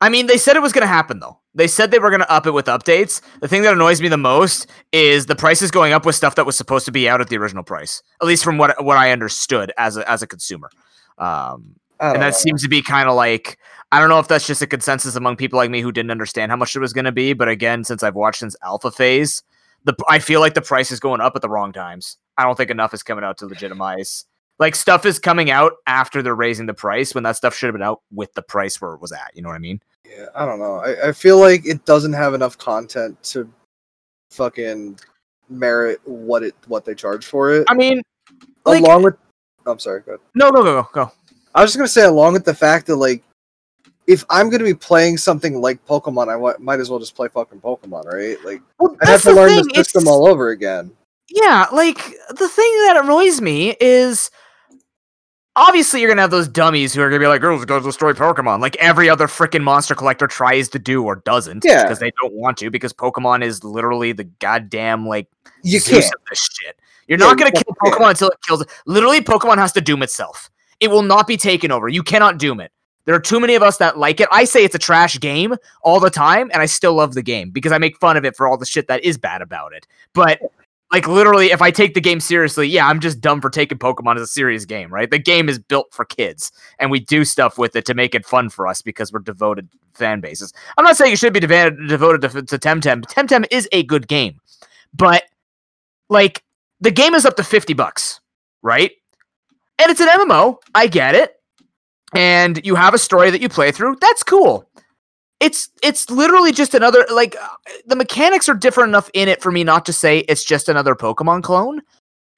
I 0.00 0.08
mean, 0.08 0.26
they 0.26 0.38
said 0.38 0.56
it 0.56 0.62
was 0.62 0.72
going 0.72 0.82
to 0.82 0.88
happen 0.88 1.20
though. 1.20 1.38
They 1.54 1.66
said 1.66 1.90
they 1.90 1.98
were 1.98 2.10
going 2.10 2.20
to 2.22 2.30
up 2.30 2.46
it 2.46 2.52
with 2.52 2.66
updates. 2.66 3.20
The 3.40 3.48
thing 3.48 3.62
that 3.62 3.72
annoys 3.74 4.00
me 4.00 4.08
the 4.08 4.16
most 4.16 4.66
is 4.92 5.26
the 5.26 5.36
prices 5.36 5.70
going 5.70 5.92
up 5.92 6.06
with 6.06 6.14
stuff 6.16 6.36
that 6.36 6.46
was 6.46 6.56
supposed 6.56 6.86
to 6.86 6.92
be 6.92 7.08
out 7.08 7.20
at 7.20 7.28
the 7.28 7.36
original 7.36 7.62
price. 7.64 8.02
At 8.22 8.26
least 8.28 8.42
from 8.44 8.56
what 8.56 8.82
what 8.84 8.96
I 8.96 9.10
understood 9.12 9.72
as 9.76 9.96
a 9.96 10.08
as 10.10 10.22
a 10.22 10.26
consumer. 10.26 10.70
Um, 11.18 11.26
I 11.26 11.28
don't 11.28 11.79
and 12.00 12.22
that 12.22 12.28
know. 12.28 12.30
seems 12.30 12.62
to 12.62 12.68
be 12.68 12.82
kind 12.82 13.08
of 13.08 13.14
like 13.14 13.58
I 13.92 13.98
don't 13.98 14.08
know 14.08 14.18
if 14.18 14.28
that's 14.28 14.46
just 14.46 14.62
a 14.62 14.66
consensus 14.66 15.16
among 15.16 15.36
people 15.36 15.56
like 15.56 15.70
me 15.70 15.80
who 15.80 15.92
didn't 15.92 16.10
understand 16.12 16.52
how 16.52 16.56
much 16.56 16.76
it 16.76 16.80
was 16.80 16.92
going 16.92 17.06
to 17.06 17.12
be. 17.12 17.32
But 17.32 17.48
again, 17.48 17.82
since 17.84 18.02
I've 18.02 18.14
watched 18.14 18.40
since 18.40 18.54
alpha 18.62 18.90
phase, 18.90 19.42
the 19.84 19.94
I 20.08 20.18
feel 20.18 20.40
like 20.40 20.54
the 20.54 20.62
price 20.62 20.90
is 20.90 21.00
going 21.00 21.20
up 21.20 21.34
at 21.36 21.42
the 21.42 21.48
wrong 21.48 21.72
times. 21.72 22.16
I 22.36 22.44
don't 22.44 22.56
think 22.56 22.70
enough 22.70 22.94
is 22.94 23.02
coming 23.02 23.24
out 23.24 23.38
to 23.38 23.46
legitimize. 23.46 24.26
Like 24.58 24.74
stuff 24.74 25.06
is 25.06 25.18
coming 25.18 25.50
out 25.50 25.72
after 25.86 26.22
they're 26.22 26.34
raising 26.34 26.66
the 26.66 26.74
price 26.74 27.14
when 27.14 27.24
that 27.24 27.36
stuff 27.36 27.54
should 27.54 27.66
have 27.66 27.74
been 27.74 27.82
out 27.82 28.02
with 28.12 28.32
the 28.34 28.42
price 28.42 28.80
where 28.80 28.92
it 28.92 29.00
was 29.00 29.10
at. 29.10 29.32
You 29.34 29.42
know 29.42 29.48
what 29.48 29.54
I 29.54 29.60
mean? 29.60 29.80
Yeah, 30.06 30.26
I 30.34 30.44
don't 30.44 30.58
know. 30.58 30.76
I, 30.76 31.08
I 31.08 31.12
feel 31.12 31.38
like 31.38 31.66
it 31.66 31.84
doesn't 31.86 32.12
have 32.12 32.34
enough 32.34 32.58
content 32.58 33.20
to 33.24 33.50
fucking 34.30 34.98
merit 35.48 36.00
what 36.04 36.42
it 36.42 36.54
what 36.66 36.84
they 36.84 36.94
charge 36.94 37.26
for 37.26 37.52
it. 37.52 37.64
I 37.68 37.74
mean, 37.74 38.02
like- 38.64 38.84
along 38.84 39.02
with, 39.02 39.16
I'm 39.66 39.78
sorry, 39.78 40.00
go 40.02 40.12
ahead. 40.12 40.20
no, 40.34 40.52
go 40.52 40.62
go 40.62 40.82
go 40.82 40.88
go. 40.92 41.12
I 41.54 41.62
was 41.62 41.70
just 41.70 41.78
gonna 41.78 41.88
say, 41.88 42.04
along 42.04 42.34
with 42.34 42.44
the 42.44 42.54
fact 42.54 42.86
that 42.86 42.96
like 42.96 43.22
if 44.06 44.24
I'm 44.30 44.50
gonna 44.50 44.64
be 44.64 44.74
playing 44.74 45.18
something 45.18 45.60
like 45.60 45.84
Pokemon, 45.86 46.28
I 46.28 46.58
might 46.58 46.80
as 46.80 46.90
well 46.90 46.98
just 46.98 47.14
play 47.14 47.28
fucking 47.28 47.60
Pokemon, 47.60 48.04
right? 48.12 48.36
Like 48.44 48.62
Well, 48.78 48.96
I'd 49.02 49.08
have 49.08 49.22
to 49.22 49.28
the 49.28 49.34
learn 49.34 49.48
thing. 49.50 49.68
the 49.68 49.74
system 49.84 50.02
it's- 50.02 50.12
all 50.12 50.26
over 50.28 50.50
again. 50.50 50.92
Yeah, 51.28 51.66
like 51.72 51.96
the 52.30 52.48
thing 52.48 52.72
that 52.86 53.00
annoys 53.04 53.40
me 53.40 53.76
is 53.80 54.30
obviously 55.56 56.00
you're 56.00 56.10
gonna 56.10 56.22
have 56.22 56.30
those 56.32 56.48
dummies 56.48 56.92
who 56.92 57.02
are 57.02 57.08
gonna 57.08 57.20
be 57.20 57.26
like, 57.28 57.40
oh, 57.40 57.46
"Girls, 57.46 57.64
go 57.64 57.78
destroy 57.80 58.12
Pokemon," 58.12 58.60
like 58.60 58.74
every 58.76 59.08
other 59.08 59.28
freaking 59.28 59.62
monster 59.62 59.94
collector 59.94 60.26
tries 60.26 60.68
to 60.70 60.78
do 60.80 61.04
or 61.04 61.16
doesn't, 61.16 61.64
Yeah. 61.64 61.82
because 61.82 61.98
they 62.00 62.10
don't 62.20 62.32
want 62.32 62.58
to, 62.58 62.70
because 62.70 62.92
Pokemon 62.92 63.44
is 63.44 63.62
literally 63.62 64.12
the 64.12 64.24
goddamn 64.24 65.06
like 65.06 65.28
You 65.62 65.78
Zeus 65.78 65.88
can't. 66.02 66.14
of 66.14 66.20
this 66.28 66.48
shit. 66.52 66.76
You're 67.06 67.18
Yeah, 67.18 67.26
not 67.26 67.38
gonna 67.38 67.50
you 67.54 67.62
kill. 67.62 67.92
Pokemon 67.92 68.10
until 68.10 68.28
it 68.30 68.38
kills. 68.46 68.64
Literally, 68.86 69.20
Pokemon 69.20 69.58
has 69.58 69.72
to 69.72 69.80
doom 69.80 70.02
itself. 70.02 70.50
It 70.80 70.90
will 70.90 71.02
not 71.02 71.26
be 71.26 71.36
taken 71.36 71.70
over. 71.70 71.88
You 71.88 72.02
cannot 72.02 72.38
doom 72.38 72.60
it. 72.60 72.72
There 73.04 73.14
are 73.14 73.20
too 73.20 73.40
many 73.40 73.54
of 73.54 73.62
us 73.62 73.78
that 73.78 73.98
like 73.98 74.20
it. 74.20 74.28
I 74.30 74.44
say 74.44 74.64
it's 74.64 74.74
a 74.74 74.78
trash 74.78 75.18
game 75.18 75.56
all 75.82 76.00
the 76.00 76.10
time, 76.10 76.50
and 76.52 76.62
I 76.62 76.66
still 76.66 76.94
love 76.94 77.14
the 77.14 77.22
game 77.22 77.50
because 77.50 77.72
I 77.72 77.78
make 77.78 77.98
fun 77.98 78.16
of 78.16 78.24
it 78.24 78.36
for 78.36 78.46
all 78.46 78.56
the 78.56 78.66
shit 78.66 78.88
that 78.88 79.02
is 79.02 79.18
bad 79.18 79.42
about 79.42 79.72
it. 79.72 79.86
But 80.12 80.40
like 80.92 81.06
literally, 81.08 81.50
if 81.50 81.62
I 81.62 81.70
take 81.70 81.94
the 81.94 82.00
game 82.00 82.20
seriously, 82.20 82.68
yeah, 82.68 82.86
I'm 82.86 83.00
just 83.00 83.20
dumb 83.20 83.40
for 83.40 83.48
taking 83.48 83.78
Pokemon 83.78 84.16
as 84.16 84.22
a 84.22 84.26
serious 84.26 84.64
game, 84.64 84.92
right? 84.92 85.10
The 85.10 85.18
game 85.18 85.48
is 85.48 85.58
built 85.58 85.92
for 85.92 86.04
kids, 86.04 86.52
and 86.78 86.90
we 86.90 87.00
do 87.00 87.24
stuff 87.24 87.58
with 87.58 87.74
it 87.76 87.84
to 87.86 87.94
make 87.94 88.14
it 88.14 88.26
fun 88.26 88.50
for 88.50 88.66
us 88.66 88.82
because 88.82 89.12
we're 89.12 89.20
devoted 89.20 89.68
fan 89.94 90.20
bases. 90.20 90.52
I'm 90.76 90.84
not 90.84 90.96
saying 90.96 91.10
you 91.10 91.16
should 91.16 91.32
be 91.32 91.40
devoted 91.40 91.88
devoted 91.88 92.22
to, 92.22 92.42
to 92.42 92.58
Temtem. 92.58 93.02
Temtem 93.02 93.46
is 93.50 93.68
a 93.72 93.82
good 93.84 94.08
game, 94.08 94.40
but 94.94 95.24
like 96.08 96.42
the 96.80 96.90
game 96.90 97.14
is 97.14 97.24
up 97.24 97.36
to 97.36 97.44
50 97.44 97.72
bucks, 97.74 98.20
right? 98.62 98.92
And 99.80 99.90
it's 99.90 100.00
an 100.00 100.08
MMO. 100.08 100.58
I 100.74 100.86
get 100.86 101.14
it. 101.14 101.36
And 102.14 102.64
you 102.66 102.74
have 102.74 102.92
a 102.92 102.98
story 102.98 103.30
that 103.30 103.40
you 103.40 103.48
play 103.48 103.72
through. 103.72 103.96
That's 104.00 104.22
cool. 104.22 104.68
It's 105.40 105.70
it's 105.82 106.10
literally 106.10 106.52
just 106.52 106.74
another 106.74 107.06
like 107.10 107.34
the 107.86 107.96
mechanics 107.96 108.46
are 108.48 108.54
different 108.54 108.90
enough 108.90 109.08
in 109.14 109.26
it 109.26 109.40
for 109.40 109.50
me 109.50 109.64
not 109.64 109.86
to 109.86 109.92
say 109.92 110.18
it's 110.20 110.44
just 110.44 110.68
another 110.68 110.94
Pokemon 110.94 111.42
clone. 111.42 111.80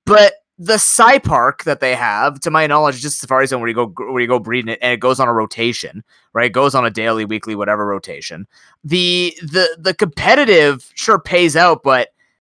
But 0.06 0.34
the 0.56 0.74
Saipark 0.74 1.64
that 1.64 1.80
they 1.80 1.96
have, 1.96 2.38
to 2.40 2.50
my 2.50 2.68
knowledge, 2.68 3.00
just 3.00 3.18
Safari 3.18 3.48
Zone 3.48 3.60
where 3.60 3.68
you 3.68 3.74
go 3.74 3.86
where 4.12 4.20
you 4.20 4.28
go 4.28 4.38
breeding 4.38 4.68
it 4.68 4.78
and 4.80 4.92
it 4.92 5.00
goes 5.00 5.18
on 5.18 5.26
a 5.26 5.32
rotation, 5.32 6.04
right? 6.34 6.46
It 6.46 6.52
goes 6.52 6.76
on 6.76 6.86
a 6.86 6.90
daily, 6.90 7.24
weekly, 7.24 7.56
whatever 7.56 7.86
rotation. 7.86 8.46
The 8.84 9.36
the 9.42 9.76
the 9.80 9.94
competitive 9.94 10.92
sure 10.94 11.18
pays 11.18 11.56
out, 11.56 11.82
but 11.82 12.10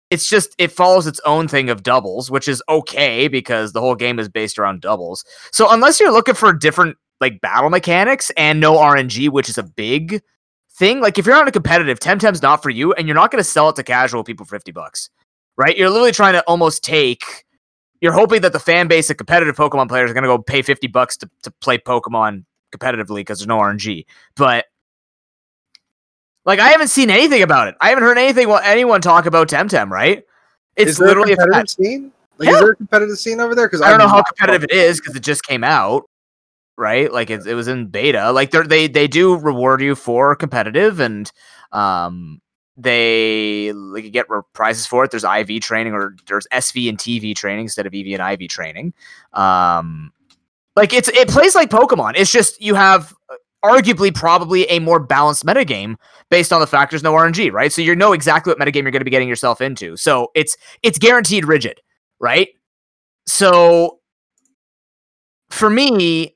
it's 0.10 0.30
just 0.30 0.56
it 0.58 0.72
follows 0.72 1.08
its 1.08 1.20
own 1.26 1.48
thing 1.48 1.70
of 1.70 1.84
doubles, 1.84 2.32
which 2.32 2.48
is 2.48 2.64
okay 2.70 3.28
because 3.28 3.74
the 3.74 3.82
whole 3.82 3.96
game 3.96 4.20
is 4.20 4.30
based 4.30 4.58
around 4.58 4.82
doubles. 4.82 5.26
So 5.52 5.68
unless 5.70 6.00
you're 6.00 6.12
looking 6.12 6.36
for 6.36 6.54
different 6.54 6.98
like 7.20 7.42
battle 7.42 7.70
mechanics 7.70 8.32
and 8.38 8.60
no 8.60 8.76
RNG, 8.76 9.30
which 9.30 9.50
is 9.50 9.58
a 9.58 9.64
big 9.64 10.22
thing, 10.72 11.02
like 11.02 11.18
if 11.18 11.26
you're 11.26 11.36
not 11.36 11.48
a 11.48 11.52
competitive, 11.52 12.00
Temtem's 12.00 12.42
not 12.42 12.64
for 12.64 12.70
you, 12.70 12.94
and 12.94 13.08
you're 13.08 13.16
not 13.16 13.32
going 13.32 13.40
to 13.40 13.50
sell 13.50 13.70
it 13.70 13.76
to 13.76 13.84
casual 13.84 14.24
people 14.24 14.46
for 14.46 14.56
fifty 14.56 14.72
bucks, 14.72 15.10
right? 15.58 15.78
You're 15.78 15.90
literally 15.90 16.12
trying 16.14 16.34
to 16.34 16.44
almost 16.44 16.84
take. 16.84 17.46
You're 18.00 18.14
hoping 18.14 18.42
that 18.42 18.54
the 18.54 18.60
fan 18.60 18.88
base 18.88 19.10
of 19.10 19.18
competitive 19.18 19.56
Pokemon 19.56 19.90
players 19.90 20.12
are 20.12 20.14
going 20.14 20.24
to 20.24 20.30
go 20.30 20.38
pay 20.38 20.62
fifty 20.62 20.88
bucks 20.88 21.18
to 21.18 21.30
to 21.44 21.52
play 21.60 21.78
Pokemon 21.78 22.46
competitively 22.74 23.18
because 23.18 23.40
there's 23.40 23.48
no 23.48 23.58
RNG, 23.58 24.06
but. 24.36 24.66
Like 26.48 26.60
I 26.60 26.70
haven't 26.70 26.88
seen 26.88 27.10
anything 27.12 27.44
about 27.44 27.68
it. 27.68 27.76
I 27.82 27.90
haven't 27.90 28.06
heard 28.06 28.18
anything 28.18 28.48
well 28.48 28.62
anyone 28.64 29.02
talk 29.02 29.26
about 29.26 29.50
Temtem, 29.50 29.90
right? 29.90 30.24
It's 30.78 30.92
is 30.92 30.98
there 30.98 31.10
literally 31.10 31.34
a 31.34 31.36
a 31.36 31.38
competitive 31.38 31.60
fat- 31.62 31.70
scene? 31.70 32.12
Like, 32.38 32.48
Yeah. 32.48 32.54
is 32.54 32.60
there 32.62 32.72
a 32.72 32.76
competitive 32.76 33.20
scene 33.20 33.40
over 33.42 33.54
there? 33.54 33.68
Because 33.68 33.82
I 33.82 33.90
don't 33.90 34.00
know 34.00 34.08
how 34.08 34.24
competitive 34.24 34.64
it 34.64 34.72
is 34.72 35.00
because 35.00 35.16
it 35.16 35.20
just 35.24 35.44
came 35.44 35.64
out, 35.64 36.06
right? 36.78 37.12
Like 37.12 37.30
it, 37.30 37.46
it 37.46 37.54
was 37.54 37.68
in 37.68 37.88
beta. 37.88 38.32
Like 38.32 38.52
they 38.52 38.62
they 38.62 38.88
they 38.88 39.08
do 39.08 39.36
reward 39.38 39.82
you 39.82 39.94
for 39.94 40.36
competitive, 40.38 41.02
and 41.02 41.30
um 41.74 42.42
they 42.78 43.74
like 43.74 44.06
you 44.06 44.10
get 44.12 44.28
prizes 44.54 44.86
for 44.88 45.04
it. 45.04 45.12
There's 45.12 45.26
IV 45.26 45.60
training 45.62 45.94
or 45.94 46.16
there's 46.28 46.48
SV 46.54 46.88
and 46.88 46.98
TV 46.98 47.36
training 47.36 47.66
instead 47.66 47.88
of 47.88 47.94
EV 47.94 48.18
and 48.20 48.42
IV 48.42 48.50
training. 48.50 48.94
Um, 49.34 50.14
like 50.78 50.94
it's 50.94 51.10
it 51.10 51.28
plays 51.28 51.56
like 51.56 51.70
Pokemon. 51.72 52.14
It's 52.16 52.32
just 52.32 52.62
you 52.62 52.76
have 52.76 53.14
uh, 53.30 53.36
arguably 53.70 54.14
probably 54.14 54.66
a 54.70 54.80
more 54.80 55.00
balanced 55.00 55.46
metagame 55.46 55.96
based 56.30 56.52
on 56.52 56.60
the 56.60 56.68
fact 56.68 56.92
there's 56.92 57.04
no 57.04 57.14
RNG, 57.14 57.52
right? 57.52 57.72
So 57.72 57.82
you 57.82 57.96
know 57.96 58.14
exactly 58.14 58.52
what 58.52 58.60
metagame 58.60 58.84
you're 58.84 58.92
going 58.92 59.02
to 59.02 59.06
be 59.06 59.12
getting 59.12 59.30
yourself 59.30 59.62
into. 59.62 59.96
So 59.98 60.32
it's 60.36 60.58
it's 60.84 60.98
guaranteed 60.98 61.46
rigid, 61.46 61.82
right? 62.20 62.50
So 63.26 64.00
for 65.50 65.70
me, 65.70 66.36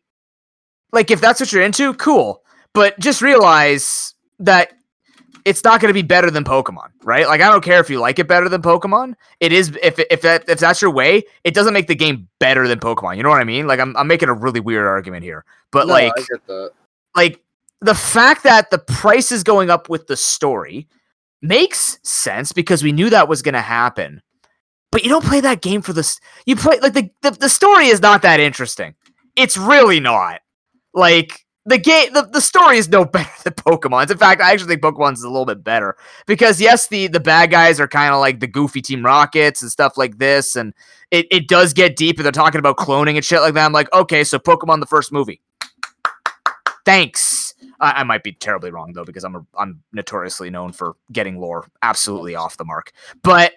like 0.92 1.12
if 1.12 1.22
that's 1.22 1.40
what 1.40 1.52
you're 1.52 1.64
into, 1.64 1.94
cool. 1.96 2.44
But 2.74 2.98
just 3.00 3.22
realize 3.22 4.14
that 4.40 4.72
it's 5.46 5.64
not 5.64 5.82
going 5.82 5.90
to 5.90 5.94
be 5.94 6.06
better 6.06 6.30
than 6.30 6.44
Pokemon, 6.44 6.90
right? 7.04 7.28
Like 7.28 7.42
I 7.42 7.50
don't 7.50 7.64
care 7.64 7.80
if 7.80 7.90
you 7.90 8.00
like 8.00 8.20
it 8.20 8.28
better 8.28 8.48
than 8.48 8.62
Pokemon. 8.62 9.16
It 9.40 9.52
is 9.52 9.78
if 9.82 10.00
if 10.00 10.22
that 10.22 10.48
if 10.48 10.60
that's 10.60 10.82
your 10.82 10.92
way, 10.92 11.24
it 11.44 11.54
doesn't 11.54 11.74
make 11.74 11.88
the 11.88 11.96
game 11.96 12.28
better 12.40 12.68
than 12.68 12.80
Pokemon. 12.80 13.18
You 13.18 13.24
know 13.24 13.30
what 13.30 13.42
I 13.42 13.46
mean? 13.46 13.68
Like 13.68 13.80
I'm 13.80 13.96
I'm 13.98 14.08
making 14.08 14.30
a 14.30 14.34
really 14.34 14.60
weird 14.60 14.86
argument 14.86 15.24
here. 15.24 15.46
But 15.72 15.88
No, 15.88 15.94
like 15.94 16.14
I 16.18 16.22
get 16.22 16.48
that. 16.48 16.72
Like 17.16 17.42
the 17.82 17.96
fact 17.96 18.44
that 18.44 18.70
the 18.70 18.78
price 18.78 19.32
is 19.32 19.44
going 19.44 19.70
up 19.70 19.90
with 19.90 20.08
the 20.08 20.18
story 20.18 20.88
makes 21.42 22.00
sense 22.04 22.54
because 22.54 22.84
we 22.84 22.92
knew 22.92 23.10
that 23.10 23.28
was 23.28 23.42
going 23.42 23.54
to 23.54 23.62
happen. 23.62 24.22
But 24.92 25.04
you 25.04 25.10
don't 25.10 25.26
play 25.26 25.40
that 25.40 25.62
game 25.62 25.82
for 25.82 25.94
this. 25.94 26.20
You 26.46 26.56
play 26.56 26.80
like 26.80 26.94
the, 26.94 27.10
the 27.22 27.32
the 27.32 27.50
story 27.50 27.88
is 27.88 28.02
not 28.02 28.22
that 28.24 28.40
interesting. 28.40 28.94
It's 29.36 29.58
really 29.58 30.02
not. 30.02 30.42
Like 30.94 31.46
the 31.66 31.78
game, 31.78 32.12
the, 32.12 32.24
the 32.24 32.42
story 32.42 32.78
is 32.78 32.90
no 32.90 33.06
better 33.06 33.30
than 33.44 33.54
Pokemon's. 33.54 34.12
In 34.12 34.18
fact, 34.18 34.42
I 34.42 34.52
actually 34.52 34.68
think 34.68 34.82
Pokemon's 34.82 35.20
is 35.20 35.24
a 35.24 35.30
little 35.30 35.46
bit 35.46 35.64
better 35.64 35.96
because 36.26 36.60
yes, 36.60 36.88
the 36.88 37.08
the 37.08 37.22
bad 37.22 37.52
guys 37.52 37.80
are 37.80 37.88
kind 37.88 38.14
of 38.14 38.20
like 38.20 38.42
the 38.42 38.48
goofy 38.48 38.82
Team 38.82 39.06
Rockets 39.06 39.62
and 39.62 39.72
stuff 39.72 39.98
like 39.98 40.18
this, 40.18 40.58
and 40.58 40.74
it, 41.10 41.26
it 41.32 41.48
does 41.48 41.74
get 41.74 41.96
deep. 41.96 42.18
And 42.18 42.26
they're 42.26 42.32
talking 42.34 42.60
about 42.60 42.76
cloning 42.76 43.16
and 43.16 43.24
shit 43.24 43.40
like 43.40 43.54
that. 43.54 43.66
I'm 43.66 43.74
like, 43.74 43.92
okay, 43.94 44.26
so 44.26 44.40
Pokemon 44.40 44.82
the 44.82 44.86
first 44.86 45.14
movie. 45.14 45.40
Thanks. 46.86 47.54
I, 47.80 47.92
I 47.92 48.04
might 48.04 48.24
be 48.24 48.32
terribly 48.32 48.72
wrong 48.72 48.94
though 48.94 49.06
because 49.06 49.24
I'm 49.24 49.36
a, 49.36 49.46
I'm 49.58 49.84
notoriously 49.92 50.50
known 50.50 50.72
for 50.72 50.96
getting 51.12 51.40
lore 51.40 51.68
absolutely 51.82 52.36
off 52.36 52.58
the 52.58 52.66
mark. 52.66 52.92
But 53.24 53.54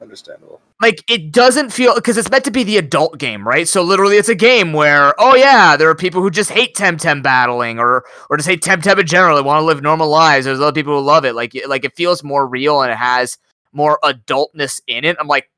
Understandable. 0.00 0.60
like 0.80 1.04
it 1.10 1.30
doesn't 1.30 1.70
feel 1.72 1.94
because 1.94 2.16
it's 2.16 2.30
meant 2.30 2.44
to 2.44 2.50
be 2.50 2.64
the 2.64 2.78
adult 2.78 3.18
game, 3.18 3.46
right? 3.46 3.68
So 3.68 3.82
literally, 3.82 4.16
it's 4.16 4.30
a 4.30 4.34
game 4.34 4.72
where 4.72 5.14
oh 5.18 5.34
yeah, 5.34 5.76
there 5.76 5.90
are 5.90 5.94
people 5.94 6.22
who 6.22 6.30
just 6.30 6.50
hate 6.50 6.74
Temtem 6.74 7.22
battling, 7.22 7.78
or 7.78 8.04
or 8.30 8.36
just 8.38 8.48
hate 8.48 8.62
Temtem 8.62 8.98
in 8.98 9.06
general. 9.06 9.36
They 9.36 9.42
want 9.42 9.60
to 9.60 9.64
live 9.64 9.82
normal 9.82 10.08
lives. 10.08 10.46
There's 10.46 10.60
other 10.60 10.72
people 10.72 10.98
who 10.98 11.04
love 11.04 11.24
it. 11.26 11.34
Like 11.34 11.52
like 11.66 11.84
it 11.84 11.96
feels 11.96 12.24
more 12.24 12.46
real 12.46 12.80
and 12.82 12.90
it 12.90 12.96
has 12.96 13.36
more 13.72 13.98
adultness 14.02 14.80
in 14.86 15.04
it. 15.04 15.16
I'm 15.20 15.28
like, 15.28 15.50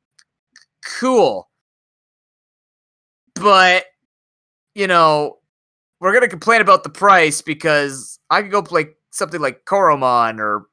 cool, 0.85 1.49
but 3.37 3.85
you 4.75 4.87
know, 4.89 5.39
we're 6.03 6.13
gonna 6.13 6.29
complain 6.29 6.61
about 6.61 6.83
the 6.83 6.91
price 6.91 7.43
because 7.43 8.19
I 8.29 8.43
could 8.43 8.51
go 8.51 8.61
play 8.61 8.89
something 9.13 9.41
like 9.41 9.65
Coromon 9.67 10.41
or 10.41 10.67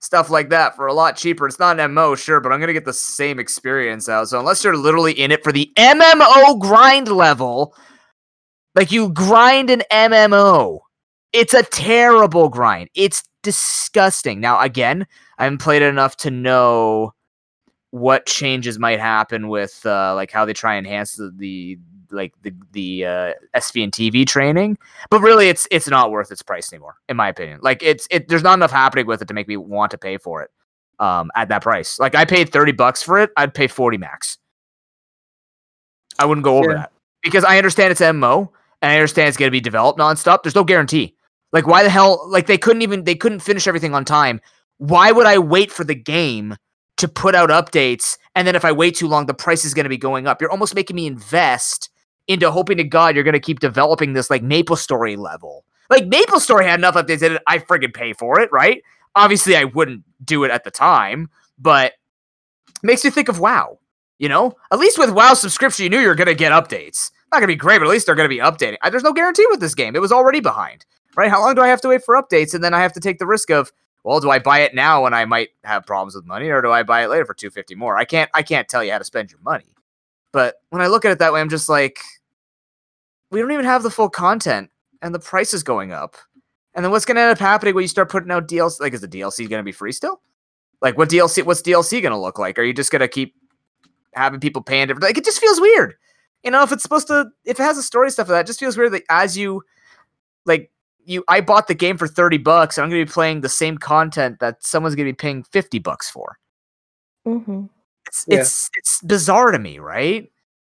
stuff 0.00 0.30
like 0.30 0.50
that 0.50 0.74
for 0.74 0.88
a 0.88 0.92
lot 0.92 1.16
cheaper. 1.16 1.46
It's 1.46 1.60
not 1.60 1.78
an 1.78 1.92
MMO, 1.92 2.18
sure, 2.18 2.40
but 2.40 2.50
I'm 2.50 2.58
gonna 2.58 2.72
get 2.72 2.84
the 2.84 2.92
same 2.92 3.38
experience 3.38 4.08
out. 4.08 4.28
So 4.28 4.40
unless 4.40 4.64
you're 4.64 4.76
literally 4.76 5.12
in 5.12 5.30
it 5.30 5.44
for 5.44 5.52
the 5.52 5.70
MMO 5.76 6.58
grind 6.58 7.06
level, 7.06 7.76
like 8.74 8.90
you 8.90 9.10
grind 9.10 9.70
an 9.70 9.84
MMO, 9.92 10.80
it's 11.32 11.54
a 11.54 11.62
terrible 11.62 12.48
grind. 12.48 12.90
It's 12.96 13.22
disgusting. 13.44 14.40
Now, 14.40 14.60
again, 14.60 15.06
I 15.38 15.44
haven't 15.44 15.58
played 15.58 15.82
it 15.82 15.88
enough 15.88 16.16
to 16.18 16.32
know 16.32 17.14
what 17.90 18.26
changes 18.26 18.80
might 18.80 18.98
happen 18.98 19.46
with 19.46 19.86
uh, 19.86 20.16
like 20.16 20.32
how 20.32 20.44
they 20.44 20.52
try 20.52 20.74
and 20.74 20.84
enhance 20.84 21.14
the, 21.14 21.30
the 21.36 21.78
like 22.14 22.32
the 22.42 22.52
the 22.72 23.04
uh, 23.04 23.32
SV 23.56 23.84
and 23.84 23.92
TV 23.92 24.26
training. 24.26 24.78
But 25.10 25.20
really, 25.20 25.48
it's 25.48 25.68
it's 25.70 25.88
not 25.88 26.10
worth 26.10 26.30
its 26.30 26.42
price 26.42 26.72
anymore, 26.72 26.96
in 27.08 27.16
my 27.16 27.28
opinion. 27.28 27.60
Like 27.62 27.82
it's 27.82 28.06
it 28.10 28.28
there's 28.28 28.42
not 28.42 28.54
enough 28.54 28.70
happening 28.70 29.06
with 29.06 29.20
it 29.22 29.28
to 29.28 29.34
make 29.34 29.48
me 29.48 29.56
want 29.56 29.90
to 29.90 29.98
pay 29.98 30.16
for 30.18 30.42
it 30.42 30.50
um, 31.00 31.30
at 31.34 31.48
that 31.48 31.62
price. 31.62 31.98
Like 31.98 32.14
I 32.14 32.24
paid 32.24 32.50
thirty 32.50 32.72
bucks 32.72 33.02
for 33.02 33.18
it, 33.18 33.30
I'd 33.36 33.52
pay 33.52 33.66
forty 33.66 33.98
max. 33.98 34.38
I 36.18 36.26
wouldn't 36.26 36.44
go 36.44 36.58
over 36.58 36.70
Yeah. 36.70 36.76
that 36.78 36.92
because 37.22 37.44
I 37.44 37.58
understand 37.58 37.90
it's 37.90 38.00
MMO 38.00 38.48
and 38.82 38.92
I 38.92 38.96
understand 38.96 39.28
it's 39.28 39.36
going 39.36 39.48
to 39.48 39.52
be 39.52 39.60
developed 39.60 39.98
nonstop. 39.98 40.42
There's 40.42 40.54
no 40.54 40.64
guarantee. 40.64 41.14
Like 41.52 41.66
why 41.66 41.82
the 41.82 41.90
hell? 41.90 42.24
Like 42.28 42.46
they 42.46 42.58
couldn't 42.58 42.82
even 42.82 43.04
they 43.04 43.14
couldn't 43.14 43.40
finish 43.40 43.66
everything 43.66 43.94
on 43.94 44.04
time. 44.04 44.40
Why 44.78 45.12
would 45.12 45.26
I 45.26 45.38
wait 45.38 45.70
for 45.70 45.84
the 45.84 45.94
game 45.94 46.56
to 46.96 47.08
put 47.08 47.34
out 47.34 47.50
updates 47.50 48.16
and 48.36 48.46
then 48.46 48.56
if 48.56 48.64
I 48.64 48.72
wait 48.72 48.96
too 48.96 49.08
long, 49.08 49.26
the 49.26 49.34
price 49.34 49.64
is 49.64 49.74
going 49.74 49.84
to 49.84 49.90
be 49.90 49.96
going 49.98 50.26
up? 50.26 50.40
You're 50.40 50.50
almost 50.50 50.74
making 50.74 50.96
me 50.96 51.06
invest 51.06 51.90
into 52.28 52.50
hoping 52.50 52.78
to 52.78 52.84
God 52.84 53.14
you're 53.14 53.24
going 53.24 53.34
to 53.34 53.40
keep 53.40 53.60
developing 53.60 54.12
this 54.12 54.30
like 54.30 54.42
Maple 54.42 54.76
Story 54.76 55.16
level. 55.16 55.64
Like 55.90 56.06
Maple 56.06 56.40
Story 56.40 56.64
had 56.64 56.80
enough 56.80 56.94
updates 56.94 57.22
in 57.22 57.32
it, 57.32 57.42
I 57.46 57.58
friggin' 57.58 57.92
pay 57.94 58.12
for 58.12 58.40
it, 58.40 58.50
right? 58.52 58.82
Obviously, 59.14 59.56
I 59.56 59.64
wouldn't 59.64 60.02
do 60.24 60.44
it 60.44 60.50
at 60.50 60.64
the 60.64 60.70
time, 60.70 61.28
but 61.58 61.92
makes 62.82 63.04
you 63.04 63.10
think 63.10 63.28
of 63.28 63.38
WoW. 63.38 63.78
You 64.18 64.28
know, 64.28 64.54
at 64.70 64.78
least 64.78 64.98
with 64.98 65.10
WoW 65.10 65.34
subscription, 65.34 65.84
you 65.84 65.90
knew 65.90 65.98
you 65.98 66.08
were 66.08 66.14
going 66.14 66.28
to 66.28 66.34
get 66.34 66.52
updates. 66.52 67.10
Not 67.32 67.40
going 67.40 67.48
to 67.48 67.54
be 67.54 67.56
great, 67.56 67.78
but 67.78 67.86
at 67.86 67.90
least 67.90 68.06
they're 68.06 68.14
going 68.14 68.28
to 68.28 68.34
be 68.34 68.40
updating. 68.40 68.76
There's 68.88 69.02
no 69.02 69.12
guarantee 69.12 69.46
with 69.50 69.60
this 69.60 69.74
game; 69.74 69.96
it 69.96 70.00
was 70.00 70.12
already 70.12 70.40
behind, 70.40 70.86
right? 71.16 71.30
How 71.30 71.40
long 71.40 71.56
do 71.56 71.62
I 71.62 71.68
have 71.68 71.80
to 71.80 71.88
wait 71.88 72.04
for 72.04 72.14
updates? 72.14 72.54
And 72.54 72.62
then 72.62 72.74
I 72.74 72.80
have 72.80 72.92
to 72.92 73.00
take 73.00 73.18
the 73.18 73.26
risk 73.26 73.50
of, 73.50 73.72
well, 74.04 74.20
do 74.20 74.30
I 74.30 74.38
buy 74.38 74.60
it 74.60 74.74
now 74.74 75.02
when 75.02 75.14
I 75.14 75.24
might 75.24 75.48
have 75.64 75.84
problems 75.84 76.14
with 76.14 76.24
money, 76.26 76.48
or 76.48 76.62
do 76.62 76.70
I 76.70 76.84
buy 76.84 77.02
it 77.02 77.08
later 77.08 77.26
for 77.26 77.34
two 77.34 77.50
fifty 77.50 77.74
more? 77.74 77.96
I 77.96 78.04
can't 78.04 78.30
I 78.34 78.42
can't 78.42 78.68
tell 78.68 78.84
you 78.84 78.92
how 78.92 78.98
to 78.98 79.04
spend 79.04 79.32
your 79.32 79.40
money. 79.40 79.73
But 80.34 80.56
when 80.70 80.82
I 80.82 80.88
look 80.88 81.04
at 81.04 81.12
it 81.12 81.20
that 81.20 81.32
way, 81.32 81.40
I'm 81.40 81.48
just 81.48 81.68
like, 81.68 82.00
we 83.30 83.40
don't 83.40 83.52
even 83.52 83.64
have 83.64 83.84
the 83.84 83.90
full 83.90 84.10
content, 84.10 84.68
and 85.00 85.14
the 85.14 85.20
price 85.20 85.54
is 85.54 85.62
going 85.62 85.92
up. 85.92 86.16
And 86.74 86.84
then 86.84 86.90
what's 86.90 87.04
going 87.04 87.14
to 87.14 87.22
end 87.22 87.30
up 87.30 87.38
happening 87.38 87.72
when 87.72 87.82
you 87.82 87.88
start 87.88 88.10
putting 88.10 88.32
out 88.32 88.48
DLC? 88.48 88.80
Like, 88.80 88.94
is 88.94 89.00
the 89.00 89.06
DLC 89.06 89.48
going 89.48 89.60
to 89.60 89.62
be 89.62 89.70
free 89.70 89.92
still? 89.92 90.20
Like, 90.82 90.98
what 90.98 91.08
DLC? 91.08 91.44
What's 91.44 91.62
DLC 91.62 92.02
going 92.02 92.10
to 92.10 92.18
look 92.18 92.40
like? 92.40 92.58
Are 92.58 92.64
you 92.64 92.72
just 92.72 92.90
going 92.90 92.98
to 92.98 93.06
keep 93.06 93.36
having 94.14 94.40
people 94.40 94.60
paying 94.60 94.88
different? 94.88 95.04
Like, 95.04 95.16
it 95.16 95.24
just 95.24 95.38
feels 95.38 95.60
weird. 95.60 95.94
You 96.42 96.50
know, 96.50 96.64
if 96.64 96.72
it's 96.72 96.82
supposed 96.82 97.06
to, 97.06 97.26
if 97.44 97.60
it 97.60 97.62
has 97.62 97.78
a 97.78 97.82
story 97.84 98.10
stuff 98.10 98.28
like 98.28 98.40
that, 98.40 98.46
just 98.48 98.58
feels 98.58 98.76
weird 98.76 98.92
that 98.92 99.04
as 99.08 99.38
you, 99.38 99.62
like, 100.46 100.72
you, 101.04 101.22
I 101.28 101.42
bought 101.42 101.68
the 101.68 101.74
game 101.74 101.96
for 101.96 102.08
thirty 102.08 102.38
bucks, 102.38 102.76
and 102.76 102.82
I'm 102.82 102.90
going 102.90 103.02
to 103.02 103.08
be 103.08 103.12
playing 103.12 103.42
the 103.42 103.48
same 103.48 103.78
content 103.78 104.40
that 104.40 104.64
someone's 104.64 104.96
going 104.96 105.06
to 105.06 105.12
be 105.12 105.16
paying 105.16 105.44
fifty 105.44 105.78
bucks 105.78 106.10
for. 106.10 106.38
hmm 107.24 107.66
It's 108.14 108.24
Yeah. 108.28 108.40
it's 108.40 108.70
it's 108.76 109.00
bizarre 109.02 109.50
to 109.50 109.58
me, 109.58 109.78
right? 109.80 110.30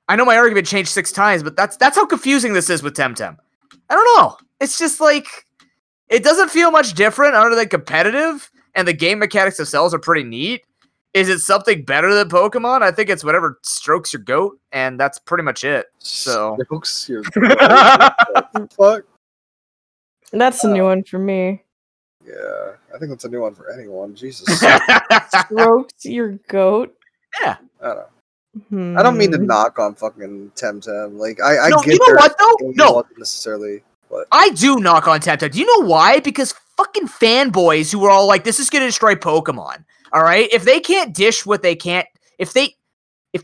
I 0.08 0.16
know 0.16 0.24
my 0.24 0.36
argument 0.36 0.66
changed 0.66 0.90
six 0.90 1.10
times, 1.10 1.42
but 1.42 1.56
that's 1.56 1.76
that's 1.76 1.96
how 1.96 2.06
confusing 2.06 2.52
this 2.52 2.70
is 2.70 2.82
with 2.82 2.94
Temtem. 2.94 3.36
I 3.90 3.94
don't 3.94 4.18
know. 4.18 4.36
It's 4.60 4.78
just 4.78 5.00
like 5.00 5.26
it 6.08 6.22
doesn't 6.22 6.50
feel 6.50 6.70
much 6.70 6.94
different 6.94 7.34
other 7.34 7.54
than 7.56 7.68
competitive, 7.68 8.50
and 8.74 8.86
the 8.86 8.92
game 8.92 9.18
mechanics 9.18 9.56
themselves 9.56 9.92
are 9.94 9.98
pretty 9.98 10.22
neat. 10.22 10.62
Is 11.12 11.28
it 11.28 11.38
something 11.40 11.84
better 11.84 12.12
than 12.14 12.28
Pokemon? 12.28 12.82
I 12.82 12.90
think 12.90 13.08
it's 13.10 13.24
whatever 13.24 13.58
strokes 13.62 14.12
your 14.12 14.22
goat, 14.22 14.58
and 14.72 14.98
that's 14.98 15.18
pretty 15.18 15.44
much 15.44 15.62
it. 15.64 15.86
So- 15.98 16.56
Jokes, 16.70 17.08
you're- 17.08 17.24
fuck. 18.76 19.04
That's 20.32 20.64
a 20.64 20.68
new 20.72 20.82
one 20.84 21.04
for 21.04 21.18
me. 21.20 21.62
Yeah, 22.26 22.72
I 22.92 22.98
think 22.98 23.10
that's 23.10 23.24
a 23.24 23.28
new 23.28 23.42
one 23.42 23.54
for 23.54 23.70
anyone. 23.70 24.16
Jesus, 24.16 24.46
Strokes 25.46 26.04
your 26.04 26.32
goat. 26.48 26.96
I 27.42 27.56
don't 27.82 27.96
know. 27.96 28.06
I 29.00 29.02
don't 29.02 29.18
mean 29.18 29.32
to 29.32 29.38
Hmm. 29.38 29.46
knock 29.46 29.78
on 29.78 29.94
fucking 29.96 30.52
Temtem. 30.54 31.18
Like 31.18 31.40
I, 31.40 31.58
I 31.58 31.68
no, 31.70 31.78
get 31.80 31.94
you 31.94 31.98
know 32.06 32.14
what 32.14 32.36
though? 32.38 32.70
No, 32.74 33.04
necessarily. 33.18 33.82
But 34.10 34.26
I 34.30 34.50
do 34.50 34.76
knock 34.76 35.08
on 35.08 35.20
Temtem. 35.20 35.50
Do 35.50 35.58
you 35.58 35.66
know 35.66 35.86
why? 35.86 36.20
Because 36.20 36.54
fucking 36.76 37.08
fanboys 37.08 37.90
who 37.92 38.04
are 38.04 38.10
all 38.10 38.26
like, 38.28 38.44
"This 38.44 38.60
is 38.60 38.70
gonna 38.70 38.86
destroy 38.86 39.16
Pokemon." 39.16 39.84
All 40.12 40.22
right, 40.22 40.48
if 40.52 40.64
they 40.64 40.78
can't 40.78 41.12
dish 41.12 41.44
what 41.44 41.62
they 41.62 41.74
can't, 41.74 42.06
if 42.38 42.52
they, 42.52 42.76
if 43.32 43.42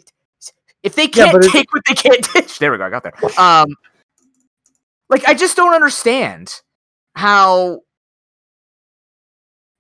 if 0.84 0.94
they 0.94 1.08
can't 1.08 1.32
but 1.32 1.44
it- 1.44 1.50
take 1.50 1.72
what 1.72 1.82
they 1.88 1.94
can't 1.94 2.32
dish, 2.32 2.58
there 2.58 2.70
we 2.70 2.78
go. 2.78 2.84
I 2.84 2.90
got 2.90 3.02
there. 3.02 3.14
Um, 3.36 3.68
like 5.08 5.26
I 5.28 5.34
just 5.34 5.56
don't 5.56 5.74
understand 5.74 6.54
how. 7.16 7.80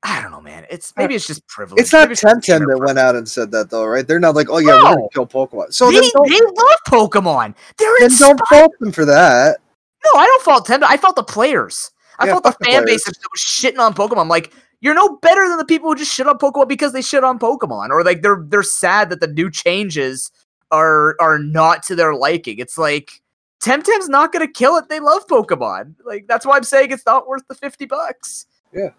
I 0.02 0.22
don't 0.22 0.30
know, 0.30 0.40
man. 0.40 0.66
It's 0.70 0.92
uh, 0.92 1.02
maybe 1.02 1.14
it's 1.14 1.26
just 1.26 1.46
privilege. 1.46 1.80
it's 1.80 1.92
not 1.92 2.08
Temtem 2.08 2.42
gamer 2.42 2.66
that 2.74 2.78
went 2.78 2.98
out 2.98 3.16
and 3.16 3.28
said 3.28 3.50
that 3.50 3.70
though, 3.70 3.84
right? 3.84 4.06
They're 4.06 4.20
not 4.20 4.34
like, 4.34 4.48
oh 4.48 4.58
yeah, 4.58 4.82
we're 4.82 4.96
gonna 4.96 5.08
kill 5.12 5.26
Pokemon. 5.26 5.74
So 5.74 5.90
they, 5.90 6.00
they 6.00 6.40
love 6.40 6.80
Pokemon. 6.88 7.54
They're 7.76 7.92
then 8.00 8.08
don't 8.08 8.30
inspired. 8.30 8.40
fault 8.48 8.72
them 8.80 8.92
for 8.92 9.04
that. 9.04 9.58
No, 10.04 10.20
I 10.20 10.26
don't 10.26 10.42
fault 10.42 10.66
Temtem. 10.66 10.86
I 10.88 10.96
fault 10.96 11.16
the 11.16 11.22
players. 11.22 11.90
I 12.18 12.26
Yeah, 12.26 12.32
fault 12.32 12.44
the 12.44 12.64
fan 12.64 12.86
base 12.86 13.04
that 13.04 13.14
was 13.30 13.40
shitting 13.40 13.78
on 13.78 13.92
Pokemon. 13.92 14.28
Like, 14.28 14.52
you're 14.80 14.94
no 14.94 15.16
better 15.16 15.46
than 15.48 15.58
the 15.58 15.64
people 15.66 15.90
who 15.90 15.96
just 15.96 16.14
shit 16.14 16.26
on 16.26 16.38
Pokemon 16.38 16.68
because 16.68 16.92
they 16.92 17.02
shit 17.02 17.22
on 17.22 17.38
Pokemon, 17.38 17.90
or 17.90 18.02
like 18.02 18.22
they're 18.22 18.42
they're 18.46 18.62
sad 18.62 19.10
that 19.10 19.20
the 19.20 19.28
new 19.28 19.50
changes 19.50 20.30
are 20.70 21.16
are 21.20 21.38
not 21.38 21.82
to 21.84 21.94
their 21.94 22.14
liking. 22.14 22.58
It's 22.58 22.78
like 22.78 23.20
Temtem's 23.60 24.08
not 24.08 24.32
gonna 24.32 24.48
kill 24.48 24.76
it. 24.76 24.88
They 24.88 25.00
love 25.00 25.26
Pokemon. 25.26 25.96
Like 26.06 26.26
that's 26.26 26.46
why 26.46 26.56
I'm 26.56 26.64
saying 26.64 26.90
it's 26.90 27.04
not 27.04 27.28
worth 27.28 27.42
the 27.48 27.54
fifty 27.54 27.84
bucks. 27.84 28.46
Yeah. 28.72 28.90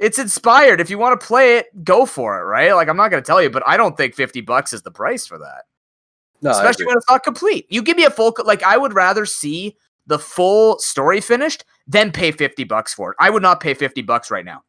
It's 0.00 0.18
inspired. 0.18 0.80
If 0.80 0.90
you 0.90 0.98
want 0.98 1.20
to 1.20 1.24
play 1.24 1.58
it, 1.58 1.84
go 1.84 2.06
for 2.06 2.40
it, 2.40 2.44
right? 2.44 2.72
Like 2.72 2.88
I'm 2.88 2.96
not 2.96 3.10
gonna 3.10 3.22
tell 3.22 3.40
you, 3.40 3.50
but 3.50 3.62
I 3.66 3.76
don't 3.76 3.96
think 3.96 4.16
fifty 4.16 4.40
bucks 4.40 4.72
is 4.72 4.82
the 4.82 4.90
price 4.90 5.26
for 5.26 5.38
that 5.38 5.64
No, 6.42 6.50
especially 6.50 6.86
when 6.86 6.96
it's 6.96 7.08
not 7.08 7.22
complete. 7.22 7.66
You 7.68 7.82
give 7.82 7.96
me 7.96 8.04
a 8.04 8.10
full 8.10 8.34
like 8.44 8.62
I 8.62 8.76
would 8.76 8.94
rather 8.94 9.26
see 9.26 9.76
the 10.06 10.18
full 10.18 10.78
story 10.80 11.20
finished 11.20 11.64
than 11.86 12.10
pay 12.10 12.32
50 12.32 12.64
bucks 12.64 12.92
for 12.92 13.12
it. 13.12 13.16
I 13.20 13.30
would 13.30 13.42
not 13.42 13.60
pay 13.60 13.74
50 13.74 14.02
bucks 14.02 14.30
right 14.30 14.44
now. 14.44 14.64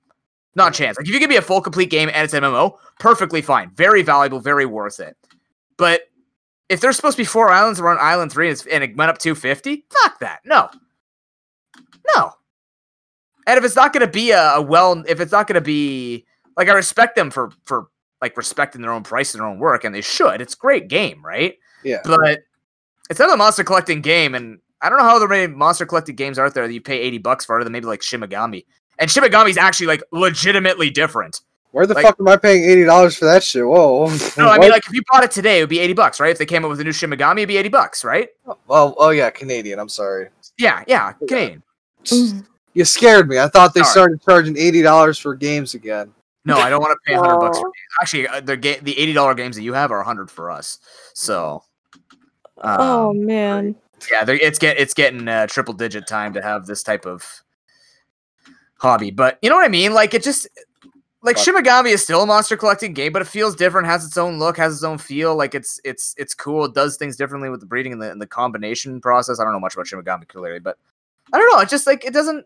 Not 0.56 0.76
a 0.76 0.78
chance. 0.78 0.98
Like 0.98 1.08
if 1.08 1.14
you 1.14 1.20
give 1.20 1.30
me 1.30 1.38
a 1.38 1.42
full 1.42 1.62
complete 1.62 1.90
game 1.90 2.10
and 2.14 2.24
it's 2.24 2.34
MMO, 2.34 2.78
perfectly 3.00 3.42
fine. 3.42 3.72
Very 3.74 4.04
valuable, 4.04 4.40
very 4.40 4.66
worth 4.66 5.00
it. 5.00 5.18
But 5.78 6.02
if 6.70 6.80
there's 6.80 6.96
supposed 6.96 7.18
to 7.18 7.22
be 7.22 7.26
four 7.26 7.50
islands, 7.50 7.82
we're 7.82 7.90
on 7.90 7.98
island 8.00 8.32
3 8.32 8.50
and, 8.50 8.68
and 8.72 8.84
it 8.84 8.98
went 8.98 9.10
up 9.10 9.18
250, 9.18 9.86
fuck 9.90 10.20
that. 10.20 10.42
No. 10.46 10.70
No. 12.16 12.34
And 13.48 13.58
if 13.58 13.64
it's 13.64 13.76
not 13.76 13.94
going 13.94 14.06
to 14.06 14.12
be 14.12 14.32
a, 14.32 14.54
a 14.56 14.62
well 14.62 15.04
if 15.08 15.20
it's 15.20 15.32
not 15.32 15.48
going 15.48 15.56
to 15.56 15.62
be 15.62 16.26
like 16.58 16.70
I 16.70 16.74
respect 16.74 17.16
them 17.16 17.32
for 17.32 17.52
for 17.66 17.88
like 18.22 18.38
respecting 18.38 18.82
their 18.82 18.92
own 18.92 19.04
price 19.04 19.34
and 19.34 19.42
their 19.42 19.48
own 19.48 19.60
work 19.60 19.84
and 19.84 19.94
they 19.94 20.02
should. 20.02 20.42
It's 20.42 20.54
a 20.54 20.58
great 20.58 20.88
game, 20.88 21.26
right? 21.26 21.58
Yeah. 21.84 22.02
but 22.04 22.44
it's 23.10 23.20
not 23.20 23.34
a 23.34 23.38
monster 23.38 23.64
collecting 23.64 24.02
game, 24.02 24.36
and 24.36 24.60
I 24.82 24.90
don't 24.90 24.98
know 24.98 25.04
how 25.04 25.20
there 25.20 25.28
many 25.28 25.54
monster 25.54 25.86
collecting 25.86 26.16
games 26.16 26.40
are 26.40 26.46
out 26.46 26.54
there 26.54 26.66
that 26.66 26.74
you 26.74 26.80
pay 26.80 27.00
eighty 27.00 27.18
bucks 27.18 27.46
for, 27.46 27.58
other 27.58 27.66
than 27.66 27.74
maybe 27.74 27.86
like 27.86 28.02
Shin 28.02 28.22
Megami. 28.22 28.66
And 29.00 29.12
Shin 29.12 29.24
Megami's 29.24 29.58
actually 29.58 29.88
like 29.88 30.02
legitimately 30.12 30.90
different. 30.92 31.42
Where 31.72 31.86
the 31.86 31.94
like- 31.94 32.06
fuck 32.06 32.18
am 32.20 32.28
I 32.30 32.38
paying 32.38 32.64
eighty 32.64 32.86
dollars 32.86 33.18
for 33.18 33.26
that 33.26 33.44
shit? 33.44 33.66
Whoa. 33.66 34.08
No, 34.38 34.48
I 34.50 34.58
mean 34.60 34.72
like 34.72 34.88
if 34.88 34.94
you 34.94 35.02
bought 35.12 35.26
it 35.26 35.32
today, 35.32 35.60
it 35.60 35.64
would 35.64 35.70
be 35.70 35.80
eighty 35.80 35.94
bucks, 35.94 36.20
right? 36.22 36.32
If 36.32 36.38
they 36.38 36.46
came 36.46 36.64
up 36.64 36.70
with 36.70 36.80
a 36.80 36.86
new 36.86 36.94
Shin 36.94 37.10
Megami, 37.10 37.40
it'd 37.40 37.50
be 37.50 37.58
eighty 37.58 37.70
bucks, 37.70 38.06
right? 38.06 38.30
oh, 38.48 38.96
oh 38.98 39.10
yeah, 39.10 39.30
Canadian. 39.30 39.78
I'm 39.78 39.90
sorry. 39.90 40.30
Yeah, 40.58 40.84
yeah, 40.88 41.12
Canadian. 41.14 41.64
Mm-hmm. 42.06 42.40
You 42.74 42.86
scared 42.86 43.28
me. 43.28 43.40
I 43.40 43.48
thought 43.48 43.74
they 43.74 43.82
Sorry. 43.82 43.92
started 43.92 44.22
charging 44.24 44.58
eighty 44.58 44.82
dollars 44.82 45.18
for 45.18 45.36
games 45.36 45.74
again. 45.74 46.14
No, 46.46 46.58
I 46.58 46.70
don't 46.70 46.82
want 46.82 46.92
to 46.94 47.00
pay 47.06 47.16
hundred 47.16 47.40
bucks. 47.40 47.60
For 47.60 47.66
games. 47.66 47.74
Actually, 48.02 48.28
uh, 48.28 48.42
the 48.42 48.58
ga- 48.58 48.80
the 48.80 48.98
eighty 48.98 49.14
dollar 49.14 49.34
games 49.34 49.56
that 49.56 49.64
you 49.64 49.74
have 49.74 49.92
are 49.92 50.02
hundred 50.04 50.32
for 50.32 50.50
us. 50.50 50.80
So, 51.14 51.64
oh 52.64 53.10
um, 53.10 53.26
man. 53.26 53.76
yeah, 54.10 54.24
it's 54.28 54.58
get 54.58 54.78
it's 54.78 54.94
getting 54.94 55.28
uh, 55.28 55.48
triple 55.48 55.74
digit 55.74 56.08
time 56.08 56.34
to 56.34 56.42
have 56.42 56.66
this 56.66 56.82
type 56.82 57.06
of 57.06 57.44
hobby. 58.78 59.12
But 59.12 59.38
you 59.42 59.50
know 59.50 59.56
what 59.56 59.66
I 59.66 59.70
mean? 59.70 59.94
Like 59.94 60.14
it 60.14 60.24
just 60.24 60.48
like 61.22 61.36
Fuck. 61.36 61.46
Shin 61.46 61.56
Megami 61.56 61.90
is 61.90 62.02
still 62.02 62.24
a 62.24 62.26
monster 62.26 62.58
collecting 62.58 62.94
game, 62.94 63.14
but 63.14 63.22
it 63.22 63.28
feels 63.28 63.56
different, 63.56 63.88
has 63.88 64.04
its 64.04 64.18
own 64.18 64.40
look, 64.40 64.58
has 64.58 64.74
its 64.74 64.84
own 64.84 64.98
feel. 64.98 65.36
Like 65.36 65.54
it's 65.54 65.80
it's 65.84 66.16
it's 66.18 66.34
cool. 66.34 66.66
It 66.66 66.74
does 66.74 66.98
things 66.98 67.16
differently 67.16 67.50
with 67.50 67.60
the 67.60 67.68
breeding 67.68 67.94
and 67.94 68.02
the, 68.02 68.12
and 68.12 68.22
the 68.22 68.28
combination 68.28 69.00
process. 69.02 69.40
I 69.40 69.44
don't 69.44 69.54
know 69.54 69.60
much 69.60 69.76
about 69.76 69.88
Shin 69.88 70.02
Megami 70.02 70.28
clearly, 70.28 70.60
but 70.60 70.78
I 71.32 71.38
don't 71.38 71.52
know. 71.52 71.60
It 71.60 71.70
just 71.70 71.86
like 71.86 72.04
it 72.04 72.14
doesn't. 72.14 72.46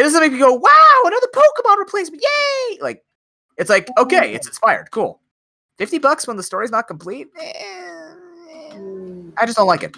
It 0.00 0.04
doesn't 0.04 0.20
make 0.22 0.32
me 0.32 0.38
go, 0.38 0.54
"Wow, 0.54 1.02
another 1.04 1.26
Pokemon 1.34 1.76
replacement! 1.76 2.22
Yay!" 2.22 2.78
Like 2.80 3.04
it's 3.58 3.68
like 3.68 3.86
okay, 3.98 4.32
it's 4.32 4.46
inspired, 4.46 4.90
cool. 4.90 5.20
Fifty 5.76 5.98
bucks 5.98 6.26
when 6.26 6.38
the 6.38 6.42
story's 6.42 6.70
not 6.70 6.88
complete. 6.88 7.28
Eh, 7.38 8.78
I 9.36 9.44
just 9.44 9.58
don't 9.58 9.66
like 9.66 9.82
it. 9.82 9.94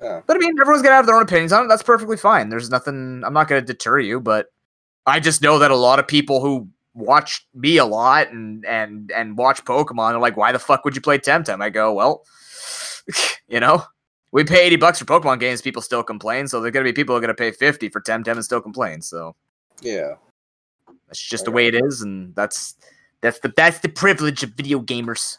Yeah. 0.00 0.22
But 0.26 0.36
I 0.36 0.38
mean, 0.38 0.58
everyone's 0.58 0.82
gonna 0.82 0.94
have 0.94 1.04
their 1.04 1.16
own 1.16 1.22
opinions 1.22 1.52
on 1.52 1.66
it. 1.66 1.68
That's 1.68 1.82
perfectly 1.82 2.16
fine. 2.16 2.48
There's 2.48 2.70
nothing. 2.70 3.22
I'm 3.26 3.34
not 3.34 3.46
gonna 3.46 3.60
deter 3.60 3.98
you, 3.98 4.20
but 4.20 4.46
I 5.04 5.20
just 5.20 5.42
know 5.42 5.58
that 5.58 5.70
a 5.70 5.76
lot 5.76 5.98
of 5.98 6.08
people 6.08 6.40
who 6.40 6.66
watch 6.94 7.46
me 7.52 7.76
a 7.76 7.84
lot 7.84 8.30
and 8.30 8.64
and 8.64 9.12
and 9.12 9.36
watch 9.36 9.62
Pokemon 9.66 10.14
are 10.14 10.18
like, 10.18 10.38
"Why 10.38 10.50
the 10.52 10.58
fuck 10.58 10.82
would 10.86 10.96
you 10.96 11.02
play 11.02 11.18
Temtem?" 11.18 11.60
I 11.60 11.68
go, 11.68 11.92
"Well, 11.92 12.24
you 13.48 13.60
know, 13.60 13.84
we 14.36 14.44
pay 14.44 14.66
80 14.66 14.76
bucks 14.76 14.98
for 14.98 15.06
Pokemon 15.06 15.40
games. 15.40 15.62
People 15.62 15.80
still 15.80 16.02
complain, 16.02 16.46
so 16.46 16.60
there're 16.60 16.70
gonna 16.70 16.84
be 16.84 16.92
people 16.92 17.14
who 17.14 17.16
are 17.18 17.20
gonna 17.22 17.32
pay 17.32 17.50
50 17.50 17.88
for 17.88 18.02
Temtem 18.02 18.32
and 18.32 18.44
still 18.44 18.60
complain. 18.60 19.00
So 19.00 19.34
Yeah. 19.80 20.16
that's 21.08 21.18
just 21.22 21.46
the 21.46 21.50
way 21.50 21.68
it 21.68 21.74
is, 21.74 22.02
and 22.02 22.34
that's 22.36 22.76
that's 23.22 23.38
the 23.40 23.48
that's 23.56 23.78
the 23.78 23.88
privilege 23.88 24.42
of 24.42 24.50
video 24.50 24.80
gamers. 24.80 25.38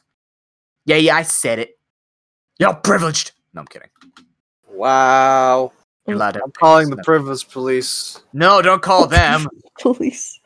Yeah, 0.86 0.96
yeah, 0.96 1.16
I 1.16 1.22
said 1.22 1.60
it. 1.60 1.78
You're 2.58 2.74
privileged. 2.74 3.34
No, 3.54 3.62
I'm 3.62 3.68
kidding. 3.68 3.90
Wow. 4.68 5.74
You're 6.08 6.16
allowed 6.16 6.32
to 6.32 6.44
I'm 6.44 6.52
calling 6.52 6.88
the 6.90 6.94
opinions. 6.94 7.06
privilege 7.06 7.50
police. 7.50 8.20
No, 8.34 8.64
don't 8.64 8.82
call 8.82 9.06
them. 9.20 9.48
Police. 9.80 10.40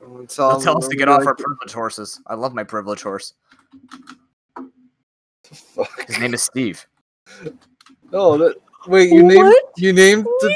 I'm 0.00 0.06
gonna 0.12 0.18
They'll 0.18 0.26
tell, 0.28 0.60
tell 0.60 0.78
us 0.78 0.86
to 0.86 0.94
get 0.96 1.06
gonna 1.06 1.18
off 1.20 1.26
our 1.26 1.34
be 1.34 1.42
privilege 1.42 1.72
horses. 1.72 2.20
I 2.28 2.34
love 2.34 2.54
my 2.54 2.62
privilege 2.62 3.02
horse. 3.02 3.34
like, 4.56 4.68
Fuck. 5.88 6.06
His 6.06 6.18
name 6.20 6.34
is 6.34 6.42
Steve. 6.44 6.86
No, 8.12 8.36
that, 8.38 8.56
wait. 8.86 9.10
You 9.10 9.22
named 9.22 9.44
What? 9.44 9.64
you 9.76 9.92
named 9.92 10.24
the, 10.24 10.54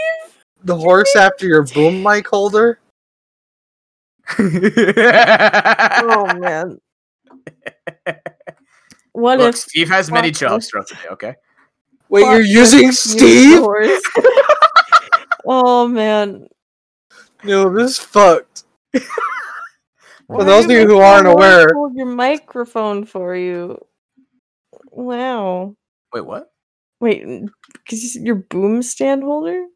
the 0.64 0.76
horse 0.76 1.14
after 1.16 1.46
your 1.46 1.64
boom 1.64 2.02
mic 2.02 2.26
holder. 2.26 2.80
Oh 4.38 6.34
man. 6.38 6.80
What 9.12 9.38
Look, 9.38 9.50
if 9.50 9.60
Steve 9.60 9.88
has 9.90 10.10
many 10.10 10.30
Fuck 10.30 10.40
jobs 10.40 10.64
this. 10.64 10.70
throughout 10.70 10.88
the 10.88 10.94
day. 10.94 11.08
Okay. 11.10 11.34
Wait, 12.08 12.22
you're 12.22 12.40
using 12.40 12.84
use 12.84 12.98
Steve? 12.98 13.62
oh 15.44 15.86
man. 15.86 16.48
No, 17.44 17.70
this 17.72 17.92
is 17.92 17.98
fucked. 17.98 18.64
For 20.26 20.42
those 20.44 20.64
of 20.64 20.70
did 20.70 20.82
you 20.82 20.88
who 20.88 20.98
aren't 20.98 21.26
phone 21.26 21.34
aware, 21.34 21.68
hold 21.74 21.94
your 21.94 22.06
microphone 22.06 23.04
for 23.04 23.36
you. 23.36 23.78
Wow. 24.90 25.76
Wait, 26.12 26.24
what? 26.24 26.53
Wait, 27.04 27.22
mm, 27.26 27.46
because 27.72 28.16
your 28.16 28.36
boom 28.36 28.82
stand 28.82 29.22
holder? 29.22 29.66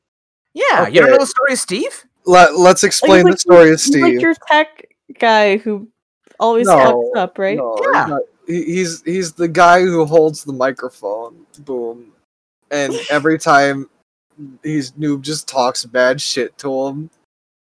Yeah, 0.54 0.88
you 0.88 1.02
don't 1.02 1.10
know 1.10 1.18
the 1.18 1.26
story 1.26 1.52
of 1.52 1.58
Steve? 1.58 2.04
Let, 2.24 2.56
let's 2.56 2.84
explain 2.84 3.24
like 3.24 3.34
the 3.34 3.38
story 3.38 3.70
of 3.70 3.78
Steve. 3.78 4.02
like 4.02 4.22
your 4.22 4.32
tech 4.46 4.86
guy 5.18 5.58
who 5.58 5.90
always 6.40 6.66
No, 6.66 6.74
fucks 7.14 7.18
up, 7.20 7.38
right? 7.38 7.58
No, 7.58 7.76
Yeah. 7.92 8.00
he's, 8.00 8.08
not- 8.08 8.22
he's 8.46 9.02
he's 9.02 9.32
the 9.34 9.46
guy 9.46 9.82
who 9.82 10.06
holds 10.06 10.42
the 10.42 10.54
microphone. 10.54 11.44
Boom, 11.66 12.12
and 12.70 12.94
every 13.10 13.38
time 13.38 13.90
he's 14.62 14.92
noob 14.92 15.20
just 15.20 15.46
talks 15.46 15.84
bad 15.84 16.22
shit 16.22 16.56
to 16.56 16.86
him. 16.86 17.10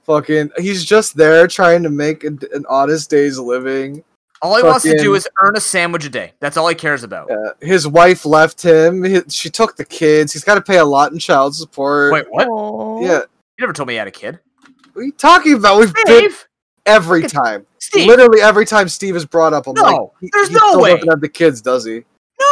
Fucking, 0.04 0.52
he's 0.58 0.86
just 0.86 1.18
there 1.18 1.48
trying 1.48 1.82
to 1.82 1.90
make 1.90 2.24
a, 2.24 2.28
an 2.54 2.64
honest 2.70 3.10
day's 3.10 3.40
living. 3.40 4.04
All 4.42 4.56
he 4.58 4.64
wants 4.64 4.84
to 4.84 4.98
do 4.98 5.16
is 5.16 5.28
earn 5.42 5.56
a 5.58 5.60
sandwich 5.60 6.06
a 6.06 6.10
day. 6.10 6.34
That's 6.40 6.58
all 6.58 6.68
he 6.68 6.76
cares 6.76 7.04
about. 7.04 7.32
Uh, 7.32 7.54
his 7.62 7.88
wife 7.88 8.26
left 8.26 8.62
him. 8.64 9.04
He, 9.04 9.22
she 9.30 9.50
took 9.50 9.76
the 9.78 9.86
kids. 9.86 10.32
He's 10.34 10.44
got 10.44 10.56
to 10.56 10.62
pay 10.62 10.78
a 10.78 10.86
lot 10.86 11.12
in 11.12 11.20
child 11.20 11.56
support. 11.56 12.14
Wait, 12.14 12.26
what? 12.30 12.48
Aw. 12.48 13.02
Yeah, 13.02 13.20
You 13.20 13.26
never 13.62 13.74
told 13.74 13.88
me 13.88 13.94
you 13.96 14.00
had 14.00 14.08
a 14.08 14.12
kid. 14.12 14.40
what 14.94 15.02
are 15.02 15.06
you 15.06 15.12
talking 15.12 15.54
about? 15.56 15.80
We've 15.80 15.94
been 16.06 16.32
every 16.86 17.24
time. 17.24 17.66
Steve! 17.80 18.08
Literally 18.08 18.42
every 18.42 18.66
time 18.66 18.90
Steve 18.90 19.16
is 19.16 19.26
brought 19.26 19.54
up, 19.54 19.66
I'm 19.68 19.74
No, 19.74 19.82
like, 19.82 20.00
he, 20.22 20.30
there's 20.34 20.48
he 20.50 20.54
no 20.54 20.60
still 20.60 20.82
way. 20.82 20.94
doesn't 20.96 21.10
have 21.10 21.22
the 21.22 21.30
kids, 21.30 21.62
does 21.62 21.86
he? 21.86 22.04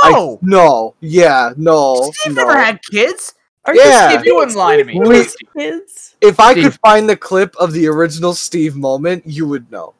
I- 0.03 0.11
No! 0.11 0.39
no. 0.41 0.95
Yeah. 1.01 1.51
No. 1.57 2.09
Steve 2.13 2.35
no. 2.35 2.45
never 2.45 2.57
had 2.59 2.79
kids. 2.91 3.33
Are 3.65 3.75
Yeah. 3.75 4.11
you 4.11 4.17
Steve, 4.19 4.25
you 4.27 4.35
wouldn't 4.35 4.57
lie 4.57 4.77
to 4.77 4.83
me. 4.83 4.99
Wait. 4.99 5.33
Kids. 5.57 6.15
If 6.21 6.39
I 6.39 6.53
could 6.53 6.73
find 6.85 7.09
the 7.09 7.17
clip 7.17 7.55
of 7.57 7.73
the 7.73 7.87
original 7.87 8.33
Steve 8.33 8.75
moment, 8.75 9.23
you 9.25 9.47
would 9.47 9.69
know. 9.71 9.93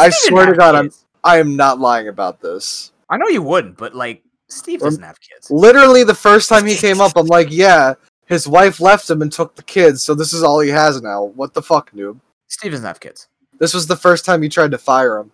I 0.00 0.10
swear 0.10 0.46
to 0.46 0.52
have 0.52 0.58
God, 0.58 0.74
I'm. 0.74 0.90
I 1.22 1.38
am 1.38 1.54
not 1.56 1.78
lying 1.78 2.08
about 2.08 2.40
this. 2.40 2.92
I 3.08 3.16
know 3.16 3.28
you 3.28 3.42
wouldn't, 3.42 3.76
but 3.76 3.94
like, 3.94 4.22
Steve 4.48 4.80
doesn't 4.80 5.02
have 5.02 5.20
kids. 5.20 5.50
Literally, 5.50 6.02
the 6.04 6.14
first 6.14 6.48
time 6.48 6.64
he 6.64 6.76
came 6.76 7.00
up, 7.00 7.12
I'm 7.16 7.26
like, 7.26 7.48
yeah, 7.50 7.94
his 8.26 8.48
wife 8.48 8.80
left 8.80 9.10
him 9.10 9.22
and 9.22 9.30
took 9.30 9.54
the 9.54 9.62
kids, 9.62 10.02
so 10.02 10.14
this 10.14 10.32
is 10.32 10.42
all 10.42 10.60
he 10.60 10.70
has 10.70 11.02
now. 11.02 11.24
What 11.24 11.52
the 11.52 11.62
fuck, 11.62 11.90
noob? 11.92 12.20
Steve 12.48 12.72
doesn't 12.72 12.86
have 12.86 13.00
kids. 13.00 13.28
This 13.58 13.74
was 13.74 13.86
the 13.86 13.96
first 13.96 14.24
time 14.24 14.42
you 14.42 14.48
tried 14.48 14.70
to 14.70 14.78
fire 14.78 15.18
him. 15.18 15.30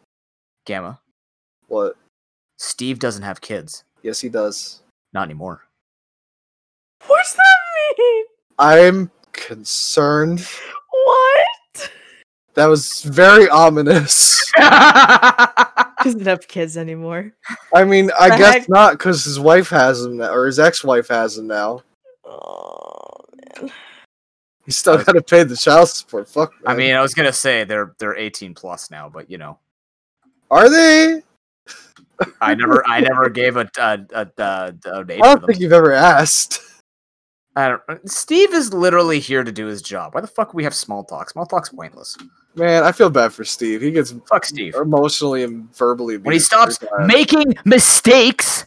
Gamma. 0.64 0.98
What? 1.68 1.96
Steve 2.58 2.98
doesn't 2.98 3.22
have 3.22 3.40
kids. 3.40 3.84
Yes, 4.02 4.20
he 4.20 4.28
does. 4.28 4.82
Not 5.12 5.24
anymore. 5.24 5.62
What's 7.06 7.34
that 7.34 7.58
mean? 7.98 8.24
I'm 8.58 9.10
concerned. 9.32 10.46
What? 12.56 12.62
That 12.62 12.66
was 12.68 13.02
very 13.02 13.48
ominous. 13.48 14.50
Doesn't 16.02 16.26
have 16.26 16.46
kids 16.48 16.76
anymore. 16.76 17.32
I 17.74 17.84
mean, 17.84 18.10
I 18.18 18.30
The 18.30 18.36
guess 18.36 18.54
heck? 18.54 18.68
not, 18.68 18.92
because 18.92 19.24
his 19.24 19.38
wife 19.40 19.68
has 19.70 20.04
him 20.04 20.18
now, 20.18 20.32
or 20.32 20.46
his 20.46 20.58
ex-wife 20.58 21.08
has 21.08 21.36
him 21.38 21.46
now. 21.46 21.82
Oh 22.24 23.10
man. 23.60 23.70
He's 24.64 24.76
still 24.76 24.96
got 25.02 25.12
to 25.12 25.22
pay 25.22 25.42
the 25.44 25.56
child 25.56 25.88
support. 25.88 26.28
Fuck. 26.28 26.52
I 26.66 26.74
mean, 26.74 26.94
I 26.94 27.00
was 27.00 27.14
gonna 27.14 27.32
say 27.32 27.64
they're 27.64 27.94
they're 27.98 28.16
18 28.16 28.54
plus 28.54 28.90
now, 28.90 29.08
but 29.08 29.30
you 29.30 29.38
know, 29.38 29.58
are 30.50 30.68
they? 30.68 31.22
I 32.40 32.54
never 32.54 32.82
I 32.86 33.00
never 33.10 33.28
gave 33.28 33.56
a 33.56 33.68
a 33.78 33.98
a, 34.12 34.26
a, 34.38 34.74
a 34.86 35.00
age 35.08 35.20
I 35.22 35.22
don't 35.22 35.40
for 35.40 35.46
think 35.46 35.58
them. 35.58 35.62
you've 35.62 35.72
ever 35.72 35.92
asked. 35.92 36.60
I 37.56 37.68
don't. 37.68 37.82
Steve 38.10 38.52
is 38.52 38.74
literally 38.74 39.18
here 39.18 39.42
to 39.42 39.50
do 39.50 39.64
his 39.66 39.80
job. 39.80 40.14
Why 40.14 40.20
the 40.20 40.26
fuck 40.26 40.52
we 40.52 40.62
have 40.64 40.74
small 40.74 41.02
talk? 41.02 41.30
Small 41.30 41.46
talk's 41.46 41.70
pointless. 41.70 42.14
Man, 42.54 42.82
I 42.84 42.92
feel 42.92 43.08
bad 43.08 43.32
for 43.32 43.44
Steve. 43.44 43.80
He 43.80 43.90
gets 43.90 44.14
Fuck 44.28 44.44
Steve. 44.44 44.74
emotionally 44.74 45.42
and 45.42 45.74
verbally 45.74 46.18
When 46.18 46.32
he 46.34 46.38
stops 46.38 46.78
making 47.06 47.54
mistakes. 47.64 48.66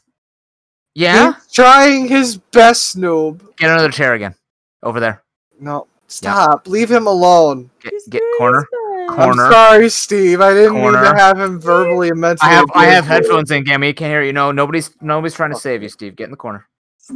Yeah. 0.95 1.33
He's 1.33 1.51
trying 1.53 2.07
his 2.07 2.37
best, 2.37 2.97
noob. 2.97 3.55
Get 3.57 3.69
another 3.69 3.91
chair 3.91 4.13
again. 4.15 4.33
Over 4.81 4.99
there. 4.99 5.23
No, 5.59 5.87
stop. 6.07 6.67
Leave 6.67 6.89
him 6.89 7.05
alone. 7.05 7.69
Get, 7.81 7.93
get 8.09 8.23
corner. 8.37 8.67
Corner. 9.09 9.45
I'm 9.45 9.51
sorry, 9.51 9.89
Steve. 9.89 10.41
I 10.41 10.53
didn't 10.53 10.75
mean 10.75 10.93
to 10.93 10.99
have 11.15 11.39
him 11.39 11.59
verbally 11.59 12.09
and 12.09 12.19
mentally. 12.19 12.49
I 12.49 12.53
have 12.53 12.65
I 12.75 12.85
have 12.85 13.05
abuse 13.05 13.09
you. 13.09 13.13
headphones 13.27 13.51
in, 13.51 13.63
Gammy. 13.63 13.87
You 13.87 13.93
can't 13.93 14.11
hear 14.11 14.23
you. 14.23 14.33
No, 14.33 14.51
nobody's 14.51 14.91
nobody's 15.01 15.33
trying 15.35 15.51
to 15.51 15.59
save 15.59 15.83
you, 15.83 15.89
Steve. 15.89 16.15
Get 16.15 16.25
in 16.25 16.31
the 16.31 16.37
corner. 16.37 16.65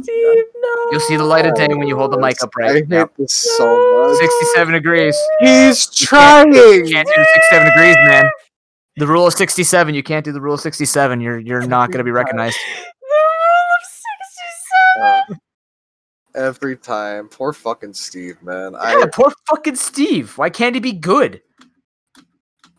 Steve, 0.02 0.44
no. 0.56 0.74
You'll 0.90 1.00
see 1.00 1.16
the 1.16 1.24
light 1.24 1.46
of 1.46 1.54
day 1.54 1.68
when 1.68 1.86
you 1.86 1.96
hold 1.96 2.12
the 2.12 2.18
mic 2.18 2.42
up 2.42 2.54
right. 2.56 2.70
I 2.70 2.74
hate 2.74 2.88
Yep. 2.90 3.12
this 3.18 3.32
so 3.56 4.08
much. 4.08 4.18
67 4.18 4.74
degrees. 4.74 5.16
He's 5.40 6.00
You 6.00 6.06
trying. 6.06 6.52
can't 6.52 6.54
do 6.54 6.86
67 6.86 7.64
degrees, 7.68 7.96
man. 8.06 8.28
The 8.96 9.06
rule 9.06 9.26
of 9.26 9.32
67. 9.34 9.94
You 9.94 10.02
can't 10.02 10.24
do 10.24 10.32
the 10.32 10.40
rule 10.40 10.54
of 10.54 10.60
67. 10.60 11.20
You're 11.20 11.38
you're 11.38 11.66
not 11.66 11.90
going 11.90 11.98
to 11.98 12.04
be 12.04 12.10
recognized. 12.12 12.56
The 13.00 13.20
rule 15.00 15.26
of 15.28 15.28
67. 15.28 15.40
Uh, 16.36 16.40
every 16.48 16.76
time. 16.76 17.28
Poor 17.28 17.52
fucking 17.52 17.94
Steve, 17.94 18.42
man. 18.42 18.72
Yeah, 18.72 18.78
I 18.80 19.06
poor 19.12 19.32
fucking 19.50 19.76
Steve. 19.76 20.36
Why 20.38 20.50
can't 20.50 20.74
he 20.74 20.80
be 20.80 20.92
good? 20.92 21.40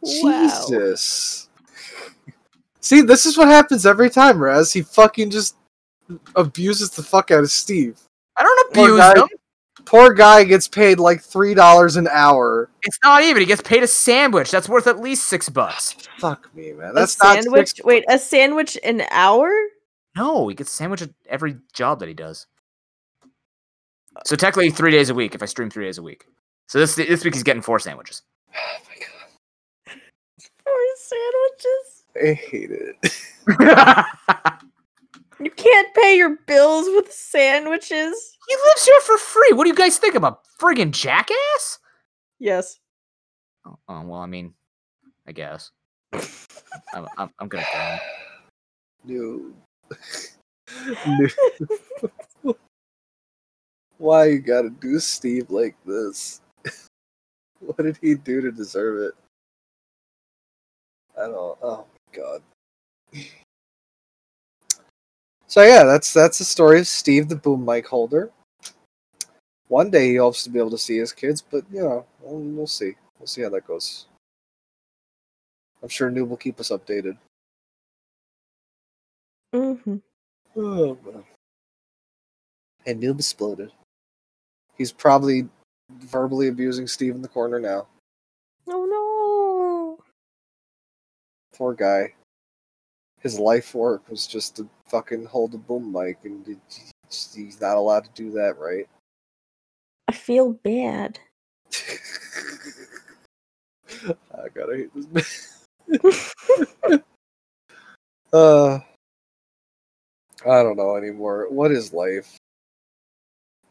Wow. 0.02 0.66
Jesus. 0.68 1.50
See, 2.82 3.02
this 3.02 3.26
is 3.26 3.38
what 3.38 3.48
happens 3.48 3.86
every 3.86 4.10
time, 4.10 4.40
Razz. 4.40 4.72
He 4.74 4.82
fucking 4.84 5.32
just 5.32 5.56
abuses 6.36 6.90
the 6.92 7.04
fuck 7.04 7.32
out 7.32 7.44
of 7.44 7.52
Steve. 7.52 8.00
I 8.38 8.44
don't 8.44 8.74
Poor 8.74 8.86
abuse 8.86 9.00
guy. 9.00 9.20
him. 9.20 9.28
Poor 9.86 10.14
guy 10.14 10.44
gets 10.46 10.68
paid 10.68 11.00
like 11.00 11.22
three 11.22 11.54
dollars 11.54 11.96
an 11.96 12.08
hour. 12.08 12.70
It's 12.84 12.98
not 13.04 13.22
even. 13.24 13.42
He 13.42 13.46
gets 13.46 13.62
paid 13.62 13.84
a 13.84 13.88
sandwich. 13.88 14.50
That's 14.52 14.68
worth 14.70 14.88
at 14.88 15.00
least 15.00 15.28
six 15.28 15.48
bucks. 15.50 15.96
Fuck 16.18 16.54
me, 16.56 16.72
man. 16.74 16.92
A 16.92 16.94
That's 16.94 17.22
not 17.22 17.44
sandwich. 17.44 17.70
six- 17.70 17.84
Wait, 17.86 18.04
a 18.10 18.18
sandwich 18.18 18.78
an 18.84 19.04
hour? 19.12 19.52
No, 20.18 20.48
he 20.48 20.56
gets 20.56 20.72
a 20.72 20.76
sandwich 20.76 21.02
at 21.02 21.10
every 21.30 21.58
job 21.74 22.00
that 22.00 22.08
he 22.08 22.14
does. 22.14 22.48
So 24.26 24.36
technically, 24.36 24.72
three 24.72 24.92
days 24.92 25.10
a 25.10 25.14
week 25.14 25.36
if 25.36 25.44
I 25.44 25.46
stream 25.46 25.70
three 25.70 25.86
days 25.86 25.98
a 25.98 26.04
week. 26.04 26.26
So 26.68 26.80
this 26.80 26.96
this 26.96 27.24
week 27.24 27.34
he's 27.34 27.44
getting 27.44 27.62
four 27.62 27.80
sandwiches. 27.80 28.24
Oh 28.56 28.78
my 28.88 28.96
god, 29.94 30.00
Four 30.64 30.82
sandwiches. 30.98 32.04
I 32.16 32.34
hate 32.34 32.72
it. 32.72 34.56
You 35.40 35.52
can't 35.52 35.94
pay 35.94 36.16
your 36.16 36.38
bills 36.48 36.88
with 36.88 37.12
sandwiches. 37.12 38.38
he 38.48 38.56
lives 38.56 38.86
here 38.86 39.00
for 39.02 39.18
free. 39.18 39.52
What 39.54 39.66
do 39.66 39.70
you 39.70 39.76
guys 39.76 39.98
think? 39.98 40.16
I'm 40.16 40.24
a 40.24 40.38
friggin' 40.60 40.92
jackass? 40.92 41.80
Yes. 42.40 42.80
Oh, 43.66 43.78
oh, 43.90 44.02
well, 44.02 44.20
I 44.22 44.28
mean, 44.28 44.54
I 45.28 45.32
guess. 45.32 45.72
I'm, 46.94 47.08
I'm, 47.18 47.30
I'm 47.40 47.48
gonna 47.48 47.66
kill 47.72 47.82
him. 47.82 48.00
No. 49.06 49.52
No. 52.44 52.56
Why 53.98 54.26
you 54.26 54.40
gotta 54.40 54.70
do 54.70 55.00
Steve 55.00 55.50
like 55.50 55.76
this? 55.86 56.42
what 57.60 57.78
did 57.78 57.98
he 58.02 58.16
do 58.16 58.42
to 58.42 58.52
deserve 58.52 59.02
it? 59.02 59.14
I 61.18 61.28
don't. 61.28 61.58
Oh 61.62 61.86
my 62.14 62.18
god. 62.18 62.42
So 65.48 65.62
yeah, 65.62 65.84
that's 65.84 66.14
that's 66.14 66.40
the 66.40 66.46
story 66.46 66.80
of 66.80 66.88
Steve, 66.88 67.30
the 67.30 67.36
boom 67.36 67.64
mic 67.64 67.88
holder. 67.88 68.32
One 69.68 69.90
day 69.90 70.10
he 70.10 70.16
hopes 70.16 70.44
to 70.44 70.50
be 70.50 70.60
able 70.60 70.72
to 70.72 70.78
see 70.78 70.98
his 70.98 71.14
kids, 71.14 71.42
but 71.42 71.64
you 71.72 71.82
know, 71.82 72.06
we'll, 72.22 72.40
we'll 72.40 72.68
see. 72.68 72.94
We'll 73.20 73.28
see 73.28 73.42
how 73.42 73.50
that 73.50 73.68
goes. 73.68 74.08
I'm 75.82 75.90
sure 75.90 76.10
Noob 76.10 76.30
will 76.30 76.38
keep 76.38 76.60
us 76.60 76.70
updated. 76.70 77.18
Mm-hmm. 79.54 79.98
Oh, 80.58 80.98
man. 81.06 81.24
And 82.86 83.02
Noob 83.02 83.20
exploded. 83.20 83.72
He's 84.78 84.92
probably 84.92 85.48
verbally 85.90 86.48
abusing 86.48 86.88
Steve 86.88 87.16
in 87.16 87.22
the 87.22 87.28
corner 87.28 87.60
now. 87.60 87.88
Oh 88.68 89.98
no! 89.98 90.04
Poor 91.56 91.74
guy. 91.74 92.14
His 93.26 93.40
life 93.40 93.74
work 93.74 94.08
was 94.08 94.28
just 94.28 94.56
to 94.58 94.70
fucking 94.86 95.26
hold 95.26 95.56
a 95.56 95.58
boom 95.58 95.92
mic, 95.92 96.20
and 96.26 96.46
he's 97.10 97.60
not 97.60 97.76
allowed 97.76 98.04
to 98.04 98.12
do 98.14 98.30
that, 98.34 98.60
right? 98.60 98.88
I 100.08 100.12
feel 100.12 100.54
bad. 100.54 101.20
I 104.08 104.48
gotta 104.54 104.78
hate 104.78 104.92
this 104.94 105.08
man. 105.10 105.24
uh, 108.32 108.76
I 110.46 110.62
don't 110.62 110.78
know 110.78 110.96
anymore. 110.96 111.48
What 111.50 111.72
is 111.72 111.94
life? 111.94 112.38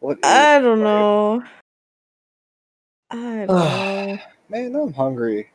What 0.01 0.19
is 0.19 0.25
I 0.25 0.59
don't 0.59 0.81
life? 0.81 0.89
know. 0.89 1.45
I 3.13 3.47
don't 3.47 3.47
know. 3.47 4.19
Man, 4.49 4.75
I'm 4.75 4.93
hungry. 4.93 5.49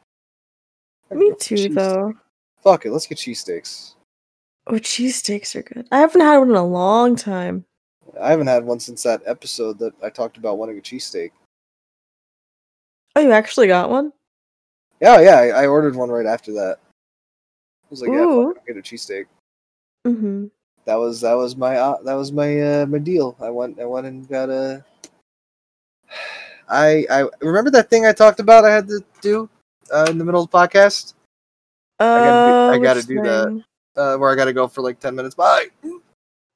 Me 1.12 1.34
too, 1.38 1.68
though. 1.68 2.14
Fuck 2.64 2.86
it, 2.86 2.92
let's 2.92 3.08
get 3.08 3.18
cheesesteaks. 3.18 3.94
Oh, 4.68 4.74
cheesesteaks 4.74 5.56
are 5.56 5.64
good. 5.64 5.88
I 5.92 6.00
haven't 6.00 6.22
had 6.22 6.38
one 6.38 6.50
in 6.50 6.56
a 6.56 6.66
long 6.66 7.16
time. 7.16 7.66
I 8.20 8.30
haven't 8.32 8.48
had 8.48 8.66
one 8.66 8.80
since 8.80 9.04
that 9.04 9.22
episode 9.26 9.80
that 9.80 9.94
I 10.04 10.10
talked 10.10 10.38
about 10.38 10.58
wanting 10.58 10.78
a 10.78 10.82
cheesesteak. 10.82 11.32
Oh, 13.16 13.22
you 13.22 13.32
actually 13.32 13.68
got 13.68 13.90
one? 13.90 14.12
Yeah, 15.00 15.22
yeah, 15.22 15.36
I, 15.36 15.64
I 15.64 15.68
ordered 15.68 15.96
one 15.96 16.10
right 16.10 16.26
after 16.26 16.52
that. 16.54 16.80
I 16.82 17.88
was 17.90 18.02
like, 18.02 18.12
yeah, 18.12 18.24
Ooh. 18.24 18.48
I'll 18.48 18.54
get 18.68 18.78
a 18.78 18.82
cheesesteak. 18.82 19.26
Mm-hmm. 20.06 20.48
That 20.86 20.96
was 20.96 21.22
that 21.22 21.34
was 21.34 21.56
my 21.56 21.76
uh, 21.76 22.02
that 22.04 22.14
was 22.14 22.32
my 22.32 22.60
uh, 22.62 22.86
my 22.86 22.98
deal. 22.98 23.36
I 23.40 23.50
went 23.50 23.80
I 23.80 23.86
went 23.86 24.08
and 24.08 24.28
got 24.28 24.50
a 24.50 24.84
I 26.70 27.06
I 27.10 27.28
remember 27.42 27.72
that 27.72 27.90
thing 27.90 28.06
I 28.06 28.12
talked 28.12 28.40
about. 28.40 28.66
I 28.66 28.74
had 28.74 28.88
to 28.88 29.04
do 29.22 29.50
uh, 29.92 30.08
in 30.10 30.18
the 30.18 30.26
middle 30.26 30.44
of 30.44 30.50
the 30.50 30.58
podcast, 30.58 31.14
gotta 32.00 32.32
do- 32.46 32.52
Uh, 32.52 32.72
I 32.72 32.78
gotta 32.80 33.04
do 33.04 33.22
that. 33.22 33.64
uh, 33.98 34.18
where 34.18 34.32
I 34.32 34.36
got 34.36 34.46
to 34.46 34.54
go 34.54 34.68
for 34.68 34.82
like 34.82 35.00
ten 35.00 35.16
minutes. 35.16 35.36
Bye. 35.36 35.68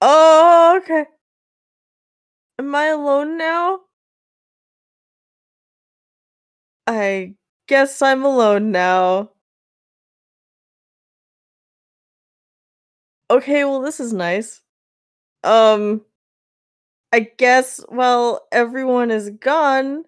Oh, 0.02 0.80
okay. 0.84 1.06
Am 2.60 2.74
I 2.76 2.88
alone 2.88 3.38
now? 3.38 3.82
I 6.88 7.36
guess 7.68 8.02
I'm 8.02 8.26
alone 8.26 8.72
now. 8.72 9.32
Okay, 13.32 13.64
well 13.66 13.82
this 13.82 14.00
is 14.00 14.14
nice. 14.14 14.62
Um 15.44 16.02
I 17.14 17.22
guess 17.38 17.80
while 17.90 18.48
everyone 18.52 19.12
is 19.12 19.30
gone, 19.32 20.04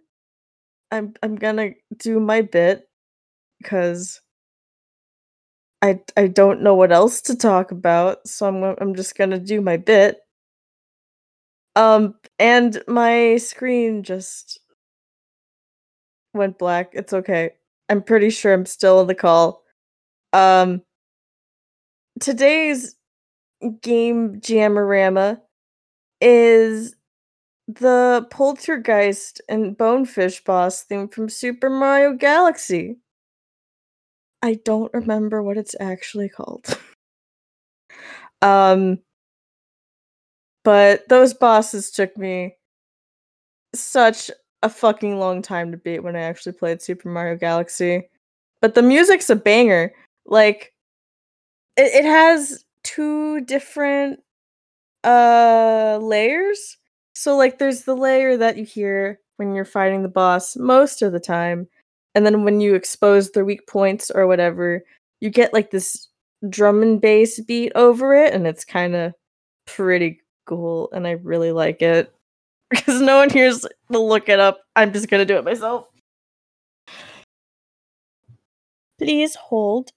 I'm 0.91 1.13
I'm 1.23 1.35
gonna 1.35 1.71
do 1.97 2.19
my 2.19 2.41
bit 2.41 2.89
cuz 3.63 4.21
I 5.85 5.99
I 6.17 6.27
don't 6.27 6.61
know 6.61 6.73
what 6.75 6.91
else 6.91 7.21
to 7.23 7.35
talk 7.35 7.71
about, 7.71 8.27
so 8.27 8.47
I'm 8.47 8.63
I'm 8.81 8.95
just 8.95 9.15
gonna 9.17 9.39
do 9.39 9.61
my 9.61 9.77
bit. 9.77 10.19
Um, 11.75 12.15
and 12.39 12.81
my 12.87 13.37
screen 13.37 14.01
just 14.03 14.59
went 16.33 16.57
black. 16.57 16.91
It's 16.93 17.13
okay. 17.13 17.51
I'm 17.89 18.01
pretty 18.01 18.29
sure 18.29 18.53
I'm 18.53 18.65
still 18.65 18.99
on 18.99 19.07
the 19.07 19.15
call. 19.15 19.63
Um, 20.33 20.81
today's 22.19 22.95
game 23.81 24.39
Jamorama 24.41 25.41
is 26.21 26.95
the 27.67 28.27
Poltergeist 28.31 29.41
and 29.49 29.77
Bonefish 29.77 30.43
boss 30.43 30.83
theme 30.83 31.09
from 31.09 31.29
Super 31.29 31.69
Mario 31.69 32.13
Galaxy. 32.13 32.97
I 34.41 34.55
don't 34.65 34.93
remember 34.93 35.41
what 35.41 35.57
it's 35.57 35.75
actually 35.79 36.29
called. 36.29 36.79
um, 38.41 38.99
but 40.63 41.07
those 41.09 41.33
bosses 41.33 41.91
took 41.91 42.17
me 42.17 42.55
such 43.73 44.31
a 44.63 44.69
fucking 44.69 45.19
long 45.19 45.41
time 45.41 45.71
to 45.71 45.77
beat 45.77 45.99
when 45.99 46.15
I 46.15 46.21
actually 46.21 46.53
played 46.53 46.81
Super 46.81 47.09
Mario 47.09 47.37
Galaxy. 47.37 48.09
But 48.61 48.73
the 48.73 48.81
music's 48.81 49.29
a 49.29 49.35
banger. 49.35 49.93
Like 50.25 50.73
it, 51.77 51.93
it 51.93 52.05
has 52.05 52.65
two 52.83 53.41
different 53.41 54.19
uh 55.03 55.99
layers. 56.01 56.77
So 57.13 57.37
like 57.37 57.59
there's 57.59 57.83
the 57.83 57.95
layer 57.95 58.37
that 58.37 58.57
you 58.57 58.65
hear 58.65 59.19
when 59.37 59.53
you're 59.53 59.65
fighting 59.65 60.01
the 60.01 60.09
boss 60.09 60.55
most 60.55 61.01
of 61.01 61.11
the 61.11 61.19
time. 61.19 61.67
And 62.15 62.25
then 62.25 62.43
when 62.45 62.61
you 62.61 62.75
expose 62.75 63.31
their 63.31 63.45
weak 63.45 63.67
points 63.67 64.09
or 64.09 64.25
whatever, 64.25 64.83
you 65.19 65.29
get 65.29 65.53
like 65.53 65.71
this 65.71 66.07
drum 66.49 66.81
and 66.81 67.01
bass 67.01 67.39
beat 67.41 67.71
over 67.75 68.15
it 68.15 68.33
and 68.33 68.47
it's 68.47 68.65
kind 68.65 68.95
of 68.95 69.13
pretty 69.67 70.21
cool 70.45 70.89
and 70.93 71.05
I 71.07 71.11
really 71.11 71.51
like 71.51 71.81
it. 71.81 72.11
Because 72.71 72.99
no 72.99 73.17
one 73.17 73.29
here's 73.29 73.63
will 73.89 74.09
look 74.09 74.27
it 74.27 74.39
up. 74.39 74.59
I'm 74.75 74.91
just 74.91 75.07
gonna 75.07 75.25
do 75.25 75.37
it 75.37 75.45
myself. 75.45 75.87
Please 78.99 79.35
hold. 79.35 79.91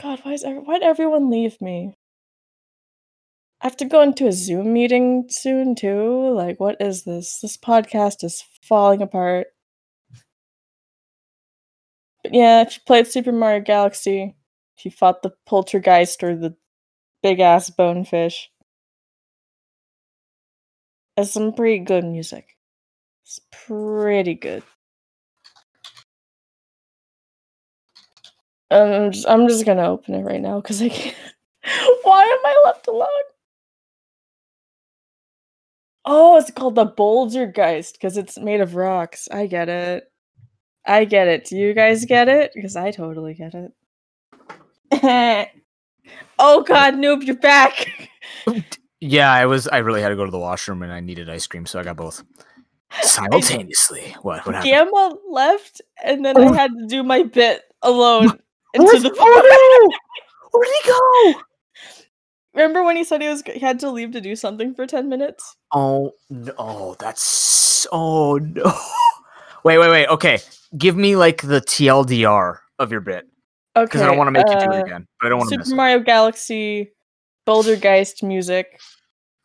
God, 0.00 0.20
why 0.24 0.32
is 0.32 0.44
why'd 0.44 0.82
everyone 0.82 1.30
leave 1.30 1.60
me? 1.60 1.94
I 3.60 3.66
have 3.66 3.76
to 3.78 3.84
go 3.86 4.02
into 4.02 4.26
a 4.26 4.32
Zoom 4.32 4.72
meeting 4.74 5.26
soon 5.30 5.74
too. 5.74 6.30
Like, 6.34 6.60
what 6.60 6.76
is 6.80 7.04
this? 7.04 7.38
This 7.40 7.56
podcast 7.56 8.22
is 8.24 8.44
falling 8.62 9.00
apart. 9.02 9.46
But 12.24 12.34
yeah, 12.34 12.62
if 12.62 12.76
you 12.76 12.82
played 12.86 13.08
Super 13.08 13.32
Mario 13.32 13.62
Galaxy, 13.62 14.36
if 14.78 14.86
you 14.86 14.92
fought 14.92 15.22
the 15.22 15.34
poltergeist 15.46 16.24
or 16.24 16.36
the 16.36 16.56
big 17.22 17.40
ass 17.40 17.70
bonefish, 17.70 18.50
it's 21.16 21.32
some 21.32 21.52
pretty 21.52 21.80
good 21.84 22.04
music. 22.04 22.56
It's 23.24 23.40
pretty 23.52 24.34
good. 24.34 24.64
Um, 28.70 28.90
I'm 28.92 29.12
just, 29.12 29.28
I'm 29.28 29.48
just 29.48 29.66
gonna 29.66 29.88
open 29.90 30.14
it 30.14 30.22
right 30.22 30.40
now 30.42 30.60
because 30.60 30.82
I 30.82 30.90
can't. 30.90 31.16
Why 32.04 32.24
am 32.24 32.46
I 32.46 32.62
left 32.66 32.88
alone? 32.88 33.08
Oh, 36.06 36.38
it's 36.38 36.50
called 36.50 36.74
the 36.76 36.86
Bouldergeist 36.86 37.94
because 37.94 38.16
it's 38.16 38.38
made 38.38 38.60
of 38.60 38.74
rocks. 38.76 39.28
I 39.30 39.46
get 39.46 39.68
it. 39.68 40.10
I 40.86 41.04
get 41.04 41.28
it. 41.28 41.44
Do 41.46 41.56
you 41.56 41.74
guys 41.74 42.04
get 42.04 42.28
it? 42.28 42.52
Because 42.54 42.76
I 42.76 42.90
totally 42.90 43.34
get 43.34 43.54
it. 43.54 43.72
oh 46.38 46.62
god, 46.62 46.94
noob, 46.94 47.22
you're 47.24 47.36
back. 47.36 47.88
Yeah, 49.00 49.30
I 49.30 49.44
was. 49.44 49.68
I 49.68 49.78
really 49.78 50.00
had 50.00 50.08
to 50.08 50.16
go 50.16 50.24
to 50.24 50.30
the 50.30 50.38
washroom 50.38 50.82
and 50.82 50.90
I 50.90 51.00
needed 51.00 51.28
ice 51.28 51.46
cream, 51.46 51.66
so 51.66 51.78
I 51.78 51.82
got 51.82 51.96
both 51.98 52.22
simultaneously. 53.02 54.16
What? 54.22 54.46
What 54.46 54.54
happened? 54.54 54.70
Gamma 54.70 55.14
left, 55.28 55.82
and 56.02 56.24
then 56.24 56.38
Oh. 56.38 56.48
I 56.50 56.56
had 56.56 56.70
to 56.70 56.86
do 56.86 57.02
my 57.02 57.22
bit 57.22 57.64
alone 57.82 58.38
into 58.72 59.00
the. 59.00 59.14
oh 59.18 59.88
no! 59.90 59.96
Where'd 60.52 60.68
he 60.82 60.88
go? 60.88 61.42
Remember 62.54 62.82
when 62.82 62.96
he 62.96 63.04
said 63.04 63.20
he 63.20 63.28
was 63.28 63.42
he 63.42 63.58
had 63.58 63.78
to 63.80 63.90
leave 63.90 64.12
to 64.12 64.22
do 64.22 64.34
something 64.34 64.74
for 64.74 64.86
ten 64.86 65.10
minutes? 65.10 65.54
Oh 65.70 66.12
no! 66.30 66.54
Oh, 66.56 66.96
that's 66.98 67.86
oh 67.92 68.36
no! 68.38 68.72
Wait, 69.64 69.76
wait, 69.76 69.90
wait. 69.90 70.06
Okay, 70.08 70.38
give 70.76 70.96
me 70.96 71.16
like 71.16 71.42
the 71.42 71.60
TLDR 71.60 72.58
of 72.78 72.90
your 72.90 73.00
bit 73.00 73.26
Okay, 73.76 73.84
because 73.86 74.02
I 74.02 74.06
don't 74.06 74.16
want 74.16 74.28
to 74.28 74.32
make 74.32 74.46
you 74.48 74.68
do 74.68 74.72
uh, 74.72 74.78
it 74.78 74.86
again, 74.86 75.06
but 75.20 75.26
I 75.26 75.28
don't 75.30 75.38
want 75.38 75.48
to 75.48 75.54
Super 75.54 75.60
miss 75.60 75.72
it. 75.72 75.76
Mario 75.76 75.98
Galaxy 76.00 76.92
Bouldergeist 77.46 78.22
music. 78.22 78.80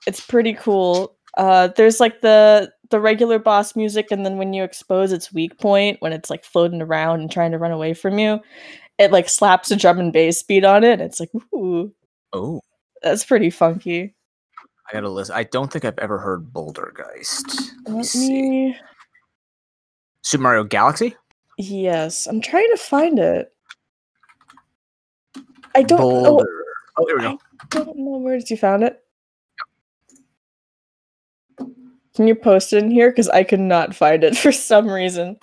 It's 0.05 0.25
pretty 0.25 0.53
cool. 0.53 1.15
Uh, 1.37 1.69
there's 1.75 1.99
like 1.99 2.21
the 2.21 2.71
the 2.89 2.99
regular 2.99 3.39
boss 3.39 3.75
music, 3.75 4.07
and 4.11 4.25
then 4.25 4.37
when 4.37 4.53
you 4.53 4.63
expose 4.63 5.11
its 5.11 5.33
weak 5.33 5.57
point, 5.59 5.97
when 6.01 6.13
it's 6.13 6.29
like 6.29 6.43
floating 6.43 6.81
around 6.81 7.21
and 7.21 7.31
trying 7.31 7.51
to 7.51 7.57
run 7.57 7.71
away 7.71 7.93
from 7.93 8.19
you, 8.19 8.39
it 8.97 9.11
like 9.11 9.29
slaps 9.29 9.71
a 9.71 9.75
drum 9.75 9.99
and 9.99 10.13
bass 10.13 10.43
beat 10.43 10.63
on 10.65 10.83
it. 10.83 10.93
And 10.93 11.01
it's 11.01 11.19
like, 11.19 11.31
ooh, 11.53 11.93
Oh, 12.33 12.61
that's 13.01 13.23
pretty 13.25 13.49
funky. 13.49 14.13
I 14.89 14.93
gotta 14.93 15.09
listen. 15.09 15.35
I 15.35 15.43
don't 15.43 15.71
think 15.71 15.85
I've 15.85 15.99
ever 15.99 16.17
heard 16.19 16.51
Bouldergeist. 16.51 17.71
Let 17.85 17.93
me 17.93 17.97
Let 17.97 18.05
see. 18.05 18.41
me. 18.41 18.77
Super 20.29 20.43
Mario 20.43 20.63
Galaxy. 20.63 21.15
Yes, 21.57 22.27
I'm 22.27 22.39
trying 22.39 22.69
to 22.69 22.77
find 22.77 23.17
it. 23.17 23.51
I 25.73 25.81
don't. 25.81 25.97
Boulder. 25.97 26.45
Oh, 26.47 27.01
Oh, 27.01 27.05
here 27.07 27.15
we 27.17 27.21
go. 27.23 27.39
I 27.61 27.65
don't 27.71 27.97
know 27.97 28.17
where 28.17 28.37
did 28.37 28.51
you 28.51 28.57
found 28.57 28.83
it. 28.83 29.01
Can 32.15 32.27
you 32.27 32.35
post 32.35 32.73
it 32.73 32.83
in 32.83 32.91
here? 32.91 33.09
Because 33.09 33.27
I 33.29 33.43
could 33.43 33.59
not 33.59 33.95
find 33.95 34.23
it 34.23 34.37
for 34.37 34.51
some 34.51 34.87
reason. 34.87 35.37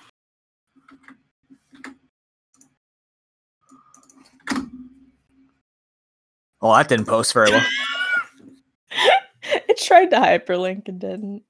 Oh, 6.61 6.73
that 6.73 6.87
didn't 6.87 7.07
post 7.07 7.33
very 7.33 7.51
well. 7.51 7.65
it 9.43 9.77
tried 9.79 10.11
to 10.11 10.15
hyperlink 10.15 10.87
and 10.87 11.01
didn't. 11.01 11.43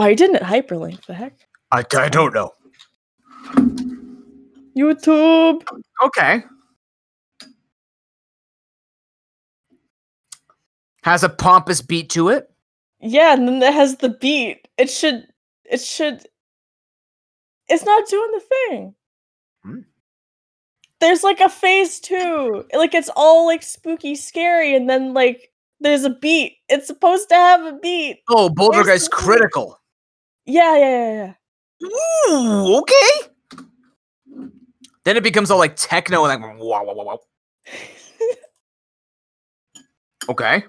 Why 0.00 0.14
didn't 0.14 0.36
it 0.36 0.42
hyperlink? 0.42 1.04
The 1.04 1.12
heck? 1.12 1.34
I, 1.72 1.84
I 1.94 2.08
don't 2.08 2.32
know. 2.32 2.52
YouTube. 4.74 5.62
Okay. 6.02 6.42
Has 11.02 11.22
a 11.22 11.28
pompous 11.28 11.82
beat 11.82 12.08
to 12.12 12.30
it. 12.30 12.50
Yeah, 13.02 13.34
and 13.34 13.46
then 13.46 13.62
it 13.62 13.74
has 13.74 13.96
the 13.96 14.08
beat. 14.08 14.68
It 14.78 14.88
should. 14.88 15.26
It 15.70 15.82
should. 15.82 16.24
It's 17.68 17.84
not 17.84 18.08
doing 18.08 18.30
the 18.32 18.40
thing. 18.40 18.94
Hmm. 19.62 19.80
There's 21.00 21.22
like 21.22 21.40
a 21.40 21.50
phase 21.50 22.00
two. 22.00 22.64
Like 22.72 22.94
it's 22.94 23.10
all 23.16 23.44
like 23.44 23.62
spooky, 23.62 24.14
scary, 24.14 24.74
and 24.74 24.88
then 24.88 25.12
like 25.12 25.52
there's 25.78 26.04
a 26.04 26.10
beat. 26.10 26.56
It's 26.70 26.86
supposed 26.86 27.28
to 27.28 27.34
have 27.34 27.66
a 27.66 27.78
beat. 27.78 28.22
Oh, 28.30 28.48
Boulder 28.48 28.82
Where's 28.82 29.04
the- 29.04 29.10
critical. 29.10 29.76
Yeah, 30.50 30.76
yeah, 30.76 31.12
yeah, 31.12 31.32
yeah. 31.80 31.86
Ooh, 32.32 32.78
okay. 32.78 33.30
Then 35.04 35.16
it 35.16 35.22
becomes 35.22 35.50
all 35.50 35.58
like 35.58 35.76
techno 35.76 36.24
and 36.24 36.42
like 36.42 36.58
wow, 36.58 36.84
wow, 36.84 36.94
wow, 36.94 37.04
wow. 37.04 37.20
Okay. 40.28 40.64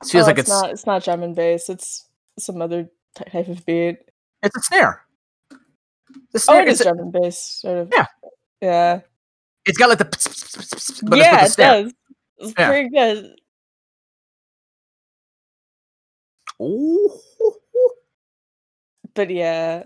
This 0.00 0.10
feels 0.12 0.24
Oh, 0.24 0.26
like 0.28 0.38
it's 0.38 0.48
not. 0.48 0.70
It's 0.70 0.86
not 0.86 1.04
drum 1.04 1.22
and 1.22 1.34
bass. 1.36 1.68
It's 1.68 2.08
some 2.38 2.60
other 2.62 2.88
type 3.14 3.48
of 3.48 3.64
beat. 3.64 3.98
it's 4.42 4.56
a 4.56 4.60
snare. 4.62 5.04
The 5.50 5.56
Oh, 6.34 6.38
snare 6.38 6.62
it 6.62 6.68
is 6.68 6.80
it's, 6.80 6.84
drum 6.86 6.98
and 6.98 7.12
bass, 7.12 7.38
sort 7.60 7.78
of. 7.78 7.92
Yeah. 7.92 8.06
Yeah. 8.60 9.00
it's 9.66 9.78
got 9.78 9.88
like 9.88 9.98
the 9.98 10.04
but 11.08 11.18
yeah, 11.18 11.44
it's 11.44 11.54
it 11.58 11.62
does. 11.62 11.92
It's 12.38 12.54
Yeah. 12.58 12.68
pretty 12.68 12.88
good. 12.90 13.36
Ooh. 16.60 17.20
But 19.14 19.30
yeah. 19.30 19.84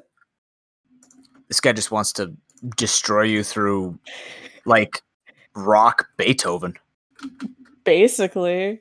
This 1.48 1.60
guy 1.60 1.72
just 1.72 1.90
wants 1.90 2.12
to 2.14 2.34
destroy 2.76 3.22
you 3.22 3.42
through 3.44 3.98
like 4.64 5.02
rock 5.54 6.08
Beethoven. 6.16 6.74
Basically. 7.84 8.80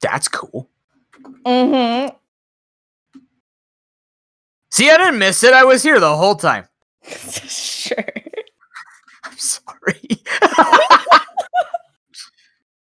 That's 0.00 0.28
cool. 0.28 0.68
Mm-hmm. 1.44 2.16
See, 4.70 4.90
I 4.90 4.96
didn't 4.96 5.18
miss 5.18 5.42
it. 5.42 5.52
I 5.52 5.64
was 5.64 5.82
here 5.82 6.00
the 6.00 6.16
whole 6.16 6.36
time. 6.36 6.66
sure. 7.04 7.96
I'm 9.24 9.36
sorry. 9.36 10.22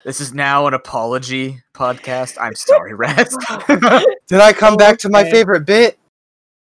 this 0.04 0.20
is 0.20 0.34
now 0.34 0.66
an 0.66 0.74
apology 0.74 1.62
podcast. 1.74 2.36
I'm 2.40 2.54
sorry, 2.54 2.94
Razz. 2.94 3.36
Did 3.68 4.40
I 4.40 4.52
come 4.52 4.76
back 4.76 4.98
to 5.00 5.08
my 5.08 5.28
favorite 5.30 5.66
bit? 5.66 5.98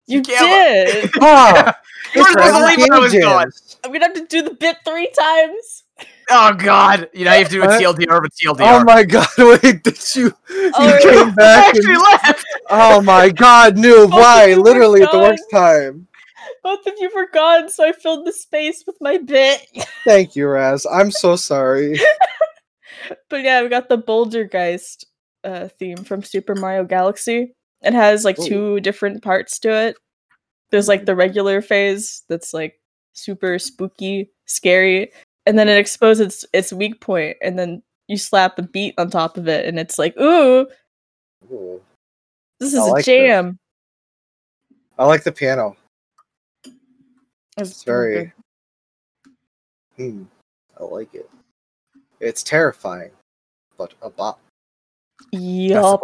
You 0.07 0.23
Yeah, 0.27 0.39
did. 0.41 1.11
Oh, 1.21 1.73
You 2.15 2.21
were 2.21 2.27
it's 2.27 2.29
supposed 2.31 2.35
to 2.35 2.35
Razz's 2.35 2.89
I 2.91 2.99
was 2.99 3.13
gone. 3.13 3.51
I'm 3.83 3.91
gonna 3.93 4.05
have 4.05 4.15
to 4.15 4.25
do 4.25 4.41
the 4.41 4.55
bit 4.55 4.77
three 4.83 5.09
times. 5.17 5.83
oh 6.31 6.53
God! 6.53 7.09
You 7.13 7.25
know 7.25 7.31
you 7.33 7.39
have 7.39 7.49
to 7.49 7.53
do 7.53 7.63
a 7.63 7.67
What? 7.67 7.81
TLDR, 7.81 8.21
but 8.21 8.31
TLDR. 8.33 8.61
Oh 8.61 8.83
my 8.83 9.03
god! 9.03 9.27
Wait, 9.37 9.83
did 9.83 10.15
you? 10.15 10.33
You 10.49 10.71
Oh, 10.75 10.87
yeah. 10.87 10.99
came 10.99 11.33
back 11.35 11.67
actually 11.67 11.93
and 11.93 12.01
left. 12.01 12.45
oh 12.71 13.01
my 13.01 13.29
god, 13.29 13.75
noob! 13.75 13.83
Both 13.95 14.03
of 14.05 14.09
Why? 14.19 14.53
Literally 14.55 15.03
at 15.03 15.11
the 15.11 15.19
worst 15.19 15.43
time. 15.51 16.07
Both 16.63 16.85
of 16.87 16.93
you 16.97 17.09
were 17.15 17.27
gone, 17.31 17.69
so 17.69 17.87
I 17.87 17.91
filled 17.93 18.25
the 18.25 18.33
space 18.33 18.83
with 18.87 18.97
my 18.99 19.17
bit. 19.17 19.61
Thank 20.03 20.35
you, 20.35 20.47
Razz. 20.47 20.85
I'm 20.91 21.11
so 21.11 21.35
sorry. 21.35 21.99
But 23.29 23.43
yeah, 23.43 23.61
we 23.61 23.69
got 23.69 23.89
the 23.89 23.97
Bouldergeist 23.97 25.05
uh, 25.43 25.67
theme 25.79 25.97
from 25.97 26.23
Super 26.23 26.55
Mario 26.55 26.83
Galaxy. 26.83 27.53
It 27.81 27.93
has 27.93 28.25
like 28.25 28.39
Ooh. 28.39 28.47
two 28.47 28.79
different 28.81 29.23
parts 29.23 29.59
to 29.59 29.69
it. 29.71 29.97
There's 30.71 30.87
like 30.87 31.05
the 31.05 31.15
regular 31.15 31.61
phase 31.61 32.23
that's 32.27 32.53
like 32.53 32.79
super 33.13 33.57
spooky, 33.57 34.31
scary, 34.45 35.11
and 35.45 35.57
then 35.57 35.69
it 35.69 35.77
exposes 35.77 36.45
its 36.53 36.73
weak 36.73 36.99
point, 37.01 37.37
and 37.41 37.57
then 37.57 37.81
you 38.07 38.17
slap 38.17 38.59
a 38.59 38.63
beat 38.63 38.95
on 38.97 39.09
top 39.09 39.37
of 39.37 39.47
it, 39.47 39.65
and 39.65 39.79
it's 39.79 39.97
like, 39.97 40.17
ooh, 40.19 40.67
Ooh. 41.51 41.81
this 42.59 42.73
is 42.73 42.79
a 42.79 42.83
like 42.83 43.05
this. 43.05 43.05
jam. 43.05 43.57
I 44.97 45.05
like 45.05 45.23
the 45.23 45.31
piano. 45.31 45.77
It's 47.57 47.71
It's 47.71 47.83
very. 47.83 48.33
Hmm. 49.95 50.23
I 50.79 50.83
like 50.83 51.13
it. 51.13 51.29
It's 52.19 52.43
terrifying, 52.43 53.11
but 53.77 53.93
a 54.01 54.09
bop. 54.09 54.39
Yup. 55.31 56.01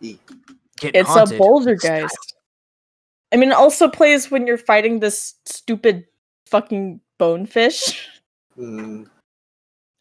E. 0.00 0.18
It's 0.82 1.08
haunted 1.08 1.36
a 1.36 1.42
Bouldergeist. 1.42 2.34
I 3.32 3.36
mean, 3.36 3.50
it 3.50 3.56
also 3.56 3.88
plays 3.88 4.30
when 4.30 4.46
you're 4.46 4.58
fighting 4.58 5.00
this 5.00 5.34
stupid 5.44 6.04
fucking 6.46 7.00
bonefish. 7.18 8.08
Hmm. 8.54 9.04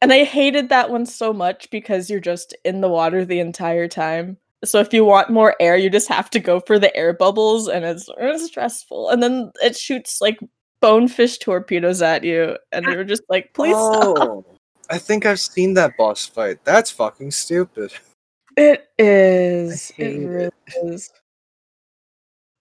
And 0.01 0.13
I 0.13 0.23
hated 0.23 0.69
that 0.69 0.89
one 0.89 1.05
so 1.05 1.33
much 1.33 1.69
because 1.71 2.09
you're 2.09 2.19
just 2.19 2.55
in 2.63 2.81
the 2.81 2.89
water 2.89 3.25
the 3.25 3.39
entire 3.39 3.87
time. 3.87 4.37
So 4.63 4.79
if 4.79 4.93
you 4.93 5.05
want 5.05 5.29
more 5.29 5.55
air, 5.59 5.77
you 5.77 5.89
just 5.89 6.09
have 6.09 6.29
to 6.31 6.39
go 6.39 6.59
for 6.59 6.77
the 6.77 6.95
air 6.95 7.13
bubbles, 7.13 7.67
and 7.67 7.85
it's, 7.85 8.09
it's 8.17 8.45
stressful. 8.45 9.09
And 9.09 9.23
then 9.23 9.51
it 9.63 9.75
shoots 9.75 10.21
like 10.21 10.39
bonefish 10.79 11.39
torpedoes 11.39 12.01
at 12.01 12.23
you, 12.23 12.57
and 12.71 12.85
you're 12.85 13.03
just 13.03 13.23
like, 13.29 13.53
please 13.53 13.75
stop. 13.75 14.45
I 14.89 14.97
think 14.97 15.25
I've 15.25 15.39
seen 15.39 15.73
that 15.75 15.97
boss 15.97 16.25
fight. 16.25 16.59
That's 16.63 16.91
fucking 16.91 17.31
stupid. 17.31 17.91
It 18.57 18.87
is. 18.97 19.91
It 19.97 20.27
really 20.27 20.45
it. 20.45 20.53
is. 20.83 21.11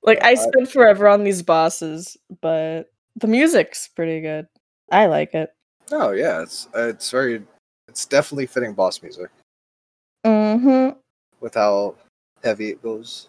Like 0.03 0.23
I 0.23 0.31
I- 0.31 0.35
spent 0.35 0.71
forever 0.71 1.09
on 1.09 1.25
these 1.25 1.43
bosses, 1.43 2.17
but 2.41 2.91
the 3.17 3.27
music's 3.27 3.89
pretty 3.89 4.21
good. 4.21 4.47
I 4.91 5.07
like 5.07 5.35
it. 5.35 5.51
Oh 5.93 6.11
yeah, 6.13 6.43
it's 6.43 6.67
uh, 6.75 6.89
it's 6.89 7.11
very, 7.11 7.43
it's 7.89 8.07
definitely 8.07 8.47
fitting 8.47 8.73
boss 8.75 9.03
music 9.03 9.31
Mm-hmm. 10.27 10.99
with 11.41 11.55
how 11.55 11.95
heavy 12.43 12.71
it 12.71 12.83
goes. 12.83 13.29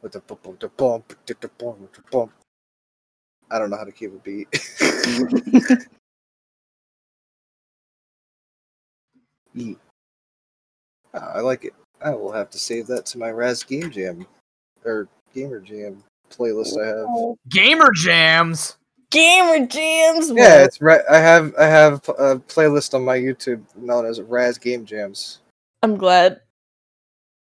With 0.00 0.12
the 0.12 0.20
bump, 0.20 0.42
bump, 0.42 0.60
the 0.60 0.68
bump, 0.68 1.14
the 1.26 1.34
the 1.40 1.48
bump, 1.58 1.92
the 1.92 2.02
bump. 2.10 2.32
I 3.50 3.58
don't 3.58 3.70
know 3.70 3.76
how 3.76 3.84
to 3.84 3.92
keep 3.92 4.12
a 4.14 4.18
beat. 4.18 4.48
Ah, 11.14 11.32
I 11.34 11.40
like 11.40 11.64
it. 11.64 11.74
I 12.00 12.10
will 12.10 12.32
have 12.32 12.50
to 12.50 12.58
save 12.58 12.86
that 12.88 13.06
to 13.06 13.18
my 13.18 13.30
Razz 13.30 13.62
Game 13.62 13.90
Jam 13.90 14.26
or 14.84 15.08
Gamer 15.34 15.60
Jam 15.60 16.02
playlist 16.30 16.82
I 16.82 16.86
have. 16.86 17.36
Gamer 17.48 17.90
jams. 17.92 18.76
Gamer 19.10 19.66
jams. 19.66 20.30
Yeah, 20.30 20.58
Whoa. 20.58 20.64
it's 20.64 20.80
right. 20.80 21.02
I 21.10 21.18
have 21.18 21.54
I 21.58 21.66
have 21.66 21.96
a 22.08 22.36
playlist 22.36 22.94
on 22.94 23.04
my 23.04 23.18
YouTube 23.18 23.62
known 23.76 24.06
as 24.06 24.20
Razz 24.20 24.58
Game 24.58 24.86
Jams. 24.86 25.40
I'm 25.82 25.96
glad. 25.96 26.40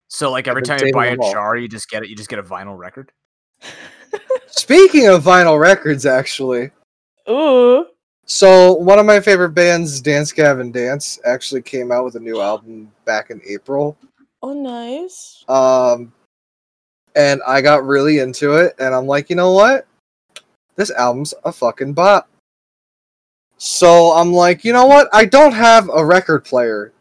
So 0.08 0.32
like 0.32 0.48
every 0.48 0.62
time 0.62 0.80
you 0.86 0.94
buy 0.94 1.08
a 1.08 1.18
them 1.18 1.32
jar, 1.32 1.58
you 1.58 1.68
just 1.68 1.90
get 1.90 2.04
it. 2.04 2.10
You 2.10 2.16
just 2.16 2.30
get 2.30 2.40
a 2.40 2.44
vinyl 2.44 2.78
record. 2.78 3.12
Speaking 4.48 5.08
of 5.08 5.24
vinyl 5.24 5.60
records, 5.60 6.06
actually, 6.06 6.70
Ooh. 7.30 7.88
So 8.26 8.74
one 8.74 9.00
of 9.00 9.06
my 9.06 9.20
favorite 9.20 9.52
bands, 9.52 10.02
Dance 10.02 10.32
Gavin 10.32 10.72
Dance, 10.72 11.20
actually 11.26 11.62
came 11.62 11.92
out 11.92 12.06
with 12.06 12.16
a 12.16 12.20
new 12.20 12.42
album 12.42 12.92
back 13.06 13.30
in 13.30 13.42
April. 13.48 13.98
Oh, 14.42 14.54
nice. 14.54 15.44
Um, 15.48 16.12
and 17.16 17.42
I 17.48 17.62
got 17.62 17.86
really 17.86 18.20
into 18.20 18.54
it, 18.54 18.76
and 18.80 18.94
I'm 18.94 19.06
like, 19.06 19.30
you 19.30 19.36
know 19.36 19.54
what? 19.54 19.88
This 20.76 20.92
album's 20.92 21.34
a 21.44 21.52
fucking 21.52 21.94
bop. 21.94 22.30
So 23.58 24.12
I'm 24.12 24.34
like, 24.34 24.66
you 24.66 24.74
know 24.74 24.86
what? 24.86 25.08
I 25.14 25.26
don't 25.26 25.54
have 25.54 25.90
a 25.90 26.06
record 26.06 26.44
player, 26.44 26.92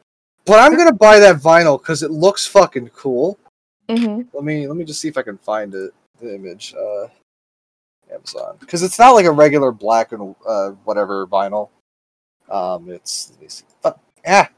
but 0.45 0.61
I'm 0.61 0.77
gonna 0.77 0.93
buy 0.93 1.19
that 1.19 1.37
vinyl 1.37 1.81
because 1.81 2.03
it 2.03 2.11
looks 2.11 2.47
fucking 2.47 2.91
cool. 2.91 3.39
Mm-hmm. 3.89 4.29
Let 4.33 4.45
me 4.45 4.69
let 4.69 4.77
me 4.77 4.85
just 4.85 5.01
see 5.01 5.09
if 5.09 5.19
I 5.19 5.23
can 5.23 5.39
find 5.39 5.75
it. 5.75 5.93
The 6.21 6.37
image, 6.37 6.75
uh, 6.75 7.09
Amazon, 8.15 8.57
because 8.61 8.83
it's 8.83 8.99
not 8.99 9.13
like 9.13 9.27
a 9.27 9.33
regular 9.33 9.73
black 9.73 10.13
and 10.13 10.35
uh, 10.47 10.71
whatever 10.85 11.27
vinyl. 11.27 11.71
Um, 12.51 12.91
it's 12.91 13.31
let 13.33 13.41
me 13.41 13.49
see. 13.49 13.65
Uh, 13.85 13.93
ah, 14.27 14.49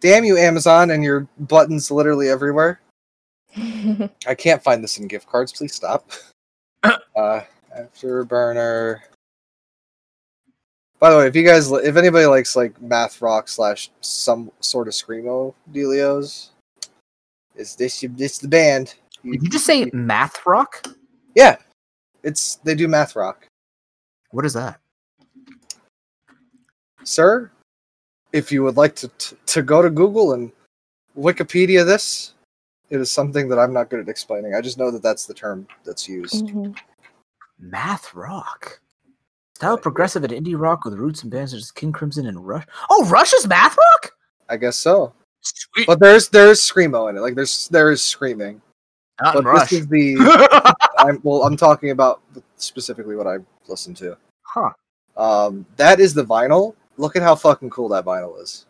damn 0.00 0.24
you, 0.24 0.36
Amazon, 0.36 0.90
and 0.90 1.02
your 1.02 1.26
buttons 1.38 1.90
literally 1.90 2.28
everywhere. 2.28 2.80
I 3.56 4.34
can't 4.36 4.62
find 4.62 4.82
this 4.82 4.98
in 4.98 5.06
gift 5.08 5.28
cards. 5.28 5.52
Please 5.52 5.74
stop. 5.74 6.10
uh, 6.82 7.40
Afterburner. 7.76 9.00
By 10.98 11.10
the 11.10 11.18
way, 11.18 11.26
if 11.26 11.34
you 11.34 11.44
guys, 11.44 11.70
if 11.70 11.96
anybody 11.96 12.26
likes 12.26 12.54
like 12.54 12.80
math 12.80 13.20
rock 13.20 13.48
slash 13.48 13.90
some 14.00 14.52
sort 14.60 14.86
of 14.86 14.94
screamo 14.94 15.52
dealios, 15.72 16.50
is 17.56 17.74
this 17.74 18.04
this 18.10 18.38
the 18.38 18.48
band? 18.48 18.94
Did 19.24 19.42
you 19.42 19.50
just 19.50 19.66
say 19.66 19.90
math 19.92 20.46
rock? 20.46 20.86
Yeah, 21.34 21.56
it's 22.22 22.56
they 22.56 22.74
do 22.74 22.88
math 22.88 23.16
rock, 23.16 23.46
What 24.30 24.44
is 24.46 24.52
that? 24.54 24.78
sir. 27.04 27.50
If 28.32 28.50
you 28.50 28.62
would 28.62 28.76
like 28.76 28.94
to 28.96 29.08
t- 29.18 29.36
to 29.46 29.62
go 29.62 29.82
to 29.82 29.90
Google 29.90 30.32
and 30.32 30.50
Wikipedia 31.18 31.84
this, 31.84 32.32
it 32.90 32.98
is 33.00 33.10
something 33.10 33.48
that 33.48 33.58
I'm 33.58 33.72
not 33.72 33.90
good 33.90 34.00
at 34.00 34.08
explaining. 34.08 34.54
I 34.54 34.60
just 34.60 34.78
know 34.78 34.90
that 34.90 35.02
that's 35.02 35.26
the 35.26 35.34
term 35.34 35.66
that's 35.84 36.08
used. 36.08 36.46
Mhm. 36.46 36.76
Math 37.58 38.14
rock. 38.14 38.80
Style 39.56 39.76
progressive 39.78 40.24
and 40.24 40.32
indie 40.32 40.58
rock 40.58 40.84
with 40.84 40.94
roots 40.94 41.22
and 41.22 41.30
bands 41.30 41.52
such 41.52 41.60
as 41.60 41.70
King 41.70 41.92
Crimson 41.92 42.26
and 42.26 42.46
Rush. 42.46 42.64
Oh, 42.90 43.04
Rush 43.08 43.32
is 43.34 43.46
math 43.46 43.76
rock. 43.76 44.12
I 44.48 44.56
guess 44.56 44.76
so. 44.76 45.12
Sweet. 45.42 45.86
But 45.86 46.00
there's 46.00 46.28
there's 46.28 46.60
screamo 46.60 47.10
in 47.10 47.16
it. 47.16 47.20
Like 47.20 47.34
there's 47.34 47.68
there 47.68 47.90
is 47.90 48.02
screaming. 48.02 48.62
Not 49.20 49.36
in 49.36 49.42
But 49.44 49.50
Rush. 49.50 49.70
this 49.70 49.80
is 49.80 49.88
the 49.88 50.14
I'm 51.02 51.20
well 51.22 51.42
I'm 51.42 51.56
talking 51.56 51.90
about 51.90 52.22
specifically 52.56 53.16
what 53.16 53.26
I 53.26 53.38
listened 53.68 53.96
to. 53.98 54.16
huh. 54.42 54.70
Um 55.16 55.66
that 55.76 56.00
is 56.00 56.14
the 56.14 56.24
vinyl. 56.24 56.74
Look 56.96 57.16
at 57.16 57.22
how 57.22 57.34
fucking 57.34 57.70
cool 57.70 57.88
that 57.90 58.04
vinyl 58.04 58.40
is. 58.40 58.66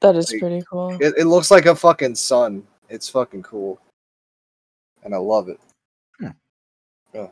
That 0.00 0.16
is 0.16 0.30
Like, 0.30 0.40
pretty 0.40 0.62
cool. 0.70 0.96
It, 1.00 1.14
it 1.18 1.24
looks 1.24 1.50
like 1.50 1.66
a 1.66 1.74
fucking 1.74 2.14
sun. 2.14 2.66
It's 2.88 3.08
fucking 3.08 3.42
cool. 3.42 3.80
And 5.02 5.14
I 5.14 5.18
love 5.18 5.48
it. 5.48 5.60
Hmm. 6.18 6.28
Yeah. 7.14 7.28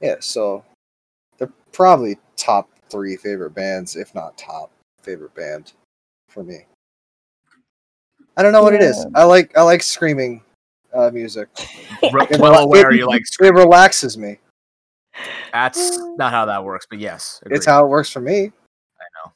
Yeah, 0.00 0.16
so 0.20 0.64
they're 1.38 1.52
probably 1.72 2.18
top 2.36 2.68
three 2.90 3.16
favorite 3.16 3.54
bands, 3.54 3.96
if 3.96 4.14
not 4.14 4.36
top 4.36 4.70
favorite 5.02 5.34
band 5.34 5.72
for 6.28 6.42
me. 6.42 6.66
I 8.36 8.42
don't 8.42 8.52
know 8.52 8.62
what 8.62 8.74
it 8.74 8.82
is. 8.82 9.06
I 9.14 9.22
like 9.24 9.56
I 9.56 9.62
like 9.62 9.82
screaming 9.82 10.42
uh, 10.94 11.10
music. 11.12 11.48
Re- 12.02 12.10
well 12.12 12.52
rela- 12.54 12.62
aware 12.64 12.90
it- 12.92 12.96
you 12.98 13.06
like. 13.06 13.22
It 13.40 13.54
relaxes 13.54 14.16
me. 14.18 14.38
That's 15.52 15.96
not 16.16 16.32
how 16.32 16.44
that 16.46 16.62
works, 16.64 16.86
but 16.90 16.98
yes. 16.98 17.40
It's 17.46 17.66
how 17.66 17.84
it 17.84 17.88
works 17.88 18.10
for 18.10 18.20
me. 18.20 18.46
I 18.46 19.06
know. 19.14 19.32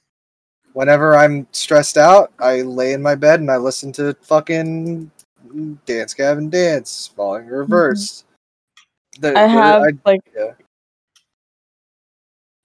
whenever 0.72 1.16
I'm 1.16 1.46
stressed 1.52 1.96
out, 1.96 2.32
I 2.40 2.62
lay 2.62 2.92
in 2.94 3.02
my 3.02 3.14
bed 3.14 3.40
and 3.40 3.50
I 3.50 3.56
listen 3.58 3.92
to 3.92 4.14
fucking 4.22 5.10
Dance 5.86 6.14
Gavin 6.14 6.50
Dance, 6.50 7.10
Falling 7.14 7.46
Reversed. 7.46 8.24
The- 9.20 9.28
Mm-hmm. 9.30 9.36
I 9.38 9.42
the- 9.42 9.48
have 9.48 9.82
I- 9.82 9.92
like 10.04 10.20
yeah. 10.36 10.52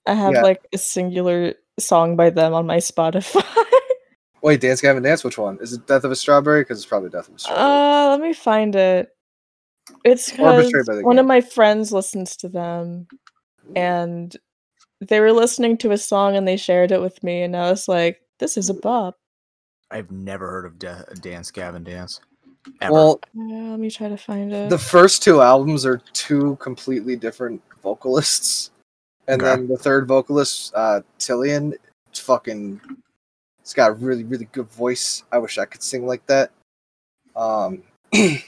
I 0.06 0.14
have 0.14 0.34
Yeah. 0.34 0.42
like 0.42 0.66
a 0.72 0.78
singular 0.78 1.54
song 1.78 2.14
by 2.16 2.30
them 2.30 2.52
on 2.54 2.66
my 2.66 2.76
Spotify. 2.78 3.42
wait, 4.44 4.60
Dance 4.60 4.80
Gavin 4.80 5.02
Dance. 5.02 5.24
Which 5.24 5.38
one 5.38 5.58
is 5.60 5.72
it? 5.72 5.86
Death 5.88 6.04
of 6.04 6.12
a 6.12 6.16
Strawberry? 6.16 6.60
Because 6.60 6.78
it's 6.78 6.86
probably 6.86 7.10
Death 7.10 7.28
of 7.28 7.34
a 7.34 7.38
Strawberry. 7.40 7.66
uh, 7.66 8.10
let 8.10 8.20
me 8.20 8.32
find 8.32 8.76
it. 8.76 9.08
It's 10.04 10.30
because 10.30 10.66
Betrayed 10.66 10.86
by 10.86 10.94
the 10.94 11.02
one 11.02 11.16
Game. 11.16 11.24
of 11.24 11.26
my 11.26 11.40
friends 11.40 11.92
listens 11.92 12.36
to 12.38 12.48
them, 12.48 13.06
and 13.74 14.34
they 15.00 15.20
were 15.20 15.32
listening 15.32 15.76
to 15.78 15.90
a 15.90 15.98
song 15.98 16.36
and 16.36 16.46
they 16.46 16.56
shared 16.56 16.92
it 16.92 17.00
with 17.00 17.22
me, 17.24 17.42
and 17.42 17.56
I 17.56 17.70
was 17.70 17.88
like, 17.88 18.20
"This 18.38 18.56
is 18.56 18.70
a 18.70 18.74
bop." 18.74 19.18
I've 19.90 20.10
never 20.10 20.50
heard 20.50 20.64
of 20.66 20.78
Da- 20.78 21.02
Dance 21.20 21.50
Gavin 21.50 21.84
Dance. 21.84 22.20
Ever. 22.80 22.92
well, 22.92 23.20
Uh, 23.38 23.70
let 23.72 23.78
me 23.78 23.90
try 23.90 24.08
to 24.08 24.16
find 24.16 24.50
it. 24.52 24.70
the 24.70 24.78
first 24.78 25.22
two 25.22 25.42
albums 25.42 25.84
are 25.84 25.98
two 26.14 26.56
completely 26.56 27.14
different 27.14 27.60
vocalists, 27.82 28.70
and 29.28 29.42
Okay. 29.42 29.50
then 29.56 29.68
the 29.68 29.76
third 29.76 30.08
vocalist, 30.08 30.72
uh, 30.74 31.02
Tilian, 31.18 31.74
it's 32.08 32.20
fucking, 32.20 32.80
it's 33.64 33.72
got 33.72 33.90
a 33.90 33.94
really 33.94 34.24
really 34.24 34.46
good 34.52 34.70
voice. 34.70 35.24
I 35.32 35.38
wish 35.38 35.56
I 35.56 35.64
could 35.64 35.82
sing 35.82 36.06
like 36.06 36.24
that. 36.26 36.50
Um, 37.34 37.82
and 38.12 38.38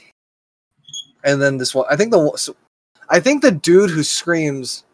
then 1.23 1.57
this 1.57 1.73
one, 1.73 1.87
I 1.89 1.95
think 1.95 2.11
the 2.11 2.31
so, 2.35 2.55
I 3.09 3.19
think 3.19 3.41
the 3.41 3.49
dude 3.49 3.89
who 3.89 4.03
screams, 4.03 4.85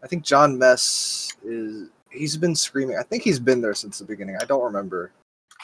I 0.00 0.06
think 0.06 0.22
Jon 0.22 0.56
Mess 0.56 1.32
is. 1.44 1.88
He's 2.10 2.36
been 2.36 2.54
screaming. 2.54 2.96
I 2.96 3.02
think 3.02 3.22
he's 3.22 3.40
been 3.40 3.60
there 3.62 3.74
since 3.74 3.98
the 3.98 4.04
beginning. 4.04 4.36
I 4.40 4.44
don't 4.44 4.62
remember. 4.62 5.12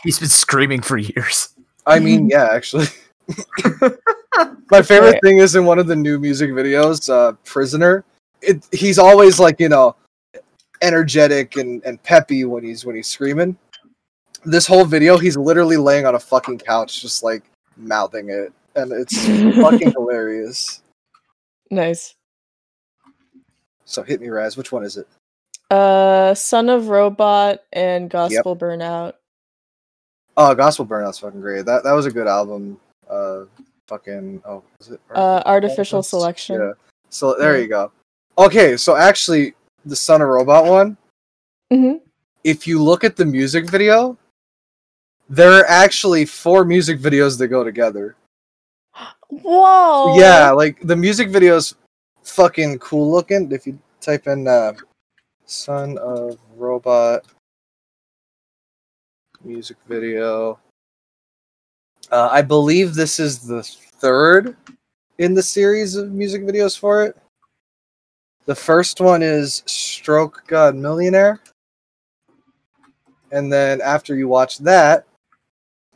He's 0.03 0.19
been 0.19 0.31
screaming 0.31 0.81
for 0.81 0.97
years. 0.97 1.51
I 1.87 1.99
mean, 1.99 2.29
yeah, 2.29 2.49
actually. 2.51 2.87
My 4.71 4.81
favorite 4.81 5.21
thing 5.23 5.39
is 5.39 5.57
in 5.57 5.67
one 5.67 5.79
of 5.79 5.87
the 5.87 5.95
new 5.95 6.19
music 6.19 6.51
videos, 6.51 7.13
uh, 7.13 7.35
Prisoner. 7.45 8.03
It, 8.41 8.67
he's 8.73 8.99
always 8.99 9.39
like, 9.39 9.61
you 9.61 9.69
know, 9.69 9.95
energetic 10.81 11.57
and, 11.57 11.85
and 11.85 12.03
peppy 12.03 12.47
when 12.47 12.65
he's 12.65 12.87
when 12.87 12.97
he's 12.97 13.09
screaming. 13.09 13.59
This 14.45 14.67
whole 14.67 14.85
video, 14.85 15.19
he's 15.19 15.37
literally 15.37 15.77
laying 15.77 16.07
on 16.07 16.15
a 16.15 16.19
fucking 16.21 16.59
couch, 16.59 17.01
just 17.03 17.23
like 17.23 17.43
mouthing 17.77 18.31
it, 18.31 18.53
and 18.77 18.93
it's 18.93 19.17
fucking 19.57 19.93
hilarious. 19.93 20.83
nice. 21.71 22.15
So 23.85 24.03
hit 24.03 24.21
me, 24.21 24.29
Razz. 24.29 24.57
Which 24.57 24.71
one 24.71 24.85
is 24.85 24.97
it? 24.99 25.09
Uh, 25.71 26.35
Son 26.35 26.69
of 26.69 26.89
Robot 26.89 27.65
and 27.73 28.11
Gospel 28.11 28.55
Burnout. 28.57 29.15
Oh, 30.37 30.55
Gospel 30.55 30.87
Burnout's 30.87 31.19
fucking 31.19 31.41
great. 31.41 31.65
That 31.65 31.85
that 31.85 31.93
was 31.93 32.07
a 32.07 32.11
good 32.11 32.27
album. 32.29 32.79
Uh, 33.09 33.45
fucking 33.87 34.43
oh, 34.47 34.63
is 34.81 34.91
it? 34.91 35.01
Uh, 35.15 35.43
Artificial? 35.47 36.03
Selection. 36.03 36.61
Yeah. 36.61 36.73
So 37.11 37.35
there 37.39 37.57
Yeah. 37.57 37.63
you 37.63 37.69
go. 37.69 37.93
Okay, 38.37 38.77
so 38.77 38.95
actually, 38.95 39.55
the 39.87 39.97
Son 39.97 40.23
of 40.23 40.29
Robot 40.29 40.65
one. 40.67 40.97
hmm 41.73 41.95
if 42.45 42.67
you 42.69 42.81
look 42.83 43.03
at 43.05 43.17
the 43.17 43.27
music 43.27 43.69
video, 43.69 44.17
there 45.29 45.53
are 45.53 45.67
actually 45.67 46.25
four 46.25 46.65
music 46.65 46.99
videos 46.99 47.39
that 47.39 47.49
go 47.49 47.63
together. 47.63 48.17
Whoa. 49.29 50.19
Yeah, 50.19 50.51
like 50.51 50.81
the 50.83 50.97
music 50.97 51.29
video's 51.29 51.75
fucking 52.23 52.79
cool 52.79 53.11
looking. 53.11 53.51
If 53.53 53.67
you 53.67 53.79
type 54.01 54.27
in 54.27 54.49
uh, 54.49 54.73
"Son 55.45 55.99
of 55.99 56.39
Robot" 56.57 57.25
music 59.45 59.77
video, 59.87 60.59
uh, 62.11 62.29
I 62.33 62.43
believe 62.43 62.95
this 62.95 63.21
is 63.21 63.41
the 63.41 63.63
third 63.63 64.57
in 65.19 65.35
the 65.35 65.43
series 65.43 65.95
of 65.95 66.13
music 66.13 66.43
videos 66.43 66.79
for 66.79 67.05
it. 67.05 67.17
The 68.47 68.55
first 68.55 69.01
one 69.01 69.23
is 69.23 69.63
"Stroke 69.67 70.45
God 70.47 70.75
Millionaire." 70.75 71.41
and 73.31 73.53
then 73.53 73.81
after 73.81 74.17
you 74.17 74.29
watch 74.29 74.59
that, 74.59 75.05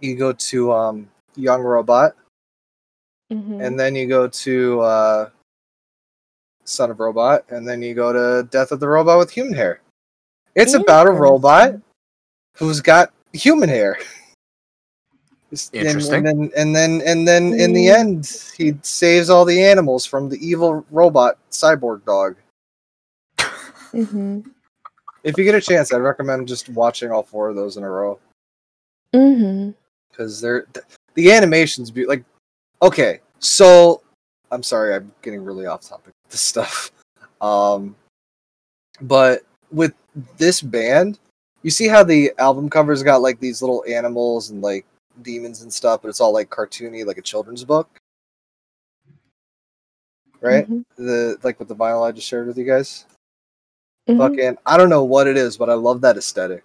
you 0.02 0.16
go 0.16 0.32
to 0.32 0.72
um, 0.72 1.08
Young 1.36 1.62
Robot, 1.62 2.14
Mhm. 3.32 3.64
and 3.64 3.78
then 3.80 3.94
you 3.94 4.06
go 4.06 4.28
to 4.28 4.80
uh, 4.80 5.30
Son 6.64 6.90
of 6.90 7.00
Robot, 7.00 7.44
and 7.50 7.66
then 7.66 7.80
you 7.82 7.94
go 7.94 8.12
to 8.12 8.46
Death 8.48 8.72
of 8.72 8.80
the 8.80 8.88
Robot 8.88 9.18
with 9.18 9.30
human 9.30 9.54
hair. 9.54 9.80
It's 10.54 10.74
about 10.74 11.06
a 11.06 11.12
robot 11.12 11.76
who's 12.56 12.80
got 12.80 13.12
human 13.32 13.68
hair. 13.70 13.98
It's- 15.50 15.70
and- 15.72 15.86
Interesting. 15.86 16.26
And, 16.26 16.26
then, 16.26 16.50
and 16.56 16.76
then, 16.76 17.02
and 17.06 17.26
then, 17.28 17.52
in 17.58 17.72
the 17.72 17.86
Mm. 17.88 17.94
end, 17.98 18.52
he 18.56 18.74
saves 18.82 19.30
all 19.30 19.44
the 19.44 19.62
animals 19.62 20.04
from 20.06 20.28
the 20.28 20.36
evil 20.46 20.84
robot 20.90 21.38
cyborg 21.50 22.04
dog. 22.04 22.36
Mhm. 23.92 24.50
If 25.24 25.36
you 25.38 25.44
get 25.44 25.54
a 25.54 25.60
chance, 25.60 25.92
I'd 25.92 25.98
recommend 25.98 26.48
just 26.48 26.68
watching 26.70 27.10
all 27.10 27.22
four 27.22 27.48
of 27.50 27.56
those 27.56 27.76
in 27.76 27.84
a 27.84 27.90
row. 27.90 28.18
Mhm. 29.14 29.74
Because 30.12 30.40
they're 30.40 30.62
th- 30.74 30.86
the 31.14 31.32
animations 31.32 31.90
be 31.90 32.06
like 32.06 32.22
okay 32.80 33.20
so 33.40 34.02
i'm 34.52 34.62
sorry 34.62 34.94
i'm 34.94 35.10
getting 35.22 35.42
really 35.44 35.66
off 35.66 35.80
topic 35.82 36.12
with 36.24 36.30
this 36.32 36.40
stuff. 36.40 36.90
Um 37.40 37.96
but 39.00 39.42
with 39.72 39.94
this 40.36 40.62
band 40.62 41.18
you 41.62 41.70
see 41.72 41.88
how 41.88 42.04
the 42.04 42.32
album 42.38 42.70
covers 42.70 43.02
got 43.02 43.20
like 43.20 43.40
these 43.40 43.60
little 43.62 43.84
animals 43.88 44.50
and 44.50 44.62
like 44.62 44.86
demons 45.22 45.62
and 45.62 45.72
stuff 45.72 46.02
but 46.02 46.08
it's 46.08 46.20
all 46.20 46.32
like 46.32 46.50
cartoony 46.50 47.04
like 47.04 47.18
a 47.18 47.22
children's 47.22 47.64
book? 47.64 47.88
Right? 50.40 50.70
Mhm. 50.70 50.84
the 50.96 51.36
like 51.42 51.58
with 51.58 51.66
the 51.66 51.74
vinyl 51.74 52.06
i 52.06 52.12
just 52.12 52.28
shared 52.28 52.46
with 52.46 52.56
you 52.58 52.64
guys? 52.64 53.06
Mhm. 54.08 54.18
fucking 54.18 54.56
i 54.64 54.76
don't 54.76 54.88
know 54.88 55.02
what 55.04 55.26
it 55.26 55.36
is 55.36 55.56
but 55.56 55.68
i 55.68 55.74
love 55.74 56.00
that 56.02 56.16
aesthetic. 56.16 56.62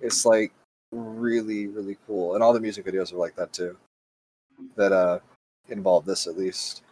It's 0.00 0.24
like 0.24 0.52
really 0.92 1.66
really 1.66 1.96
cool. 2.06 2.34
And 2.34 2.42
all 2.42 2.52
the 2.52 2.60
music 2.60 2.84
videos 2.86 3.12
are 3.12 3.16
like 3.16 3.36
that 3.36 3.52
too. 3.52 3.76
That 4.76 4.92
uh 4.92 5.18
involve 5.68 6.04
this 6.04 6.26
at 6.26 6.38
least. 6.38 6.82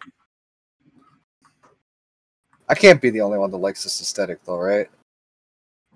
I 2.69 2.75
can't 2.75 3.01
be 3.01 3.11
the 3.11 3.21
only 3.21 3.39
one 3.39 3.51
that 3.51 3.59
likes 3.59 3.85
this 3.85 4.01
aesthetic 4.01 4.45
though 4.45 4.59
right? 4.59 4.89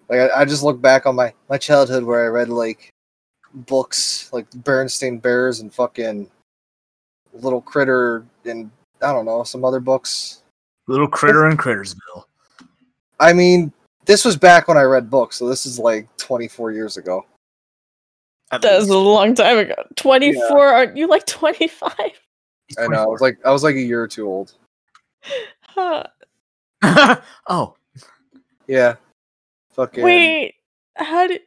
Like 0.09 0.31
i, 0.31 0.41
I 0.41 0.45
just 0.45 0.63
look 0.63 0.81
back 0.81 1.07
on 1.07 1.17
my 1.17 1.33
my 1.51 1.59
childhood 1.59 2.03
where 2.05 2.25
i 2.25 2.29
read 2.29 2.49
like 2.49 2.91
books 3.53 4.31
like 4.33 4.51
bernstein 4.51 5.19
bears 5.19 5.61
and 5.61 5.73
fucking 5.73 6.31
little 7.35 7.61
critter 7.61 8.25
and 8.45 8.71
i 9.03 9.13
don't 9.13 9.27
know 9.27 9.43
some 9.45 9.65
other 9.65 9.81
books. 9.81 10.43
Little 10.87 11.09
critter 11.09 11.49
in 11.49 11.57
Crittersville. 11.59 12.25
I 13.21 13.35
mean, 13.35 13.73
this 14.07 14.25
was 14.25 14.37
back 14.37 14.69
when 14.69 14.79
I 14.79 14.83
read 14.83 15.11
books, 15.11 15.37
so 15.37 15.47
this 15.47 15.67
is 15.67 15.79
like 15.79 16.09
24 16.17 16.73
years 16.73 16.97
ago. 16.97 17.27
At 18.51 18.63
That 18.63 18.79
was 18.79 18.89
a 18.89 18.97
long 18.97 19.35
time 19.35 19.59
ago. 19.59 19.75
24, 19.97 20.59
aren't 20.59 20.97
you 20.97 21.07
like 21.07 21.27
25? 21.27 21.93
I 22.79 22.87
know. 22.87 23.03
I 23.03 23.07
was 23.07 23.21
like, 23.21 23.39
I 23.45 23.51
was 23.51 23.63
like 23.63 23.77
a 23.77 23.81
year 23.81 24.03
or 24.03 24.09
two 24.09 24.27
old. 24.27 24.55
Huh. 25.63 26.05
oh, 27.49 27.75
Yeah. 28.67 28.97
Fucking. 29.73 30.03
Wait, 30.03 30.55
how 30.97 31.27
did. 31.27 31.43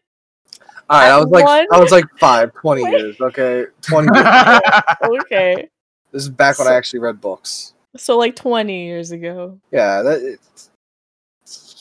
All 0.90 1.00
right, 1.00 1.10
I 1.10 1.18
was 1.18 1.28
like, 1.28 1.46
one- 1.46 1.68
I 1.72 1.80
was 1.80 1.92
like 1.92 2.06
five, 2.20 2.54
20 2.54 2.84
Wait. 2.84 2.92
years. 2.92 3.22
Okay, 3.22 3.66
20. 3.82 4.10
years. 4.18 5.22
Okay. 5.22 5.70
This 6.12 6.24
is 6.24 6.30
back 6.30 6.60
when 6.60 6.68
I 6.68 6.76
actually 6.76 7.00
read 7.00 7.22
books. 7.22 7.74
So, 7.98 8.18
like 8.18 8.36
20 8.36 8.86
years 8.86 9.12
ago. 9.12 9.60
Yeah, 9.72 10.02
that. 10.02 10.22
It's, 10.22 10.70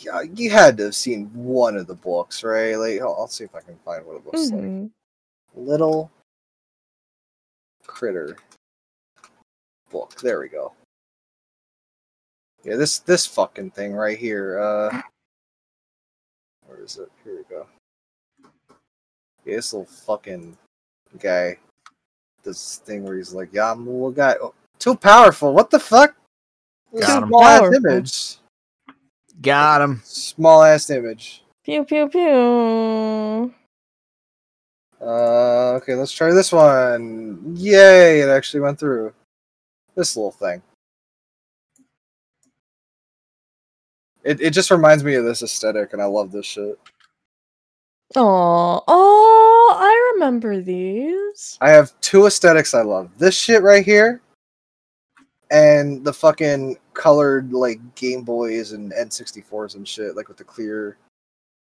yeah, 0.05 0.23
you 0.23 0.51
had 0.51 0.77
to 0.79 0.85
have 0.85 0.95
seen 0.95 1.27
one 1.35 1.77
of 1.77 1.87
the 1.87 1.95
books, 1.95 2.43
right? 2.43 2.75
Like, 2.77 3.01
I'll, 3.01 3.17
I'll 3.19 3.29
see 3.29 3.45
if 3.45 3.55
I 3.55 3.61
can 3.61 3.77
find 3.85 4.05
what 4.07 4.17
it 4.17 4.25
looks 4.27 4.51
like. 4.51 4.91
Little 5.55 6.11
critter 7.87 8.37
book. 9.91 10.15
There 10.21 10.41
we 10.41 10.49
go. 10.49 10.73
Yeah, 12.65 12.77
this 12.77 12.99
this 13.01 13.27
fucking 13.27 13.71
thing 13.71 13.93
right 13.93 14.19
here. 14.19 14.59
Uh 14.59 15.03
where 16.67 16.83
is 16.83 16.99
it? 16.99 17.11
Here 17.25 17.37
we 17.37 17.43
go. 17.55 17.67
Yeah, 19.45 19.57
this 19.57 19.73
little 19.73 19.87
fucking 19.87 20.57
guy. 21.19 21.57
This 22.43 22.77
thing 22.77 23.03
where 23.03 23.17
he's 23.17 23.35
like, 23.35 23.49
yeah, 23.53 23.73
I'm 23.73 23.87
a 23.87 23.91
little 23.91 24.13
guy. 24.13 24.37
Oh, 24.41 24.55
too 24.79 24.95
powerful. 24.95 25.53
What 25.53 25.71
the 25.71 25.81
fuck? 25.81 26.15
Got 26.99 27.25
him. 27.25 27.29
Small 27.29 27.45
ass 27.45 27.75
image. 27.75 28.39
got 29.43 29.83
him. 29.83 30.01
Small 30.05 30.63
ass 30.63 30.91
image. 30.91 31.43
Pew, 31.65 31.85
pew, 31.85 32.09
pew. 32.09 33.55
Uh, 35.01 35.73
okay, 35.77 35.95
let's 35.95 36.13
try 36.13 36.33
this 36.33 36.53
one. 36.53 37.55
Yay, 37.57 38.21
it 38.21 38.29
actually 38.29 38.61
went 38.61 38.79
through. 38.79 39.13
This 39.97 40.17
little 40.17 40.31
thing. 40.31 40.63
It, 44.23 44.41
it 44.41 44.51
just 44.51 44.71
reminds 44.71 45.03
me 45.03 45.15
of 45.15 45.25
this 45.25 45.43
aesthetic, 45.43 45.93
and 45.93 46.03
I 46.03 46.05
love 46.05 46.31
this 46.31 46.47
shit. 46.47 46.79
Oh, 48.17 48.83
oh, 48.87 49.77
I 49.79 50.13
remember 50.15 50.61
these. 50.61 51.57
I 51.61 51.71
have 51.71 51.99
two 52.01 52.27
aesthetics 52.27 52.75
I 52.75 52.83
love. 52.83 53.11
This 53.19 53.37
shit 53.37 53.63
right 53.63 53.85
here, 53.85 54.21
and 55.51 56.05
the 56.05 56.13
fucking 56.13 56.77
colored 56.93 57.53
like 57.53 57.95
Game 57.95 58.23
Boys 58.23 58.73
and 58.73 58.93
N64s 58.93 59.77
and 59.77 59.89
shit, 59.89 60.17
like 60.17 60.29
with 60.29 60.37
the 60.37 60.45
clear, 60.45 60.99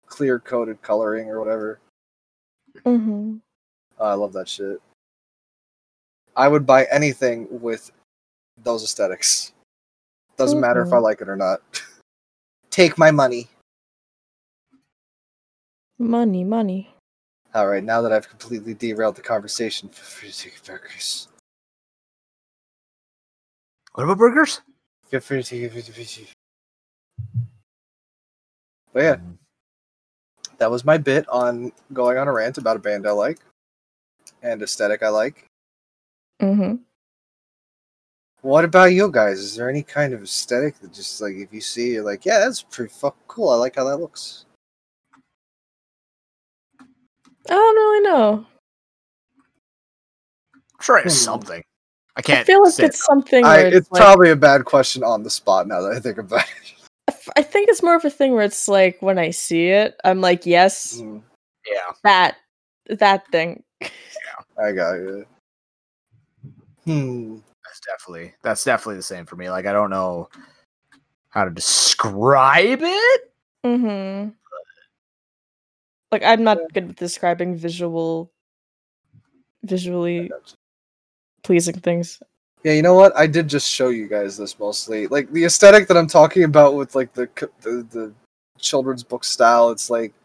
clear 0.05 0.39
coated 0.39 0.81
coloring 0.81 1.29
or 1.29 1.39
whatever. 1.39 1.79
Mm-hmm. 2.83 3.37
Oh, 3.99 4.05
I 4.05 4.13
love 4.13 4.33
that 4.33 4.49
shit. 4.49 4.81
I 6.35 6.47
would 6.47 6.65
buy 6.65 6.85
anything 6.91 7.47
with 7.61 7.91
those 8.63 8.83
aesthetics. 8.83 9.53
Doesn't 10.37 10.59
matter 10.59 10.81
if 10.81 10.91
I 10.91 10.97
Mhm. 10.97 11.03
like 11.03 11.21
it 11.21 11.29
or 11.29 11.35
not. 11.37 11.61
Take 12.69 12.97
my 12.97 13.11
money. 13.11 13.47
Money, 15.97 16.43
money. 16.43 16.93
All 17.53 17.67
right, 17.67 17.83
now 17.83 18.01
that 18.01 18.11
I've 18.11 18.27
completely 18.27 18.73
derailed 18.73 19.15
the 19.15 19.21
conversation, 19.21 19.87
feel 19.87 20.03
free 20.03 20.29
to 20.29 20.37
take 20.37 20.61
burgers. 20.65 21.29
What 23.93 24.03
about 24.03 24.17
burgers? 24.17 24.59
Feel 25.07 25.21
free 25.21 25.41
to 25.41 25.49
take 25.49 25.73
it. 25.73 26.33
But 28.91 28.99
yeah, 28.99 29.17
that 30.57 30.71
was 30.71 30.85
my 30.85 30.97
bit 30.97 31.27
on 31.29 31.71
going 31.93 32.17
on 32.17 32.27
a 32.27 32.31
rant 32.33 32.57
about 32.57 32.77
a 32.77 32.79
band 32.79 33.07
I 33.07 33.11
like 33.11 33.39
and 34.41 34.61
aesthetic 34.61 35.03
I 35.03 35.09
like. 35.09 35.45
Mm-hmm. 36.41 36.75
What 38.41 38.63
about 38.65 38.93
you 38.93 39.09
guys? 39.11 39.39
Is 39.39 39.55
there 39.55 39.69
any 39.69 39.81
kind 39.81 40.13
of 40.13 40.21
aesthetic 40.23 40.79
that 40.79 40.93
just 40.93 41.19
like 41.21 41.33
if 41.35 41.51
you 41.51 41.61
see 41.61 41.93
you're 41.93 42.03
like, 42.03 42.25
yeah, 42.25 42.39
that's 42.39 42.61
pretty 42.61 42.93
fucking 42.93 43.23
cool. 43.27 43.49
I 43.49 43.55
like 43.55 43.75
how 43.75 43.85
that 43.85 43.97
looks. 43.97 44.45
I 46.79 46.83
don't 47.53 47.75
really 47.75 48.01
know. 48.01 48.45
I'm 50.53 50.61
sure 50.81 50.97
it's 50.99 51.15
Hmm. 51.19 51.25
something. 51.25 51.63
I 52.17 52.19
I 52.19 52.21
can't. 52.21 52.47
feel 52.47 52.63
like 52.63 52.79
it's 52.79 53.03
something. 53.05 53.43
I, 53.43 53.59
it's 53.61 53.75
it's 53.77 53.91
like, 53.91 53.99
probably 54.01 54.29
a 54.29 54.35
bad 54.35 54.63
question 54.65 55.03
on 55.03 55.23
the 55.23 55.29
spot 55.29 55.67
now 55.67 55.81
that 55.81 55.91
I 55.93 55.99
think 55.99 56.17
about 56.17 56.41
it. 56.63 56.73
I 57.35 57.41
f- 57.41 57.45
I 57.45 57.49
think 57.49 57.69
it's 57.69 57.83
more 57.83 57.95
of 57.95 58.05
a 58.05 58.09
thing 58.09 58.33
where 58.33 58.43
it's 58.43 58.67
like 58.67 59.01
when 59.01 59.17
I 59.19 59.31
see 59.31 59.67
it, 59.69 59.95
I'm 60.03 60.21
like, 60.21 60.45
yes, 60.45 60.97
Mm, 61.01 61.21
Yeah. 61.67 61.91
that 62.03 62.37
that 62.87 63.27
thing. 63.31 63.63
yeah, 63.81 63.89
I 64.57 64.71
got 64.71 64.93
you. 64.95 65.25
Hmm. 66.85 67.37
That's 67.63 67.79
definitely 67.81 68.33
that's 68.43 68.63
definitely 68.63 68.97
the 68.97 69.03
same 69.03 69.25
for 69.25 69.35
me. 69.35 69.49
Like 69.49 69.65
I 69.65 69.73
don't 69.73 69.89
know 69.89 70.29
how 71.29 71.43
to 71.43 71.49
describe 71.51 72.79
it. 72.81 73.21
Mm-hmm. 73.65 74.29
Like 76.11 76.23
I'm 76.23 76.43
not 76.43 76.59
good 76.73 76.87
with 76.87 76.95
describing 76.97 77.55
visual, 77.55 78.31
visually 79.63 80.31
pleasing 81.43 81.75
things. 81.79 82.21
Yeah, 82.65 82.73
you 82.73 82.81
know 82.81 82.95
what? 82.95 83.15
I 83.15 83.27
did 83.27 83.47
just 83.47 83.69
show 83.69 83.89
you 83.89 84.07
guys 84.07 84.37
this 84.37 84.57
mostly. 84.57 85.05
Like 85.05 85.31
the 85.31 85.45
aesthetic 85.45 85.87
that 85.87 85.97
I'm 85.97 86.07
talking 86.07 86.45
about 86.45 86.73
with 86.73 86.95
like 86.95 87.13
the 87.13 87.29
the, 87.61 87.85
the 87.91 88.11
children's 88.57 89.03
book 89.03 89.23
style. 89.23 89.69
It's 89.69 89.91
like 89.91 90.15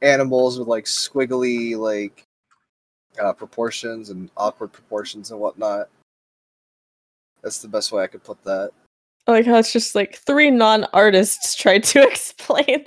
animals 0.00 0.60
with 0.60 0.68
like 0.68 0.84
squiggly 0.84 1.76
like 1.76 2.22
uh, 3.20 3.32
proportions 3.32 4.10
and 4.10 4.30
awkward 4.36 4.72
proportions 4.72 5.32
and 5.32 5.40
whatnot. 5.40 5.88
That's 7.42 7.58
the 7.58 7.66
best 7.66 7.90
way 7.90 8.04
I 8.04 8.06
could 8.06 8.22
put 8.22 8.40
that. 8.44 8.70
I 9.26 9.32
like 9.32 9.46
how 9.46 9.56
it's 9.56 9.72
just 9.72 9.96
like 9.96 10.14
three 10.14 10.52
non-artists 10.52 11.54
tried 11.60 11.82
to 11.82 12.02
explain. 12.06 12.84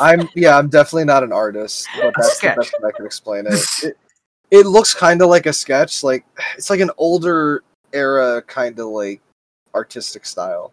I'm 0.00 0.28
yeah, 0.34 0.58
I'm 0.58 0.68
definitely 0.68 1.04
not 1.04 1.22
an 1.22 1.32
artist, 1.32 1.86
but 1.96 2.12
that's 2.16 2.40
the 2.40 2.54
best 2.56 2.74
way 2.80 2.88
I 2.88 2.90
can 2.90 3.06
explain 3.06 3.46
it. 3.46 3.64
It, 3.84 3.98
it 4.50 4.66
looks 4.66 4.94
kind 4.96 5.22
of 5.22 5.28
like 5.28 5.46
a 5.46 5.52
sketch, 5.52 6.02
like 6.02 6.24
it's 6.56 6.70
like 6.70 6.80
an 6.80 6.90
older 6.98 7.62
era 7.94 8.42
kind 8.42 8.78
of 8.78 8.88
like 8.88 9.22
artistic 9.74 10.26
style. 10.26 10.72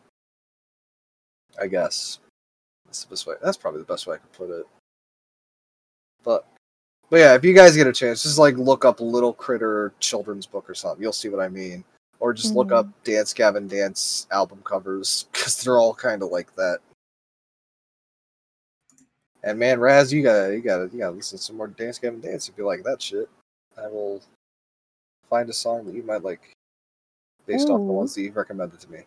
I 1.62 1.68
guess 1.68 2.20
that's 2.86 3.04
the 3.04 3.10
best 3.10 3.28
way. 3.28 3.36
That's 3.42 3.58
probably 3.58 3.80
the 3.82 3.86
best 3.86 4.08
way 4.08 4.16
I 4.16 4.20
could 4.20 4.34
put 4.34 4.50
it. 4.50 4.66
But 6.24 6.46
but 7.10 7.18
yeah, 7.18 7.36
if 7.36 7.44
you 7.44 7.54
guys 7.54 7.76
get 7.76 7.88
a 7.88 7.94
chance, 7.94 8.24
just 8.24 8.38
like 8.38 8.58
look 8.58 8.86
up 8.86 9.00
Little 9.00 9.34
Critter 9.34 9.94
children's 10.00 10.46
book 10.46 10.70
or 10.70 10.74
something. 10.74 11.02
You'll 11.02 11.14
see 11.14 11.30
what 11.30 11.42
I 11.42 11.50
mean. 11.50 11.84
Or 12.20 12.34
just 12.34 12.54
look 12.54 12.72
up 12.72 12.86
mm-hmm. 12.86 13.12
Dance 13.12 13.34
Gavin 13.34 13.68
Dance 13.68 14.28
album 14.32 14.62
covers 14.64 15.26
because 15.32 15.62
they're 15.62 15.80
all 15.80 15.94
kind 15.94 16.22
of 16.22 16.30
like 16.30 16.56
that. 16.56 16.80
And 19.44 19.58
man, 19.58 19.80
Razz, 19.80 20.14
you 20.14 20.22
gotta 20.22 20.54
you 20.54 20.62
gotta 20.62 20.90
you 20.92 21.00
gotta 21.00 21.16
listen 21.16 21.38
to 21.38 21.44
some 21.44 21.58
more 21.58 21.68
Dance 21.68 21.98
Gavin 21.98 22.22
Dance 22.22 22.48
if 22.48 22.58
you 22.58 22.66
like 22.66 22.84
that 22.84 23.02
shit. 23.02 23.28
I 23.78 23.88
will 23.88 24.22
find 25.30 25.50
a 25.50 25.54
song 25.54 25.86
that 25.86 25.96
you 25.96 26.04
might 26.04 26.24
like 26.24 26.52
based 27.46 27.70
off 27.70 27.80
the 27.80 27.84
ones 27.94 28.16
that 28.16 28.22
you've 28.22 28.36
recommended 28.36 28.80
to 28.80 28.92
me. 28.92 29.00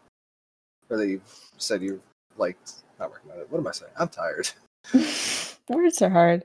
Or 0.90 0.97
that 0.98 1.09
you've 1.09 1.23
said 1.56 1.82
you 1.82 2.01
liked 2.36 2.74
not 2.98 3.12
recommended. 3.12 3.51
What 3.51 3.59
am 3.59 3.66
I 3.66 3.73
saying? 3.73 3.93
I'm 3.98 4.09
tired. 4.09 4.51
Words 5.69 6.02
are 6.02 6.11
hard. 6.11 6.44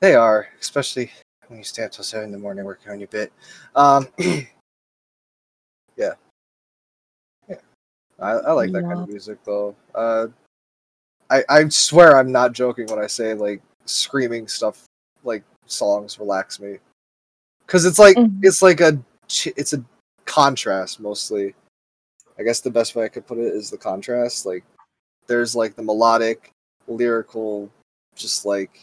They 0.00 0.14
are, 0.14 0.48
especially 0.60 1.10
when 1.48 1.58
you 1.58 1.64
stay 1.64 1.84
up 1.84 1.92
till 1.92 2.04
seven 2.04 2.26
in 2.26 2.32
the 2.32 2.38
morning 2.38 2.64
working 2.64 2.90
on 2.92 2.98
your 2.98 3.08
bit. 3.08 3.32
Um 3.74 4.08
Yeah. 5.96 6.14
Yeah. 7.48 7.56
I, 8.18 8.30
I 8.32 8.52
like 8.52 8.72
that 8.72 8.82
kind 8.82 9.00
of 9.00 9.08
music 9.08 9.38
though. 9.44 9.74
Uh 9.94 10.28
I, 11.30 11.44
I 11.48 11.68
swear 11.68 12.16
I'm 12.18 12.32
not 12.32 12.52
joking 12.52 12.86
when 12.86 12.98
I 12.98 13.06
say 13.06 13.34
like 13.34 13.62
screaming 13.86 14.48
stuff 14.48 14.84
like 15.24 15.44
songs 15.66 16.18
relax 16.18 16.60
me. 16.60 16.78
Cause 17.66 17.84
it's 17.84 17.98
like 17.98 18.16
Mhm. 18.16 18.40
it's 18.42 18.62
like 18.62 18.80
a 18.80 18.98
it's 19.56 19.72
a 19.72 19.84
contrast 20.24 21.00
mostly. 21.00 21.54
I 22.38 22.42
guess 22.42 22.60
the 22.60 22.70
best 22.70 22.94
way 22.96 23.04
I 23.04 23.08
could 23.08 23.26
put 23.26 23.38
it 23.38 23.54
is 23.54 23.70
the 23.70 23.78
contrast. 23.78 24.44
Like 24.46 24.64
there's 25.26 25.54
like 25.54 25.76
the 25.76 25.82
melodic, 25.82 26.50
lyrical, 26.88 27.70
just 28.16 28.44
like 28.44 28.80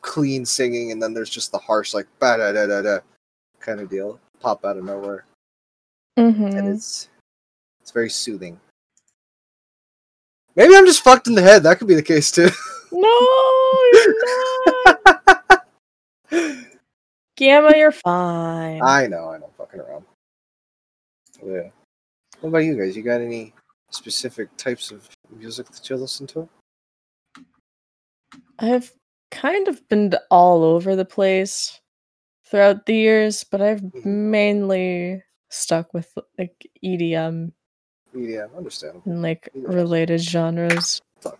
clean 0.00 0.44
singing, 0.44 0.92
and 0.92 1.02
then 1.02 1.12
there's 1.14 1.30
just 1.30 1.52
the 1.52 1.58
harsh 1.58 1.94
like 1.94 2.06
ba 2.20 2.36
da 2.38 2.52
da 2.52 2.66
da 2.66 2.82
da 2.82 2.98
kind 3.60 3.80
of 3.80 3.88
deal 3.90 4.18
pop 4.40 4.64
out 4.64 4.76
of 4.76 4.84
nowhere, 4.84 5.24
and 6.16 6.34
Mm-hmm. 6.34 6.68
it's 6.74 7.08
it's 7.80 7.90
very 7.90 8.10
soothing. 8.10 8.58
Maybe 10.56 10.76
I'm 10.76 10.86
just 10.86 11.02
fucked 11.02 11.26
in 11.26 11.34
the 11.34 11.42
head. 11.42 11.62
That 11.64 11.78
could 11.78 11.88
be 11.88 11.94
the 11.94 12.02
case 12.02 12.30
too. 12.30 12.48
No, 12.96 13.90
you're 13.92 14.14
not. 14.86 15.64
Gamma, 17.36 17.72
you're 17.76 17.90
fine. 17.90 18.80
I 18.84 19.08
know, 19.08 19.30
I 19.30 19.38
know, 19.38 19.50
fucking 19.76 19.90
around. 19.90 20.04
Yeah. 21.44 21.70
What 22.40 22.48
about 22.50 22.58
you 22.58 22.76
guys? 22.78 22.96
You 22.96 23.02
got 23.02 23.20
any 23.20 23.52
specific 23.90 24.54
types 24.56 24.90
of 24.90 25.08
music 25.30 25.66
that 25.68 25.88
you 25.88 25.96
listen 25.96 26.26
to? 26.28 26.48
I've 28.58 28.92
kind 29.30 29.68
of 29.68 29.86
been 29.88 30.14
all 30.30 30.62
over 30.62 30.96
the 30.96 31.04
place 31.04 31.80
throughout 32.46 32.86
the 32.86 32.94
years, 32.94 33.44
but 33.44 33.60
I've 33.60 33.80
Mhm. 33.80 34.04
mainly 34.04 35.22
stuck 35.50 35.92
with 35.94 36.12
like 36.38 36.66
EDM 36.82 37.52
EDM, 38.14 38.54
understandable. 38.56 39.02
and 39.10 39.22
like 39.22 39.48
Yeah. 39.54 39.68
related 39.68 40.20
genres. 40.20 41.00
Fuck. 41.20 41.38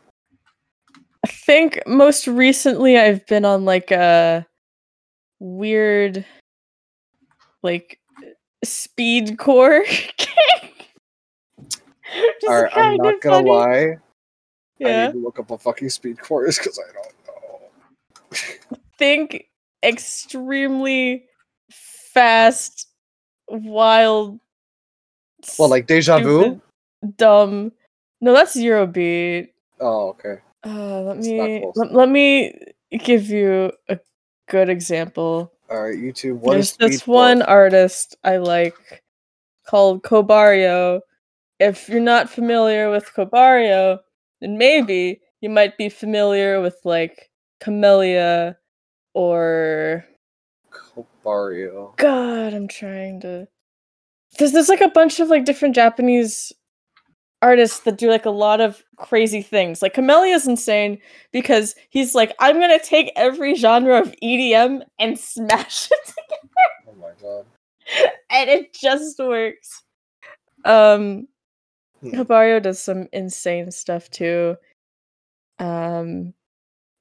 I 1.25 1.29
think 1.29 1.81
most 1.87 2.27
recently 2.27 2.99
I've 2.99 3.25
been 3.27 3.45
on 3.45 3.65
like 3.65 3.91
a 3.91 4.47
weird 5.39 6.25
like 7.63 7.99
speedcore 8.65 9.85
kick. 10.17 10.31
Which 11.59 12.49
All 12.49 12.63
right, 12.63 12.73
I'm 12.77 12.97
not 12.97 13.21
gonna 13.21 13.37
funny. 13.37 13.51
lie. 13.51 13.97
I 14.85 15.07
need 15.07 15.13
to 15.13 15.19
look 15.19 15.39
up 15.39 15.51
a 15.51 15.59
fucking 15.59 15.89
speed 15.89 16.21
core 16.21 16.47
is 16.47 16.59
because 16.59 16.79
I 16.79 16.93
don't 16.93 17.15
know. 17.27 18.77
think 18.99 19.47
extremely 19.83 21.25
fast, 21.71 22.89
wild. 23.49 24.39
Well, 25.59 25.69
like 25.69 25.87
deja 25.87 26.19
vu. 26.19 26.61
dumb. 27.17 27.73
No, 28.21 28.33
that's 28.33 28.57
Eurobeat. 28.57 29.49
Oh, 29.81 30.09
okay. 30.11 30.37
Uh, 30.65 31.03
let 31.03 31.19
me 31.19 31.65
let 31.75 32.09
me 32.09 32.59
give 32.99 33.29
you 33.29 33.73
a 33.89 33.99
good 34.49 34.69
example. 34.69 35.54
All 35.75 35.83
right, 35.83 35.99
YouTube. 35.99 36.37
What 36.37 36.57
is 36.57 36.77
There's 36.77 36.93
this 36.93 37.07
one 37.07 37.43
artist 37.43 38.17
I 38.23 38.37
like 38.37 39.03
called 39.67 40.05
Kobaryo. 40.05 41.01
If 41.59 41.89
you're 41.89 41.99
not 41.99 42.31
familiar 42.31 42.93
with 42.93 43.11
Kobaryo, 43.13 43.99
then 44.41 44.57
maybe 44.57 45.21
you 45.41 45.51
might 45.51 45.77
be 45.77 45.89
familiar 45.89 46.61
with 46.61 46.77
like 46.85 47.29
Camellia 47.59 48.57
or 49.15 50.05
Kobario. 50.71 51.97
God, 51.97 52.55
I'm 52.55 52.69
trying 52.69 53.21
to. 53.23 53.49
There's 54.39 54.53
there's 54.53 54.69
like 54.69 54.81
a 54.81 54.89
bunch 54.89 55.19
of 55.19 55.27
like 55.27 55.45
different 55.45 55.75
Japanese 55.75 56.53
artists 57.45 57.81
that 57.81 57.99
do 57.99 58.09
like 58.09 58.25
a 58.27 58.31
lot 58.31 58.61
of 58.61 58.83
crazy 58.97 59.43
things. 59.43 59.83
Like 59.83 59.95
Camellia's 59.95 60.47
insane 60.49 60.99
because 61.31 61.75
he's 61.91 62.15
like, 62.15 62.35
I'm 62.41 62.59
gonna 62.59 62.79
take 62.79 63.13
every 63.17 63.55
genre 63.55 64.01
of 64.01 64.15
EDM 64.23 64.83
and 64.99 65.19
smash 65.19 65.91
it 65.91 65.99
together, 66.07 66.89
Oh 66.89 66.95
my 67.01 67.11
god. 67.21 67.45
and 68.31 68.49
it 68.51 68.73
just 68.75 69.19
works. 69.19 69.83
Um, 70.65 71.29
Hmm. 72.01 72.21
Habario 72.21 72.61
does 72.63 72.81
some 72.83 73.09
insane 73.13 73.71
stuff 73.71 74.11
too. 74.11 74.57
Um, 75.59 76.35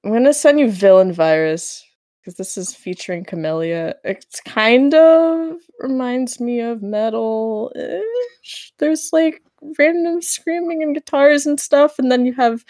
I'm 0.06 0.12
gonna 0.14 0.34
send 0.34 0.60
you 0.60 0.70
Villain 0.70 1.12
Virus 1.14 1.84
because 2.22 2.36
this 2.36 2.58
is 2.58 2.74
featuring 2.76 3.26
Camellia. 3.26 3.96
It's 4.06 4.40
kind 4.42 4.94
of 4.94 5.58
reminds 5.80 6.40
me 6.40 6.60
of 6.62 6.82
metal. 6.82 7.72
Ish. 7.76 8.72
There's 8.78 9.10
like 9.12 9.42
random 9.78 10.22
screaming 10.22 10.84
and 10.84 10.94
guitars 10.96 11.46
and 11.46 11.60
stuff, 11.60 12.00
and 12.00 12.12
then 12.12 12.26
you 12.26 12.34
have 12.34 12.64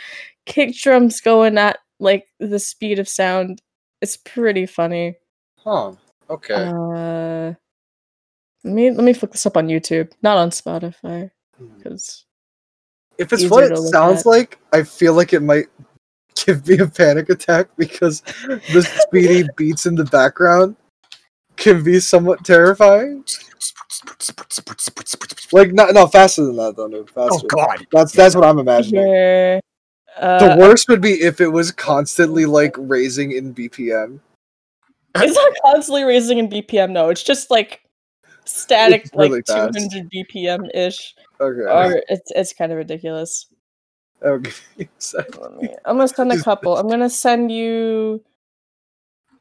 kick 0.45 0.76
drums 0.76 1.22
going 1.22 1.57
at 1.57 1.80
like 1.99 2.28
the 2.40 2.60
speed 2.60 2.99
of 2.99 3.07
sound. 3.07 3.61
It's 4.02 4.18
pretty 4.18 4.65
funny. 4.65 5.15
Huh. 5.57 5.94
Okay. 6.30 6.53
Uh, 6.53 7.53
let 8.64 8.74
me 8.74 8.91
let 8.91 9.03
me 9.03 9.14
look 9.14 9.32
this 9.32 9.45
up 9.45 9.57
on 9.57 9.68
YouTube, 9.68 10.11
not 10.22 10.38
on 10.38 10.49
Spotify, 10.49 11.30
Hmm. 11.57 11.78
because 11.78 12.26
if 13.18 13.32
it's 13.32 13.49
what 13.49 13.64
it 13.72 13.78
sounds 13.78 14.22
at. 14.22 14.26
like, 14.26 14.60
I 14.72 14.84
feel 14.84 15.14
like 15.14 15.34
it 15.34 15.41
might 15.41 15.68
give 16.45 16.68
me 16.68 16.78
a 16.80 16.88
panic 16.88 17.30
attack 17.30 17.68
because 17.78 18.22
the 18.22 18.82
speedy 19.07 19.48
beats 19.56 19.86
in 19.86 19.95
the 19.95 20.06
background 20.06 20.76
can 21.57 21.84
be 21.84 21.99
somewhat 21.99 22.44
terrifying. 22.44 23.24
Like 25.52 25.72
not 25.74 25.94
no 25.94 26.08
faster 26.08 26.44
than 26.46 26.56
that 26.58 26.76
though, 26.76 26.88
no 26.88 27.06
oh 27.16 27.40
god. 27.48 27.86
That's 27.92 28.12
that's 28.12 28.36
what 28.36 28.44
I'm 28.44 28.60
imagining. 28.60 29.06
here. 29.06 29.62
The 30.20 30.54
Uh, 30.54 30.58
worst 30.60 30.90
would 30.90 31.02
be 31.02 31.14
if 31.14 31.42
it 31.42 31.48
was 31.48 31.72
constantly 31.72 32.46
like 32.46 32.76
raising 32.78 33.32
in 33.32 33.54
BPM. 33.54 34.20
it's 35.16 35.36
not 35.36 35.54
constantly 35.64 36.04
raising 36.04 36.38
in 36.40 36.48
BPM. 36.50 36.92
No, 36.92 37.10
it's 37.10 37.24
just 37.24 37.50
like 37.52 37.82
static, 38.46 39.10
really 39.16 39.30
like 39.38 39.48
fast. 39.48 39.74
200 39.76 40.10
BPM 40.12 40.70
ish, 40.74 41.16
Okay. 41.40 41.62
or 41.62 42.02
it's 42.10 42.32
it's 42.36 42.54
kind 42.54 42.72
of 42.72 42.78
ridiculous. 42.80 43.48
okay. 44.24 44.52
So- 44.98 45.24
Let 45.42 45.62
me, 45.62 45.70
I'm 45.86 45.98
gonna 45.98 46.08
send 46.08 46.32
a 46.32 46.42
couple. 46.42 46.78
I'm 46.78 46.88
gonna 46.90 47.10
send 47.10 47.52
you 47.52 48.24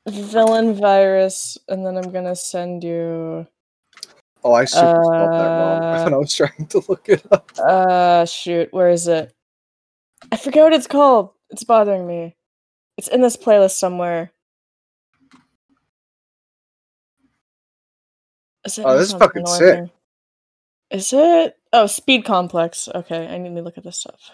villain 0.09 0.74
virus, 0.74 1.56
and 1.68 1.84
then 1.86 1.97
I'm 1.97 2.12
gonna 2.12 2.36
send 2.36 2.82
you 2.84 3.47
Oh, 4.44 4.52
I 4.52 4.64
super 4.64 5.02
spelled 5.05 5.32
that 5.32 5.59
wrong 5.59 5.82
Uh, 5.82 6.05
when 6.05 6.14
I 6.14 6.16
was 6.16 6.35
trying 6.35 6.66
to 6.69 6.82
look 6.89 7.09
it 7.09 7.24
up. 7.31 7.51
uh 7.59 8.24
shoot, 8.27 8.73
where 8.73 8.90
is 8.90 9.06
it? 9.09 9.32
I 10.31 10.36
forget 10.36 10.64
what 10.64 10.73
it's 10.73 10.86
called. 10.86 11.31
It's 11.51 11.64
bothering 11.64 12.06
me. 12.06 12.36
It's 12.97 13.09
in 13.09 13.20
this 13.20 13.36
playlist 13.36 13.73
somewhere. 13.78 14.31
Is 18.64 18.78
it 18.78 18.85
Oh, 18.86 18.97
this 18.97 19.09
is 19.09 19.14
fucking 19.14 19.47
sick. 19.47 19.85
Is 20.90 21.12
it? 21.12 21.56
Oh, 21.73 21.86
Speed 21.86 22.24
Complex. 22.24 22.89
Okay, 22.94 23.27
I 23.27 23.39
need 23.39 23.55
to 23.56 23.62
look 23.62 23.78
at 23.78 23.85
this 23.85 23.98
stuff. 23.98 24.31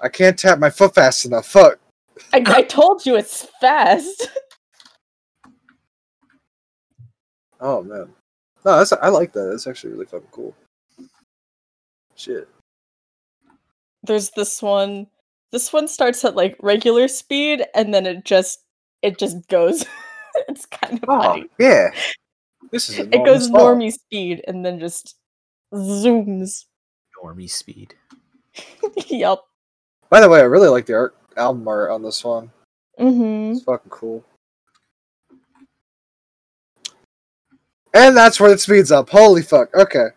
I 0.00 0.08
can't 0.08 0.38
tap 0.38 0.58
my 0.58 0.70
foot 0.70 0.94
fast 0.94 1.24
enough. 1.24 1.46
Fuck. 1.46 1.78
I, 2.32 2.42
I 2.46 2.62
told 2.68 3.04
you 3.06 3.16
it's 3.16 3.46
fast. 3.60 4.28
Oh 7.60 7.82
man. 7.82 8.08
No, 8.64 8.78
that's 8.78 8.92
I 8.92 9.08
like 9.08 9.32
that. 9.32 9.44
That's 9.50 9.66
actually 9.66 9.92
really 9.92 10.06
fucking 10.06 10.28
cool. 10.30 10.54
Shit. 12.16 12.48
There's 14.02 14.30
this 14.30 14.62
one. 14.62 15.06
This 15.52 15.72
one 15.72 15.88
starts 15.88 16.24
at 16.24 16.34
like 16.36 16.56
regular 16.62 17.08
speed, 17.08 17.64
and 17.74 17.92
then 17.92 18.06
it 18.06 18.24
just 18.24 18.60
it 19.02 19.18
just 19.18 19.46
goes. 19.48 19.84
it's 20.48 20.66
kind 20.66 20.94
of 21.02 21.04
Oh 21.08 21.20
funny. 21.20 21.46
yeah. 21.58 21.90
This 22.70 22.88
is 22.88 22.98
It 22.98 23.24
goes 23.24 23.46
song. 23.46 23.54
normie 23.56 23.92
speed, 23.92 24.42
and 24.48 24.64
then 24.64 24.80
just 24.80 25.16
zooms. 25.72 26.64
Normie 27.22 27.50
speed. 27.50 27.94
yup. 29.08 29.44
By 30.10 30.20
the 30.20 30.28
way, 30.28 30.40
I 30.40 30.44
really 30.44 30.68
like 30.68 30.86
the 30.86 30.94
art 30.94 31.16
album 31.36 31.66
art 31.68 31.90
on 31.90 32.02
this 32.02 32.24
one. 32.24 32.50
Mm-hmm. 32.98 33.52
It's 33.52 33.62
fucking 33.64 33.90
cool. 33.90 34.24
And 37.94 38.16
that's 38.16 38.40
where 38.40 38.52
it 38.52 38.60
speeds 38.60 38.90
up. 38.90 39.08
Holy 39.08 39.42
fuck. 39.42 39.72
Okay. 39.74 40.08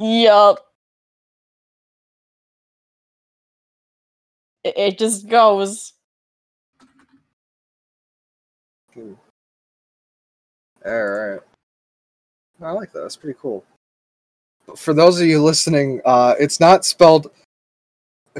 Yup. 0.00 0.66
It, 4.64 4.76
it 4.76 4.98
just 4.98 5.28
goes. 5.28 5.92
Alright. 10.84 11.40
I 12.60 12.70
like 12.72 12.92
that. 12.92 13.00
That's 13.00 13.16
pretty 13.16 13.38
cool. 13.40 13.64
For 14.76 14.92
those 14.92 15.20
of 15.20 15.26
you 15.28 15.42
listening, 15.42 16.00
uh, 16.04 16.34
it's 16.40 16.58
not 16.58 16.84
spelled 16.84 17.30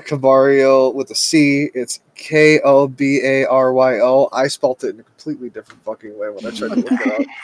Cabario 0.06 0.92
with 0.94 1.10
a 1.10 1.14
C. 1.14 1.70
It's 1.74 2.00
K 2.14 2.60
O 2.60 2.88
B 2.88 3.20
A 3.22 3.46
R 3.46 3.72
Y 3.72 4.00
O. 4.00 4.28
I 4.32 4.48
spelt 4.48 4.84
it 4.84 4.94
in 4.94 5.00
a 5.00 5.02
completely 5.02 5.50
different 5.50 5.82
fucking 5.84 6.18
way 6.18 6.30
when 6.30 6.46
I 6.46 6.50
tried 6.50 6.68
to 6.68 6.76
look 6.76 6.92
it 6.92 7.20
up. 7.20 7.26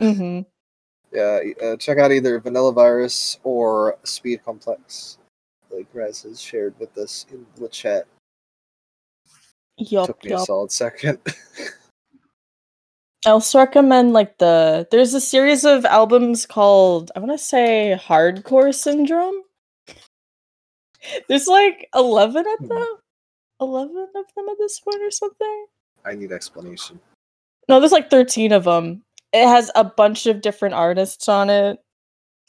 Mm-hmm. 0.00 0.42
Yeah, 1.12 1.40
uh, 1.66 1.76
check 1.76 1.98
out 1.98 2.12
either 2.12 2.38
Villain 2.38 2.72
Virus 2.72 3.38
or 3.42 3.98
Speed 4.04 4.44
Complex. 4.44 5.18
Like 5.70 5.88
Razz 5.92 6.22
has 6.22 6.40
shared 6.40 6.74
with 6.78 6.96
us 6.96 7.26
in 7.32 7.44
the 7.56 7.68
chat. 7.68 8.06
Yup. 9.78 10.06
Took 10.06 10.24
me 10.24 10.32
a 10.32 10.38
solid 10.38 10.70
second. 10.70 11.18
I 13.26 13.30
also 13.30 13.58
recommend 13.58 14.12
like 14.12 14.38
the 14.38 14.86
there's 14.90 15.14
a 15.14 15.20
series 15.20 15.64
of 15.64 15.84
albums 15.84 16.46
called 16.46 17.10
I 17.16 17.18
want 17.18 17.32
to 17.32 17.38
say 17.38 17.98
Hardcore 18.00 18.74
Syndrome. 18.74 19.42
There's 21.28 21.46
like 21.46 21.88
eleven 21.94 22.44
of 22.46 22.58
Hmm. 22.60 22.68
them, 22.68 22.86
eleven 23.60 23.96
of 24.14 24.24
them 24.36 24.48
at 24.50 24.56
this 24.58 24.80
point 24.80 25.02
or 25.02 25.10
something. 25.10 25.66
I 26.04 26.14
need 26.14 26.32
explanation. 26.32 27.00
No, 27.68 27.80
there's 27.80 27.92
like 27.92 28.10
thirteen 28.10 28.52
of 28.52 28.64
them. 28.64 29.02
It 29.32 29.46
has 29.46 29.70
a 29.74 29.84
bunch 29.84 30.26
of 30.26 30.40
different 30.40 30.74
artists 30.74 31.28
on 31.28 31.50
it. 31.50 31.78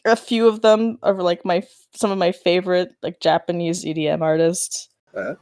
A 0.05 0.15
few 0.15 0.47
of 0.47 0.61
them 0.61 0.97
are 1.03 1.13
like 1.13 1.43
my 1.43 1.61
some 1.95 2.11
of 2.11 2.17
my 2.17 2.31
favorite 2.31 2.93
like 3.03 3.19
Japanese 3.19 3.83
EDM 3.83 4.21
artists. 4.21 4.87
Uh, 5.13 5.35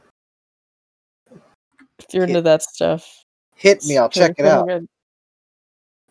If 2.00 2.06
you're 2.14 2.22
Hit- 2.26 2.30
into 2.30 2.42
that 2.42 2.62
stuff, 2.62 3.24
hit 3.56 3.84
me, 3.84 3.98
I'll 3.98 4.08
check 4.08 4.34
it 4.38 4.46
out. 4.46 4.66
good. 4.68 4.86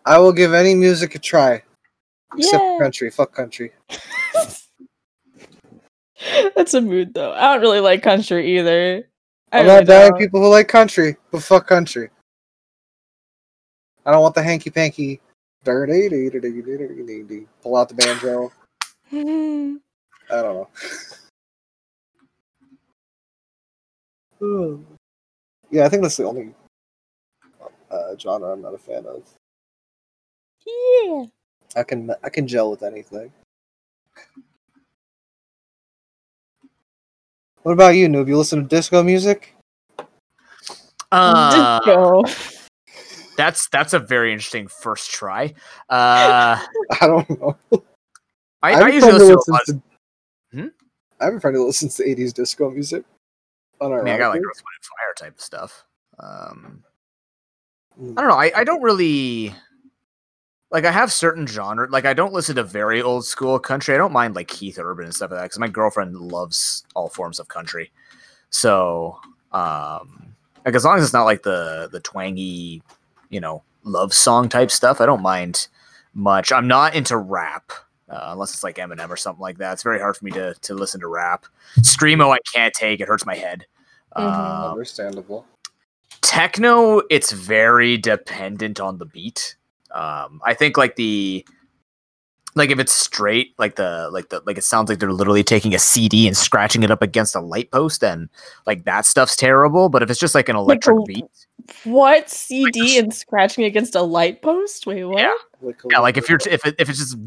I 0.06 0.18
will 0.20 0.34
give 0.34 0.54
any 0.54 0.76
music 0.76 1.16
a 1.16 1.20
try. 1.20 1.64
Except 2.38 2.62
Yeah. 2.64 2.78
country. 2.80 3.10
Fuck 3.10 3.34
country. 3.34 3.72
That's 6.56 6.74
a 6.74 6.82
mood 6.82 7.14
though. 7.14 7.34
I 7.34 7.54
don't 7.54 7.62
really 7.62 7.80
like 7.80 8.04
country 8.04 8.58
either. 8.58 9.08
I 9.52 9.60
I'm 9.60 9.66
really 9.66 9.78
not 9.78 9.88
down 9.88 10.18
people 10.18 10.42
who 10.42 10.50
like 10.50 10.68
country, 10.68 11.16
but 11.32 11.44
fuck 11.44 11.68
country. 11.68 12.10
I 14.06 14.12
don't 14.12 14.22
want 14.22 14.36
the 14.36 14.44
hanky 14.44 14.70
panky. 14.70 15.22
Dirty. 15.64 16.08
Pull 17.62 17.76
out 17.76 17.90
the 17.90 17.96
banjo. 17.96 18.52
I 19.12 20.42
don't 20.42 20.68
know. 20.70 20.70
yeah, 25.72 25.86
I 25.86 25.90
think 25.90 26.04
that's 26.04 26.18
the 26.18 26.26
only 26.26 26.54
uh, 27.90 28.16
genre 28.18 28.54
I'm 28.54 28.62
not 28.62 28.74
a 28.74 28.78
fan 28.78 29.06
of. 29.06 29.24
yeah. 30.66 31.26
I 31.76 31.84
can 31.84 32.12
I 32.24 32.30
can 32.30 32.48
gel 32.48 32.72
with 32.72 32.84
anything. 32.84 33.32
What 37.68 37.74
about 37.74 37.96
you, 37.96 38.08
noob? 38.08 38.30
You 38.30 38.38
listen 38.38 38.62
to 38.62 38.66
disco 38.66 39.04
music? 39.04 39.54
Uh, 41.12 41.80
Disco. 41.82 42.24
that's 43.36 43.68
that's 43.68 43.92
a 43.92 44.00
very 44.00 44.32
interesting 44.32 44.70
first 44.70 45.12
try. 45.12 45.54
Uh, 45.90 46.64
I 47.02 47.08
don't 47.08 47.30
know. 47.30 47.58
I, 48.64 48.72
have 48.72 48.84
I 48.84 48.90
a 48.90 48.94
usually 48.94 49.12
friend 49.12 49.18
listen 49.20 49.28
to, 49.28 49.34
a 49.34 49.36
listens 49.36 49.50
lot- 49.50 49.66
to- 49.66 49.82
Hmm? 50.54 50.68
I 51.20 51.26
have 51.26 51.34
a 51.34 51.40
friend 51.42 51.58
who 51.58 51.66
listens 51.68 51.96
to 51.98 52.04
80s 52.06 52.34
disco 52.34 52.70
music. 52.70 53.04
I 53.82 53.88
mean, 53.90 53.96
I 54.08 54.18
got 54.18 54.30
like 54.30 54.40
Unironically. 54.40 54.46
Earth, 54.46 54.64
Wind, 54.64 54.78
and 54.78 54.86
Fire 54.86 55.14
type 55.18 55.36
of 55.36 55.42
stuff. 55.42 55.84
Um, 56.20 56.84
Mm. 58.02 58.14
I 58.16 58.22
don't 58.22 58.30
know. 58.30 58.38
I, 58.38 58.52
I 58.56 58.64
don't 58.64 58.82
really 58.84 59.54
like. 60.72 60.86
I 60.86 60.92
have 60.92 61.12
certain 61.12 61.48
genre. 61.48 61.88
Like 61.90 62.06
I 62.06 62.14
don't 62.14 62.34
listen 62.34 62.56
to 62.58 62.64
very 62.64 63.02
old 63.02 63.26
school 63.26 63.60
country. 63.60 63.94
I 63.96 63.98
don't 63.98 64.14
mind 64.14 64.36
like 64.36 64.48
Keith 64.48 64.78
Urban 64.80 65.06
and 65.06 65.14
stuff 65.16 65.32
like 65.32 65.40
that 65.40 65.46
because 65.46 65.60
my 65.60 65.68
girlfriend 65.68 66.16
loves 66.16 66.86
all 66.96 67.10
forms 67.10 67.40
of 67.40 67.48
country. 67.48 67.92
So, 68.50 69.20
um, 69.52 70.36
like 70.66 70.76
as 70.76 70.86
long 70.86 70.98
as 70.98 71.04
it's 71.04 71.14
not 71.14 71.26
like 71.26 71.44
the 71.44 71.90
the 71.92 72.00
twangy, 72.00 72.82
you 73.30 73.40
know, 73.40 73.64
love 73.84 74.14
song 74.14 74.50
type 74.50 74.72
stuff, 74.72 75.02
I 75.02 75.06
don't 75.06 75.22
mind. 75.22 75.68
much. 76.14 76.52
I'm 76.52 76.68
not 76.68 76.96
into 76.96 77.16
rap. 77.18 77.72
Uh, 78.10 78.30
unless 78.32 78.54
it's 78.54 78.64
like 78.64 78.78
Eminem 78.78 79.10
or 79.10 79.18
something 79.18 79.42
like 79.42 79.58
that, 79.60 79.74
it's 79.74 79.84
very 79.84 80.00
hard 80.00 80.16
for 80.18 80.26
me 80.26 80.32
to 80.32 80.54
to 80.62 80.74
listen 80.74 81.00
to 81.02 81.08
rap. 81.08 81.46
Screamo, 81.82 82.34
I 82.34 82.40
can't 82.54 82.74
take; 82.74 83.00
it 83.02 83.08
hurts 83.08 83.26
my 83.26 83.36
head. 83.36 83.66
Mhm. 84.18 84.24
Um, 84.24 84.72
Understandable. 84.72 85.46
techno 86.22 87.02
it's 87.10 87.32
very 87.32 87.98
dependent 87.98 88.80
on 88.80 88.98
the 88.98 89.06
beat 89.06 89.56
um 89.98 90.40
i 90.46 90.54
think 90.54 90.78
like 90.78 90.96
the 90.96 91.46
like 92.56 92.72
if 92.72 92.80
it's 92.80 92.94
straight 92.94 93.54
like 93.60 93.76
the 93.76 94.10
like 94.12 94.30
the 94.30 94.42
like 94.46 94.58
it 94.58 94.64
sounds 94.64 94.90
like 94.90 95.00
they're 95.00 95.12
literally 95.12 95.44
taking 95.44 95.76
a 95.76 95.80
cd 95.80 96.28
and 96.28 96.36
scratching 96.36 96.82
it 96.84 96.90
up 96.90 97.02
against 97.02 97.36
a 97.36 97.40
light 97.40 97.70
post 97.72 98.04
and 98.04 98.30
like 98.66 98.84
that 98.86 99.06
stuff's 99.06 99.36
terrible 99.36 99.90
but 99.90 100.02
if 100.02 100.10
it's 100.10 100.20
just 100.20 100.34
like 100.34 100.50
an 100.50 100.56
electric 100.56 100.98
a- 100.98 101.04
beat 101.06 101.26
What 101.84 102.30
CD 102.30 102.98
and 102.98 103.14
scratching 103.14 103.66
against 103.66 103.94
a 103.96 104.02
light 104.02 104.42
post? 104.42 104.88
Wait, 104.88 105.04
what? 105.04 105.20
Yeah. 105.20 105.34
Like, 105.62 105.76
yeah 105.92 106.00
like 106.00 106.18
if 106.18 106.30
you're 106.30 106.40
if, 106.50 106.66
it, 106.66 106.76
if 106.80 106.90
it's 106.90 107.00
just 107.00 107.18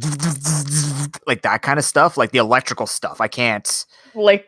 like 1.27 1.43
that 1.43 1.63
kind 1.63 1.79
of 1.79 1.85
stuff 1.85 2.17
like 2.17 2.31
the 2.33 2.39
electrical 2.39 2.87
stuff 2.87 3.21
i 3.21 3.29
can't 3.29 3.85
Like, 4.15 4.47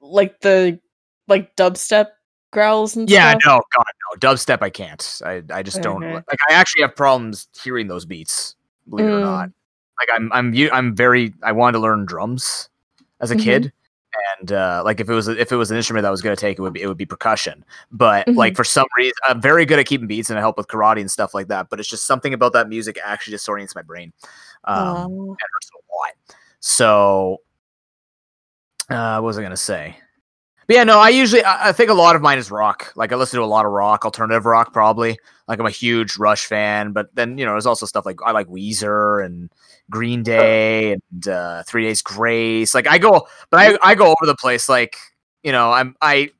like 0.00 0.40
the 0.40 0.78
like 1.26 1.56
dubstep 1.56 2.06
growls 2.50 2.96
and 2.96 3.08
yeah 3.08 3.30
stuff. 3.30 3.42
no 3.46 3.62
god 3.76 3.84
no 4.12 4.18
dubstep 4.18 4.58
i 4.62 4.70
can't 4.70 5.20
i 5.24 5.42
i 5.52 5.62
just 5.62 5.80
don't 5.82 6.02
like 6.12 6.38
i 6.48 6.52
actually 6.52 6.82
have 6.82 6.94
problems 6.96 7.48
hearing 7.62 7.86
those 7.86 8.04
beats 8.04 8.56
believe 8.88 9.06
it 9.06 9.10
or 9.12 9.18
Mm. 9.18 9.22
not 9.22 9.50
like 9.98 10.08
i'm 10.14 10.32
i'm 10.32 10.54
i'm 10.72 10.94
very 10.96 11.32
i 11.42 11.52
wanted 11.52 11.72
to 11.74 11.78
learn 11.80 12.04
drums 12.06 12.68
as 13.20 13.30
a 13.30 13.36
Mhm. 13.36 13.40
kid 13.42 13.72
and 14.38 14.50
uh 14.52 14.82
like 14.84 14.98
if 14.98 15.08
it 15.08 15.14
was 15.14 15.28
if 15.28 15.52
it 15.52 15.56
was 15.56 15.70
an 15.70 15.76
instrument 15.76 16.02
that 16.02 16.08
I 16.08 16.10
was 16.10 16.20
going 16.22 16.34
to 16.34 16.40
take 16.40 16.58
it 16.58 16.62
would 16.62 16.72
be 16.72 16.82
it 16.82 16.88
would 16.88 16.96
be 16.96 17.06
percussion 17.06 17.64
but 17.92 18.26
like 18.26 18.56
for 18.56 18.64
some 18.64 18.86
reason 18.96 19.12
i'm 19.28 19.40
very 19.40 19.64
good 19.64 19.78
at 19.78 19.86
keeping 19.86 20.08
beats 20.08 20.30
and 20.30 20.38
i 20.38 20.42
help 20.42 20.56
with 20.56 20.66
karate 20.66 21.00
and 21.00 21.08
stuff 21.10 21.32
like 21.32 21.46
that 21.48 21.70
but 21.70 21.78
it's 21.78 21.88
just 21.88 22.06
something 22.06 22.34
about 22.34 22.52
that 22.52 22.68
music 22.68 22.98
actually 23.04 23.36
disorients 23.36 23.76
my 23.76 23.82
brain 23.82 24.12
um 24.64 25.06
Oh. 25.08 25.32
it 25.38 25.46
hurts 25.52 25.70
a 25.72 25.76
lot. 25.96 26.36
So, 26.58 27.38
uh, 28.90 29.20
what 29.20 29.28
was 29.28 29.38
I 29.38 29.42
gonna 29.42 29.56
say? 29.56 29.96
But 30.70 30.76
yeah, 30.76 30.84
no, 30.84 31.00
I 31.00 31.08
usually 31.08 31.42
I, 31.42 31.70
I 31.70 31.72
think 31.72 31.90
a 31.90 31.94
lot 31.94 32.14
of 32.14 32.22
mine 32.22 32.38
is 32.38 32.48
rock. 32.48 32.92
Like 32.94 33.10
I 33.10 33.16
listen 33.16 33.40
to 33.40 33.44
a 33.44 33.44
lot 33.44 33.66
of 33.66 33.72
rock, 33.72 34.04
alternative 34.04 34.46
rock, 34.46 34.72
probably. 34.72 35.18
Like 35.48 35.58
I'm 35.58 35.66
a 35.66 35.70
huge 35.70 36.16
Rush 36.16 36.46
fan, 36.46 36.92
but 36.92 37.12
then 37.12 37.38
you 37.38 37.44
know 37.44 37.50
there's 37.50 37.66
also 37.66 37.86
stuff 37.86 38.06
like 38.06 38.20
I 38.24 38.30
like 38.30 38.46
Weezer 38.46 39.26
and 39.26 39.50
Green 39.90 40.22
Day 40.22 40.92
and 40.92 41.26
uh, 41.26 41.64
Three 41.64 41.82
Days 41.82 42.02
Grace. 42.02 42.72
Like 42.72 42.86
I 42.86 42.98
go, 42.98 43.26
but 43.50 43.58
I 43.58 43.78
I 43.82 43.96
go 43.96 44.04
over 44.04 44.26
the 44.26 44.36
place. 44.36 44.68
Like 44.68 44.94
you 45.42 45.50
know 45.50 45.72
I'm 45.72 45.96
I. 46.00 46.30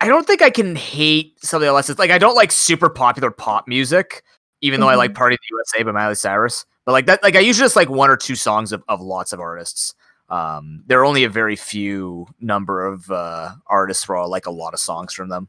I- 0.00 0.08
don't 0.08 0.26
think 0.26 0.42
I 0.42 0.50
can 0.50 0.74
hate 0.74 1.36
something 1.44 1.68
unless 1.68 1.88
it's 1.88 2.00
like 2.00 2.10
I 2.10 2.18
don't 2.18 2.34
like 2.34 2.50
super 2.50 2.90
popular 2.90 3.30
pop 3.30 3.68
music, 3.68 4.24
even 4.60 4.80
though 4.80 4.88
I 4.88 4.96
like 4.96 5.14
Party 5.14 5.34
in 5.34 5.38
the 5.40 5.56
USA 5.56 5.84
by 5.84 5.92
Miley 5.92 6.16
Cyrus. 6.16 6.64
But 6.84 6.92
like 6.92 7.06
that, 7.06 7.22
like 7.22 7.36
I 7.36 7.40
usually 7.40 7.64
just 7.64 7.76
like 7.76 7.90
one 7.90 8.10
or 8.10 8.16
two 8.16 8.34
songs 8.34 8.72
of, 8.72 8.82
of 8.88 9.00
lots 9.00 9.32
of 9.32 9.38
artists. 9.38 9.94
Um, 10.32 10.82
there 10.86 10.98
are 10.98 11.04
only 11.04 11.24
a 11.24 11.28
very 11.28 11.56
few 11.56 12.26
number 12.40 12.86
of 12.86 13.10
uh, 13.10 13.50
artists 13.66 14.08
where 14.08 14.16
I 14.16 14.24
like 14.24 14.46
a 14.46 14.50
lot 14.50 14.72
of 14.72 14.80
songs 14.80 15.12
from 15.12 15.28
them. 15.28 15.48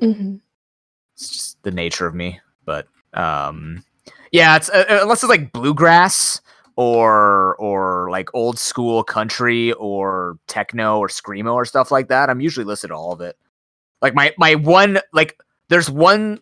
Mhm. 0.00 0.40
It's 1.14 1.28
just 1.28 1.62
the 1.64 1.70
nature 1.70 2.06
of 2.06 2.14
me. 2.14 2.40
But 2.64 2.88
um, 3.12 3.84
yeah, 4.32 4.56
it's 4.56 4.70
uh, 4.70 4.86
uh, 4.88 4.98
unless 5.02 5.22
it's 5.22 5.28
like 5.28 5.52
bluegrass 5.52 6.40
or 6.76 7.56
or 7.56 8.10
like 8.10 8.34
old 8.34 8.58
school 8.58 9.04
country 9.04 9.72
or 9.74 10.38
techno 10.46 10.98
or 10.98 11.08
screamo 11.08 11.52
or 11.52 11.66
stuff 11.66 11.90
like 11.90 12.08
that. 12.08 12.30
I'm 12.30 12.40
usually 12.40 12.64
listed 12.64 12.88
to 12.88 12.94
all 12.94 13.12
of 13.12 13.20
it. 13.20 13.36
Like 14.00 14.14
my 14.14 14.32
my 14.38 14.54
one 14.54 14.98
like 15.12 15.38
there's 15.68 15.90
one 15.90 16.40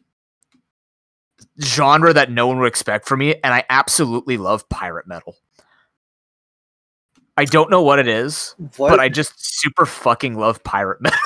genre 1.61 2.13
that 2.13 2.31
no 2.31 2.47
one 2.47 2.61
would 2.61 2.69
expect 2.69 3.09
from 3.09 3.19
me, 3.19 3.35
and 3.43 3.53
I 3.53 3.65
absolutely 3.69 4.37
love 4.37 4.69
pirate 4.69 5.09
metal. 5.09 5.35
I 7.39 7.45
don't 7.45 7.71
know 7.71 7.83
what 7.83 7.99
it 8.01 8.09
is, 8.09 8.55
what? 8.77 8.91
but 8.91 9.01
I 9.01 9.09
just 9.09 9.33
super 9.39 9.87
fucking 9.87 10.37
love 10.37 10.63
pirate 10.65 11.01
metal. 11.01 11.19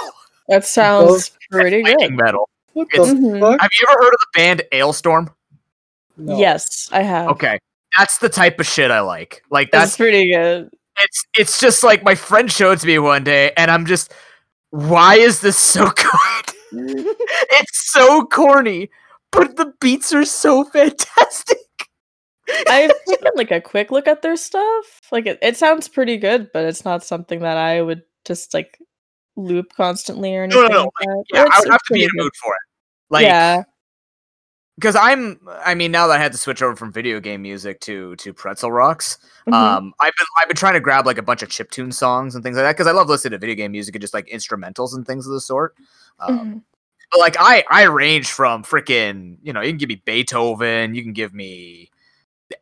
That 0.49 0.65
sounds 0.65 1.31
pretty 1.51 1.83
good. 1.83 2.13
metal. 2.13 2.49
what 2.75 2.89
the 2.93 2.99
Mhm. 2.99 3.41
fuck? 3.41 3.61
Have 3.61 3.71
you 3.81 3.87
ever 3.91 3.99
heard 3.99 4.13
of 4.13 4.21
the 4.21 4.27
band 4.39 4.63
Alestorm? 4.73 5.33
No. 6.19 6.39
Yes, 6.39 6.89
I 6.93 7.03
have. 7.03 7.29
Okay. 7.31 7.59
That's 7.97 8.19
the 8.19 8.29
type 8.29 8.61
of 8.61 8.67
shit 8.67 8.91
I 8.91 9.01
like. 9.01 9.43
Like 9.51 9.71
That's 9.71 9.85
that's 9.93 9.97
pretty 9.97 10.31
good. 10.33 10.71
it's 10.99 11.25
it's 11.39 11.59
just 11.59 11.83
like 11.83 12.03
my 12.05 12.15
friend 12.15 12.53
showed 12.53 12.73
it 12.73 12.81
to 12.81 12.87
me 12.87 12.99
one 12.99 13.25
day 13.25 13.53
and 13.57 13.71
I'm 13.71 13.87
just 13.87 14.13
why 14.71 15.15
is 15.17 15.41
this 15.41 15.57
so 15.57 15.87
good? 15.91 16.55
it's 16.73 17.91
so 17.93 18.25
corny, 18.27 18.91
but 19.31 19.57
the 19.57 19.73
beats 19.81 20.13
are 20.15 20.25
so 20.27 20.65
fantastic. 20.65 21.59
I've 22.69 22.93
taken 23.09 23.31
like 23.37 23.51
a 23.51 23.61
quick 23.61 23.91
look 23.91 24.07
at 24.09 24.23
their 24.23 24.37
stuff. 24.37 25.01
Like 25.11 25.27
it, 25.27 25.39
it 25.43 25.57
sounds 25.57 25.89
pretty 25.89 26.17
good, 26.17 26.51
but 26.53 26.65
it's 26.65 26.85
not 26.85 27.05
something 27.05 27.41
that 27.41 27.57
I 27.57 27.83
would 27.83 28.03
just 28.25 28.55
like 28.55 28.79
loop 29.37 29.73
constantly 29.77 30.35
or 30.37 30.47
No, 30.47 30.61
anything 30.61 30.75
no, 30.77 30.83
no, 30.85 30.85
like 30.85 30.93
that. 31.09 31.25
Yeah, 31.33 31.47
I 31.53 31.61
would 31.61 31.71
have 31.71 31.83
to 31.89 31.95
be 31.95 32.05
in 32.05 32.11
a 32.19 32.23
mood 32.23 32.33
for 32.43 32.53
it. 32.53 32.61
Like 33.11 33.25
yeah. 33.25 33.63
because 34.77 34.97
I'm 34.97 35.39
I 35.65 35.75
mean 35.75 35.93
now 35.93 36.07
that 36.07 36.19
I 36.19 36.23
had 36.23 36.33
to 36.33 36.39
switch 36.39 36.63
over 36.63 36.77
from 36.77 36.93
video 36.93 37.21
game 37.21 37.43
music 37.43 37.81
to 37.81 38.17
to 38.17 38.33
pretzel 38.33 38.73
rocks, 38.73 39.19
Mhm. 39.47 39.53
Um, 39.55 39.95
I've 40.01 40.13
been 40.19 40.27
I've 40.41 40.49
been 40.49 40.57
trying 40.57 40.75
to 40.75 40.81
grab 40.81 41.07
like 41.07 41.19
a 41.19 41.23
bunch 41.23 41.43
of 41.43 41.49
chiptune 41.49 41.93
songs 41.93 42.35
and 42.35 42.43
things 42.45 42.57
like 42.57 42.65
that 42.65 42.73
because 42.73 42.87
I 42.87 42.93
love 42.93 43.09
listening 43.09 43.33
to 43.33 43.39
video 43.39 43.55
game 43.57 43.73
music 43.73 43.95
and 43.95 44.01
just 44.03 44.15
like 44.15 44.27
instrumentals 44.29 44.95
and 44.95 45.07
things 45.07 45.27
of 45.27 45.33
the 45.33 45.41
sort. 45.41 45.75
Um, 46.21 46.39
Mhm. 46.39 46.63
But 47.11 47.21
like 47.21 47.37
I 47.39 47.65
I 47.71 47.83
range 47.85 48.31
from 48.31 48.65
freaking 48.65 49.37
you 49.43 49.53
know 49.53 49.61
you 49.61 49.71
can 49.71 49.79
give 49.79 49.89
me 49.91 50.03
Beethoven, 50.05 50.95
you 50.95 51.03
can 51.03 51.13
give 51.13 51.35
me 51.35 51.91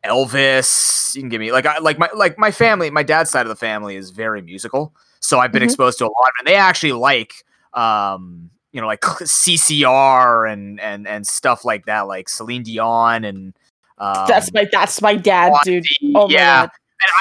Elvis, 0.03 1.15
you 1.15 1.21
can 1.21 1.29
give 1.29 1.39
me 1.41 1.51
like 1.51 1.65
I 1.65 1.79
like 1.79 1.97
my 1.99 2.09
like 2.15 2.37
my 2.37 2.51
family, 2.51 2.89
my 2.89 3.03
dad's 3.03 3.29
side 3.29 3.41
of 3.45 3.49
the 3.49 3.55
family 3.55 3.95
is 3.95 4.11
very 4.11 4.41
musical, 4.41 4.93
so 5.19 5.39
I've 5.39 5.51
been 5.51 5.61
Mhm. 5.61 5.65
exposed 5.65 5.97
to 5.99 6.05
a 6.05 6.07
lot, 6.07 6.31
and 6.39 6.47
they 6.47 6.55
actually 6.55 6.93
like 6.93 7.33
um 7.73 8.49
you 8.71 8.81
know 8.81 8.87
like 8.87 9.01
CCR 9.61 10.51
and 10.51 10.79
and 10.79 11.07
and 11.07 11.25
stuff 11.27 11.65
like 11.65 11.85
that, 11.85 12.07
like 12.07 12.29
Celine 12.29 12.63
Dion 12.63 13.23
and 13.25 13.53
um, 13.97 14.25
that's 14.27 14.51
my 14.53 14.65
that's 14.71 15.01
my 15.01 15.15
dad, 15.15 15.53
dude. 15.63 15.85
Oh 16.15 16.27
my 16.27 16.33
yeah. 16.33 16.61
god. 16.65 16.69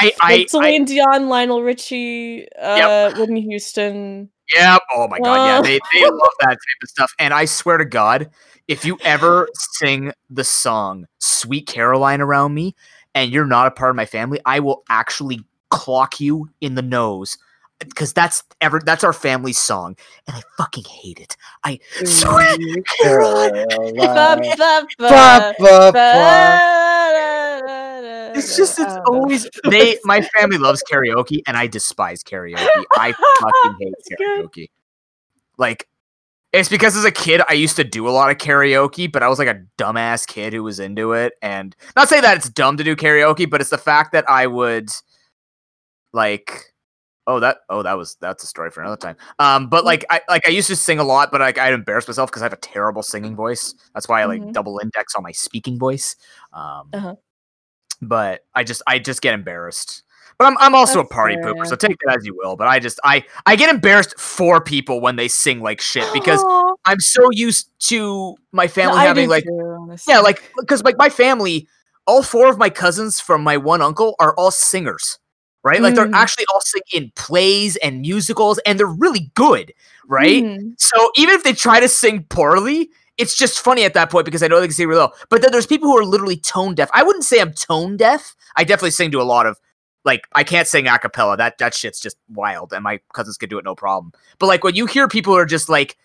and 0.01 0.10
I 0.10 0.12
I, 0.32 0.36
Like 0.38 0.48
Celine 0.51 0.84
Dion, 0.84 1.28
Lionel 1.28 1.62
Richie, 1.62 2.47
uh, 2.59 3.12
Whitney 3.16 3.42
Houston. 3.42 4.30
Yeah. 4.55 4.78
Oh 4.94 5.06
my 5.09 5.18
god. 5.20 5.44
Yeah. 5.47 5.60
They 5.62 5.78
they 5.94 6.05
love 6.05 6.32
that 6.40 6.48
type 6.48 6.82
of 6.82 6.88
stuff. 6.88 7.12
And 7.18 7.34
I 7.34 7.44
swear 7.44 7.76
to 7.76 7.84
God, 7.84 8.30
if 8.70 8.84
you 8.84 8.97
ever 9.02 9.48
sing 9.55 10.12
the 10.30 10.44
song 10.44 11.06
"Sweet 11.18 11.66
Caroline" 11.66 12.20
around 12.20 12.55
me, 12.55 12.76
and 13.14 13.32
you're 13.32 13.44
not 13.44 13.66
a 13.66 13.70
part 13.72 13.90
of 13.90 13.97
my 13.97 14.06
family, 14.06 14.40
I 14.47 14.60
will 14.60 14.84
actually 14.88 15.40
clock 15.70 16.20
you 16.20 16.48
in 16.60 16.76
the 16.76 16.82
nose 16.82 17.36
because 17.80 18.12
that's 18.12 18.44
ever 18.60 18.80
that's 18.84 19.02
our 19.02 19.12
family 19.12 19.52
song, 19.52 19.97
and 20.28 20.36
I 20.36 20.42
fucking 20.56 20.84
hate 20.84 21.18
it. 21.18 21.36
I 21.64 21.80
It's 28.36 28.56
just 28.56 28.78
it's 28.78 28.97
always 29.06 29.48
they. 29.68 29.98
My 30.05 30.20
family 30.22 30.59
loves 30.59 30.84
karaoke, 30.88 31.42
and 31.48 31.56
I 31.56 31.66
despise 31.66 32.22
karaoke. 32.22 32.84
I 32.94 33.12
fucking 33.12 33.76
hate 33.80 33.94
karaoke. 34.20 34.70
Like, 35.59 35.88
it's 36.52 36.68
because 36.68 36.97
as 36.97 37.05
a 37.05 37.10
kid 37.12 37.43
I 37.48 37.52
used 37.55 37.77
to 37.77 37.85
do 37.85 38.09
a 38.09 38.10
lot 38.10 38.31
of 38.31 38.39
karaoke, 38.39 39.10
but 39.10 39.22
I 39.22 39.28
was 39.28 39.39
like 39.39 39.48
a 39.48 39.62
dumbass 39.78 40.27
kid 40.27 40.52
who 40.52 40.62
was 40.64 40.81
into 40.81 41.12
it. 41.12 41.35
And 41.43 41.77
not 41.97 42.09
say 42.09 42.20
that 42.20 42.36
it's 42.36 42.48
dumb 42.48 42.77
to 42.77 42.85
do 42.85 42.97
karaoke, 42.97 43.48
but 43.48 43.60
it's 43.60 43.70
the 43.70 43.78
fact 43.78 44.12
that 44.12 44.28
I 44.28 44.47
would 44.47 44.90
like. 46.12 46.64
Oh 47.27 47.39
that 47.40 47.59
oh 47.68 47.82
that 47.82 47.97
was 47.97 48.16
that's 48.20 48.43
a 48.43 48.47
story 48.47 48.70
for 48.70 48.81
another 48.81 48.97
time. 48.97 49.16
Um, 49.39 49.68
but 49.68 49.85
like 49.85 50.05
I 50.10 50.20
like 50.28 50.48
I 50.48 50.51
used 50.51 50.68
to 50.68 50.77
sing 50.77 50.98
a 50.98 51.05
lot, 51.05 51.31
but 51.31 51.40
like 51.40 51.59
I'd 51.59 51.72
embarrass 51.74 52.09
myself 52.09 52.31
because 52.31 52.43
I 52.43 52.47
have 52.47 52.52
a 52.52 52.56
terrible 52.56 53.02
singing 53.02 53.36
voice. 53.36 53.74
That's 53.94 54.09
why 54.09 54.22
I 54.22 54.24
like 54.24 54.43
Mhm. 54.43 54.52
double 54.52 54.78
index 54.82 55.14
on 55.14 55.22
my 55.22 55.32
speaking 55.32 55.78
voice. 55.78 56.16
Um, 56.52 56.90
Uh-huh. 56.93 57.14
but 58.02 58.43
I 58.55 58.64
just 58.64 58.82
I 58.86 58.98
just 58.98 59.22
get 59.22 59.35
embarrassed. 59.35 60.02
But 60.41 60.47
I'm 60.47 60.57
I'm 60.59 60.75
also 60.75 61.03
That's 61.03 61.11
a 61.12 61.15
party 61.15 61.35
fair, 61.37 61.53
pooper, 61.53 61.57
yeah. 61.59 61.65
so 61.65 61.77
take 61.77 61.99
that 62.07 62.17
as 62.17 62.25
you 62.27 62.35
will. 62.35 62.57
But 62.57 62.67
I 62.67 62.79
just 62.81 62.99
I 63.05 63.25
I 63.45 63.57
get 63.57 63.69
embarrassed 63.69 64.19
for 64.19 64.59
people 64.62 65.03
when 65.03 65.17
they 65.17 65.29
sing 65.29 65.61
like 65.61 65.81
shit 65.83 66.07
because. 66.15 66.43
I'm 66.87 66.99
so 66.99 67.29
used 67.31 67.69
to 67.91 68.37
my 68.53 68.67
family 68.67 69.01
I 69.01 69.05
having 69.05 69.29
like 69.29 69.45
too, 69.45 69.97
yeah 70.09 70.21
like 70.21 70.43
because 70.59 70.83
like 70.83 70.97
my 70.97 71.11
family, 71.11 71.69
all 72.07 72.23
four 72.23 72.49
of 72.49 72.57
my 72.57 72.71
cousins 72.71 73.21
from 73.21 73.43
my 73.45 73.59
one 73.59 73.83
uncle 73.83 74.15
are 74.19 74.35
all 74.39 74.51
singers, 74.51 75.19
right? 75.62 75.83
Like 75.83 75.95
they're 75.95 76.07
Mm. 76.07 76.15
actually 76.15 76.47
all 76.55 76.62
sing 76.62 76.81
in 76.95 77.12
plays 77.17 77.77
and 77.77 78.01
musicals, 78.01 78.59
and 78.65 78.79
they're 78.79 78.87
really 78.87 79.31
good, 79.35 79.75
right? 80.09 80.43
Mhm. 80.43 80.75
So 80.81 81.11
even 81.17 81.35
if 81.35 81.45
they 81.45 81.53
try 81.53 81.81
to 81.81 81.89
sing 81.89 82.25
poorly, 82.31 82.89
it's 83.19 83.35
just 83.37 83.61
funny 83.61 83.85
at 83.85 83.93
that 83.93 84.09
point 84.11 84.25
because 84.25 84.43
I 84.43 84.49
know 84.49 84.59
they 84.59 84.67
can 84.69 84.75
sing 84.75 84.89
really 84.89 85.01
well. 85.01 85.15
But 85.29 85.43
then 85.43 85.53
there's 85.53 85.67
people 85.67 85.89
who 85.91 85.99
are 85.99 86.05
literally 86.05 86.39
tone 86.39 86.75
deaf. 86.75 86.89
I 86.95 87.03
wouldn't 87.03 87.25
say 87.25 87.41
I'm 87.41 87.53
tone 87.53 87.99
deaf. 87.99 88.35
I 88.57 88.65
definitely 88.65 88.93
sing 88.93 89.11
to 89.11 89.21
a 89.21 89.29
lot 89.35 89.45
of 89.47 89.59
like 90.05 90.27
I 90.32 90.44
can't 90.44 90.68
sing 90.68 90.86
a 90.86 90.98
cappella. 90.98 91.36
That 91.36 91.59
that 91.59 91.74
shit's 91.74 92.01
just 92.01 92.16
wild, 92.28 92.72
and 92.72 92.82
my 92.85 93.01
cousins 93.12 93.36
could 93.36 93.51
do 93.51 93.59
it 93.59 93.64
no 93.64 93.74
problem. 93.74 94.12
But 94.39 94.47
like 94.47 94.64
when 94.64 94.74
you 94.74 94.86
hear 94.86 95.09
people 95.09 95.35
are 95.36 95.47
just 95.47 95.68
like 95.68 95.97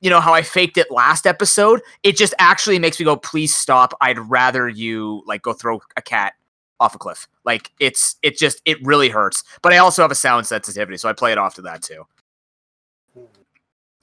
you 0.00 0.08
know 0.08 0.20
how 0.20 0.32
I 0.32 0.42
faked 0.42 0.78
it 0.78 0.90
last 0.90 1.26
episode. 1.26 1.82
It 2.02 2.16
just 2.16 2.34
actually 2.38 2.78
makes 2.78 2.98
me 2.98 3.04
go, 3.04 3.16
please 3.16 3.54
stop. 3.54 3.92
I'd 4.00 4.18
rather 4.18 4.68
you 4.68 5.22
like 5.26 5.42
go 5.42 5.52
throw 5.52 5.80
a 5.96 6.02
cat 6.02 6.34
off 6.80 6.94
a 6.94 6.98
cliff. 6.98 7.28
Like 7.44 7.70
it's 7.80 8.16
it 8.22 8.38
just 8.38 8.62
it 8.64 8.78
really 8.82 9.10
hurts. 9.10 9.44
But 9.62 9.72
I 9.72 9.78
also 9.78 10.02
have 10.02 10.10
a 10.10 10.14
sound 10.14 10.46
sensitivity, 10.46 10.96
so 10.96 11.08
I 11.08 11.12
play 11.12 11.32
it 11.32 11.38
off 11.38 11.54
to 11.56 11.62
that 11.62 11.82
too. 11.82 12.06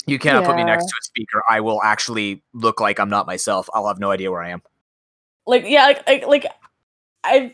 You 0.06 0.20
cannot 0.20 0.46
put 0.46 0.56
me 0.56 0.64
next 0.64 0.86
to 0.86 0.94
a 0.98 1.04
speaker. 1.04 1.44
I 1.50 1.60
will 1.60 1.82
actually 1.84 2.42
look 2.54 2.80
like 2.80 3.00
I'm 3.00 3.10
not 3.10 3.28
myself. 3.28 3.68
I'll 3.74 3.88
have 3.88 4.00
no 4.00 4.12
idea 4.12 4.32
where 4.32 4.42
I 4.42 4.52
am. 4.52 4.62
like 5.48 5.64
yeah 5.66 5.86
like 5.86 6.08
like, 6.08 6.28
like 6.28 6.46
i 7.24 7.54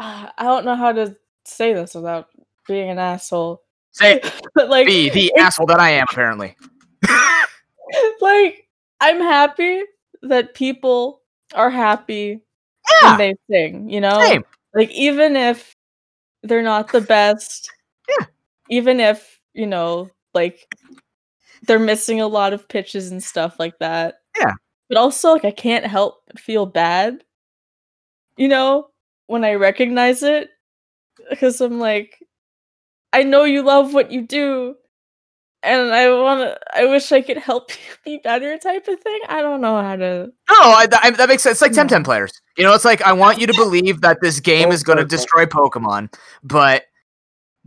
i 0.38 0.42
don't 0.42 0.64
know 0.64 0.74
how 0.76 0.92
to 0.92 1.14
say 1.44 1.72
this 1.74 1.94
without 1.94 2.28
being 2.66 2.90
an 2.90 2.98
asshole 2.98 3.62
Say 3.92 4.20
but 4.54 4.68
like 4.70 4.86
Be 4.86 5.10
the 5.10 5.34
asshole 5.36 5.66
that 5.66 5.80
I 5.80 5.90
am, 5.92 6.06
apparently. 6.10 6.56
like 8.20 8.68
i'm 9.00 9.18
happy 9.20 9.82
that 10.22 10.54
people 10.54 11.22
are 11.54 11.70
happy 11.70 12.42
Yeah. 13.02 13.08
when 13.10 13.18
they 13.18 13.34
sing 13.50 13.90
you 13.90 14.00
know 14.00 14.20
Same. 14.26 14.44
like 14.74 14.90
even 14.92 15.34
if 15.36 15.74
they're 16.42 16.62
not 16.62 16.92
the 16.92 17.00
best 17.00 17.70
Yeah. 18.08 18.26
even 18.68 19.00
if 19.00 19.40
you 19.54 19.66
know 19.66 20.10
like 20.34 20.72
they're 21.66 21.78
missing 21.80 22.20
a 22.20 22.26
lot 22.28 22.52
of 22.52 22.68
pitches 22.68 23.10
and 23.10 23.22
stuff 23.22 23.58
like 23.58 23.78
that 23.80 24.16
Yeah. 24.38 24.52
but 24.88 24.98
also 24.98 25.32
like 25.32 25.44
i 25.44 25.50
can't 25.50 25.84
help 25.86 26.22
but 26.26 26.38
feel 26.38 26.66
bad 26.66 27.24
you 28.36 28.46
know 28.48 28.89
when 29.30 29.44
i 29.44 29.54
recognize 29.54 30.22
it 30.22 30.50
because 31.30 31.60
i'm 31.60 31.78
like 31.78 32.18
i 33.12 33.22
know 33.22 33.44
you 33.44 33.62
love 33.62 33.94
what 33.94 34.10
you 34.10 34.26
do 34.26 34.74
and 35.62 35.92
i 35.92 36.10
want 36.10 36.40
to 36.40 36.58
i 36.74 36.84
wish 36.84 37.12
i 37.12 37.20
could 37.20 37.36
help 37.36 37.70
you 37.88 37.94
be 38.04 38.20
better 38.24 38.58
type 38.58 38.88
of 38.88 38.98
thing 39.00 39.20
i 39.28 39.40
don't 39.40 39.60
know 39.60 39.80
how 39.80 39.94
to 39.96 40.26
No, 40.50 40.56
I, 40.58 40.86
I, 41.02 41.10
that 41.12 41.28
makes 41.28 41.42
sense. 41.44 41.54
It's 41.54 41.62
like 41.62 41.74
Yeah. 41.74 41.84
Temtem 41.84 42.04
players. 42.04 42.32
You 42.56 42.64
know, 42.64 42.74
it's 42.74 42.84
like 42.84 43.02
I 43.02 43.12
want 43.12 43.40
you 43.40 43.46
to 43.46 43.52
believe 43.56 44.00
that 44.00 44.18
this 44.20 44.40
game 44.40 44.72
is 44.72 44.82
going 44.82 44.98
to 44.98 45.04
destroy 45.04 45.46
Pokemon, 45.46 46.12
but 46.42 46.84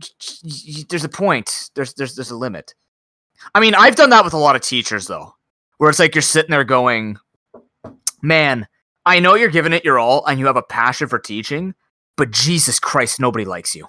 j- 0.00 0.10
j- 0.20 0.72
y- 0.80 0.84
there's 0.90 1.04
a 1.04 1.08
point. 1.08 1.70
There's 1.74 1.94
there's 1.94 2.14
there's 2.14 2.30
a 2.30 2.36
limit. 2.36 2.74
I 3.54 3.60
mean, 3.60 3.74
I've 3.74 3.96
done 3.96 4.10
that 4.10 4.24
with 4.24 4.34
a 4.34 4.38
lot 4.38 4.54
of 4.56 4.62
teachers 4.62 5.06
though, 5.06 5.34
where 5.78 5.88
it's 5.90 5.98
like 5.98 6.14
you're 6.14 6.22
sitting 6.22 6.50
there 6.50 6.62
going, 6.64 7.16
"Man, 8.22 8.68
I 9.06 9.20
know 9.20 9.34
you're 9.34 9.50
giving 9.50 9.72
it 9.72 9.84
your 9.84 9.98
all 9.98 10.24
and 10.26 10.38
you 10.40 10.46
have 10.46 10.56
a 10.56 10.62
passion 10.62 11.08
for 11.08 11.18
teaching, 11.18 11.74
but 12.16 12.30
Jesus 12.30 12.78
Christ, 12.78 13.20
nobody 13.20 13.44
likes 13.44 13.74
you. 13.74 13.86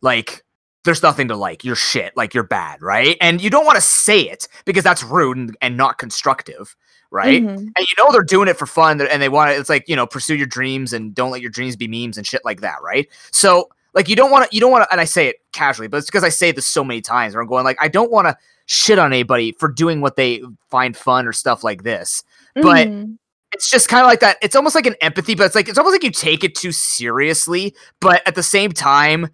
Like." 0.00 0.44
There's 0.84 1.00
nothing 1.00 1.28
to 1.28 1.36
like. 1.36 1.62
You're 1.62 1.76
shit. 1.76 2.12
Like 2.16 2.34
you're 2.34 2.42
bad, 2.42 2.82
right? 2.82 3.16
And 3.20 3.40
you 3.40 3.50
don't 3.50 3.64
want 3.64 3.76
to 3.76 3.80
say 3.80 4.22
it 4.22 4.48
because 4.64 4.82
that's 4.82 5.04
rude 5.04 5.36
and, 5.36 5.56
and 5.62 5.76
not 5.76 5.96
constructive, 5.98 6.74
right? 7.12 7.40
Mhm. 7.40 7.56
and 7.56 7.78
you 7.78 7.94
know 7.96 8.10
they're 8.10 8.24
doing 8.24 8.48
it 8.48 8.58
for 8.58 8.66
fun 8.66 9.00
and 9.00 9.22
they 9.22 9.28
want 9.28 9.52
to 9.52 9.56
it's 9.56 9.68
like 9.68 9.88
you 9.88 9.94
know 9.94 10.08
pursue 10.08 10.34
your 10.34 10.48
dreams 10.48 10.92
and 10.92 11.14
don't 11.14 11.30
let 11.30 11.40
your 11.40 11.50
dreams 11.52 11.76
be 11.76 11.86
memes 11.86 12.18
and 12.18 12.26
shit 12.26 12.44
like 12.44 12.62
that 12.62 12.82
right 12.82 13.08
so 13.30 13.68
like 13.94 14.08
you 14.08 14.16
don't 14.16 14.32
want 14.32 14.50
to 14.50 14.52
you 14.52 14.60
don't 14.60 14.72
want 14.72 14.82
to 14.82 14.90
and 14.90 15.00
i 15.00 15.04
say 15.04 15.28
it 15.28 15.36
casually 15.52 15.86
but 15.86 15.98
it's 15.98 16.06
because 16.06 16.24
i 16.24 16.28
say 16.28 16.50
this 16.50 16.66
so 16.66 16.82
many 16.82 17.00
times 17.00 17.34
where 17.34 17.42
i'm 17.42 17.48
going 17.48 17.62
like 17.64 17.76
i 17.80 17.86
don't 17.86 18.10
want 18.10 18.26
to 18.26 18.36
shit 18.66 18.98
on 18.98 19.12
anybody 19.12 19.52
for 19.60 19.68
doing 19.68 20.00
what 20.00 20.16
they 20.16 20.42
find 20.68 20.96
fun 20.96 21.28
or 21.28 21.32
stuff 21.32 21.62
like 21.62 21.84
this 21.84 22.24
But- 22.56 22.88
Mhm. 22.88 23.18
It's 23.52 23.70
just 23.70 23.88
kind 23.88 24.02
of 24.02 24.08
like 24.08 24.20
that 24.20 24.38
it's 24.42 24.56
almost 24.56 24.74
like 24.74 24.86
an 24.86 24.96
empathy 25.00 25.34
but 25.34 25.44
it's 25.44 25.54
like 25.54 25.68
it's 25.68 25.78
almost 25.78 25.94
like 25.94 26.04
you 26.04 26.10
take 26.10 26.42
it 26.44 26.54
too 26.54 26.72
seriously 26.72 27.74
but 28.00 28.26
at 28.26 28.34
the 28.34 28.42
same 28.42 28.72
time 28.72 29.28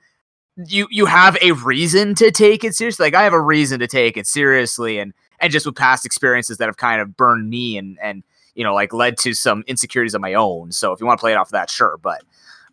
you 0.66 0.88
you 0.90 1.06
have 1.06 1.36
a 1.40 1.52
reason 1.52 2.14
to 2.14 2.30
take 2.30 2.64
it 2.64 2.74
seriously 2.74 3.06
like 3.06 3.14
i 3.14 3.22
have 3.22 3.32
a 3.32 3.40
reason 3.40 3.78
to 3.78 3.86
take 3.86 4.16
it 4.16 4.26
seriously 4.26 4.98
and 4.98 5.12
and 5.40 5.52
just 5.52 5.64
with 5.64 5.76
past 5.76 6.04
experiences 6.04 6.58
that 6.58 6.66
have 6.66 6.76
kind 6.76 7.00
of 7.00 7.16
burned 7.16 7.48
me 7.48 7.78
and 7.78 7.98
and 8.02 8.24
you 8.54 8.64
know 8.64 8.74
like 8.74 8.92
led 8.92 9.16
to 9.16 9.32
some 9.34 9.62
insecurities 9.66 10.14
of 10.14 10.20
my 10.20 10.34
own 10.34 10.72
so 10.72 10.92
if 10.92 11.00
you 11.00 11.06
want 11.06 11.18
to 11.18 11.22
play 11.22 11.32
it 11.32 11.36
off 11.36 11.48
of 11.48 11.52
that 11.52 11.70
sure 11.70 11.96
but 12.02 12.22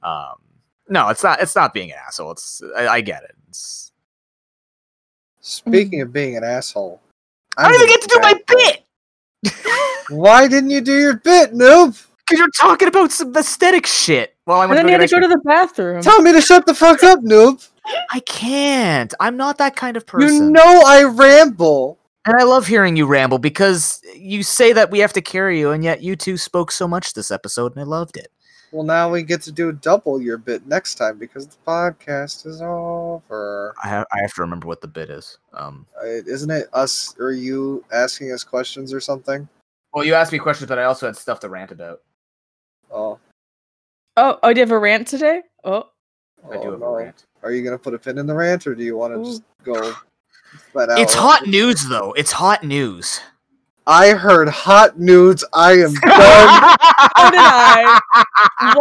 um 0.02 0.36
no 0.90 1.10
it's 1.10 1.24
not 1.24 1.40
it's 1.42 1.56
not 1.56 1.74
being 1.74 1.92
an 1.92 1.98
asshole 2.08 2.32
it's 2.32 2.62
i, 2.76 2.88
I 2.88 3.02
get 3.02 3.24
it 3.24 3.36
it's, 3.50 3.92
Speaking 5.48 6.02
of 6.02 6.12
being 6.12 6.36
an 6.36 6.44
asshole, 6.44 7.00
i 7.56 7.70
don't 7.70 7.76
even 7.76 7.88
get 7.88 8.02
to 8.02 8.08
do 8.08 8.20
my 8.20 8.34
bit 8.48 8.85
Why 10.10 10.48
didn't 10.48 10.70
you 10.70 10.82
do 10.82 10.98
your 10.98 11.18
bit, 11.18 11.54
noob? 11.54 12.02
because 12.28 12.40
you're 12.40 12.50
talking 12.60 12.88
about 12.88 13.12
some 13.12 13.36
aesthetic 13.36 13.86
shit 13.86 14.36
well 14.48 14.60
i 14.60 14.64
and 14.64 14.72
went 14.72 14.78
then 14.80 14.86
to 14.88 14.92
you 14.92 14.98
go 14.98 15.02
had 15.02 15.10
to 15.10 15.16
go 15.16 15.22
to 15.22 15.28
the 15.28 15.42
bathroom 15.46 16.02
Tell 16.02 16.22
me 16.24 16.32
to 16.32 16.42
shut 16.42 16.66
the 16.66 16.74
fuck 16.74 17.04
up, 17.04 17.20
noob. 17.20 17.68
I 18.12 18.20
can't. 18.22 19.14
I'm 19.20 19.38
not 19.38 19.60
that 19.60 19.76
kind 19.76 19.96
of 19.96 20.08
person. 20.08 20.46
You 20.46 20.50
know 20.52 20.82
I 20.88 21.04
ramble. 21.04 22.00
and 22.26 22.36
I 22.36 22.44
love 22.44 22.66
hearing 22.66 22.96
you 22.96 23.06
ramble 23.06 23.38
because 23.38 24.02
you 24.16 24.42
say 24.42 24.74
that 24.74 24.90
we 24.90 25.00
have 25.00 25.14
to 25.14 25.22
carry 25.22 25.60
you, 25.60 25.70
and 25.70 25.84
yet 25.84 26.02
you 26.02 26.16
two 26.16 26.36
spoke 26.38 26.72
so 26.72 26.88
much 26.88 27.14
this 27.14 27.30
episode, 27.30 27.74
and 27.74 27.82
I 27.82 27.84
loved 27.84 28.18
it. 28.18 28.32
Well, 28.72 28.84
now 28.84 29.10
we 29.10 29.24
get 29.24 29.42
to 29.44 29.52
do 29.52 29.72
double 29.72 30.22
your 30.22 30.38
bit 30.38 30.66
next 30.68 30.96
time 30.96 31.18
because 31.18 31.48
the 31.48 31.56
podcast 31.66 32.46
is 32.46 32.62
over. 32.62 33.74
I 33.84 33.88
have, 33.88 34.06
I 34.12 34.22
have 34.22 34.34
to 34.34 34.42
remember 34.42 34.68
what 34.68 34.82
the 34.82 34.88
bit 34.88 35.10
is. 35.10 35.38
Um, 35.54 35.86
Uh, 36.02 36.08
Isn't 36.08 36.52
it 36.52 36.68
us 36.74 37.16
or 37.20 37.32
you 37.32 37.84
asking 37.94 38.32
us 38.32 38.44
questions 38.44 38.94
or 38.94 39.00
something? 39.00 39.48
well, 39.94 40.04
you 40.04 40.14
asked 40.14 40.32
me 40.34 40.40
questions, 40.40 40.68
but 40.68 40.78
I 40.78 40.84
also 40.84 41.06
had 41.06 41.16
stuff 41.16 41.40
to 41.42 41.50
rant 41.50 41.72
about. 41.72 42.02
Oh, 42.92 43.18
oh 44.18 44.40
oh 44.44 44.54
do 44.54 44.60
you 44.60 44.66
have 44.66 44.72
a 44.72 44.78
rant 44.80 45.08
today 45.08 45.42
oh 45.64 45.90
I 46.50 46.54
do 46.58 46.60
oh 46.64 46.72
have 46.72 46.80
no. 46.80 46.86
a 46.88 46.98
rant. 47.04 47.26
Are 47.44 47.52
you 47.52 47.64
gonna 47.64 47.78
put 47.78 47.94
a 47.94 48.00
pin 48.00 48.18
in 48.18 48.28
the 48.28 48.36
rant, 48.36 48.68
or 48.68 48.76
do 48.76 48.84
you 48.84 48.98
want 48.98 49.14
to 49.16 49.24
just 49.24 49.44
go? 49.64 49.94
It's 50.76 51.14
hot 51.14 51.48
news, 51.48 51.88
though. 51.90 52.14
It's 52.14 52.32
hot 52.32 52.64
news. 52.64 53.20
I 53.88 54.12
heard 54.12 54.50
hot 54.50 55.00
nudes. 55.00 55.46
I 55.54 55.74
am 55.74 55.94
done. 55.94 55.94
so 55.94 56.02
oh, 57.18 57.32
did 57.32 57.40
i 57.40 58.02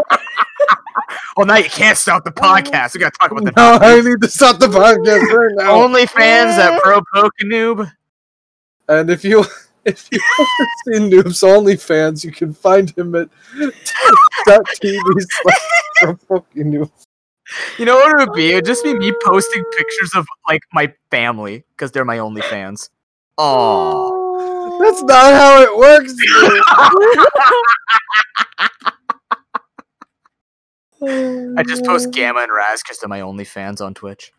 well, 1.36 1.46
now 1.46 1.56
you 1.56 1.68
can't 1.68 1.98
stop 1.98 2.24
the 2.24 2.32
oh. 2.36 2.40
podcast. 2.40 2.94
We 2.94 3.00
got 3.00 3.12
to 3.12 3.18
talk 3.18 3.30
about 3.30 3.44
the 3.44 3.52
now 3.56 3.78
I 3.78 4.00
need 4.00 4.20
to 4.22 4.28
stop 4.28 4.58
the 4.58 4.68
podcast 4.68 5.30
right 5.30 5.54
now. 5.56 5.72
only 5.72 6.06
fans 6.06 6.58
at 6.58 6.80
Pro 6.82 7.00
Pokenoob. 7.14 7.90
And 8.88 9.10
if 9.10 9.24
you 9.24 9.44
if 9.84 10.08
you 10.10 10.20
want 10.38 10.48
to 10.58 10.66
see 10.84 11.00
Noob's 11.00 11.40
OnlyFans, 11.40 12.24
you 12.24 12.32
can 12.32 12.54
find 12.54 12.90
him 12.96 13.14
at 13.14 13.28
TV 13.54 15.00
slash 15.28 16.16
Noob. 16.56 16.90
You 17.78 17.84
know 17.84 17.96
what 17.96 18.10
it 18.10 18.28
would 18.28 18.34
be? 18.34 18.52
It 18.52 18.54
would 18.54 18.64
just 18.64 18.82
be 18.82 18.94
me 18.94 19.12
posting 19.22 19.62
pictures 19.76 20.12
of 20.16 20.26
like 20.48 20.62
my 20.72 20.92
family 21.10 21.64
because 21.76 21.92
they're 21.92 22.04
my 22.04 22.18
only 22.18 22.40
fans. 22.42 22.88
Oh. 24.76 24.80
That's 24.82 25.02
not 25.02 25.34
how 25.34 25.62
it 25.62 25.76
works. 25.78 26.14
I 31.02 31.62
just 31.66 31.84
post 31.84 32.12
Gamma 32.12 32.40
and 32.40 32.52
Razz 32.52 32.82
because 32.82 32.98
they're 32.98 33.08
my 33.08 33.20
only 33.20 33.44
fans 33.44 33.80
on 33.80 33.94
Twitch. 33.94 34.32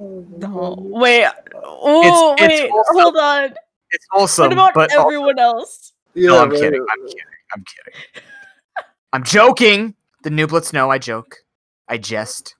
Oh, 0.00 0.24
no 0.38 0.76
wait 0.78 1.26
oh 1.54 2.34
it's 2.38 2.48
wait 2.50 2.70
also- 2.70 2.92
hold 3.02 3.16
on 3.18 3.54
It's 3.90 4.06
awesome, 4.14 4.44
what 4.44 4.52
about 4.52 4.74
but 4.74 4.92
al- 4.92 5.02
everyone 5.02 5.38
else 5.38 5.92
Yeah, 6.14 6.28
no, 6.30 6.42
I'm 6.42 6.50
right, 6.50 6.58
kidding. 6.58 6.80
right, 6.80 6.88
I'm 6.98 7.06
kidding. 7.06 7.24
I'm 7.54 7.64
kidding. 7.64 8.00
I'm 9.12 9.24
joking. 9.24 9.94
The 10.22 10.30
nooblets 10.30 10.72
know 10.72 10.90
I 10.90 10.98
joke. 10.98 11.36
I 11.88 11.98
jest. 11.98 12.54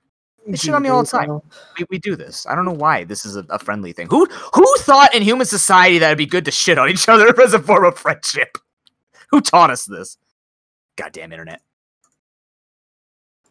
They 0.47 0.57
shit 0.57 0.75
on 0.75 0.83
me 0.83 0.89
all 0.89 1.03
the 1.03 1.09
time. 1.09 1.41
We, 1.79 1.87
we 1.91 1.99
do 1.99 2.17
this. 2.17 2.47
I 2.47 2.55
don't 2.55 2.65
know 2.65 2.73
why 2.73 3.05
this 3.05 3.25
is 3.25 3.37
a, 3.37 3.45
a 3.51 3.59
friendly 3.59 3.93
thing. 3.93 4.09
Who 4.11 4.27
who 4.27 4.75
thought 4.79 5.15
in 5.15 5.23
human 5.23 5.47
society 5.47 5.99
that 5.99 6.07
it'd 6.07 6.19
be 6.19 6.27
good 6.27 6.45
to 6.47 6.51
shit 6.51 6.79
on 6.79 6.89
each 6.89 7.09
other 7.09 7.39
as 7.41 7.55
a 7.55 7.59
form 7.59 7.85
of 7.85 7.99
friendship? 7.99 8.57
Who 9.31 9.41
taught 9.41 9.71
us 9.71 9.85
this? 9.85 10.17
Goddamn 10.97 11.33
internet. 11.33 11.61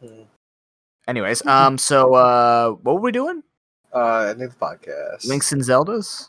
Hmm. 0.00 0.22
Anyways, 1.08 1.44
um, 1.46 1.78
so 1.78 2.14
uh, 2.14 2.70
what 2.70 2.96
were 2.96 3.00
we 3.00 3.12
doing? 3.12 3.42
Uh, 3.92 4.26
end 4.30 4.42
of 4.42 4.50
the 4.50 4.56
podcast. 4.56 5.26
Links 5.26 5.52
and 5.52 5.62
Zeldas. 5.62 6.28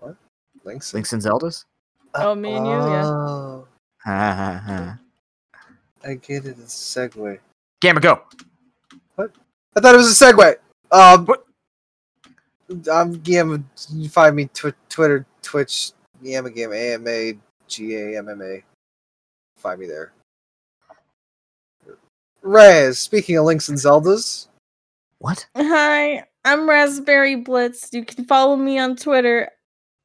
What? 0.00 0.16
Links, 0.64 0.92
Links 0.94 1.12
and 1.12 1.22
Zeldas. 1.22 1.64
Oh, 2.14 2.34
me 2.34 2.54
and 2.54 2.66
you, 2.66 2.72
yeah. 2.72 3.04
Oh, 3.04 3.68
Ha 4.04 4.34
ha 4.34 4.62
ha. 4.64 4.98
I 6.04 6.14
get 6.14 6.46
it. 6.46 6.56
It's 6.60 6.96
a 6.96 7.08
segue. 7.08 7.38
Gamma, 7.80 8.00
go. 8.00 8.22
I 9.76 9.80
thought 9.80 9.94
it 9.94 9.98
was 9.98 10.20
a 10.20 10.24
segue. 10.24 10.56
Um, 10.90 11.28
I'm 12.90 13.12
Gamma. 13.20 13.62
You 13.92 14.08
find 14.08 14.34
me 14.34 14.46
tw- 14.46 14.74
Twitter, 14.88 15.26
Twitch, 15.42 15.92
Gamma 16.24 16.50
Gamma 16.50 16.74
AMA 16.74 17.32
G 17.68 17.94
A 17.94 18.18
M 18.18 18.28
M 18.28 18.40
A. 18.42 18.62
Find 19.58 19.78
me 19.78 19.86
there. 19.86 20.12
Razz, 22.42 22.98
speaking 22.98 23.36
of 23.36 23.44
links 23.44 23.68
and 23.68 23.76
Zeldas, 23.78 24.46
What? 25.18 25.46
Hi, 25.56 26.24
I'm 26.44 26.68
Raspberry 26.68 27.34
Blitz. 27.36 27.88
You 27.92 28.04
can 28.04 28.24
follow 28.24 28.54
me 28.56 28.78
on 28.78 28.94
Twitter 28.96 29.50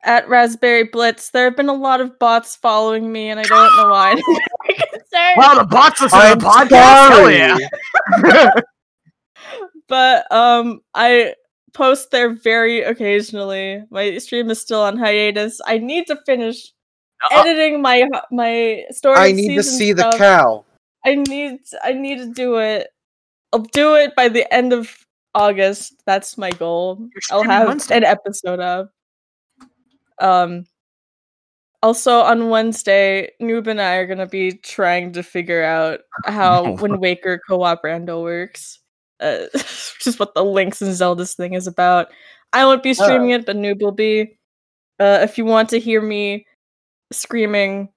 at 0.03 0.27
Raspberry 0.27 0.85
Blitz. 0.85 1.29
There 1.29 1.45
have 1.45 1.55
been 1.55 1.69
a 1.69 1.73
lot 1.73 2.01
of 2.01 2.17
bots 2.17 2.55
following 2.55 3.11
me, 3.11 3.29
and 3.29 3.39
I 3.39 3.43
don't 3.43 3.77
know 3.77 3.89
why. 3.89 4.11
I'm 4.11 4.17
concerned. 4.75 5.37
Wow, 5.37 5.55
the 5.59 5.65
bots 5.69 6.01
are 6.01 6.09
I'm 6.11 6.39
the 6.39 6.45
podcast. 6.45 7.09
Hell 7.09 7.31
yeah. 7.31 8.49
but 9.91 10.31
um, 10.31 10.79
I 10.95 11.35
post 11.73 12.11
there 12.11 12.29
very 12.33 12.79
occasionally. 12.81 13.83
My 13.91 14.17
stream 14.19 14.49
is 14.49 14.61
still 14.61 14.81
on 14.81 14.97
hiatus. 14.97 15.59
I 15.67 15.77
need 15.79 16.07
to 16.07 16.15
finish 16.25 16.71
Uh, 17.29 17.43
editing 17.43 17.81
my 17.83 18.07
my 18.31 18.85
story. 18.89 19.17
I 19.19 19.31
need 19.33 19.55
to 19.57 19.63
see 19.63 19.91
the 19.93 20.09
cow. 20.17 20.63
I 21.05 21.15
need 21.15 21.59
I 21.83 21.91
need 21.91 22.17
to 22.19 22.31
do 22.33 22.57
it. 22.57 22.87
I'll 23.53 23.59
do 23.59 23.95
it 23.95 24.15
by 24.15 24.29
the 24.29 24.47
end 24.53 24.71
of 24.73 24.89
August. 25.35 26.01
That's 26.07 26.37
my 26.37 26.51
goal. 26.51 26.97
I'll 27.29 27.43
have 27.43 27.67
Wednesday. 27.67 27.97
an 27.97 28.05
episode 28.05 28.59
of. 28.59 28.87
Um 30.19 30.65
also 31.83 32.21
on 32.21 32.49
Wednesday, 32.49 33.29
Noob 33.41 33.67
and 33.67 33.81
I 33.81 33.95
are 33.95 34.07
gonna 34.07 34.25
be 34.27 34.53
trying 34.53 35.11
to 35.13 35.21
figure 35.21 35.63
out 35.63 35.99
how 36.25 36.63
No. 36.63 36.71
Wind 36.81 36.99
Waker 37.01 37.39
co-op 37.47 37.83
rando 37.83 38.23
works. 38.23 38.80
Uh, 39.21 39.45
which 39.53 40.07
is 40.07 40.19
what 40.19 40.33
the 40.33 40.43
Links 40.43 40.81
and 40.81 40.93
Zelda's 40.93 41.35
thing 41.35 41.53
is 41.53 41.67
about. 41.67 42.07
I 42.53 42.65
won't 42.65 42.83
be 42.83 42.93
streaming 42.93 43.29
it, 43.29 43.45
but 43.45 43.55
Noob 43.55 43.81
will 43.81 43.91
be. 43.91 44.37
Uh, 44.99 45.19
if 45.21 45.37
you 45.37 45.45
want 45.45 45.69
to 45.69 45.79
hear 45.79 46.01
me 46.01 46.45
screaming 47.11 47.89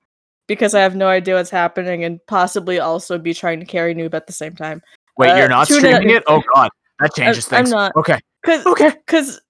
because 0.46 0.74
I 0.74 0.80
have 0.80 0.94
no 0.94 1.08
idea 1.08 1.34
what's 1.34 1.50
happening 1.50 2.04
and 2.04 2.20
possibly 2.26 2.78
also 2.78 3.18
be 3.18 3.34
trying 3.34 3.60
to 3.60 3.66
carry 3.66 3.94
Noob 3.94 4.14
at 4.14 4.26
the 4.26 4.32
same 4.32 4.54
time. 4.54 4.82
Wait, 5.16 5.30
uh, 5.30 5.36
you're 5.36 5.48
not 5.48 5.70
in- 5.70 5.76
streaming 5.78 6.10
it? 6.10 6.22
Oh 6.26 6.42
god, 6.54 6.70
that 7.00 7.14
changes 7.14 7.46
things. 7.46 7.72
I'm 7.72 7.76
not. 7.78 7.96
Okay, 7.96 8.18
Cause, 8.44 8.66
okay. 8.66 8.92
cause 9.06 9.40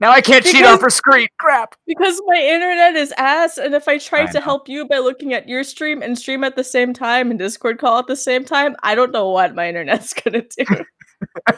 Now 0.00 0.10
I 0.12 0.20
can't 0.22 0.44
cheat 0.44 0.54
Because- 0.62 0.76
off 0.76 0.80
her 0.80 0.90
screen. 0.90 1.28
Crap. 1.38 1.74
because 1.86 2.20
my 2.26 2.36
internet 2.36 2.96
is 2.96 3.12
ass, 3.18 3.58
and 3.58 3.74
if 3.74 3.86
I 3.86 3.98
try 3.98 4.22
I 4.22 4.26
to 4.26 4.32
know. 4.34 4.40
help 4.40 4.68
you 4.68 4.86
by 4.86 4.98
looking 4.98 5.34
at 5.34 5.48
your 5.48 5.62
stream 5.62 6.02
and 6.02 6.18
stream 6.18 6.42
at 6.44 6.56
the 6.56 6.64
same 6.64 6.94
time 6.94 7.30
and 7.30 7.38
Discord 7.38 7.78
call 7.78 7.98
at 7.98 8.06
the 8.06 8.16
same 8.16 8.44
time, 8.44 8.76
I 8.82 8.94
don't 8.94 9.12
know 9.12 9.28
what 9.30 9.54
my 9.54 9.68
internet's 9.68 10.14
gonna 10.24 10.42
do. 10.42 10.64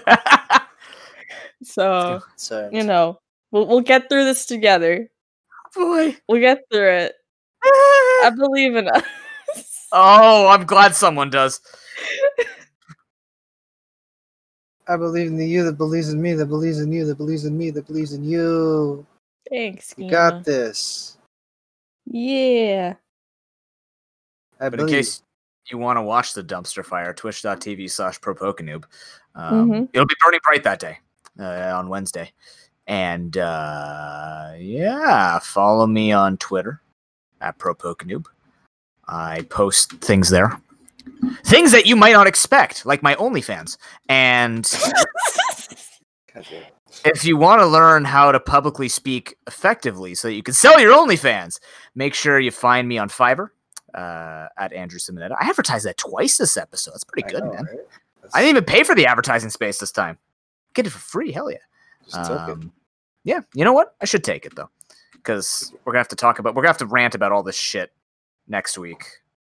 so 1.63 2.21
So 2.37 2.69
you 2.73 2.83
know, 2.85 3.21
we'll 3.51 3.67
we'll 3.67 3.81
get 3.81 4.09
through 4.09 4.25
this 4.25 4.47
together. 4.47 5.09
Boy. 5.75 6.17
We'll 6.29 6.41
get 6.41 6.63
through 6.71 6.91
it. 6.91 7.13
I 7.65 8.31
believe 8.37 8.75
in 8.77 8.89
us. 8.89 9.03
oh, 9.93 10.49
I'm 10.49 10.65
glad 10.67 10.95
someone 10.95 11.31
does. 11.31 11.61
I 14.89 14.97
believe 14.97 15.29
in 15.29 15.37
the 15.37 15.47
you 15.47 15.65
that 15.65 15.79
believes 15.79 16.13
in 16.13 16.21
me, 16.21 16.33
that 16.35 16.47
believes 16.47 16.81
in 16.81 16.93
you, 16.93 17.05
that 17.07 17.17
believes 17.17 17.45
in 17.45 17.57
me, 17.57 17.71
that 17.71 17.87
believes 17.87 18.13
in 18.13 18.25
you. 18.25 19.07
Thanks, 19.49 19.95
You 19.97 20.05
Gina. 20.05 20.11
got 20.11 20.45
this. 20.45 21.17
Yeah. 22.07 22.95
I 24.61 24.69
But 24.69 24.81
in 24.81 24.89
case 24.89 25.23
you 25.71 25.79
want 25.79 25.97
to 25.99 26.03
watch 26.03 26.35
the 26.35 26.43
dumpster 26.43 26.85
fire, 26.85 27.13
twitch.tv 27.13 27.91
slash 27.91 28.21
propokanoob. 28.21 28.85
Um, 29.35 29.71
Mhm. 29.71 29.89
It'll 29.93 30.07
be 30.07 30.17
burning 30.25 30.41
bright 30.45 30.65
that 30.65 30.81
day 30.81 30.99
uh, 31.39 31.75
on 31.77 31.89
Wednesday. 31.89 32.33
And 32.87 33.37
uh, 33.37 34.53
yeah, 34.59 35.39
follow 35.39 35.87
me 35.87 36.13
on 36.13 36.37
Twitter 36.39 36.81
at 37.41 37.59
propokanoob. 37.59 38.27
I 39.07 39.43
post 39.43 39.93
things 39.95 40.31
there. 40.31 40.61
Things 41.45 41.73
that 41.73 41.87
you 41.87 41.97
might 41.97 42.13
not 42.13 42.27
expect, 42.27 42.85
like 42.87 43.03
my 43.03 43.15
OnlyFans. 43.17 43.77
And 44.09 44.65
God 46.35 46.47
damn 46.51 46.63
it. 46.63 46.75
if 47.05 47.25
you 47.25 47.37
want 47.37 47.61
to 47.61 47.67
learn 47.67 48.05
how 48.05 48.33
to 48.33 48.41
publicly 48.41 48.89
speak 48.89 49.37
effectively 49.47 50.15
so 50.15 50.29
that 50.29 50.35
you 50.35 50.43
can 50.43 50.55
sell 50.55 50.81
your 50.81 50.93
OnlyFans, 50.93 51.59
make 51.95 52.15
sure 52.15 52.39
you 52.39 52.51
find 52.51 52.89
me 52.89 52.99
on 52.99 53.09
Fiverr 53.09 53.49
uh, 53.95 54.49
at 54.59 54.73
Andrew 54.73 54.99
Simonetta. 54.99 55.37
I 55.41 55.49
advertised 55.49 55.87
that 55.87 55.99
twice 55.99 56.39
this 56.39 56.57
episode. 56.57 56.93
That's 56.93 57.05
pretty 57.05 57.27
I 57.29 57.31
good, 57.31 57.45
know, 57.45 57.53
man. 57.53 57.65
right? 57.65 57.79
I 58.35 58.41
didn't 58.41 58.57
even 58.57 58.65
pay 58.65 58.83
for 58.83 58.95
the 58.95 59.07
advertising 59.07 59.51
space 59.51 59.79
this 59.79 59.93
time. 59.93 60.19
Get 60.75 60.87
it 60.87 60.91
for 60.91 60.99
free. 60.99 61.33
Hell 61.33 61.51
yeah. 61.51 61.59
Just 62.05 62.25
took 62.25 62.49
it. 62.49 62.53
Um, 62.53 62.73
yeah, 63.25 63.41
you 63.55 63.65
know 63.65 63.73
what? 63.73 63.95
I 64.01 64.05
should 64.05 64.25
take 64.25 64.47
it 64.47 64.57
though, 64.57 64.71
because 65.13 65.73
we're 65.85 65.93
gonna 65.93 66.01
have 66.01 66.09
to 66.09 66.17
talk 66.17 66.39
about. 66.39 66.55
We're 66.55 66.63
gonna 66.63 66.71
have 66.71 66.79
to 66.79 66.87
rant 66.87 67.15
about 67.15 67.31
all 67.31 67.43
this 67.43 67.57
shit 67.57 67.93
next 68.49 68.79
week 68.79 69.05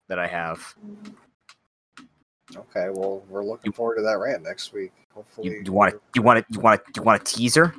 that 0.09 0.19
I 0.19 0.27
have. 0.29 0.75
Okay, 2.55 2.91
well, 2.91 3.23
we're 3.29 3.45
looking 3.45 3.73
forward 3.73 3.97
to 3.97 4.03
that 4.03 4.19
rant 4.19 4.43
next 4.43 4.73
week. 4.73 4.93
Hopefully, 5.15 5.49
You, 5.49 5.63
you 5.65 5.73
want 5.73 5.93
to? 5.93 6.01
You 6.15 6.23
want 6.23 6.47
to? 6.47 6.55
You 6.55 6.61
want 6.61 6.85
to? 6.85 6.93
You 6.97 7.03
want 7.03 7.23
a 7.23 7.25
teaser? 7.25 7.75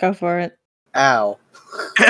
Go 0.00 0.12
for 0.12 0.38
it. 0.40 0.58
Ow. 0.96 1.38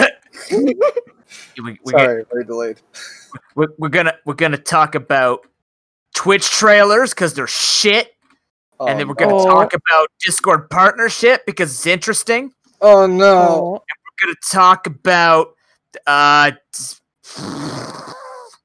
We, 1.56 1.62
we 1.62 1.74
get- 1.74 1.88
Sorry, 1.88 2.24
very 2.30 2.44
delayed. 2.44 2.80
we're, 3.54 3.68
we're 3.78 3.88
gonna 3.88 4.14
we're 4.26 4.34
gonna 4.34 4.58
talk 4.58 4.94
about 4.94 5.46
Twitch 6.14 6.50
trailers 6.50 7.10
because 7.14 7.32
they're 7.32 7.46
shit, 7.46 8.12
and 8.80 8.98
then 8.98 9.06
Oh, 9.06 9.08
we're 9.08 9.14
gonna 9.14 9.32
no. 9.32 9.44
talk 9.44 9.72
about 9.72 10.08
Discord 10.24 10.68
partnership 10.68 11.46
because 11.46 11.70
it's 11.72 11.86
interesting. 11.86 12.52
Oh 12.80 13.06
no! 13.06 13.24
Oh. 13.26 13.70
We're 13.72 14.26
gonna 14.26 14.36
talk 14.50 14.86
about 14.86 15.54
uh. 16.06 16.52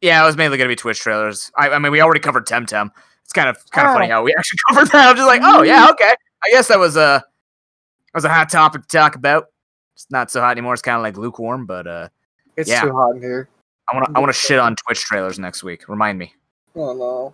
Yeah, 0.02 0.24
it 0.24 0.26
was 0.26 0.38
mainly 0.38 0.58
gonna 0.58 0.70
be 0.70 0.76
Twitch 0.76 1.00
trailers. 1.00 1.52
I, 1.58 1.70
I 1.70 1.80
mean, 1.80 1.92
we 1.92 2.02
already 2.02 2.22
covered 2.22 2.46
Temtem. 2.46 2.90
It's 3.24 3.34
kind 3.34 3.50
of 3.50 3.58
kind 3.72 3.88
of 3.88 3.94
funny 3.94 4.08
how 4.08 4.24
we 4.24 4.34
actually 4.38 4.60
covered 4.70 4.88
that. 4.92 5.10
I'm 5.10 5.16
just 5.16 5.28
like, 5.28 5.42
oh 5.44 5.62
yeah, 5.62 5.88
okay. 5.92 6.14
I 6.44 6.50
guess 6.52 6.68
that 6.70 6.80
was 6.80 6.96
a 6.96 7.00
that 7.20 8.14
was 8.14 8.26
a 8.26 8.30
hot 8.30 8.50
topic 8.50 8.84
to 8.84 8.88
talk 8.88 9.16
about. 9.16 9.48
It's 9.96 10.08
not 10.10 10.32
so 10.32 10.40
hot 10.40 10.52
anymore. 10.52 10.74
It's 10.74 10.82
kind 10.82 10.96
of 10.96 11.04
like 11.04 11.18
lukewarm, 11.18 11.66
but 11.66 11.86
uh, 11.86 12.08
It's 12.56 12.70
yeah. 12.70 12.82
too 12.82 12.92
hot 12.94 13.12
in 13.16 13.22
here. 13.22 13.50
I 13.92 13.96
want 13.96 14.08
to 14.08 14.12
I 14.16 14.20
want 14.20 14.30
to 14.30 14.40
shit 14.40 14.58
on 14.60 14.76
Twitch 14.76 15.02
trailers 15.02 15.38
next 15.38 15.64
week. 15.64 15.90
Remind 15.90 16.18
me. 16.18 16.34
Oh 16.76 16.94
no! 16.94 17.34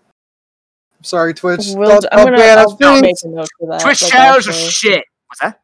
I'm 0.97 1.03
sorry, 1.03 1.33
Twitch. 1.33 1.61
We'll, 1.75 1.89
Don't- 1.89 2.05
I'm 2.11 2.17
don't 2.19 2.27
gonna 2.27 2.37
ban 2.37 2.57
I'll, 2.57 2.77
I'll 2.81 3.01
make 3.01 3.15
a 3.23 3.27
note 3.27 3.47
for 3.59 3.69
that. 3.69 3.81
Twitch 3.81 4.01
like, 4.01 4.11
trailers 4.11 4.47
are 4.47 4.53
shit. 4.53 5.05
What's 5.27 5.41
that? 5.41 5.61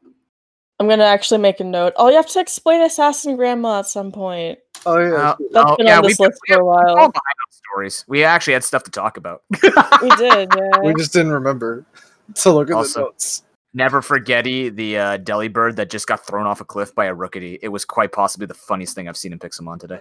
I'm 0.81 0.89
gonna 0.89 1.03
actually 1.03 1.37
make 1.37 1.59
a 1.59 1.63
note. 1.63 1.93
Oh, 1.95 2.09
you 2.09 2.15
have 2.15 2.25
to 2.29 2.39
explain 2.39 2.81
Assassin 2.81 3.35
Grandma 3.35 3.79
at 3.79 3.85
some 3.85 4.11
point. 4.11 4.57
Oh 4.87 4.97
yeah. 4.97 5.13
Uh, 5.13 5.35
That's 5.51 5.71
Oh, 5.71 5.75
been 5.77 5.85
yeah, 5.85 5.97
on 5.97 6.03
this 6.03 6.19
list 6.19 6.39
been- 6.47 6.55
for 6.55 6.61
a 6.61 6.65
We're 6.65 6.71
all 6.71 6.95
while. 6.95 6.95
behind 6.95 7.13
on 7.13 7.51
stories. 7.51 8.03
We 8.07 8.23
actually 8.23 8.53
had 8.53 8.63
stuff 8.63 8.81
to 8.85 8.91
talk 8.91 9.15
about. 9.17 9.43
We 10.01 10.09
did, 10.15 10.51
yeah. 10.57 10.79
we 10.83 10.95
just 10.95 11.13
didn't 11.13 11.33
remember 11.33 11.85
to 12.33 12.51
look 12.51 12.71
at 12.71 12.75
Also- 12.75 12.99
the 12.99 13.05
notes. 13.05 13.43
Never 13.75 14.01
forgetty 14.01 14.69
the 14.69 14.97
uh, 14.97 15.17
Delibird 15.19 15.75
that 15.75 15.91
just 15.91 16.07
got 16.07 16.25
thrown 16.25 16.47
off 16.47 16.59
a 16.61 16.65
cliff 16.65 16.95
by 16.95 17.05
a 17.05 17.15
Rookidee. 17.15 17.59
It 17.61 17.67
was 17.69 17.85
quite 17.85 18.11
possibly 18.11 18.47
the 18.47 18.55
funniest 18.55 18.95
thing 18.95 19.07
I've 19.07 19.15
seen 19.15 19.31
in 19.33 19.39
Pixelmon 19.39 19.79
today. 19.79 19.99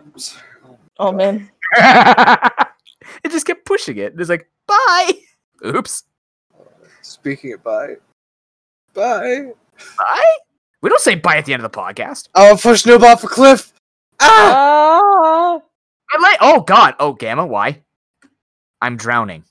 oh 0.98 1.12
man. 1.12 1.50
it 1.76 3.30
just 3.30 3.46
kept 3.46 3.66
pushing 3.66 3.98
it. 3.98 4.14
It's 4.18 4.30
like, 4.30 4.48
bye. 4.66 5.12
Oops. 5.66 6.04
Speaking 7.02 7.52
of 7.52 7.62
bye, 7.62 7.96
bye. 8.94 9.52
Bye. 9.98 10.36
We 10.82 10.88
don't 10.88 11.00
say 11.00 11.14
bye 11.14 11.36
at 11.36 11.44
the 11.44 11.52
end 11.52 11.62
of 11.64 11.70
the 11.70 11.78
podcast. 11.78 12.28
I'll 12.34 12.56
push 12.56 12.84
Noob 12.84 13.02
off 13.02 13.24
a 13.24 13.28
cliff. 13.28 13.72
Ah! 14.20 15.00
Ah! 15.02 15.60
I 16.12 16.18
like. 16.22 16.38
Oh 16.40 16.60
God. 16.62 16.94
Oh 16.98 17.12
Gamma. 17.12 17.46
Why? 17.46 17.82
I'm 18.80 18.96
drowning. 18.96 19.44